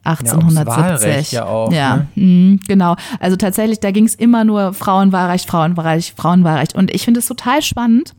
1870. 0.04 1.32
Ja, 1.32 1.40
ja, 1.40 1.46
auch, 1.46 1.72
ja 1.72 1.96
ne? 1.96 2.06
mh, 2.14 2.58
genau. 2.66 2.96
Also 3.20 3.36
tatsächlich, 3.36 3.80
da 3.80 3.90
ging 3.90 4.04
es 4.04 4.14
immer 4.14 4.44
nur 4.44 4.74
Frauenwahlrecht, 4.74 5.48
Frauenwahlrecht, 5.48 6.14
Frauenwahlrecht. 6.16 6.74
Und 6.74 6.94
ich 6.94 7.04
finde 7.04 7.20
es 7.20 7.26
total 7.26 7.62
spannend, 7.62 8.14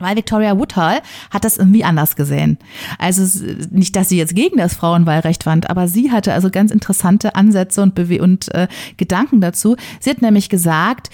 weil 0.00 0.16
Victoria 0.16 0.58
Woodhull 0.58 1.00
hat 1.30 1.44
das 1.44 1.56
irgendwie 1.56 1.84
anders 1.84 2.16
gesehen. 2.16 2.58
Also 2.98 3.22
nicht, 3.70 3.94
dass 3.96 4.08
sie 4.08 4.18
jetzt 4.18 4.34
gegen 4.34 4.56
das 4.56 4.74
Frauenwahlrecht 4.74 5.44
fand, 5.44 5.70
aber 5.70 5.88
sie 5.88 6.10
hatte 6.10 6.32
also 6.32 6.50
ganz 6.50 6.70
interessante 6.70 7.34
Ansätze 7.34 7.82
und, 7.82 7.94
Bewe 7.94 8.22
und 8.22 8.52
äh, 8.54 8.68
Gedanken 8.96 9.40
dazu. 9.40 9.76
Sie 10.00 10.10
hat 10.10 10.22
nämlich 10.22 10.48
gesagt, 10.48 11.10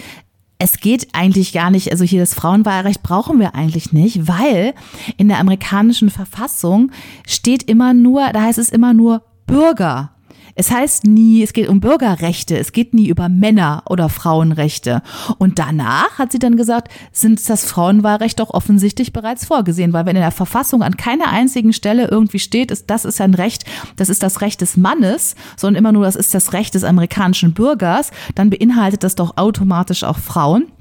es 0.58 0.78
geht 0.80 1.08
eigentlich 1.12 1.52
gar 1.52 1.70
nicht, 1.70 1.92
also 1.92 2.04
hier 2.04 2.20
das 2.20 2.34
Frauenwahlrecht 2.34 3.02
brauchen 3.02 3.38
wir 3.38 3.54
eigentlich 3.54 3.92
nicht, 3.92 4.26
weil 4.26 4.74
in 5.16 5.28
der 5.28 5.38
amerikanischen 5.38 6.10
Verfassung 6.10 6.90
steht 7.26 7.64
immer 7.64 7.92
nur, 7.92 8.30
da 8.32 8.42
heißt 8.42 8.58
es 8.58 8.70
immer 8.70 8.94
nur 8.94 9.22
Bürger. 9.46 10.15
Es 10.58 10.70
heißt 10.70 11.04
nie, 11.04 11.42
es 11.42 11.52
geht 11.52 11.68
um 11.68 11.80
Bürgerrechte, 11.80 12.56
es 12.56 12.72
geht 12.72 12.94
nie 12.94 13.08
über 13.08 13.28
Männer- 13.28 13.82
oder 13.90 14.08
Frauenrechte. 14.08 15.02
Und 15.36 15.58
danach 15.58 16.18
hat 16.18 16.32
sie 16.32 16.38
dann 16.38 16.56
gesagt, 16.56 16.90
sind 17.12 17.46
das 17.46 17.66
Frauenwahlrecht 17.66 18.40
doch 18.40 18.48
offensichtlich 18.48 19.12
bereits 19.12 19.44
vorgesehen, 19.44 19.92
weil 19.92 20.06
wenn 20.06 20.16
in 20.16 20.22
der 20.22 20.30
Verfassung 20.30 20.82
an 20.82 20.96
keiner 20.96 21.28
einzigen 21.28 21.74
Stelle 21.74 22.08
irgendwie 22.08 22.38
steht, 22.38 22.70
ist, 22.70 22.88
das 22.88 23.04
ist 23.04 23.20
ein 23.20 23.34
Recht, 23.34 23.66
das 23.96 24.08
ist 24.08 24.22
das 24.22 24.40
Recht 24.40 24.62
des 24.62 24.78
Mannes, 24.78 25.34
sondern 25.58 25.78
immer 25.78 25.92
nur, 25.92 26.04
das 26.04 26.16
ist 26.16 26.32
das 26.32 26.54
Recht 26.54 26.74
des 26.74 26.84
amerikanischen 26.84 27.52
Bürgers, 27.52 28.10
dann 28.34 28.48
beinhaltet 28.48 29.04
das 29.04 29.14
doch 29.14 29.36
automatisch 29.36 30.04
auch 30.04 30.18
Frauen. 30.18 30.72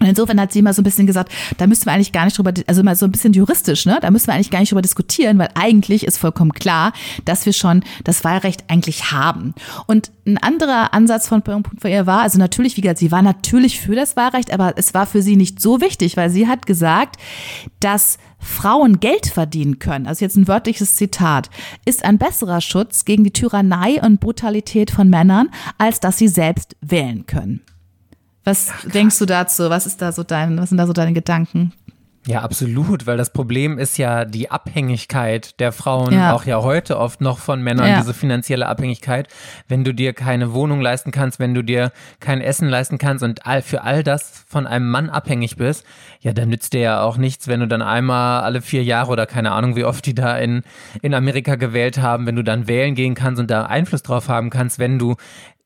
Und 0.00 0.06
insofern 0.06 0.40
hat 0.40 0.52
sie 0.52 0.60
immer 0.60 0.72
so 0.72 0.82
ein 0.82 0.84
bisschen 0.84 1.06
gesagt, 1.06 1.32
da 1.56 1.66
müssen 1.66 1.86
wir 1.86 1.92
eigentlich 1.92 2.12
gar 2.12 2.24
nicht 2.24 2.38
drüber, 2.38 2.52
also 2.66 2.82
mal 2.82 2.94
so 2.94 3.06
ein 3.06 3.12
bisschen 3.12 3.32
juristisch, 3.32 3.84
ne? 3.84 3.98
Da 4.00 4.10
müssen 4.10 4.28
wir 4.28 4.34
eigentlich 4.34 4.50
gar 4.50 4.60
nicht 4.60 4.70
drüber 4.70 4.82
diskutieren, 4.82 5.38
weil 5.38 5.48
eigentlich 5.54 6.06
ist 6.06 6.18
vollkommen 6.18 6.52
klar, 6.52 6.92
dass 7.24 7.46
wir 7.46 7.52
schon 7.52 7.82
das 8.04 8.22
Wahlrecht 8.22 8.64
eigentlich 8.68 9.10
haben. 9.10 9.54
Und 9.86 10.12
ein 10.26 10.38
anderer 10.38 10.94
Ansatz 10.94 11.26
von 11.26 11.42
Punkt 11.42 11.68
für 11.80 11.88
ihr 11.88 12.06
war, 12.06 12.22
also 12.22 12.38
natürlich, 12.38 12.76
wie 12.76 12.82
gesagt, 12.82 12.98
sie 12.98 13.10
war 13.10 13.22
natürlich 13.22 13.80
für 13.80 13.96
das 13.96 14.16
Wahlrecht, 14.16 14.52
aber 14.52 14.74
es 14.76 14.94
war 14.94 15.06
für 15.06 15.22
sie 15.22 15.36
nicht 15.36 15.60
so 15.60 15.80
wichtig, 15.80 16.16
weil 16.16 16.30
sie 16.30 16.46
hat 16.46 16.66
gesagt, 16.66 17.16
dass 17.80 18.18
Frauen 18.38 19.00
Geld 19.00 19.26
verdienen 19.26 19.80
können, 19.80 20.06
also 20.06 20.24
jetzt 20.24 20.36
ein 20.36 20.46
wörtliches 20.46 20.94
Zitat, 20.94 21.50
ist 21.84 22.04
ein 22.04 22.18
besserer 22.18 22.60
Schutz 22.60 23.04
gegen 23.04 23.24
die 23.24 23.32
Tyrannei 23.32 24.00
und 24.00 24.20
Brutalität 24.20 24.92
von 24.92 25.10
Männern, 25.10 25.48
als 25.76 25.98
dass 25.98 26.18
sie 26.18 26.28
selbst 26.28 26.76
wählen 26.80 27.26
können. 27.26 27.62
Was 28.48 28.70
Ach, 28.72 28.88
denkst 28.88 29.18
du 29.18 29.26
dazu? 29.26 29.68
Was 29.68 29.84
ist 29.84 30.00
da 30.00 30.10
so 30.10 30.22
dein, 30.22 30.58
was 30.58 30.70
sind 30.70 30.78
da 30.78 30.86
so 30.86 30.94
deine 30.94 31.12
Gedanken? 31.12 31.74
Ja, 32.26 32.40
absolut, 32.40 33.06
weil 33.06 33.18
das 33.18 33.30
Problem 33.30 33.78
ist 33.78 33.98
ja 33.98 34.24
die 34.24 34.50
Abhängigkeit 34.50 35.60
der 35.60 35.70
Frauen, 35.70 36.14
ja. 36.14 36.32
auch 36.32 36.44
ja 36.44 36.62
heute 36.62 36.98
oft 36.98 37.20
noch 37.20 37.38
von 37.38 37.62
Männern, 37.62 37.88
ja. 37.88 38.00
diese 38.00 38.14
finanzielle 38.14 38.66
Abhängigkeit. 38.66 39.28
Wenn 39.66 39.84
du 39.84 39.92
dir 39.92 40.14
keine 40.14 40.54
Wohnung 40.54 40.80
leisten 40.80 41.10
kannst, 41.10 41.38
wenn 41.38 41.52
du 41.52 41.62
dir 41.62 41.92
kein 42.20 42.40
Essen 42.40 42.68
leisten 42.68 42.96
kannst 42.96 43.22
und 43.22 43.46
all, 43.46 43.60
für 43.60 43.82
all 43.82 44.02
das 44.02 44.44
von 44.48 44.66
einem 44.66 44.90
Mann 44.90 45.10
abhängig 45.10 45.56
bist, 45.56 45.84
ja, 46.20 46.32
dann 46.32 46.48
nützt 46.48 46.72
dir 46.72 46.80
ja 46.80 47.02
auch 47.02 47.18
nichts, 47.18 47.48
wenn 47.48 47.60
du 47.60 47.68
dann 47.68 47.82
einmal 47.82 48.42
alle 48.42 48.62
vier 48.62 48.82
Jahre 48.82 49.12
oder 49.12 49.26
keine 49.26 49.52
Ahnung, 49.52 49.76
wie 49.76 49.84
oft 49.84 50.06
die 50.06 50.14
da 50.14 50.38
in, 50.38 50.62
in 51.02 51.12
Amerika 51.12 51.56
gewählt 51.56 51.98
haben, 51.98 52.26
wenn 52.26 52.36
du 52.36 52.44
dann 52.44 52.66
wählen 52.66 52.94
gehen 52.94 53.14
kannst 53.14 53.40
und 53.40 53.50
da 53.50 53.66
Einfluss 53.66 54.02
drauf 54.02 54.28
haben 54.28 54.48
kannst, 54.48 54.78
wenn 54.78 54.98
du 54.98 55.16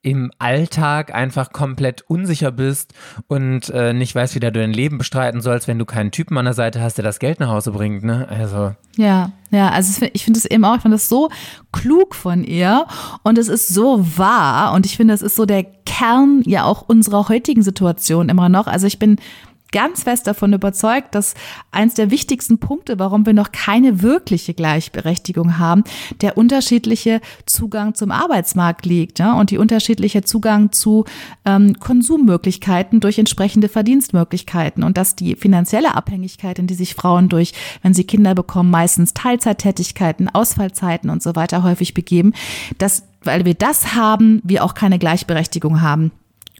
im 0.03 0.33
Alltag 0.39 1.15
einfach 1.15 1.53
komplett 1.53 2.03
unsicher 2.03 2.51
bist 2.51 2.93
und 3.29 3.71
äh, 3.71 3.93
nicht 3.93 4.15
weißt, 4.15 4.35
wie 4.35 4.41
du 4.41 4.51
dein 4.51 4.73
Leben 4.73 4.99
bestreiten 4.99 5.41
sollst, 5.41 5.69
wenn 5.69 5.79
du 5.79 5.85
keinen 5.85 6.11
Typen 6.11 6.37
an 6.39 6.45
der 6.45 6.55
Seite 6.55 6.83
hast, 6.83 6.99
der 6.99 7.05
das 7.05 7.21
Geld 7.21 7.39
nach 7.39 7.49
Hause 7.49 7.71
bringt, 7.71 8.03
ne? 8.03 8.27
Also. 8.29 8.75
Ja, 8.97 9.31
ja, 9.51 9.71
also 9.71 10.05
ich 10.13 10.25
finde 10.25 10.39
es 10.39 10.45
eben 10.45 10.65
auch, 10.65 10.77
ich 10.77 10.83
finde 10.83 10.97
es 10.97 11.09
so 11.09 11.31
klug 11.71 12.17
von 12.17 12.43
ihr 12.43 12.87
und 13.23 13.39
es 13.39 13.49
ist 13.49 13.69
so 13.69 14.05
wahr 14.19 14.73
und 14.75 14.87
ich 14.87 14.97
finde, 14.97 15.15
es 15.15 15.23
ist 15.23 15.37
so 15.37 15.47
der 15.47 15.63
Kern 15.63 16.43
ja 16.47 16.65
auch 16.65 16.83
unserer 16.83 17.29
heutigen 17.29 17.63
Situation 17.63 18.29
immer 18.29 18.49
noch. 18.49 18.67
Also 18.67 18.89
ich 18.89 18.99
bin 18.99 19.17
ganz 19.73 20.05
fest 20.05 20.27
davon 20.27 20.53
überzeugt, 20.53 21.15
dass 21.15 21.35
eins 21.71 21.95
der 21.95 22.11
wichtigsten 22.11 22.59
Punkte, 22.59 22.99
warum 22.99 23.27
wir 23.27 23.33
noch 23.33 23.51
keine 23.51 24.03
wirkliche 24.03 24.55
Gleichberechtigung 24.55 25.59
haben, 25.59 25.85
der 26.21 26.39
unterschiedliche 26.39 27.21
Zugang 27.47 27.95
zum 27.95 28.11
Arbeitsmarkt 28.11 28.87
liegt 28.87 29.19
ja, 29.19 29.33
und 29.33 29.51
die 29.51 29.59
unterschiedliche 29.59 30.23
Zugang 30.23 30.73
zu 30.73 31.05
ähm, 31.45 31.79
Konsummöglichkeiten 31.81 33.01
durch 33.01 33.19
entsprechende 33.19 33.69
Verdienstmöglichkeiten 33.69 34.85
und 34.85 34.97
dass 34.97 35.17
die 35.17 35.35
finanzielle 35.35 35.95
Abhängigkeit, 35.95 36.59
in 36.59 36.67
die 36.67 36.75
sich 36.75 36.95
Frauen 36.95 37.29
durch, 37.29 37.53
wenn 37.83 37.95
sie 37.95 38.05
Kinder 38.05 38.35
bekommen, 38.35 38.71
meistens 38.71 39.15
Teilzeittätigkeiten, 39.15 40.29
Ausfallzeiten 40.29 41.11
und 41.11 41.23
so 41.23 41.35
weiter 41.35 41.63
häufig 41.63 41.95
begeben, 41.95 42.33
dass 42.79 43.05
weil 43.25 43.45
wir 43.45 43.55
das 43.55 43.95
haben, 43.95 44.41
wir 44.45 44.65
auch 44.65 44.75
keine 44.75 44.99
Gleichberechtigung 44.99 45.81
haben. 45.81 46.11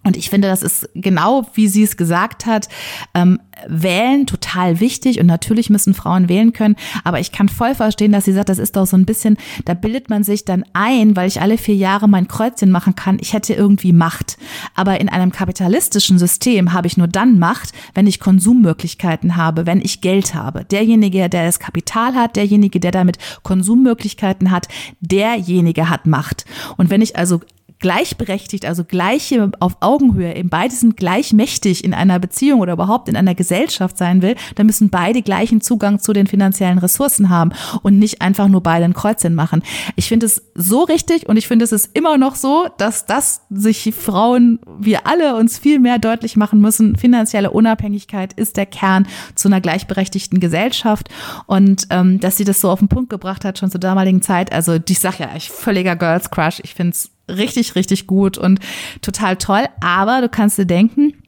Und 0.05 0.17
ich 0.17 0.31
finde, 0.31 0.49
das 0.49 0.63
ist 0.63 0.89
genau, 0.95 1.47
wie 1.55 1.69
sie 1.69 1.85
es 1.85 1.97
gesagt 1.97 2.47
hat, 2.47 2.69
ähm, 3.15 3.39
wählen 3.69 4.27
total 4.27 4.81
wichtig 4.81 5.21
und 5.21 5.27
natürlich 5.27 5.71
müssen 5.71 5.95
Frauen 5.95 6.29
wählen 6.29 6.53
können. 6.53 6.77
Aber 7.05 7.21
ich 7.21 7.31
kann 7.31 7.49
voll 7.49 7.75
verstehen, 7.75 8.11
dass 8.11 8.25
sie 8.25 8.33
sagt, 8.33 8.49
das 8.49 8.59
ist 8.59 8.75
doch 8.75 8.87
so 8.87 8.97
ein 8.97 9.07
bisschen, 9.07 9.37
da 9.65 9.75
bildet 9.75 10.11
man 10.11 10.25
sich 10.25 10.45
dann 10.45 10.65
ein, 10.73 11.15
weil 11.15 11.29
ich 11.29 11.41
alle 11.41 11.59
vier 11.59 11.77
Jahre 11.77 12.09
mein 12.09 12.27
Kreuzchen 12.27 12.71
machen 12.71 12.97
kann, 12.97 13.19
ich 13.21 13.33
hätte 13.33 13.55
irgendwie 13.55 13.93
Macht. 13.93 14.39
Aber 14.75 15.01
in 15.01 15.09
einem 15.09 15.31
kapitalistischen 15.31 16.19
System 16.19 16.73
habe 16.73 16.89
ich 16.89 16.97
nur 16.97 17.09
dann 17.09 17.39
Macht, 17.39 17.73
wenn 17.95 18.07
ich 18.07 18.19
Konsummöglichkeiten 18.19 19.37
habe, 19.37 19.67
wenn 19.67 19.81
ich 19.81 20.01
Geld 20.01 20.35
habe. 20.35 20.65
Derjenige, 20.65 21.29
der 21.29 21.47
das 21.47 21.61
Kapital 21.61 22.15
hat, 22.15 22.37
derjenige, 22.37 22.81
der 22.81 22.91
damit 22.91 23.19
Konsummöglichkeiten 23.43 24.51
hat, 24.51 24.67
derjenige 25.01 25.89
hat 25.89 26.07
Macht. 26.07 26.45
Und 26.77 26.91
wenn 26.91 27.03
ich 27.03 27.17
also 27.17 27.41
gleichberechtigt, 27.83 28.65
also 28.65 28.85
gleiche 28.85 29.51
auf 29.61 29.77
Augenhöhe, 29.81 30.35
eben 30.35 30.49
beide 30.49 30.75
sind 30.75 30.97
gleich 30.97 31.33
mächtig 31.33 31.85
in 31.85 31.93
einer 31.93 32.19
Beziehung 32.19 32.61
oder 32.61 32.73
überhaupt 32.73 33.09
in 33.09 33.17
einer 33.17 33.35
Gesellschaft 33.35 33.99
sein 33.99 34.23
will, 34.23 34.37
dann 34.55 34.67
müssen 34.67 34.89
beide 34.89 35.21
gleichen 35.21 35.61
Zugang 35.61 35.99
zu 35.99 36.15
den 36.15 36.27
finanziellen 36.27 36.79
Ressourcen 36.79 37.29
haben 37.29 37.51
und 37.83 37.99
nicht 37.99 38.23
einfach 38.23 38.49
nur 38.49 38.63
beide 38.63 38.85
ein 38.85 38.95
Kreuzchen 38.95 39.35
machen. 39.35 39.63
Ich 39.97 40.09
finde 40.09 40.27
es 40.27 40.43
so 40.55 40.85
richtig 40.85 41.29
und 41.29 41.37
ich 41.37 41.49
finde 41.49 41.65
es 41.65 41.73
ist 41.73 41.91
immer 41.95 42.17
noch 42.17 42.37
so, 42.37 42.69
dass 42.79 43.05
das 43.05 43.43
sich 43.51 43.93
Frauen, 43.95 44.61
wir 44.79 45.07
alle 45.07 45.37
uns 45.37 45.59
viel 45.59 45.81
mehr 45.81 45.99
deutlich 45.99 46.37
machen 46.37 46.61
müssen. 46.61 46.97
Finanzielle 46.97 47.51
Unabhängigkeit 47.51 48.33
ist 48.33 48.57
der 48.57 48.67
Kern 48.67 49.07
zu 49.35 49.49
einer 49.49 49.61
gleichberechtigten 49.61 50.39
Gesellschaft 50.39 51.09
und 51.47 51.89
ähm, 51.91 52.21
dass 52.21 52.37
sie 52.37 52.45
das 52.45 52.61
so 52.61 52.71
auf 52.71 52.79
den 52.79 52.89
Punkt 52.89 53.11
gebracht 53.11 53.45
hat, 53.45 53.59
schon 53.59 53.73
zur 53.73 53.81
damaligen 53.81 54.23
Zeit. 54.23 54.53
Also 54.53 54.79
ich 54.89 55.01
sag 55.01 55.19
ja, 55.19 55.31
ich 55.37 55.51
völliger 55.51 55.97
Girls 55.97 56.31
Crush. 56.31 56.61
Ich 56.63 56.75
finde 56.75 56.93
es 56.93 57.11
richtig, 57.37 57.75
richtig 57.75 58.07
gut 58.07 58.39
und 58.39 58.61
total 59.01 59.37
toll. 59.37 59.65
Aber 59.81 60.21
du 60.21 60.29
kannst 60.29 60.59
dir 60.59 60.67
denken, 60.67 61.22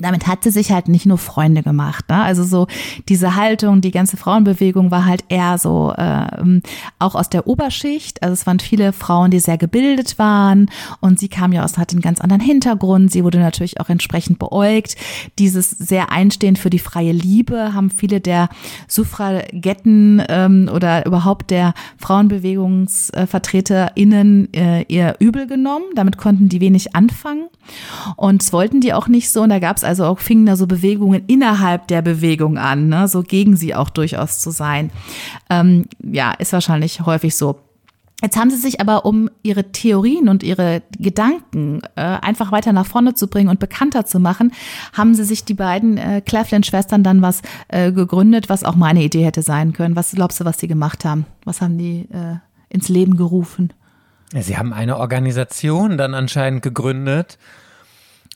damit 0.00 0.26
hat 0.26 0.44
sie 0.44 0.50
sich 0.50 0.72
halt 0.72 0.88
nicht 0.88 1.06
nur 1.06 1.18
Freunde 1.18 1.62
gemacht. 1.62 2.08
Ne? 2.08 2.22
Also 2.22 2.44
so 2.44 2.66
diese 3.08 3.36
Haltung, 3.36 3.80
die 3.80 3.90
ganze 3.90 4.16
Frauenbewegung 4.16 4.90
war 4.90 5.04
halt 5.04 5.24
eher 5.28 5.58
so 5.58 5.92
äh, 5.96 6.60
auch 6.98 7.14
aus 7.14 7.30
der 7.30 7.46
Oberschicht. 7.46 8.22
Also 8.22 8.32
es 8.32 8.46
waren 8.46 8.60
viele 8.60 8.92
Frauen, 8.92 9.30
die 9.30 9.40
sehr 9.40 9.58
gebildet 9.58 10.18
waren 10.18 10.70
und 11.00 11.18
sie 11.18 11.28
kam 11.28 11.52
ja 11.52 11.64
aus, 11.64 11.78
hat 11.78 11.92
einen 11.92 12.00
ganz 12.00 12.20
anderen 12.20 12.42
Hintergrund. 12.42 13.12
Sie 13.12 13.24
wurde 13.24 13.38
natürlich 13.38 13.80
auch 13.80 13.88
entsprechend 13.88 14.38
beäugt. 14.38 14.96
Dieses 15.38 15.70
sehr 15.70 16.12
Einstehen 16.12 16.56
für 16.56 16.70
die 16.70 16.78
freie 16.78 17.12
Liebe 17.12 17.74
haben 17.74 17.90
viele 17.90 18.20
der 18.20 18.48
Suffragetten 18.86 20.22
ähm, 20.28 20.70
oder 20.72 21.04
überhaupt 21.06 21.50
der 21.50 21.74
Frauenbewegungsvertreterinnen 21.98 24.54
äh, 24.54 24.82
ihr 24.88 25.16
übel 25.18 25.46
genommen. 25.46 25.84
Damit 25.94 26.18
konnten 26.18 26.48
die 26.48 26.60
wenig 26.60 26.94
anfangen 26.94 27.48
und 28.16 28.52
wollten 28.52 28.80
die 28.80 28.92
auch 28.92 29.08
nicht 29.08 29.30
so. 29.30 29.42
Und 29.42 29.50
da 29.50 29.58
gab 29.58 29.76
es 29.76 29.84
also 29.88 30.04
auch, 30.04 30.20
fingen 30.20 30.46
da 30.46 30.56
so 30.56 30.66
Bewegungen 30.66 31.24
innerhalb 31.26 31.88
der 31.88 32.02
Bewegung 32.02 32.58
an, 32.58 32.88
ne? 32.88 33.08
so 33.08 33.22
gegen 33.22 33.56
sie 33.56 33.74
auch 33.74 33.90
durchaus 33.90 34.38
zu 34.38 34.50
sein. 34.50 34.90
Ähm, 35.50 35.86
ja, 36.02 36.32
ist 36.32 36.52
wahrscheinlich 36.52 37.00
häufig 37.00 37.36
so. 37.36 37.58
Jetzt 38.20 38.36
haben 38.36 38.50
sie 38.50 38.56
sich 38.56 38.80
aber, 38.80 39.04
um 39.04 39.30
ihre 39.44 39.70
Theorien 39.70 40.28
und 40.28 40.42
ihre 40.42 40.82
Gedanken 40.98 41.82
äh, 41.94 42.00
einfach 42.00 42.50
weiter 42.50 42.72
nach 42.72 42.86
vorne 42.86 43.14
zu 43.14 43.28
bringen 43.28 43.48
und 43.48 43.60
bekannter 43.60 44.06
zu 44.06 44.18
machen, 44.18 44.52
haben 44.92 45.14
sie 45.14 45.22
sich 45.22 45.44
die 45.44 45.54
beiden 45.54 45.98
äh, 45.98 46.20
Cleflin-Schwestern 46.20 47.04
dann 47.04 47.22
was 47.22 47.42
äh, 47.68 47.92
gegründet, 47.92 48.48
was 48.48 48.64
auch 48.64 48.74
meine 48.74 49.04
Idee 49.04 49.24
hätte 49.24 49.42
sein 49.42 49.72
können. 49.72 49.94
Was 49.94 50.10
glaubst 50.10 50.40
du, 50.40 50.44
was 50.44 50.56
die 50.56 50.66
gemacht 50.66 51.04
haben? 51.04 51.26
Was 51.44 51.60
haben 51.60 51.78
die 51.78 52.08
äh, 52.12 52.38
ins 52.68 52.88
Leben 52.88 53.16
gerufen? 53.16 53.72
Sie 54.34 54.58
haben 54.58 54.72
eine 54.72 54.98
Organisation 54.98 55.96
dann 55.96 56.14
anscheinend 56.14 56.62
gegründet 56.62 57.38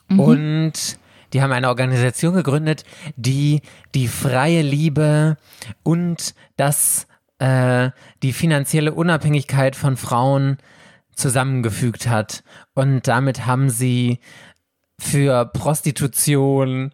mhm. 0.09 0.20
und 0.20 0.98
die 1.32 1.42
haben 1.42 1.52
eine 1.52 1.68
Organisation 1.68 2.34
gegründet, 2.34 2.84
die 3.16 3.62
die 3.94 4.08
freie 4.08 4.62
Liebe 4.62 5.36
und 5.82 6.34
das 6.56 7.06
äh, 7.38 7.90
die 8.22 8.32
finanzielle 8.32 8.92
Unabhängigkeit 8.92 9.76
von 9.76 9.96
Frauen 9.96 10.58
zusammengefügt 11.14 12.08
hat. 12.08 12.42
Und 12.74 13.08
damit 13.08 13.46
haben 13.46 13.70
sie 13.70 14.20
für 14.98 15.46
Prostitution 15.46 16.92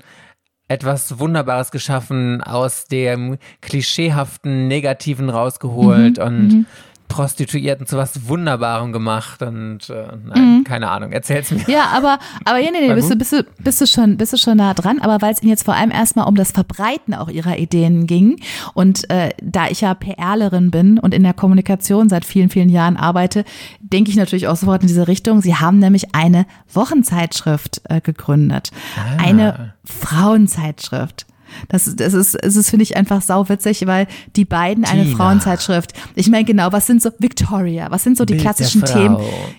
etwas 0.69 1.19
Wunderbares 1.19 1.71
geschaffen, 1.71 2.43
aus 2.43 2.87
dem 2.87 3.39
klischeehaften 3.63 4.69
Negativen 4.69 5.31
rausgeholt 5.31 6.19
mhm, 6.19 6.25
und 6.25 6.49
mhm. 6.49 6.67
Prostituierten 7.09 7.87
zu 7.87 7.97
was 7.97 8.29
Wunderbarem 8.29 8.93
gemacht 8.93 9.43
und 9.43 9.89
äh, 9.91 10.09
nein, 10.25 10.59
mhm. 10.59 10.65
keine 10.65 10.91
Ahnung, 10.91 11.13
erzähl's 11.13 11.51
mir. 11.51 11.65
Ja, 11.67 11.89
aber, 11.95 12.19
aber 12.45 12.59
nee, 12.59 12.71
nee, 12.71 12.93
bist 12.95 13.11
du, 13.11 13.17
bist, 13.17 13.33
du, 13.33 13.45
bist, 13.59 13.81
du 13.81 13.87
schon, 13.87 14.17
bist 14.17 14.33
du 14.33 14.37
schon 14.37 14.59
nah 14.59 14.75
dran, 14.75 15.01
aber 15.01 15.21
weil 15.21 15.33
es 15.33 15.43
ihnen 15.43 15.51
jetzt 15.51 15.65
vor 15.65 15.75
allem 15.75 15.91
erstmal 15.91 16.29
um 16.29 16.35
das 16.35 16.53
Verbreiten 16.53 17.15
auch 17.15 17.29
ihrer 17.29 17.59
Ideen 17.59 18.07
ging 18.07 18.41
und 18.75 19.09
äh, 19.11 19.31
da 19.43 19.69
ich 19.69 19.81
ja 19.81 19.95
PRlerin 19.95 20.71
bin 20.71 20.99
und 20.99 21.15
in 21.15 21.23
der 21.23 21.35
Kommunikation 21.35 22.09
seit 22.09 22.25
vielen, 22.25 22.51
vielen 22.51 22.69
Jahren 22.69 22.97
arbeite, 22.97 23.45
denke 23.81 24.11
ich 24.11 24.17
natürlich 24.17 24.49
auch 24.49 24.57
sofort 24.57 24.83
in 24.83 24.89
diese 24.89 25.09
Richtung. 25.09 25.41
Sie 25.41 25.57
haben 25.57 25.79
nämlich 25.79 26.15
eine 26.15 26.47
Wochenzeitschrift 26.73 27.83
äh, 27.85 28.01
gegründet. 28.01 28.71
Ah. 28.97 29.23
Eine 29.23 29.75
Frauenzeitschrift. 29.85 31.27
Das, 31.69 31.95
das 31.97 32.15
ist, 32.15 32.35
es 32.35 32.57
ist, 32.57 32.71
finde 32.71 32.83
ich, 32.85 32.97
einfach 32.97 33.23
sauwitzig, 33.23 33.87
weil 33.87 34.07
die 34.37 34.45
beiden 34.45 34.85
Tina. 34.85 35.03
eine 35.03 35.11
Frauenzeitschrift. 35.11 35.93
Ich 36.15 36.29
meine, 36.29 36.45
genau, 36.45 36.73
was 36.73 36.87
sind 36.87 37.03
so, 37.03 37.11
Victoria, 37.19 37.91
was 37.91 38.05
sind 38.05 38.17
so 38.17 38.25
die 38.25 38.35
Bild 38.35 38.43
klassischen 38.43 38.85
Themen? 38.85 39.19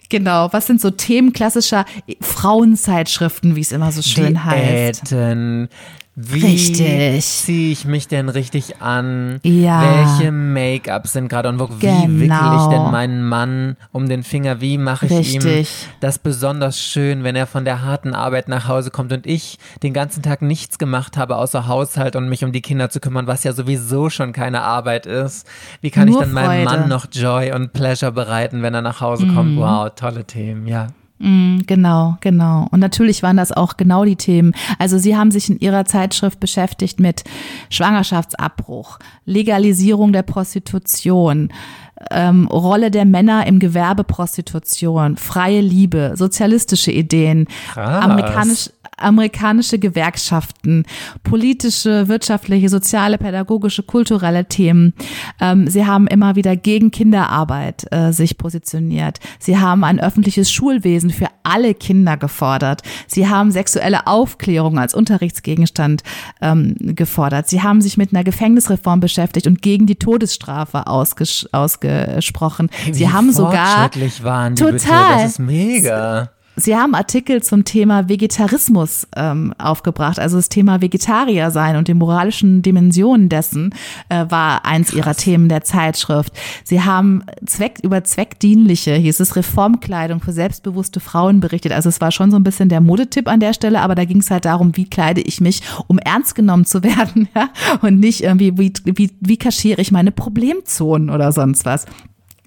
Genau, 0.10 0.52
was 0.52 0.68
sind 0.68 0.82
so 0.82 0.92
Themen 0.92 1.34
klassischer 1.34 1.86
Frauenzeitschriften, 2.22 3.56
wie 3.56 3.62
es 3.62 3.72
immer 3.72 3.92
so 3.92 4.02
schön 4.02 4.34
Diäten, 4.34 4.46
heißt? 4.46 5.16
Wie 6.22 7.22
ziehe 7.22 7.72
ich 7.72 7.86
mich 7.86 8.10
denn 8.10 8.28
richtig 8.28 8.82
an? 8.82 9.40
Ja. 9.44 10.18
Welche 10.20 10.34
Make-ups 10.34 11.14
sind 11.14 11.30
gerade 11.30 11.48
und 11.48 11.60
wo, 11.60 11.70
wie 11.70 11.80
genau. 11.80 12.20
wickel 12.20 12.58
ich 12.58 12.68
denn 12.68 12.92
meinen 12.92 13.24
Mann 13.24 13.78
um 13.94 14.10
den 14.10 14.24
Finger? 14.24 14.60
Wie 14.60 14.78
mache 14.78 15.06
ich 15.06 15.14
richtig. 15.14 15.46
ihm 15.46 15.88
das 16.02 16.20
besonders 16.20 16.78
schön, 16.78 17.24
wenn 17.24 17.38
er 17.38 17.48
von 17.48 17.64
der 17.64 17.84
harten 17.84 18.14
Arbeit 18.14 18.50
nach 18.50 18.68
Hause 18.68 18.92
kommt 18.92 19.14
und 19.14 19.26
ich 19.26 19.60
den 19.82 19.94
ganzen 19.94 20.22
Tag 20.22 20.42
nichts 20.42 20.78
gemacht 20.78 21.16
habe, 21.16 21.38
außer 21.38 21.68
Haushalt 21.68 22.18
und 22.18 22.28
mich 22.28 22.44
um 22.44 22.52
die 22.52 22.62
Kinder 22.62 22.90
zu 22.90 23.00
kümmern, 23.00 23.28
was 23.28 23.46
ja 23.46 23.54
sowieso 23.54 24.10
schon 24.10 24.34
keine 24.34 24.62
Arbeit 24.64 25.06
ist. 25.06 25.48
Wie 25.80 25.90
kann 25.90 26.10
Nur 26.10 26.20
ich 26.20 26.26
dann 26.26 26.34
meinem 26.34 26.66
Mann 26.66 26.90
noch 26.90 27.06
Joy 27.10 27.54
und 27.54 27.72
Pleasure 27.72 28.12
bereiten, 28.12 28.62
wenn 28.62 28.74
er 28.74 28.82
nach 28.82 29.00
Hause 29.00 29.26
mhm. 29.26 29.36
kommt? 29.36 29.58
Wow, 29.58 29.90
tolle 29.96 30.26
Themen, 30.26 30.68
ja. 30.68 30.88
Mm, 31.20 31.60
genau, 31.68 32.18
genau. 32.22 32.68
Und 32.72 32.80
natürlich 32.80 33.24
waren 33.24 33.38
das 33.38 33.52
auch 33.52 33.78
genau 33.78 34.06
die 34.06 34.16
Themen. 34.16 34.54
Also 34.78 34.98
Sie 34.98 35.16
haben 35.16 35.32
sich 35.32 35.50
in 35.50 35.60
Ihrer 35.60 35.86
Zeitschrift 35.86 36.40
beschäftigt 36.40 37.00
mit 37.00 37.24
Schwangerschaftsabbruch, 37.70 39.00
Legalisierung 39.26 40.14
der 40.14 40.24
Prostitution, 40.24 41.50
ähm, 42.12 42.48
Rolle 42.48 42.90
der 42.90 43.04
Männer 43.04 43.46
im 43.48 43.60
Gewerbe 43.60 44.06
Prostitution, 44.06 45.18
freie 45.18 45.60
Liebe, 45.60 46.14
sozialistische 46.16 46.92
Ideen, 46.92 47.48
amerikanisch, 47.76 48.70
amerikanische 49.02 49.80
Gewerkschaften, 49.80 50.86
politische, 51.24 52.08
wirtschaftliche, 52.08 52.70
soziale, 52.70 53.18
pädagogische, 53.18 53.84
kulturelle 53.84 54.46
Themen. 54.46 54.94
Ähm, 55.40 55.68
sie 55.68 55.86
haben 55.86 56.08
immer 56.08 56.36
wieder 56.36 56.56
gegen 56.56 56.92
Kinderarbeit 56.92 57.86
äh, 57.92 58.12
sich 58.12 58.38
positioniert. 58.38 59.20
Sie 59.40 59.58
haben 59.58 59.84
ein 59.84 60.00
öffentliches 60.00 60.52
Schulwesen 60.52 61.10
für 61.10 61.28
alle 61.44 61.74
Kinder 61.74 62.18
gefordert. 62.18 62.82
Sie 63.08 63.28
haben 63.28 63.52
sexuelle 63.52 64.08
Aufklärung 64.08 64.78
als 64.78 64.94
Unterrichtsgegenstand 64.94 66.04
ähm, 66.42 66.76
gefordert. 66.80 67.48
Sie 67.48 67.62
haben 67.62 67.82
sich 67.82 67.98
mit 67.98 68.14
einer 68.14 68.24
Gefängnisreform 68.24 69.00
beschäftigt 69.00 69.48
und 69.48 69.62
gegen 69.62 69.86
die 69.86 69.96
Todesstrafe 69.96 70.88
ausges 70.88 71.48
ausgesprochen. 71.52 72.70
Wie 72.86 72.94
Sie 72.94 73.12
haben 73.12 73.32
sogar 73.32 73.90
waren 74.24 74.56
die 74.56 74.62
total. 74.62 74.74
Bitte? 74.80 74.90
Das 74.90 75.32
ist 75.32 75.40
mega 75.40 76.32
Sie 76.60 76.76
haben 76.76 76.94
Artikel 76.94 77.42
zum 77.42 77.64
Thema 77.64 78.10
Vegetarismus 78.10 79.08
ähm, 79.16 79.54
aufgebracht, 79.58 80.20
also 80.20 80.38
das 80.38 80.50
Thema 80.50 80.82
Vegetarier 80.82 81.52
sein 81.52 81.78
und 81.78 81.88
die 81.88 81.94
moralischen 81.94 82.62
Dimensionen 82.62 83.30
dessen 83.30 83.74
äh, 84.10 84.26
war 84.30 84.66
eins 84.66 84.94
ihrer 84.94 85.16
Themen 85.16 85.48
der 85.48 85.64
Zeitschrift. 85.64 86.34
Sie 86.64 86.82
haben 86.82 87.24
Zweck 87.46 87.80
über 87.82 88.04
zweckdienliche, 88.04 88.94
hieß 88.94 89.20
es 89.22 89.36
Reformkleidung 89.36 90.20
für 90.20 90.34
selbstbewusste 90.34 91.00
Frauen 91.00 91.40
berichtet. 91.40 91.72
Also 91.72 91.88
es 91.90 92.02
war 92.02 92.12
schon 92.12 92.30
so 92.30 92.38
ein 92.38 92.44
bisschen 92.44 92.68
der 92.68 92.82
Modetipp 92.82 93.28
an 93.28 93.40
der 93.40 93.54
Stelle, 93.54 93.82
aber 93.82 93.96
da 93.96 94.04
ging 94.06 94.20
es 94.20 94.30
halt 94.30 94.46
darum, 94.46 94.76
wie 94.76 94.90
kleide 94.90 95.22
ich 95.22 95.40
mich, 95.40 95.62
um 95.88 95.98
ernst 95.98 96.36
genommen 96.36 96.66
zu 96.66 96.84
werden, 96.84 97.30
ja? 97.36 97.50
und 97.82 98.00
nicht 98.00 98.24
irgendwie 98.24 98.58
wie 98.58 98.74
wie 98.84 99.12
wie 99.20 99.38
kaschiere 99.38 99.82
ich 99.82 99.92
meine 99.92 100.12
Problemzonen 100.12 101.10
oder 101.10 101.32
sonst 101.32 101.66
was. 101.66 101.86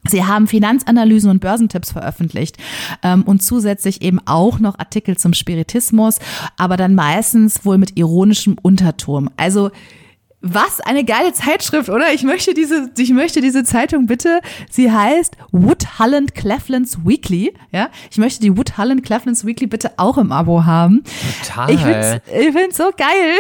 Sie 0.08 0.24
haben 0.24 0.48
Finanzanalysen 0.48 1.30
und 1.30 1.40
Börsentipps 1.40 1.92
veröffentlicht 1.92 2.56
ähm, 3.02 3.22
und 3.22 3.42
zusätzlich 3.42 4.02
eben 4.02 4.18
auch 4.26 4.58
noch 4.58 4.78
Artikel 4.78 5.16
zum 5.16 5.32
Spiritismus, 5.32 6.18
aber 6.56 6.76
dann 6.76 6.94
meistens 6.94 7.64
wohl 7.64 7.78
mit 7.78 7.96
ironischem 7.96 8.56
Unterton. 8.60 9.30
Also 9.36 9.70
was 10.42 10.80
eine 10.80 11.04
geile 11.04 11.32
Zeitschrift, 11.32 11.88
oder? 11.88 12.12
Ich 12.12 12.24
möchte 12.24 12.52
diese, 12.52 12.90
ich 12.98 13.10
möchte 13.10 13.40
diese 13.40 13.62
Zeitung 13.62 14.06
bitte. 14.06 14.40
Sie 14.68 14.90
heißt 14.90 15.36
Wood 15.52 16.00
Holland 16.00 16.34
Cleflands 16.34 16.98
Weekly. 17.04 17.54
Ja, 17.70 17.90
ich 18.10 18.18
möchte 18.18 18.40
die 18.40 18.56
Wood 18.56 18.76
Holland 18.76 19.04
Cleflands 19.04 19.46
Weekly 19.46 19.68
bitte 19.68 19.92
auch 19.98 20.18
im 20.18 20.32
Abo 20.32 20.64
haben. 20.64 21.04
Total. 21.44 21.70
Ich 21.70 21.80
finde 21.80 22.22
ich 22.26 22.52
find's 22.52 22.76
so 22.76 22.90
geil. 22.96 23.38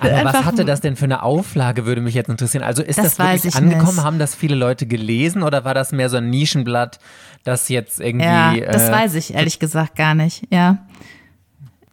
Aber 0.00 0.32
was 0.32 0.44
hatte 0.44 0.64
das 0.64 0.80
denn 0.80 0.94
für 0.94 1.06
eine 1.06 1.24
Auflage, 1.24 1.86
würde 1.86 2.00
mich 2.00 2.14
jetzt 2.14 2.28
interessieren. 2.28 2.62
Also 2.62 2.82
ist 2.82 2.98
das, 2.98 3.16
das 3.16 3.42
wirklich 3.42 3.54
angekommen? 3.56 3.96
Nicht. 3.96 4.04
Haben 4.04 4.18
das 4.20 4.34
viele 4.36 4.54
Leute 4.54 4.86
gelesen 4.86 5.42
oder 5.42 5.64
war 5.64 5.74
das 5.74 5.90
mehr 5.90 6.08
so 6.08 6.18
ein 6.18 6.30
Nischenblatt, 6.30 7.00
das 7.42 7.68
jetzt 7.68 8.00
irgendwie. 8.00 8.26
Ja, 8.26 8.54
das 8.54 8.88
äh, 8.88 8.92
weiß 8.92 9.14
ich 9.16 9.34
ehrlich 9.34 9.58
gesagt 9.58 9.96
gar 9.96 10.14
nicht. 10.14 10.44
Ja. 10.52 10.78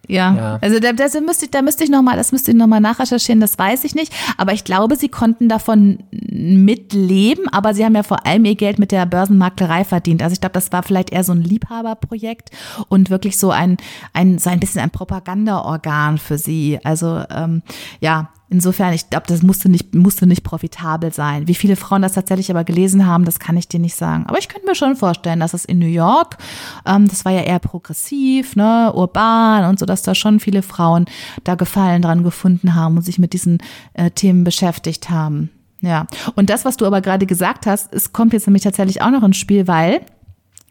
Ja, 0.10 0.36
ja. 0.36 0.60
also 0.62 0.80
da, 0.80 0.92
da, 0.92 1.06
müsste 1.22 1.46
ich, 1.46 1.52
da 1.52 1.62
müsste 1.62 1.86
ich 1.86 1.90
nochmal, 1.90 2.18
das 2.18 2.34
müsste 2.34 2.52
ich 2.52 2.58
nochmal 2.58 2.82
nachrecherchieren, 2.82 3.40
das 3.40 3.58
weiß 3.58 3.86
ich 3.86 3.96
nicht. 3.96 4.14
Aber 4.38 4.52
ich 4.52 4.66
glaube, 4.66 4.98
sie 4.98 5.08
konnten 5.08 5.48
davon 5.48 6.00
mitleben, 6.12 7.48
aber 7.50 7.74
sie 7.74 7.86
haben 7.86 7.96
ja 7.96 8.04
vor 8.04 8.26
allem 8.26 8.44
ihr 8.44 8.56
Geld 8.56 8.80
mit 8.80 8.92
der 8.92 9.06
Börsenmaklerei 9.06 9.86
verdient. 9.86 10.22
Also 10.22 10.34
ich 10.34 10.42
glaube, 10.42 10.54
das 10.54 10.72
war 10.74 10.84
vielleicht 10.84 11.12
eher 11.12 11.24
so 11.24 11.32
ein 11.32 11.42
Liebhaberprojekt 11.42 12.50
und 12.90 13.10
wirklich 13.10 13.38
so 13.38 13.52
ein, 13.52 13.78
ein, 14.12 14.40
so 14.40 14.50
ein 14.50 14.60
bisschen 14.60 14.82
ein 14.82 14.92
Propagandaorgan 14.92 16.18
für 16.18 16.38
sie. 16.38 16.80
Also 16.84 17.24
ähm, 17.30 17.62
ja, 18.02 18.30
Insofern, 18.54 18.94
ich 18.94 19.10
glaube, 19.10 19.26
das 19.26 19.42
musste 19.42 19.68
nicht, 19.68 19.96
musste 19.96 20.28
nicht 20.28 20.44
profitabel 20.44 21.12
sein. 21.12 21.48
Wie 21.48 21.56
viele 21.56 21.76
Frauen 21.76 22.04
das 22.04 22.14
tatsächlich 22.14 22.52
aber 22.52 22.64
gelesen 22.64 23.08
haben, 23.08 23.26
das 23.26 23.40
kann 23.40 23.58
ich 23.58 23.68
dir 23.68 23.80
nicht 23.80 23.96
sagen. 23.96 24.26
Aber 24.28 24.38
ich 24.38 24.48
könnte 24.48 24.68
mir 24.68 24.76
schon 24.76 24.96
vorstellen, 24.96 25.40
dass 25.40 25.56
es 25.56 25.66
in 25.66 25.80
New 25.80 25.88
York, 25.88 26.38
ähm, 26.86 27.08
das 27.08 27.26
war 27.26 27.32
ja 27.32 27.42
eher 27.42 27.58
progressiv, 27.58 28.56
ne, 28.56 28.94
urban 28.94 29.68
und 29.68 29.80
so, 29.80 29.88
dass 29.88 30.04
da 30.04 30.14
schon 30.14 30.40
viele 30.40 30.62
Frauen 30.62 31.06
da 31.44 31.56
Gefallen 31.56 32.04
dran 32.04 32.24
gefunden 32.24 32.76
haben 32.76 32.96
und 32.96 33.02
sich 33.02 33.18
mit 33.18 33.34
diesen 33.34 33.58
äh, 33.96 34.12
Themen 34.12 34.44
beschäftigt 34.44 35.10
haben. 35.10 35.50
Ja. 35.82 36.06
Und 36.36 36.52
das, 36.52 36.64
was 36.64 36.78
du 36.78 36.86
aber 36.86 37.02
gerade 37.02 37.26
gesagt 37.26 37.66
hast, 37.66 37.92
es 37.92 38.14
kommt 38.14 38.34
jetzt 38.34 38.46
nämlich 38.46 38.62
tatsächlich 38.62 39.02
auch 39.02 39.10
noch 39.10 39.24
ins 39.24 39.38
Spiel, 39.38 39.68
weil 39.68 40.02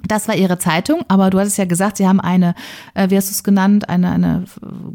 das 0.07 0.29
war 0.29 0.35
ihre 0.35 0.59
Zeitung, 0.59 1.03
aber 1.09 1.31
du 1.31 1.39
hattest 1.39 1.59
ja 1.59 1.65
gesagt, 1.65 1.97
sie 1.97 2.07
haben 2.07 2.21
eine, 2.21 2.55
äh, 2.95 3.11
wie 3.11 3.17
hast 3.17 3.29
du 3.29 3.33
es 3.33 3.45
genannt, 3.45 3.89
eine, 3.89 4.11
eine 4.11 4.45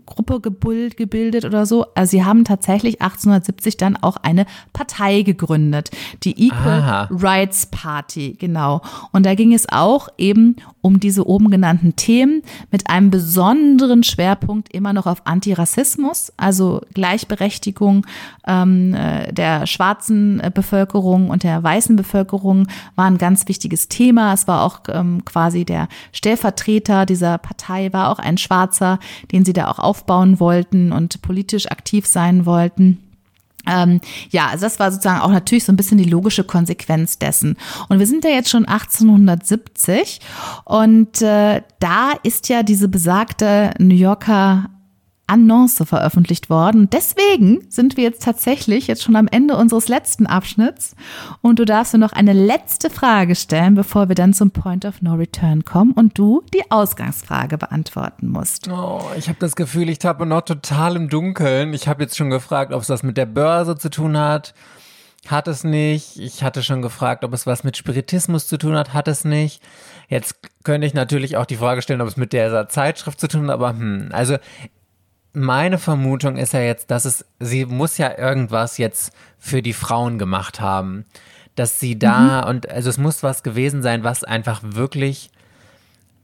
Gruppe 0.05 0.39
gebildet 0.41 1.45
oder 1.45 1.65
so. 1.65 1.85
Also 1.95 2.11
sie 2.11 2.25
haben 2.25 2.45
tatsächlich 2.45 3.01
1870 3.01 3.77
dann 3.77 3.97
auch 3.97 4.17
eine 4.17 4.45
Partei 4.73 5.21
gegründet, 5.21 5.91
die 6.23 6.47
Equal 6.47 6.81
Aha. 6.81 7.09
Rights 7.11 7.67
Party, 7.67 8.35
genau. 8.37 8.81
Und 9.11 9.25
da 9.25 9.35
ging 9.35 9.53
es 9.53 9.67
auch 9.69 10.09
eben 10.17 10.55
um 10.87 11.01
diese 11.01 11.27
oben 11.27 11.51
genannten 11.51 11.97
Themen 11.97 12.41
mit 12.71 12.89
einem 12.89 13.11
besonderen 13.11 14.03
Schwerpunkt 14.03 14.73
immer 14.73 14.93
noch 14.93 15.05
auf 15.05 15.27
Antirassismus, 15.27 16.31
also 16.37 16.81
Gleichberechtigung 16.93 18.07
ähm, 18.47 18.93
äh, 18.93 19.33
der 19.33 19.67
schwarzen 19.67 20.41
Bevölkerung 20.53 21.29
und 21.29 21.43
der 21.43 21.61
weißen 21.61 21.97
Bevölkerung 21.97 22.67
war 22.95 23.05
ein 23.05 23.17
ganz 23.17 23.49
wichtiges 23.49 23.89
Thema. 23.89 24.33
Es 24.33 24.47
war 24.47 24.63
auch 24.63 24.79
ähm, 24.87 25.25
quasi 25.25 25.65
der 25.65 25.89
Stellvertreter 26.13 27.05
dieser 27.05 27.37
Partei, 27.37 27.91
war 27.91 28.09
auch 28.09 28.19
ein 28.19 28.37
Schwarzer, 28.37 28.99
den 29.33 29.43
sie 29.43 29.53
da 29.53 29.67
auch 29.67 29.79
aufbauen 29.79 30.39
wollten 30.39 30.93
und 30.93 31.21
politisch 31.21 31.69
aktiv 31.69 32.05
sein 32.05 32.45
wollten. 32.45 33.06
Ähm, 33.67 33.99
ja, 34.29 34.47
also 34.47 34.65
das 34.65 34.79
war 34.79 34.91
sozusagen 34.91 35.21
auch 35.21 35.31
natürlich 35.31 35.65
so 35.65 35.71
ein 35.71 35.77
bisschen 35.77 35.97
die 35.97 36.09
logische 36.09 36.43
Konsequenz 36.43 37.19
dessen. 37.19 37.57
Und 37.89 37.99
wir 37.99 38.07
sind 38.07 38.23
ja 38.23 38.31
jetzt 38.31 38.49
schon 38.49 38.65
1870 38.65 40.21
und 40.65 41.21
äh, 41.21 41.61
da 41.79 42.11
ist 42.23 42.49
ja 42.49 42.63
diese 42.63 42.87
besagte 42.87 43.71
New 43.79 43.95
Yorker 43.95 44.69
Annonce 45.27 45.83
veröffentlicht 45.85 46.49
worden. 46.49 46.89
Deswegen 46.89 47.65
sind 47.69 47.97
wir 47.97 48.05
jetzt 48.05 48.23
tatsächlich 48.23 48.87
jetzt 48.87 49.03
schon 49.03 49.15
am 49.15 49.27
Ende 49.27 49.55
unseres 49.57 49.87
letzten 49.89 50.25
Abschnitts 50.25 50.95
und 51.41 51.59
du 51.59 51.65
darfst 51.65 51.93
mir 51.93 51.99
noch 51.99 52.13
eine 52.13 52.33
letzte 52.33 52.89
Frage 52.89 53.35
stellen, 53.35 53.75
bevor 53.75 54.07
wir 54.07 54.15
dann 54.15 54.33
zum 54.33 54.51
Point 54.51 54.85
of 54.85 55.01
No 55.01 55.15
Return 55.15 55.65
kommen 55.65 55.91
und 55.91 56.17
du 56.17 56.43
die 56.53 56.71
Ausgangsfrage 56.71 57.57
beantworten 57.57 58.27
musst. 58.27 58.69
Oh, 58.69 59.01
ich 59.17 59.27
habe 59.27 59.39
das 59.39 59.55
Gefühl, 59.55 59.89
ich 59.89 59.99
tappe 59.99 60.25
noch 60.25 60.41
total 60.41 60.95
im 60.95 61.09
Dunkeln. 61.09 61.73
Ich 61.73 61.87
habe 61.87 62.03
jetzt 62.03 62.17
schon 62.17 62.29
gefragt, 62.29 62.73
ob 62.73 62.81
es 62.81 62.89
was 62.89 63.03
mit 63.03 63.17
der 63.17 63.25
Börse 63.25 63.77
zu 63.77 63.89
tun 63.89 64.17
hat. 64.17 64.53
Hat 65.27 65.49
es 65.49 65.65
nicht. 65.65 66.17
Ich 66.19 66.41
hatte 66.43 66.63
schon 66.63 66.81
gefragt, 66.81 67.25
ob 67.25 67.33
es 67.33 67.45
was 67.45 67.65
mit 67.65 67.75
Spiritismus 67.75 68.47
zu 68.47 68.57
tun 68.57 68.75
hat. 68.77 68.93
Hat 68.93 69.09
es 69.09 69.25
nicht. 69.25 69.61
Jetzt 70.07 70.35
könnte 70.63 70.87
ich 70.87 70.93
natürlich 70.93 71.35
auch 71.35 71.45
die 71.45 71.57
Frage 71.57 71.81
stellen, 71.81 71.99
ob 71.99 72.07
es 72.07 72.15
mit 72.15 72.31
dieser 72.31 72.69
Zeitschrift 72.69 73.19
zu 73.19 73.27
tun 73.27 73.47
hat, 73.47 73.55
aber 73.55 73.69
hm, 73.71 74.09
also 74.13 74.37
meine 75.37 75.77
Vermutung 75.77 76.37
ist 76.37 76.53
ja 76.53 76.61
jetzt, 76.61 76.91
dass 76.91 77.05
es, 77.05 77.25
sie 77.39 77.65
muss 77.65 77.97
ja 77.97 78.17
irgendwas 78.17 78.77
jetzt 78.77 79.13
für 79.37 79.61
die 79.61 79.73
Frauen 79.73 80.17
gemacht 80.19 80.59
haben. 80.59 81.05
Dass 81.55 81.79
sie 81.79 81.97
da, 81.97 82.41
mhm. 82.41 82.49
und 82.49 82.69
also 82.69 82.89
es 82.89 82.97
muss 82.97 83.23
was 83.23 83.43
gewesen 83.43 83.81
sein, 83.81 84.03
was 84.03 84.23
einfach 84.23 84.61
wirklich, 84.63 85.31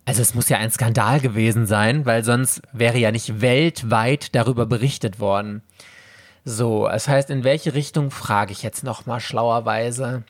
also 0.05 0.21
es 0.21 0.35
muss 0.35 0.49
ja 0.49 0.57
ein 0.57 0.71
Skandal 0.71 1.19
gewesen 1.19 1.65
sein, 1.65 2.05
weil 2.05 2.23
sonst 2.23 2.61
wäre 2.71 2.97
ja 2.97 3.11
nicht 3.11 3.41
weltweit 3.41 4.35
darüber 4.35 4.65
berichtet 4.65 5.19
worden. 5.19 5.61
So, 6.45 6.87
es 6.87 7.07
heißt, 7.07 7.29
in 7.29 7.43
welche 7.43 7.73
Richtung 7.73 8.11
frage 8.11 8.51
ich 8.51 8.63
jetzt 8.63 8.83
nochmal 8.83 9.21
schlauerweise? 9.21 10.23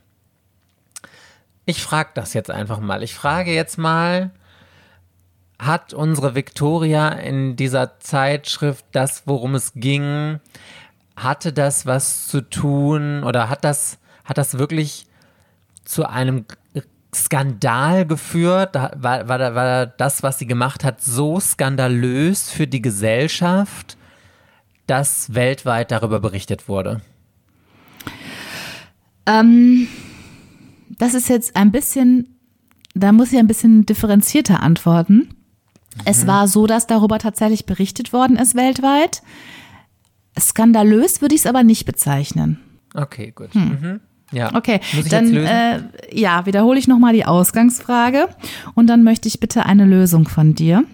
Ich 1.66 1.82
frage 1.82 2.12
das 2.14 2.34
jetzt 2.34 2.52
einfach 2.52 2.80
mal. 2.80 3.02
Ich 3.04 3.16
frage 3.16 3.54
jetzt 3.54 3.78
mal, 3.78 4.32
hat 5.60 5.94
unsere 5.94 6.36
Victoria 6.36 7.10
in 7.10 7.56
dieser 7.56 8.00
Zeitschrift 8.00 8.86
das, 8.92 9.24
worum 9.26 9.56
es 9.56 9.74
ging, 9.76 10.40
hatte 11.16 11.54
das 11.54 11.86
was 11.86 12.28
zu 12.28 12.42
tun 12.42 13.24
oder 13.24 13.50
hat 13.50 13.64
das, 13.64 14.00
hat 14.26 14.38
das 14.38 14.58
wirklich 14.58 15.06
zu 15.86 16.10
einem 16.10 16.46
Skandal 17.14 18.06
geführt? 18.06 18.76
War, 18.76 19.28
war, 19.28 19.56
war 19.56 19.86
das, 19.86 20.24
was 20.24 20.40
sie 20.40 20.48
gemacht 20.48 20.84
hat, 20.84 21.02
so 21.02 21.40
skandalös 21.40 22.50
für 22.50 22.68
die 22.68 22.82
Gesellschaft, 22.82 23.98
dass 24.88 25.34
weltweit 25.34 25.92
darüber 25.92 26.20
berichtet 26.20 26.68
wurde? 26.68 27.02
Ähm, 29.26 29.88
das 30.98 31.14
ist 31.14 31.30
jetzt 31.30 31.56
ein 31.56 31.72
bisschen, 31.72 32.40
da 32.94 33.12
muss 33.12 33.32
ich 33.32 33.40
ein 33.40 33.48
bisschen 33.48 33.86
differenzierter 33.86 34.62
antworten. 34.62 35.30
Es 36.06 36.28
war 36.28 36.48
so, 36.48 36.68
dass 36.68 36.88
darüber 36.88 37.20
tatsächlich 37.20 37.66
berichtet 37.66 38.14
worden 38.14 38.38
ist 38.38 38.56
weltweit. 38.56 39.22
Skandalös 40.40 41.22
würde 41.22 41.36
ich 41.36 41.42
es 41.42 41.48
aber 41.48 41.64
nicht 41.64 41.86
bezeichnen. 41.86 42.60
Okay, 42.94 43.32
gut. 43.36 43.54
Hm. 43.54 43.70
Mhm. 43.70 44.00
Ja. 44.32 44.56
Okay, 44.56 44.80
dann 45.12 45.32
äh, 45.36 45.82
ja, 46.12 46.48
wiederhole 46.48 46.80
ich 46.80 46.88
nochmal 46.88 47.14
die 47.14 47.26
Ausgangsfrage 47.26 48.30
und 48.74 48.88
dann 48.88 49.04
möchte 49.04 49.28
ich 49.28 49.40
bitte 49.40 49.68
eine 49.68 49.86
Lösung 49.86 50.28
von 50.28 50.56
dir. 50.56 50.86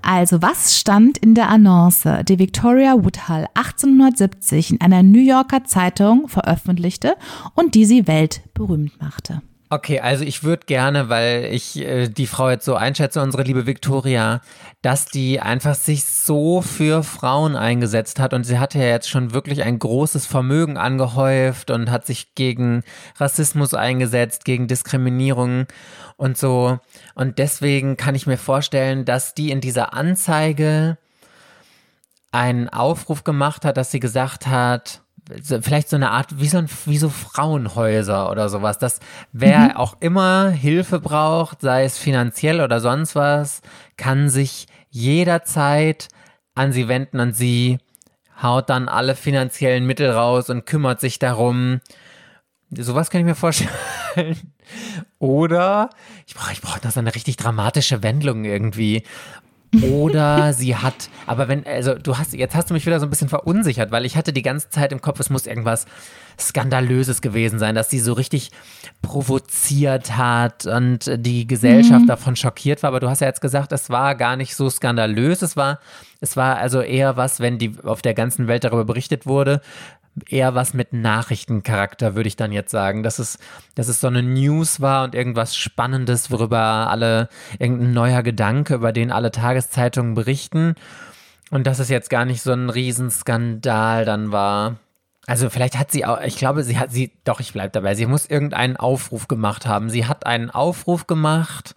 Also, 0.00 0.42
was 0.42 0.78
stand 0.78 1.18
in 1.18 1.34
der 1.34 1.48
Annonce, 1.48 2.22
die 2.28 2.38
Victoria 2.38 2.94
Woodhull 2.94 3.46
1870 3.54 4.72
in 4.72 4.80
einer 4.80 5.02
New 5.02 5.20
Yorker 5.20 5.64
Zeitung 5.64 6.28
veröffentlichte 6.28 7.16
und 7.54 7.74
die 7.74 7.84
sie 7.84 8.06
weltberühmt 8.06 9.00
machte? 9.02 9.42
Okay, 9.70 10.00
also 10.00 10.24
ich 10.24 10.44
würde 10.44 10.64
gerne, 10.64 11.10
weil 11.10 11.44
ich 11.52 11.76
äh, 11.76 12.08
die 12.08 12.26
Frau 12.26 12.48
jetzt 12.48 12.64
so 12.64 12.74
einschätze, 12.74 13.20
unsere 13.20 13.42
liebe 13.42 13.66
Victoria, 13.66 14.40
dass 14.80 15.04
die 15.04 15.40
einfach 15.40 15.74
sich 15.74 16.06
so 16.06 16.62
für 16.62 17.02
Frauen 17.02 17.54
eingesetzt 17.54 18.18
hat 18.18 18.32
und 18.32 18.44
sie 18.44 18.58
hatte 18.58 18.78
ja 18.78 18.86
jetzt 18.86 19.10
schon 19.10 19.34
wirklich 19.34 19.62
ein 19.62 19.78
großes 19.78 20.24
Vermögen 20.24 20.78
angehäuft 20.78 21.70
und 21.70 21.90
hat 21.90 22.06
sich 22.06 22.34
gegen 22.34 22.82
Rassismus 23.16 23.74
eingesetzt, 23.74 24.46
gegen 24.46 24.68
Diskriminierung 24.68 25.66
und 26.16 26.38
so. 26.38 26.78
Und 27.14 27.38
deswegen 27.38 27.98
kann 27.98 28.14
ich 28.14 28.26
mir 28.26 28.38
vorstellen, 28.38 29.04
dass 29.04 29.34
die 29.34 29.50
in 29.50 29.60
dieser 29.60 29.92
Anzeige 29.92 30.96
einen 32.32 32.70
Aufruf 32.70 33.22
gemacht 33.22 33.66
hat, 33.66 33.76
dass 33.76 33.90
sie 33.90 34.00
gesagt 34.00 34.46
hat, 34.46 35.02
vielleicht 35.60 35.88
so 35.88 35.96
eine 35.96 36.10
Art, 36.10 36.40
wie 36.40 36.48
so, 36.48 36.58
ein, 36.58 36.68
wie 36.86 36.98
so 36.98 37.08
Frauenhäuser 37.08 38.30
oder 38.30 38.48
sowas, 38.48 38.78
dass 38.78 39.00
wer 39.32 39.58
mhm. 39.58 39.76
auch 39.76 39.96
immer 40.00 40.50
Hilfe 40.50 41.00
braucht, 41.00 41.60
sei 41.60 41.84
es 41.84 41.98
finanziell 41.98 42.60
oder 42.60 42.80
sonst 42.80 43.14
was, 43.14 43.60
kann 43.96 44.28
sich 44.28 44.66
jederzeit 44.90 46.08
an 46.54 46.72
sie 46.72 46.88
wenden 46.88 47.20
und 47.20 47.34
sie 47.34 47.78
haut 48.42 48.70
dann 48.70 48.88
alle 48.88 49.14
finanziellen 49.14 49.86
Mittel 49.86 50.10
raus 50.10 50.50
und 50.50 50.66
kümmert 50.66 51.00
sich 51.00 51.18
darum. 51.18 51.80
Sowas 52.70 53.10
kann 53.10 53.20
ich 53.20 53.26
mir 53.26 53.34
vorstellen. 53.34 53.70
Oder 55.18 55.90
ich 56.26 56.34
brauche 56.34 56.52
ich 56.52 56.60
brauch 56.60 56.82
noch 56.82 56.90
so 56.90 57.00
eine 57.00 57.14
richtig 57.14 57.36
dramatische 57.36 58.02
Wendung 58.02 58.44
irgendwie. 58.44 59.04
Oder 59.82 60.54
sie 60.54 60.76
hat, 60.76 61.10
aber 61.26 61.48
wenn, 61.48 61.66
also 61.66 61.94
du 61.94 62.16
hast, 62.16 62.32
jetzt 62.32 62.54
hast 62.54 62.70
du 62.70 62.74
mich 62.74 62.86
wieder 62.86 63.00
so 63.00 63.06
ein 63.06 63.10
bisschen 63.10 63.28
verunsichert, 63.28 63.90
weil 63.90 64.06
ich 64.06 64.16
hatte 64.16 64.32
die 64.32 64.42
ganze 64.42 64.70
Zeit 64.70 64.92
im 64.92 65.02
Kopf, 65.02 65.20
es 65.20 65.28
muss 65.28 65.46
irgendwas 65.46 65.84
Skandalöses 66.40 67.20
gewesen 67.20 67.58
sein, 67.58 67.74
dass 67.74 67.90
sie 67.90 67.98
so 67.98 68.14
richtig 68.14 68.50
provoziert 69.02 70.16
hat 70.16 70.66
und 70.66 71.10
die 71.16 71.46
Gesellschaft 71.46 72.02
mhm. 72.02 72.06
davon 72.06 72.36
schockiert 72.36 72.82
war. 72.82 72.88
Aber 72.88 73.00
du 73.00 73.10
hast 73.10 73.20
ja 73.20 73.26
jetzt 73.26 73.40
gesagt, 73.40 73.72
es 73.72 73.90
war 73.90 74.14
gar 74.14 74.36
nicht 74.36 74.54
so 74.54 74.70
skandalös. 74.70 75.42
Es 75.42 75.56
war, 75.56 75.80
es 76.20 76.36
war 76.36 76.56
also 76.56 76.80
eher 76.80 77.16
was, 77.16 77.40
wenn 77.40 77.58
die 77.58 77.74
auf 77.82 78.02
der 78.02 78.14
ganzen 78.14 78.46
Welt 78.46 78.64
darüber 78.64 78.84
berichtet 78.84 79.26
wurde, 79.26 79.60
eher 80.28 80.54
was 80.54 80.74
mit 80.74 80.92
Nachrichtencharakter, 80.92 82.14
würde 82.14 82.28
ich 82.28 82.36
dann 82.36 82.52
jetzt 82.52 82.70
sagen. 82.70 83.02
Dass 83.02 83.18
es, 83.18 83.38
dass 83.74 83.88
es 83.88 84.00
so 84.00 84.06
eine 84.06 84.22
News 84.22 84.80
war 84.80 85.04
und 85.04 85.14
irgendwas 85.14 85.56
Spannendes, 85.56 86.30
worüber 86.30 86.58
alle, 86.58 87.28
irgendein 87.58 87.92
neuer 87.92 88.22
Gedanke, 88.22 88.74
über 88.74 88.92
den 88.92 89.12
alle 89.12 89.30
Tageszeitungen 89.30 90.14
berichten. 90.14 90.74
Und 91.50 91.66
dass 91.66 91.78
es 91.78 91.88
jetzt 91.88 92.10
gar 92.10 92.24
nicht 92.24 92.42
so 92.42 92.52
ein 92.52 92.70
Riesenskandal 92.70 94.04
dann 94.04 94.32
war. 94.32 94.76
Also 95.26 95.50
vielleicht 95.50 95.78
hat 95.78 95.90
sie 95.90 96.06
auch, 96.06 96.20
ich 96.22 96.36
glaube, 96.36 96.62
sie 96.62 96.78
hat 96.78 96.90
sie, 96.90 97.12
doch, 97.24 97.40
ich 97.40 97.52
bleibe 97.52 97.70
dabei, 97.70 97.94
sie 97.94 98.06
muss 98.06 98.26
irgendeinen 98.26 98.76
Aufruf 98.76 99.28
gemacht 99.28 99.66
haben. 99.66 99.90
Sie 99.90 100.06
hat 100.06 100.26
einen 100.26 100.50
Aufruf 100.50 101.06
gemacht 101.06 101.74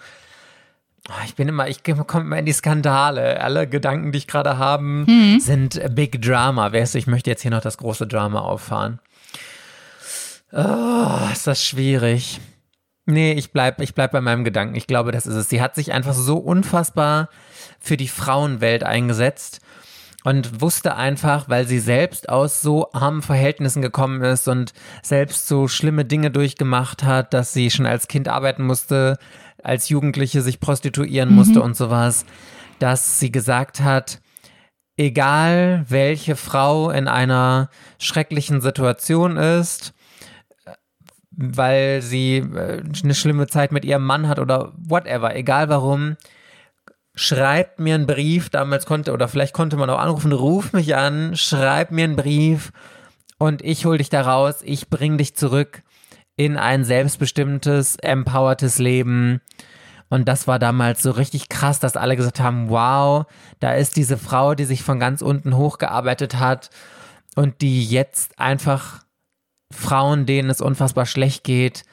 ich 1.26 1.36
bin 1.36 1.48
immer, 1.48 1.68
ich 1.68 1.84
komme 1.84 2.26
immer 2.26 2.38
in 2.38 2.45
die 2.45 2.53
Skandale. 2.53 3.41
Alle 3.41 3.68
Gedanken, 3.68 4.11
die 4.11 4.19
ich 4.19 4.28
gerade 4.28 4.57
habe, 4.57 4.84
mhm. 4.84 5.40
sind 5.40 5.82
Big 5.95 6.22
Drama. 6.22 6.72
Weißt 6.72 6.94
du, 6.94 6.99
ich 6.99 7.07
möchte 7.07 7.30
jetzt 7.30 7.41
hier 7.41 7.52
noch 7.52 7.61
das 7.61 7.78
große 7.78 8.07
Drama 8.07 8.41
auffahren. 8.41 8.99
Oh, 10.52 11.30
ist 11.32 11.48
das 11.48 11.64
schwierig. 11.64 12.40
Nee, 13.06 13.34
ich 13.34 13.52
bleib, 13.52 13.82
ich 13.82 13.95
bleib 13.95 14.11
bei 14.11 14.22
meinem 14.22 14.44
Gedanken. 14.44 14.76
Ich 14.76 14.86
glaube, 14.86 15.11
das 15.11 15.26
ist 15.26 15.36
es. 15.36 15.49
Sie 15.49 15.61
hat 15.61 15.76
sich 15.76 15.91
einfach 15.91 16.14
so 16.14 16.38
unfassbar 16.38 17.30
für 17.80 17.98
die 17.98 18.07
Frauenwelt 18.07 18.84
eingesetzt 18.84 19.61
und 20.23 20.61
wusste 20.61 20.95
einfach, 20.95 21.49
weil 21.49 21.68
sie 21.68 21.80
selbst 21.80 22.30
aus 22.30 22.61
so 22.61 22.91
armen 22.94 23.23
Verhältnissen 23.23 23.82
gekommen 23.82 24.22
ist 24.22 24.48
und 24.48 24.73
selbst 25.02 25.48
so 25.48 25.68
schlimme 25.68 26.06
Dinge 26.06 26.30
durchgemacht 26.30 27.03
hat, 27.03 27.34
dass 27.34 27.53
sie 27.53 27.72
schon 27.72 27.88
als 27.88 28.07
Kind 28.07 28.28
arbeiten 28.28 28.64
musste, 28.64 29.18
als 29.64 29.90
Jugendliche 29.90 30.42
sich 30.42 30.60
prostituieren 30.60 31.30
mhm. 31.30 31.36
musste 31.36 31.62
und 31.62 31.76
sowas, 31.76 32.26
dass 32.80 33.20
sie 33.20 33.32
gesagt 33.32 33.82
hat, 33.82 34.22
egal 34.98 35.86
welche 35.88 36.36
Frau 36.36 36.90
in 36.90 37.08
einer 37.08 37.70
schrecklichen 38.00 38.62
Situation 38.62 39.38
ist, 39.38 39.94
weil 41.32 42.02
sie 42.02 42.38
äh, 42.38 42.84
eine 43.04 43.16
schlimme 43.16 43.48
Zeit 43.48 43.72
mit 43.72 43.86
ihrem 43.86 44.06
Mann 44.06 44.28
hat 44.28 44.40
oder 44.40 44.74
whatever, 44.78 45.36
egal 45.36 45.70
warum, 45.70 46.18
schreibt 47.16 47.80
mir 47.80 47.96
einen 47.96 48.08
Brief, 48.08 48.50
damals 48.50 48.86
konnte, 48.86 49.12
oder 49.12 49.28
vielleicht 49.28 49.54
konnte 49.54 49.78
man 49.78 49.90
auch 49.90 50.00
anrufen, 50.00 50.32
ruf 50.32 50.74
mich 50.74 50.96
an, 50.96 51.36
schreib 51.36 51.92
mir 51.92 52.04
einen 52.04 52.16
Brief 52.16 52.72
und 53.38 53.64
ich 53.64 53.86
hol 53.86 53.98
dich 53.98 54.10
da 54.10 54.22
raus, 54.22 54.62
ich 54.64 54.90
bring 54.90 55.18
dich 55.18 55.36
zurück 55.36 55.82
in 56.36 56.58
ein 56.58 56.84
selbstbestimmtes, 56.84 57.98
empowertes 57.98 58.80
Leben. 58.80 59.41
Und 60.10 60.28
das 60.28 60.48
war 60.48 60.60
damals 60.60 61.02
so 61.02 61.12
richtig 61.12 61.49
krass, 61.49 61.80
dass 61.80 61.95
alle 61.95 62.16
gesagt 62.16 62.40
haben, 62.40 62.70
wow, 62.70 63.26
da 63.60 63.74
ist 63.74 63.95
diese 63.95 64.18
Frau, 64.18 64.56
die 64.56 64.66
sich 64.66 64.84
von 64.84 64.99
ganz 64.99 65.22
unten 65.22 65.56
hochgearbeitet 65.56 66.40
hat 66.40 66.70
und 67.36 67.62
die 67.62 67.86
jetzt 67.86 68.40
einfach 68.40 69.06
Frauen, 69.72 70.26
denen 70.26 70.49
es 70.49 70.62
unfassbar 70.62 71.06
schlecht 71.06 71.44
geht, 71.44 71.84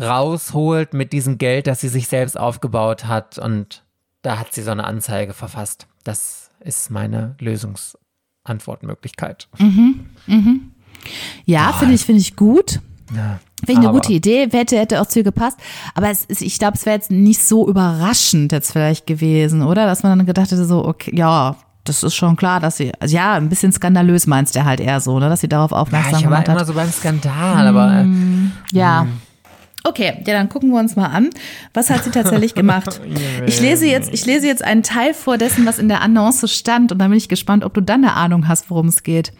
rausholt 0.00 0.94
mit 0.94 1.12
diesem 1.12 1.38
Geld, 1.38 1.66
das 1.66 1.80
sie 1.80 1.88
sich 1.88 2.06
selbst 2.08 2.38
aufgebaut 2.38 3.06
hat. 3.06 3.38
Und 3.38 3.84
da 4.22 4.38
hat 4.38 4.54
sie 4.54 4.62
so 4.62 4.70
eine 4.70 4.84
Anzeige 4.84 5.34
verfasst. 5.34 5.88
Das 6.04 6.50
ist 6.60 6.90
meine 6.90 7.34
Lösungsantwortmöglichkeit. 7.38 9.48
Mhm, 9.58 10.10
mhm. 10.26 10.72
Ja, 11.44 11.72
finde 11.72 11.94
ich, 11.94 12.04
finde 12.04 12.20
ich 12.20 12.36
gut. 12.36 12.80
Ja. 13.14 13.38
Finde 13.64 13.82
ich 13.82 13.88
eine 13.88 13.92
gute 13.92 14.12
Idee, 14.12 14.48
hätte, 14.50 14.78
hätte 14.78 15.00
auch 15.00 15.06
zu 15.06 15.20
ihr 15.20 15.24
gepasst. 15.24 15.58
Aber 15.94 16.10
es 16.10 16.24
ist, 16.24 16.42
ich 16.42 16.58
glaube, 16.58 16.76
es 16.76 16.86
wäre 16.86 16.96
jetzt 16.96 17.10
nicht 17.10 17.42
so 17.42 17.68
überraschend 17.68 18.52
jetzt 18.52 18.72
vielleicht 18.72 19.06
gewesen, 19.06 19.62
oder? 19.62 19.86
Dass 19.86 20.02
man 20.02 20.16
dann 20.16 20.26
gedacht 20.26 20.50
hätte, 20.50 20.64
so, 20.64 20.84
okay, 20.84 21.12
ja, 21.14 21.56
das 21.84 22.02
ist 22.02 22.14
schon 22.14 22.36
klar, 22.36 22.60
dass 22.60 22.76
sie, 22.76 22.92
also 23.00 23.16
ja, 23.16 23.34
ein 23.34 23.48
bisschen 23.48 23.72
skandalös 23.72 24.26
meinst 24.26 24.54
du 24.54 24.64
halt 24.64 24.80
eher 24.80 25.00
so, 25.00 25.18
ne? 25.18 25.28
dass 25.28 25.40
sie 25.40 25.48
darauf 25.48 25.72
aufmerksam 25.72 26.12
ja, 26.12 26.18
ich 26.18 26.24
gemacht 26.24 26.48
war 26.48 26.54
immer 26.54 26.64
so 26.64 26.74
beim 26.74 26.90
Skandal, 26.90 27.66
aber. 27.66 27.92
Äh, 27.92 28.02
hm, 28.02 28.52
ja. 28.72 29.02
Hm. 29.02 29.27
Okay, 29.84 30.14
ja, 30.26 30.34
dann 30.34 30.48
gucken 30.48 30.70
wir 30.70 30.80
uns 30.80 30.96
mal 30.96 31.06
an. 31.06 31.30
Was 31.72 31.88
hat 31.88 32.04
sie 32.04 32.10
tatsächlich 32.10 32.54
gemacht? 32.54 33.00
Ich 33.46 33.60
lese 33.60 33.86
jetzt, 33.86 34.12
ich 34.12 34.26
lese 34.26 34.46
jetzt 34.46 34.62
einen 34.62 34.82
Teil 34.82 35.14
vor 35.14 35.38
dessen, 35.38 35.64
was 35.64 35.78
in 35.78 35.88
der 35.88 36.02
Annonce 36.02 36.46
stand 36.48 36.92
und 36.92 36.98
dann 36.98 37.10
bin 37.10 37.18
ich 37.18 37.28
gespannt, 37.28 37.64
ob 37.64 37.72
du 37.72 37.80
dann 37.80 38.04
eine 38.04 38.14
Ahnung 38.14 38.48
hast, 38.48 38.68
worum 38.70 38.88
es 38.88 39.02
geht. 39.02 39.32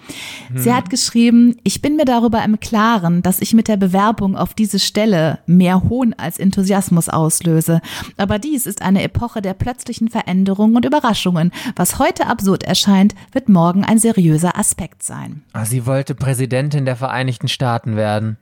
Hm. 0.48 0.58
Sie 0.58 0.72
hat 0.72 0.88
geschrieben, 0.88 1.56
ich 1.62 1.82
bin 1.82 1.96
mir 1.96 2.04
darüber 2.04 2.42
im 2.42 2.58
Klaren, 2.60 3.22
dass 3.22 3.40
ich 3.40 3.54
mit 3.54 3.68
der 3.68 3.76
Bewerbung 3.76 4.36
auf 4.36 4.54
diese 4.54 4.78
Stelle 4.78 5.40
mehr 5.46 5.88
Hohn 5.88 6.14
als 6.14 6.38
Enthusiasmus 6.38 7.08
auslöse. 7.08 7.80
Aber 8.16 8.38
dies 8.38 8.66
ist 8.66 8.82
eine 8.82 9.02
Epoche 9.02 9.42
der 9.42 9.54
plötzlichen 9.54 10.08
Veränderungen 10.08 10.76
und 10.76 10.84
Überraschungen. 10.84 11.52
Was 11.76 11.98
heute 11.98 12.26
absurd 12.26 12.62
erscheint, 12.62 13.14
wird 13.32 13.48
morgen 13.48 13.84
ein 13.84 13.98
seriöser 13.98 14.58
Aspekt 14.58 15.02
sein. 15.02 15.42
Ah, 15.52 15.64
sie 15.64 15.86
wollte 15.86 16.14
Präsidentin 16.14 16.84
der 16.84 16.96
Vereinigten 16.96 17.48
Staaten 17.48 17.96
werden. 17.96 18.38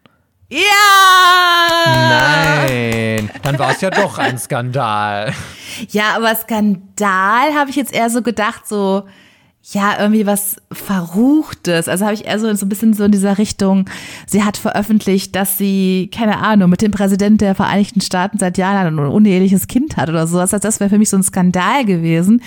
Ja! 0.48 0.60
Nein, 1.86 3.30
dann 3.42 3.58
war 3.58 3.72
es 3.72 3.80
ja 3.80 3.90
doch 3.90 4.18
ein 4.18 4.38
Skandal. 4.38 5.34
Ja, 5.90 6.14
aber 6.14 6.34
Skandal 6.36 7.54
habe 7.54 7.70
ich 7.70 7.76
jetzt 7.76 7.92
eher 7.92 8.10
so 8.10 8.22
gedacht, 8.22 8.66
so, 8.66 9.08
ja, 9.72 9.98
irgendwie 9.98 10.26
was 10.26 10.56
Verruchtes. 10.70 11.88
Also 11.88 12.04
habe 12.04 12.14
ich 12.14 12.24
eher 12.24 12.38
so, 12.38 12.52
so 12.54 12.66
ein 12.66 12.68
bisschen 12.68 12.94
so 12.94 13.04
in 13.04 13.10
dieser 13.10 13.36
Richtung, 13.36 13.90
sie 14.26 14.44
hat 14.44 14.56
veröffentlicht, 14.56 15.34
dass 15.34 15.58
sie, 15.58 16.08
keine 16.14 16.38
Ahnung, 16.38 16.70
mit 16.70 16.82
dem 16.82 16.92
Präsidenten 16.92 17.38
der 17.38 17.56
Vereinigten 17.56 18.00
Staaten 18.00 18.38
seit 18.38 18.58
Jahren 18.58 18.98
ein 18.98 19.06
uneheliches 19.06 19.66
Kind 19.66 19.96
hat 19.96 20.08
oder 20.08 20.28
so. 20.28 20.38
Das 20.38 20.52
heißt, 20.52 20.64
das 20.64 20.78
wäre 20.78 20.90
für 20.90 20.98
mich 20.98 21.10
so 21.10 21.16
ein 21.16 21.24
Skandal 21.24 21.84
gewesen. 21.84 22.42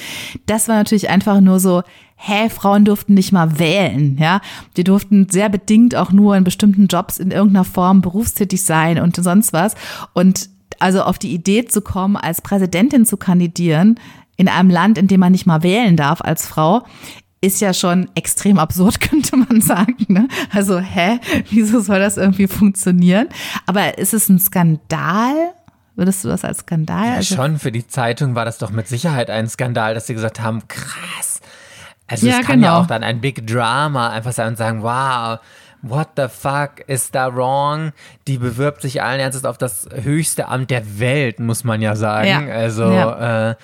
Das 0.45 0.69
war 0.69 0.75
natürlich 0.75 1.09
einfach 1.09 1.41
nur 1.41 1.59
so, 1.59 1.83
hä, 2.15 2.49
Frauen 2.49 2.85
durften 2.85 3.15
nicht 3.15 3.33
mal 3.33 3.59
wählen, 3.59 4.17
ja. 4.17 4.39
Die 4.77 4.85
durften 4.85 5.27
sehr 5.29 5.49
bedingt 5.49 5.95
auch 5.95 6.13
nur 6.13 6.37
in 6.37 6.45
bestimmten 6.45 6.87
Jobs 6.87 7.17
in 7.17 7.31
irgendeiner 7.31 7.65
Form 7.65 8.01
berufstätig 8.01 8.63
sein 8.63 8.97
und 8.97 9.17
sonst 9.17 9.51
was. 9.51 9.75
Und 10.13 10.49
also 10.79 11.01
auf 11.01 11.19
die 11.19 11.33
Idee 11.33 11.65
zu 11.65 11.81
kommen, 11.81 12.15
als 12.15 12.41
Präsidentin 12.41 13.05
zu 13.05 13.17
kandidieren 13.17 13.99
in 14.39 14.47
einem 14.47 14.69
Land, 14.69 14.97
in 14.97 15.07
dem 15.07 15.19
man 15.19 15.33
nicht 15.33 15.45
mal 15.45 15.63
wählen 15.63 15.97
darf 15.97 16.21
als 16.21 16.47
Frau, 16.47 16.83
ist 17.41 17.59
ja 17.59 17.73
schon 17.73 18.09
extrem 18.15 18.57
absurd, 18.57 19.01
könnte 19.01 19.35
man 19.35 19.59
sagen. 19.59 20.05
Ne? 20.07 20.29
Also, 20.53 20.79
hä, 20.79 21.19
wieso 21.49 21.81
soll 21.81 21.99
das 21.99 22.15
irgendwie 22.15 22.47
funktionieren? 22.47 23.27
Aber 23.65 23.97
ist 23.97 24.13
es 24.13 24.29
ein 24.29 24.39
Skandal? 24.39 25.33
Würdest 25.95 26.23
du 26.23 26.29
das 26.29 26.45
als 26.45 26.59
Skandal? 26.59 27.05
Ja, 27.05 27.13
also, 27.15 27.35
schon. 27.35 27.59
Für 27.59 27.73
die 27.73 27.85
Zeitung 27.85 28.33
war 28.33 28.45
das 28.45 28.57
doch 28.59 28.71
mit 28.71 28.87
Sicherheit 28.87 29.29
ein 29.29 29.49
Skandal, 29.49 29.93
dass 29.93 30.07
sie 30.07 30.13
gesagt 30.13 30.39
haben, 30.39 30.65
krass, 30.69 31.41
also 32.07 32.25
ja, 32.25 32.39
es 32.39 32.45
kann 32.45 32.61
genau. 32.61 32.67
ja 32.67 32.81
auch 32.81 32.87
dann 32.87 33.03
ein 33.03 33.19
Big 33.19 33.45
Drama 33.45 34.09
einfach 34.09 34.31
sein 34.31 34.47
und 34.47 34.57
sagen, 34.57 34.81
wow, 34.81 35.39
what 35.81 36.09
the 36.15 36.27
fuck 36.29 36.81
is 36.87 37.11
da 37.11 37.35
wrong? 37.35 37.91
Die 38.27 38.37
bewirbt 38.37 38.81
sich 38.81 39.01
allen 39.01 39.19
Ernstes 39.19 39.45
auf 39.45 39.57
das 39.57 39.87
höchste 39.93 40.47
Amt 40.47 40.71
der 40.71 40.99
Welt, 40.99 41.39
muss 41.39 41.63
man 41.63 41.81
ja 41.81 41.95
sagen. 41.95 42.47
Ja. 42.47 42.55
Also 42.55 42.89
ja. 42.89 43.49
Äh, 43.51 43.55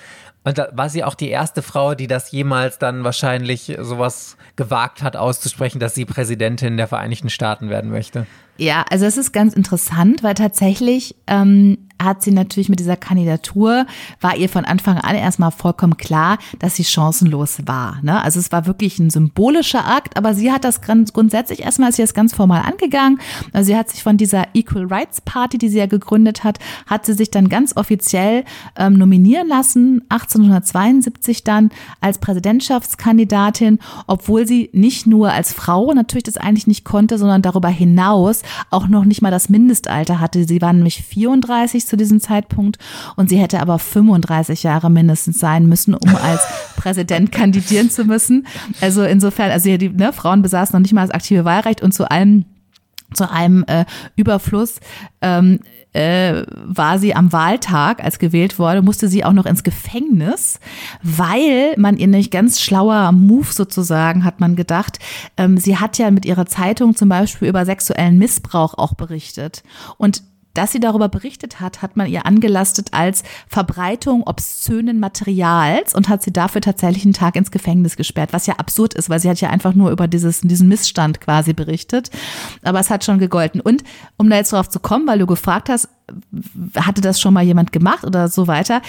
und 0.46 0.58
da 0.58 0.68
war 0.70 0.88
sie 0.88 1.02
auch 1.02 1.14
die 1.14 1.28
erste 1.28 1.60
Frau, 1.60 1.96
die 1.96 2.06
das 2.06 2.30
jemals 2.30 2.78
dann 2.78 3.02
wahrscheinlich 3.02 3.76
sowas 3.80 4.36
gewagt 4.54 5.02
hat 5.02 5.16
auszusprechen, 5.16 5.80
dass 5.80 5.96
sie 5.96 6.04
Präsidentin 6.04 6.76
der 6.76 6.86
Vereinigten 6.86 7.30
Staaten 7.30 7.68
werden 7.68 7.90
möchte. 7.90 8.28
Ja, 8.58 8.84
also 8.90 9.04
es 9.04 9.16
ist 9.16 9.32
ganz 9.32 9.54
interessant, 9.54 10.22
weil 10.22 10.34
tatsächlich 10.34 11.14
ähm, 11.26 11.78
hat 12.02 12.22
sie 12.22 12.30
natürlich 12.30 12.68
mit 12.68 12.78
dieser 12.78 12.96
Kandidatur, 12.96 13.86
war 14.20 14.36
ihr 14.36 14.48
von 14.48 14.64
Anfang 14.64 14.98
an 14.98 15.16
erstmal 15.16 15.50
vollkommen 15.50 15.96
klar, 15.96 16.38
dass 16.58 16.76
sie 16.76 16.84
chancenlos 16.84 17.58
war. 17.66 17.98
Ne? 18.02 18.22
Also 18.22 18.38
es 18.38 18.52
war 18.52 18.66
wirklich 18.66 18.98
ein 18.98 19.10
symbolischer 19.10 19.86
Akt, 19.86 20.16
aber 20.16 20.34
sie 20.34 20.52
hat 20.52 20.64
das 20.64 20.80
grundsätzlich 20.82 21.60
erstmal, 21.62 21.90
ist 21.90 21.96
sie 21.96 22.02
das 22.02 22.14
ganz 22.14 22.34
formal 22.34 22.62
angegangen. 22.62 23.18
Also 23.52 23.68
sie 23.68 23.76
hat 23.76 23.88
sich 23.88 24.02
von 24.02 24.16
dieser 24.16 24.44
Equal 24.54 24.86
Rights 24.86 25.20
Party, 25.20 25.58
die 25.58 25.68
sie 25.68 25.78
ja 25.78 25.86
gegründet 25.86 26.44
hat, 26.44 26.58
hat 26.86 27.06
sie 27.06 27.14
sich 27.14 27.30
dann 27.30 27.48
ganz 27.48 27.76
offiziell 27.76 28.44
ähm, 28.76 28.94
nominieren 28.94 29.48
lassen, 29.48 30.02
1872 30.08 31.44
dann 31.44 31.70
als 32.00 32.18
Präsidentschaftskandidatin, 32.18 33.78
obwohl 34.06 34.46
sie 34.46 34.70
nicht 34.72 35.06
nur 35.06 35.32
als 35.32 35.52
Frau 35.52 35.92
natürlich 35.92 36.24
das 36.24 36.36
eigentlich 36.36 36.66
nicht 36.66 36.84
konnte, 36.84 37.18
sondern 37.18 37.42
darüber 37.42 37.68
hinaus 37.68 38.42
auch 38.70 38.88
noch 38.88 39.04
nicht 39.04 39.22
mal 39.22 39.30
das 39.30 39.48
Mindestalter 39.48 40.20
hatte. 40.20 40.44
Sie 40.44 40.62
war 40.62 40.72
nämlich 40.72 41.02
34 41.02 41.86
zu 41.86 41.96
diesem 41.96 42.20
Zeitpunkt 42.20 42.78
und 43.16 43.28
sie 43.28 43.38
hätte 43.38 43.60
aber 43.60 43.78
35 43.78 44.62
Jahre 44.62 44.90
mindestens 44.90 45.38
sein 45.38 45.66
müssen, 45.66 45.94
um 45.94 46.16
als 46.16 46.42
Präsident 46.76 47.32
kandidieren 47.32 47.90
zu 47.90 48.04
müssen. 48.04 48.46
Also 48.80 49.02
insofern, 49.02 49.50
also 49.50 49.76
die 49.76 49.88
ne, 49.88 50.12
Frauen 50.12 50.42
besaßen 50.42 50.74
noch 50.74 50.82
nicht 50.82 50.92
mal 50.92 51.06
das 51.06 51.10
aktive 51.10 51.44
Wahlrecht 51.44 51.82
und 51.82 51.92
zu 51.92 52.10
allem 52.10 52.44
zu 53.14 53.30
einem 53.30 53.64
äh, 53.68 53.84
Überfluss 54.16 54.80
ähm, 55.20 55.60
äh, 55.96 56.44
war 56.66 56.98
sie 56.98 57.14
am 57.14 57.32
Wahltag, 57.32 58.04
als 58.04 58.18
gewählt 58.18 58.58
wurde, 58.58 58.82
musste 58.82 59.08
sie 59.08 59.24
auch 59.24 59.32
noch 59.32 59.46
ins 59.46 59.64
Gefängnis, 59.64 60.60
weil 61.02 61.74
man 61.78 61.96
ihr 61.96 62.06
nicht 62.06 62.30
ganz 62.30 62.60
schlauer 62.60 63.12
Move 63.12 63.50
sozusagen, 63.50 64.24
hat 64.24 64.38
man 64.38 64.56
gedacht. 64.56 64.98
Ähm, 65.38 65.56
sie 65.56 65.78
hat 65.78 65.96
ja 65.96 66.10
mit 66.10 66.26
ihrer 66.26 66.44
Zeitung 66.44 66.94
zum 66.94 67.08
Beispiel 67.08 67.48
über 67.48 67.64
sexuellen 67.64 68.18
Missbrauch 68.18 68.74
auch 68.74 68.94
berichtet. 68.94 69.62
Und 69.96 70.22
dass 70.56 70.72
sie 70.72 70.80
darüber 70.80 71.08
berichtet 71.08 71.60
hat, 71.60 71.82
hat 71.82 71.96
man 71.96 72.06
ihr 72.06 72.26
angelastet 72.26 72.88
als 72.92 73.22
Verbreitung 73.48 74.22
obszönen 74.22 74.98
Materials 74.98 75.94
und 75.94 76.08
hat 76.08 76.22
sie 76.22 76.32
dafür 76.32 76.60
tatsächlich 76.60 77.04
einen 77.04 77.12
Tag 77.12 77.36
ins 77.36 77.50
Gefängnis 77.50 77.96
gesperrt, 77.96 78.32
was 78.32 78.46
ja 78.46 78.54
absurd 78.54 78.94
ist, 78.94 79.10
weil 79.10 79.20
sie 79.20 79.28
hat 79.28 79.40
ja 79.40 79.50
einfach 79.50 79.74
nur 79.74 79.90
über 79.90 80.08
dieses, 80.08 80.40
diesen 80.40 80.68
Missstand 80.68 81.20
quasi 81.20 81.52
berichtet. 81.52 82.10
Aber 82.62 82.80
es 82.80 82.90
hat 82.90 83.04
schon 83.04 83.18
gegolten. 83.18 83.60
Und 83.60 83.84
um 84.16 84.30
da 84.30 84.36
jetzt 84.36 84.52
drauf 84.52 84.68
zu 84.68 84.80
kommen, 84.80 85.06
weil 85.06 85.18
du 85.18 85.26
gefragt 85.26 85.68
hast, 85.68 85.88
hatte 86.76 87.00
das 87.00 87.20
schon 87.20 87.34
mal 87.34 87.44
jemand 87.44 87.72
gemacht 87.72 88.04
oder 88.04 88.28
so 88.28 88.46
weiter? 88.46 88.80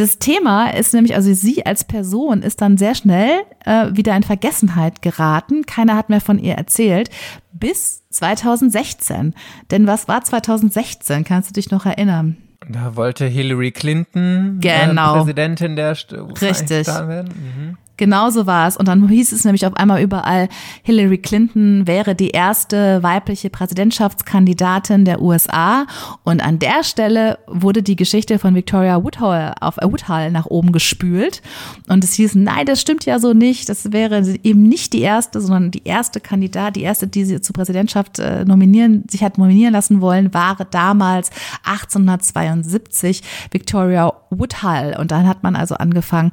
Das 0.00 0.18
Thema 0.18 0.70
ist 0.70 0.94
nämlich, 0.94 1.14
also 1.14 1.34
sie 1.34 1.66
als 1.66 1.84
Person 1.84 2.42
ist 2.42 2.62
dann 2.62 2.78
sehr 2.78 2.94
schnell 2.94 3.42
äh, 3.66 3.88
wieder 3.92 4.16
in 4.16 4.22
Vergessenheit 4.22 5.02
geraten. 5.02 5.66
Keiner 5.66 5.94
hat 5.94 6.08
mehr 6.08 6.22
von 6.22 6.38
ihr 6.38 6.54
erzählt. 6.54 7.10
Bis 7.52 8.08
2016. 8.08 9.34
Denn 9.70 9.86
was 9.86 10.08
war 10.08 10.24
2016? 10.24 11.24
Kannst 11.24 11.50
du 11.50 11.52
dich 11.52 11.70
noch 11.70 11.84
erinnern? 11.84 12.38
Da 12.66 12.96
wollte 12.96 13.26
Hillary 13.26 13.72
Clinton 13.72 14.58
äh, 14.62 14.86
genau. 14.86 15.16
äh, 15.16 15.18
Präsidentin 15.18 15.76
der 15.76 15.94
St 15.94 16.14
Richtig. 16.40 16.86
werden. 16.86 17.34
Mhm. 17.34 17.78
Genau 18.00 18.30
so 18.30 18.46
war 18.46 18.66
es. 18.66 18.78
Und 18.78 18.88
dann 18.88 19.06
hieß 19.06 19.30
es 19.30 19.44
nämlich 19.44 19.66
auf 19.66 19.76
einmal 19.76 20.00
überall, 20.00 20.48
Hillary 20.84 21.18
Clinton 21.18 21.86
wäre 21.86 22.14
die 22.14 22.30
erste 22.30 23.02
weibliche 23.02 23.50
Präsidentschaftskandidatin 23.50 25.04
der 25.04 25.20
USA. 25.20 25.86
Und 26.24 26.42
an 26.42 26.58
der 26.58 26.82
Stelle 26.82 27.38
wurde 27.46 27.82
die 27.82 27.96
Geschichte 27.96 28.38
von 28.38 28.54
Victoria 28.54 29.04
Woodhull 29.04 29.52
auf 29.60 29.76
äh, 29.76 29.84
Woodhull 29.84 30.30
nach 30.30 30.46
oben 30.46 30.72
gespült. 30.72 31.42
Und 31.88 32.02
es 32.02 32.14
hieß, 32.14 32.36
nein, 32.36 32.64
das 32.64 32.80
stimmt 32.80 33.04
ja 33.04 33.18
so 33.18 33.34
nicht. 33.34 33.68
Das 33.68 33.92
wäre 33.92 34.24
eben 34.44 34.62
nicht 34.62 34.94
die 34.94 35.02
erste, 35.02 35.38
sondern 35.42 35.70
die 35.70 35.84
erste 35.84 36.20
Kandidat, 36.20 36.76
die 36.76 36.82
erste, 36.82 37.06
die 37.06 37.26
sie 37.26 37.42
zur 37.42 37.52
Präsidentschaft 37.52 38.18
äh, 38.18 38.46
nominieren, 38.46 39.04
sich 39.10 39.22
hat 39.22 39.36
nominieren 39.36 39.74
lassen 39.74 40.00
wollen, 40.00 40.32
war 40.32 40.56
damals 40.70 41.28
1872 41.64 43.22
Victoria 43.50 44.10
Woodhull. 44.30 44.96
Und 44.98 45.10
dann 45.10 45.28
hat 45.28 45.42
man 45.42 45.54
also 45.54 45.74
angefangen, 45.74 46.30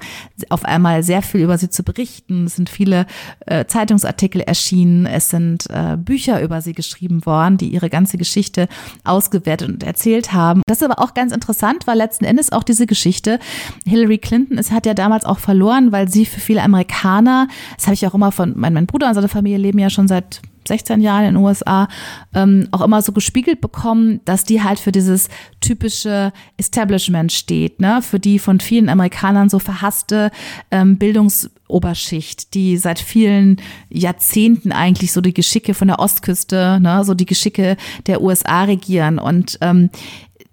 auf 0.48 0.64
einmal 0.64 1.04
sehr 1.04 1.22
viel 1.22 1.42
über 1.42 1.57
sie 1.58 1.70
zu 1.70 1.84
berichten. 1.84 2.46
Es 2.46 2.56
sind 2.56 2.70
viele 2.70 3.06
äh, 3.46 3.66
Zeitungsartikel 3.66 4.42
erschienen, 4.42 5.06
es 5.06 5.30
sind 5.30 5.70
äh, 5.70 5.98
Bücher 5.98 6.42
über 6.42 6.62
sie 6.62 6.74
geschrieben 6.74 7.26
worden, 7.26 7.58
die 7.58 7.70
ihre 7.70 7.90
ganze 7.90 8.18
Geschichte 8.18 8.68
ausgewertet 9.04 9.70
und 9.70 9.84
erzählt 9.84 10.34
haben. 10.34 10.62
Das 10.68 10.82
ist 10.82 10.84
aber 10.84 11.02
auch 11.02 11.14
ganz 11.14 11.34
interessant, 11.34 11.88
weil 11.88 11.98
letzten 11.98 12.26
Endes 12.26 12.52
auch 12.52 12.64
diese 12.64 12.88
Geschichte, 12.88 13.40
Hillary 13.86 14.18
Clinton, 14.18 14.58
es 14.58 14.72
hat 14.72 14.86
ja 14.86 14.94
damals 14.94 15.26
auch 15.26 15.40
verloren, 15.40 15.92
weil 15.92 16.10
sie 16.10 16.26
für 16.26 16.40
viele 16.40 16.62
Amerikaner, 16.62 17.48
das 17.76 17.86
habe 17.88 17.94
ich 17.94 18.06
auch 18.08 18.14
immer 18.14 18.32
von, 18.32 18.54
mein, 18.56 18.74
mein 18.74 18.88
Bruder 18.88 19.08
und 19.08 19.14
seine 19.14 19.28
Familie 19.28 19.58
leben 19.58 19.80
ja 19.80 19.90
schon 19.90 20.08
seit 20.08 20.42
16 20.68 21.02
Jahren 21.02 21.26
in 21.26 21.36
den 21.36 21.44
USA 21.44 21.88
ähm, 22.34 22.68
auch 22.72 22.82
immer 22.82 23.02
so 23.02 23.12
gespiegelt 23.12 23.62
bekommen, 23.62 24.22
dass 24.26 24.44
die 24.44 24.64
halt 24.64 24.80
für 24.80 24.92
dieses 24.92 25.30
typische 25.62 26.32
Establishment 26.58 27.32
steht, 27.32 27.80
ne? 27.80 28.02
für 28.02 28.20
die 28.20 28.40
von 28.40 28.60
vielen 28.60 28.90
Amerikanern 28.90 29.50
so 29.50 29.60
verhasste 29.60 30.32
ähm, 30.72 30.98
Bildungsoberschicht, 30.98 32.54
die 32.54 32.78
seit 32.78 33.00
vielen 33.00 33.58
Jahrzehnten 33.90 34.72
eigentlich 34.72 35.12
so 35.12 35.22
die 35.22 35.34
Geschicke 35.34 35.74
von 35.74 35.88
der 35.88 36.00
Ostküste, 36.00 36.80
ne? 36.82 37.04
so 37.04 37.14
die 37.14 37.26
Geschicke 37.26 37.78
der 38.06 38.22
USA 38.22 38.64
regieren 38.64 39.20
und 39.20 39.58
ähm, 39.62 39.90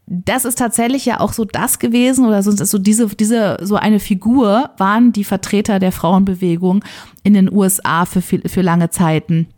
das 0.07 0.45
ist 0.45 0.59
tatsächlich 0.59 1.07
ja 1.07 1.20
auch 1.20 1.32
so 1.32 1.45
das 1.45 1.78
gewesen 1.78 2.27
oder 2.27 2.43
so, 2.43 2.51
so 2.53 2.78
diese, 2.78 3.07
diese, 3.09 3.59
so 3.62 3.77
eine 3.77 4.01
Figur 4.01 4.70
waren 4.77 5.12
die 5.12 5.24
Vertreter 5.24 5.78
der 5.78 5.93
Frauenbewegung 5.93 6.85
in 7.23 7.35
den 7.35 7.51
USA 7.51 8.05
für, 8.05 8.20
für 8.20 8.62
lange 8.62 8.91
Zeiten. 8.91 9.49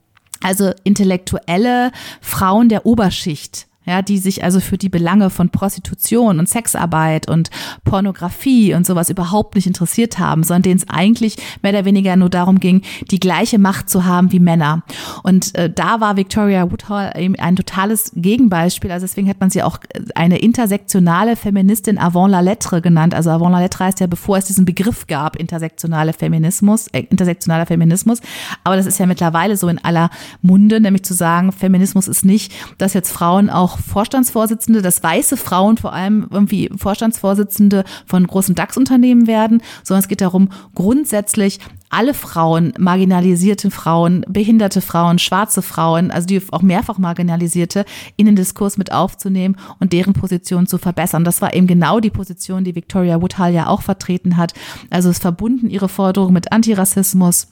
Also 0.42 0.72
intellektuelle 0.84 1.92
Frauen 2.20 2.68
der 2.68 2.86
Oberschicht 2.86 3.66
ja, 3.86 4.02
die 4.02 4.18
sich 4.18 4.44
also 4.44 4.60
für 4.60 4.78
die 4.78 4.88
Belange 4.88 5.30
von 5.30 5.50
Prostitution 5.50 6.38
und 6.38 6.48
Sexarbeit 6.48 7.28
und 7.28 7.50
Pornografie 7.84 8.74
und 8.74 8.86
sowas 8.86 9.10
überhaupt 9.10 9.54
nicht 9.54 9.66
interessiert 9.66 10.18
haben, 10.18 10.42
sondern 10.42 10.62
denen 10.62 10.76
es 10.78 10.88
eigentlich 10.88 11.36
mehr 11.62 11.72
oder 11.72 11.84
weniger 11.84 12.16
nur 12.16 12.30
darum 12.30 12.60
ging, 12.60 12.82
die 13.10 13.20
gleiche 13.20 13.58
Macht 13.58 13.88
zu 13.88 14.04
haben 14.04 14.32
wie 14.32 14.40
Männer. 14.40 14.82
Und 15.22 15.54
äh, 15.54 15.70
da 15.70 16.00
war 16.00 16.16
Victoria 16.16 16.70
Woodhull 16.70 17.12
eben 17.16 17.36
ein 17.36 17.56
totales 17.56 18.12
Gegenbeispiel. 18.14 18.90
Also 18.90 19.06
deswegen 19.06 19.28
hat 19.28 19.40
man 19.40 19.50
sie 19.50 19.62
auch 19.62 19.78
äh, 19.90 20.00
eine 20.14 20.38
intersektionale 20.38 21.36
Feministin 21.36 21.98
avant 21.98 22.30
la 22.30 22.40
lettre 22.40 22.80
genannt. 22.82 23.14
Also 23.14 23.30
avant 23.30 23.52
la 23.52 23.60
lettre 23.60 23.84
heißt 23.84 24.00
ja, 24.00 24.06
bevor 24.06 24.38
es 24.38 24.46
diesen 24.46 24.64
Begriff 24.64 25.06
gab, 25.06 25.36
intersektionale 25.36 26.12
Feminismus, 26.12 26.88
äh, 26.88 27.04
intersektionaler 27.10 27.66
Feminismus. 27.66 28.20
Aber 28.64 28.76
das 28.76 28.86
ist 28.86 28.98
ja 28.98 29.06
mittlerweile 29.06 29.56
so 29.56 29.68
in 29.68 29.78
aller 29.78 30.10
Munde, 30.42 30.80
nämlich 30.80 31.04
zu 31.04 31.14
sagen, 31.14 31.52
Feminismus 31.52 32.08
ist 32.08 32.24
nicht, 32.24 32.52
dass 32.78 32.94
jetzt 32.94 33.12
Frauen 33.12 33.50
auch 33.50 33.75
Vorstandsvorsitzende, 33.76 34.82
dass 34.82 35.02
weiße 35.02 35.36
Frauen 35.36 35.76
vor 35.76 35.92
allem 35.92 36.26
irgendwie 36.30 36.70
Vorstandsvorsitzende 36.76 37.84
von 38.06 38.26
großen 38.26 38.54
DAX-Unternehmen 38.54 39.26
werden, 39.26 39.62
sondern 39.82 40.00
es 40.02 40.08
geht 40.08 40.20
darum, 40.20 40.50
grundsätzlich 40.74 41.60
alle 41.88 42.14
Frauen, 42.14 42.72
marginalisierte 42.78 43.70
Frauen, 43.70 44.24
behinderte 44.28 44.80
Frauen, 44.80 45.18
schwarze 45.18 45.62
Frauen, 45.62 46.10
also 46.10 46.26
die 46.26 46.42
auch 46.50 46.62
mehrfach 46.62 46.98
marginalisierte, 46.98 47.84
in 48.16 48.26
den 48.26 48.36
Diskurs 48.36 48.76
mit 48.76 48.92
aufzunehmen 48.92 49.56
und 49.78 49.92
deren 49.92 50.12
Position 50.12 50.66
zu 50.66 50.78
verbessern. 50.78 51.24
Das 51.24 51.40
war 51.40 51.54
eben 51.54 51.66
genau 51.66 52.00
die 52.00 52.10
Position, 52.10 52.64
die 52.64 52.74
Victoria 52.74 53.22
Woodhull 53.22 53.50
ja 53.50 53.68
auch 53.68 53.82
vertreten 53.82 54.36
hat. 54.36 54.52
Also 54.90 55.10
es 55.10 55.18
verbunden 55.18 55.70
ihre 55.70 55.88
Forderung 55.88 56.32
mit 56.32 56.52
Antirassismus 56.52 57.48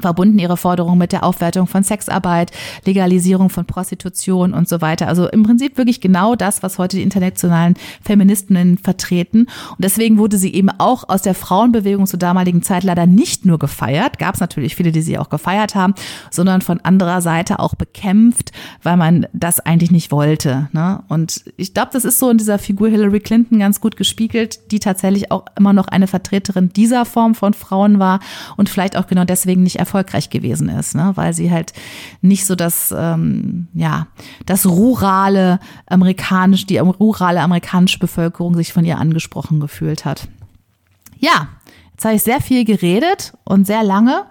verbunden 0.00 0.38
ihre 0.38 0.56
Forderung 0.56 0.98
mit 0.98 1.12
der 1.12 1.24
Aufwertung 1.24 1.66
von 1.66 1.82
Sexarbeit, 1.82 2.52
Legalisierung 2.84 3.50
von 3.50 3.66
Prostitution 3.66 4.52
und 4.52 4.68
so 4.68 4.80
weiter. 4.80 5.08
Also 5.08 5.28
im 5.28 5.42
Prinzip 5.42 5.76
wirklich 5.76 6.00
genau 6.00 6.34
das, 6.36 6.62
was 6.62 6.78
heute 6.78 6.96
die 6.96 7.02
internationalen 7.02 7.74
Feministinnen 8.02 8.78
vertreten. 8.78 9.40
Und 9.40 9.78
deswegen 9.78 10.18
wurde 10.18 10.38
sie 10.38 10.54
eben 10.54 10.70
auch 10.70 11.08
aus 11.08 11.22
der 11.22 11.34
Frauenbewegung 11.34 12.06
zur 12.06 12.18
damaligen 12.18 12.62
Zeit 12.62 12.84
leider 12.84 13.06
nicht 13.06 13.44
nur 13.44 13.58
gefeiert, 13.58 14.18
gab 14.18 14.34
es 14.34 14.40
natürlich 14.40 14.76
viele, 14.76 14.92
die 14.92 15.02
sie 15.02 15.18
auch 15.18 15.28
gefeiert 15.28 15.74
haben, 15.74 15.94
sondern 16.30 16.62
von 16.62 16.80
anderer 16.80 17.20
Seite 17.20 17.58
auch 17.58 17.74
bekämpft, 17.74 18.52
weil 18.82 18.96
man 18.96 19.26
das 19.32 19.60
eigentlich 19.60 19.90
nicht 19.90 20.12
wollte. 20.12 20.68
Ne? 20.72 21.02
Und 21.08 21.44
ich 21.56 21.74
glaube, 21.74 21.90
das 21.92 22.04
ist 22.04 22.18
so 22.18 22.30
in 22.30 22.38
dieser 22.38 22.58
Figur 22.58 22.88
Hillary 22.88 23.20
Clinton 23.20 23.58
ganz 23.58 23.80
gut 23.80 23.96
gespiegelt, 23.96 24.70
die 24.70 24.78
tatsächlich 24.78 25.30
auch 25.30 25.44
immer 25.56 25.72
noch 25.72 25.88
eine 25.88 26.06
Vertreterin 26.06 26.70
dieser 26.70 27.04
Form 27.04 27.34
von 27.34 27.54
Frauen 27.54 27.98
war 27.98 28.20
und 28.56 28.68
vielleicht 28.68 28.96
auch 28.96 29.06
genau 29.06 29.24
deswegen 29.24 29.62
nicht 29.62 29.79
erfolgreich 29.80 30.30
gewesen 30.30 30.68
ist, 30.68 30.94
ne? 30.94 31.12
weil 31.16 31.32
sie 31.32 31.50
halt 31.50 31.72
nicht 32.20 32.46
so 32.46 32.54
das, 32.54 32.94
ähm, 32.96 33.68
ja, 33.74 34.06
das 34.46 34.66
rurale 34.66 35.58
amerikanisch, 35.86 36.66
die 36.66 36.78
rurale 36.78 37.40
amerikanische 37.40 37.98
Bevölkerung 37.98 38.54
sich 38.54 38.72
von 38.72 38.84
ihr 38.84 38.98
angesprochen 38.98 39.58
gefühlt 39.58 40.04
hat. 40.04 40.28
Ja, 41.18 41.48
jetzt 41.92 42.04
habe 42.04 42.14
ich 42.14 42.22
sehr 42.22 42.40
viel 42.40 42.64
geredet 42.64 43.32
und 43.44 43.66
sehr 43.66 43.82
lange. 43.82 44.24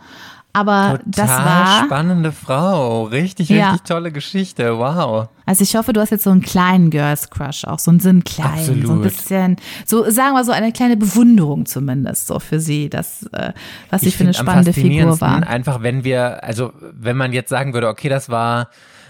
Aber 0.52 1.00
Total 1.04 1.04
das 1.06 1.30
war. 1.30 1.86
spannende 1.86 2.32
Frau. 2.32 3.04
Richtig, 3.04 3.50
ja. 3.50 3.72
richtig 3.72 3.88
tolle 3.88 4.12
Geschichte. 4.12 4.78
Wow. 4.80 5.30
Also 5.46 5.64
ich 5.64 5.76
hoffe, 5.76 5.94
du 5.94 6.02
hast 6.02 6.10
jetzt 6.10 6.24
so 6.24 6.32
einen 6.32 6.42
kleinen 6.42 6.90
Girls 6.90 7.30
Crush, 7.30 7.66
auch 7.66 7.80
so 7.80 7.92
einen 7.92 8.00
Sinn 8.00 8.24
klein, 8.24 8.60
Absolut. 8.60 8.88
so 8.88 8.94
ein 8.94 9.02
bisschen, 9.02 9.56
so 9.86 10.10
sagen 10.10 10.34
wir 10.34 10.44
so 10.44 10.52
eine 10.52 10.72
kleine 10.72 10.98
Bewunderung 10.98 11.66
zumindest 11.66 12.28
so 12.28 12.40
für 12.40 12.60
sie, 12.60 12.90
das, 12.90 13.24
äh, 13.32 13.54
was 13.90 14.02
sie 14.02 14.12
für 14.12 14.24
eine 14.24 14.34
spannende 14.34 14.74
Figur 14.74 15.22
war. 15.22 15.48
Einfach, 15.48 15.82
wenn 15.84 16.04
wir, 16.04 16.44
also 16.44 16.74
wenn 16.94 17.18
man 17.18 17.32
jetzt 17.32 17.50
sagen 17.50 17.74
würde, 17.74 17.88
okay, 17.88 18.10
das 18.10 18.30
war 18.30 18.70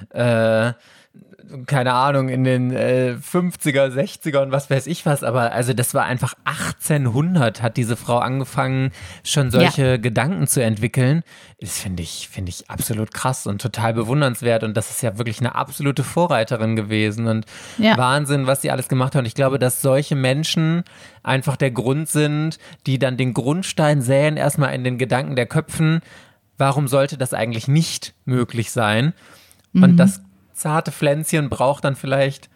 äh, 0.09 0.73
keine 1.65 1.93
Ahnung, 1.93 2.29
in 2.29 2.43
den 2.43 2.71
äh, 2.71 3.15
50er, 3.19 3.87
60er 3.87 4.41
und 4.41 4.51
was 4.51 4.69
weiß 4.69 4.87
ich 4.87 5.05
was, 5.05 5.23
aber 5.23 5.51
also 5.51 5.73
das 5.73 5.93
war 5.93 6.05
einfach 6.05 6.33
1800 6.45 7.61
hat 7.61 7.77
diese 7.77 7.95
Frau 7.95 8.19
angefangen, 8.19 8.91
schon 9.23 9.51
solche 9.51 9.85
ja. 9.85 9.97
Gedanken 9.97 10.47
zu 10.47 10.63
entwickeln. 10.63 11.23
Das 11.59 11.79
finde 11.79 12.03
ich, 12.03 12.29
finde 12.29 12.49
ich 12.49 12.69
absolut 12.69 13.13
krass 13.13 13.47
und 13.47 13.61
total 13.61 13.93
bewundernswert 13.93 14.63
und 14.63 14.77
das 14.77 14.91
ist 14.91 15.01
ja 15.01 15.17
wirklich 15.17 15.39
eine 15.39 15.55
absolute 15.55 16.03
Vorreiterin 16.03 16.75
gewesen 16.75 17.27
und 17.27 17.45
ja. 17.77 17.97
Wahnsinn, 17.97 18.47
was 18.47 18.61
sie 18.61 18.71
alles 18.71 18.87
gemacht 18.87 19.15
hat. 19.15 19.21
Und 19.21 19.25
ich 19.25 19.35
glaube, 19.35 19.59
dass 19.59 19.81
solche 19.81 20.15
Menschen 20.15 20.83
einfach 21.23 21.57
der 21.57 21.71
Grund 21.71 22.09
sind, 22.09 22.59
die 22.85 22.99
dann 22.99 23.17
den 23.17 23.33
Grundstein 23.33 24.01
säen, 24.01 24.37
erstmal 24.37 24.73
in 24.73 24.83
den 24.83 24.97
Gedanken 24.97 25.35
der 25.35 25.47
Köpfen, 25.47 26.01
warum 26.57 26.87
sollte 26.87 27.17
das 27.17 27.33
eigentlich 27.33 27.67
nicht 27.67 28.13
möglich 28.25 28.71
sein? 28.71 29.13
Und 29.73 29.93
mhm. 29.93 29.97
das 29.97 30.21
zarte 30.59 30.91
Pflänzchen 30.91 31.49
braucht 31.49 31.83
dann 31.85 31.95
vielleicht 31.95 32.49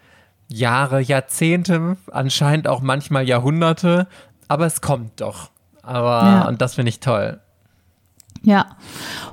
Jahre, 0.48 1.00
Jahrzehnte, 1.00 1.96
anscheinend 2.12 2.68
auch 2.68 2.82
manchmal 2.82 3.26
Jahrhunderte, 3.26 4.06
aber 4.46 4.66
es 4.66 4.80
kommt 4.80 5.20
doch. 5.20 5.50
Aber 5.82 6.22
ja. 6.22 6.48
und 6.48 6.60
das 6.60 6.74
finde 6.74 6.90
ich 6.90 7.00
toll. 7.00 7.40
Ja, 8.42 8.76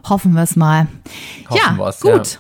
hoffen 0.10 0.34
wir 0.34 0.44
es 0.44 0.56
mal. 0.56 0.88
Hoffen 1.50 1.78
ja, 1.78 1.92
gut. 2.00 2.34
Ja. 2.34 2.40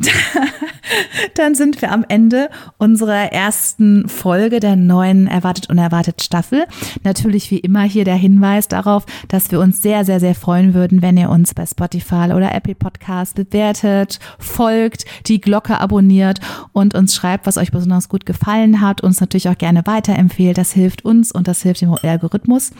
Dann 1.34 1.54
sind 1.54 1.82
wir 1.82 1.92
am 1.92 2.04
Ende 2.08 2.50
unserer 2.78 3.32
ersten 3.32 4.08
Folge 4.08 4.60
der 4.60 4.76
neuen 4.76 5.26
Erwartet 5.26 5.68
Unerwartet 5.68 6.22
Staffel. 6.22 6.64
Natürlich 7.04 7.50
wie 7.50 7.58
immer 7.58 7.82
hier 7.82 8.04
der 8.04 8.14
Hinweis 8.14 8.68
darauf, 8.68 9.04
dass 9.28 9.50
wir 9.50 9.60
uns 9.60 9.82
sehr, 9.82 10.04
sehr, 10.04 10.20
sehr 10.20 10.34
freuen 10.34 10.74
würden, 10.74 11.02
wenn 11.02 11.16
ihr 11.16 11.30
uns 11.30 11.54
bei 11.54 11.66
Spotify 11.66 12.32
oder 12.34 12.54
Apple 12.54 12.74
Podcast 12.74 13.36
bewertet, 13.36 14.18
folgt, 14.38 15.04
die 15.26 15.40
Glocke 15.40 15.78
abonniert 15.78 16.40
und 16.72 16.94
uns 16.94 17.14
schreibt, 17.14 17.46
was 17.46 17.58
euch 17.58 17.70
besonders 17.70 18.08
gut 18.08 18.26
gefallen 18.26 18.80
hat. 18.80 19.02
Uns 19.02 19.20
natürlich 19.20 19.48
auch 19.48 19.58
gerne 19.58 19.82
weiterempfehlt. 19.84 20.58
Das 20.58 20.72
hilft 20.72 21.04
uns 21.04 21.32
und 21.32 21.48
das 21.48 21.62
hilft 21.62 21.82
dem 21.82 21.94
Algorithmus. 22.02 22.72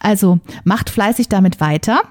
Also 0.00 0.40
macht 0.64 0.90
fleißig 0.90 1.28
damit 1.28 1.60
weiter. 1.60 2.02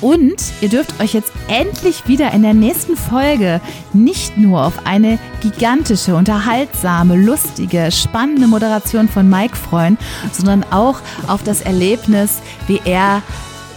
Und 0.00 0.42
ihr 0.60 0.68
dürft 0.68 1.00
euch 1.00 1.14
jetzt 1.14 1.32
endlich 1.48 2.06
wieder 2.06 2.32
in 2.32 2.42
der 2.42 2.54
nächsten 2.54 2.96
Folge 2.96 3.60
nicht 3.92 4.36
nur 4.36 4.64
auf 4.64 4.86
eine 4.86 5.18
gigantische, 5.40 6.14
unterhaltsame, 6.14 7.16
lustige, 7.16 7.90
spannende 7.90 8.46
Moderation 8.46 9.08
von 9.08 9.28
Mike 9.28 9.56
freuen, 9.56 9.98
sondern 10.32 10.64
auch 10.70 11.00
auf 11.26 11.42
das 11.42 11.60
Erlebnis, 11.60 12.40
wie 12.66 12.80
er 12.84 13.22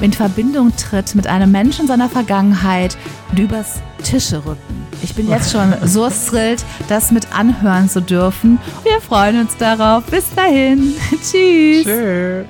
in 0.01 0.11
Verbindung 0.11 0.75
tritt 0.75 1.15
mit 1.15 1.27
einem 1.27 1.51
Menschen 1.51 1.87
seiner 1.87 2.09
Vergangenheit 2.09 2.97
und 3.31 3.39
übers 3.39 3.81
Tische 4.03 4.45
rücken. 4.45 4.87
Ich 5.01 5.15
bin 5.15 5.29
jetzt 5.29 5.51
schon 5.51 5.73
so 5.85 6.09
thrilled, 6.09 6.63
das 6.87 7.11
mit 7.11 7.33
anhören 7.33 7.89
zu 7.89 8.01
dürfen. 8.01 8.59
Wir 8.83 8.99
freuen 9.01 9.39
uns 9.39 9.55
darauf. 9.57 10.03
Bis 10.05 10.33
dahin. 10.35 10.93
Tschüss. 11.09 11.83
Tschüss. 11.83 12.45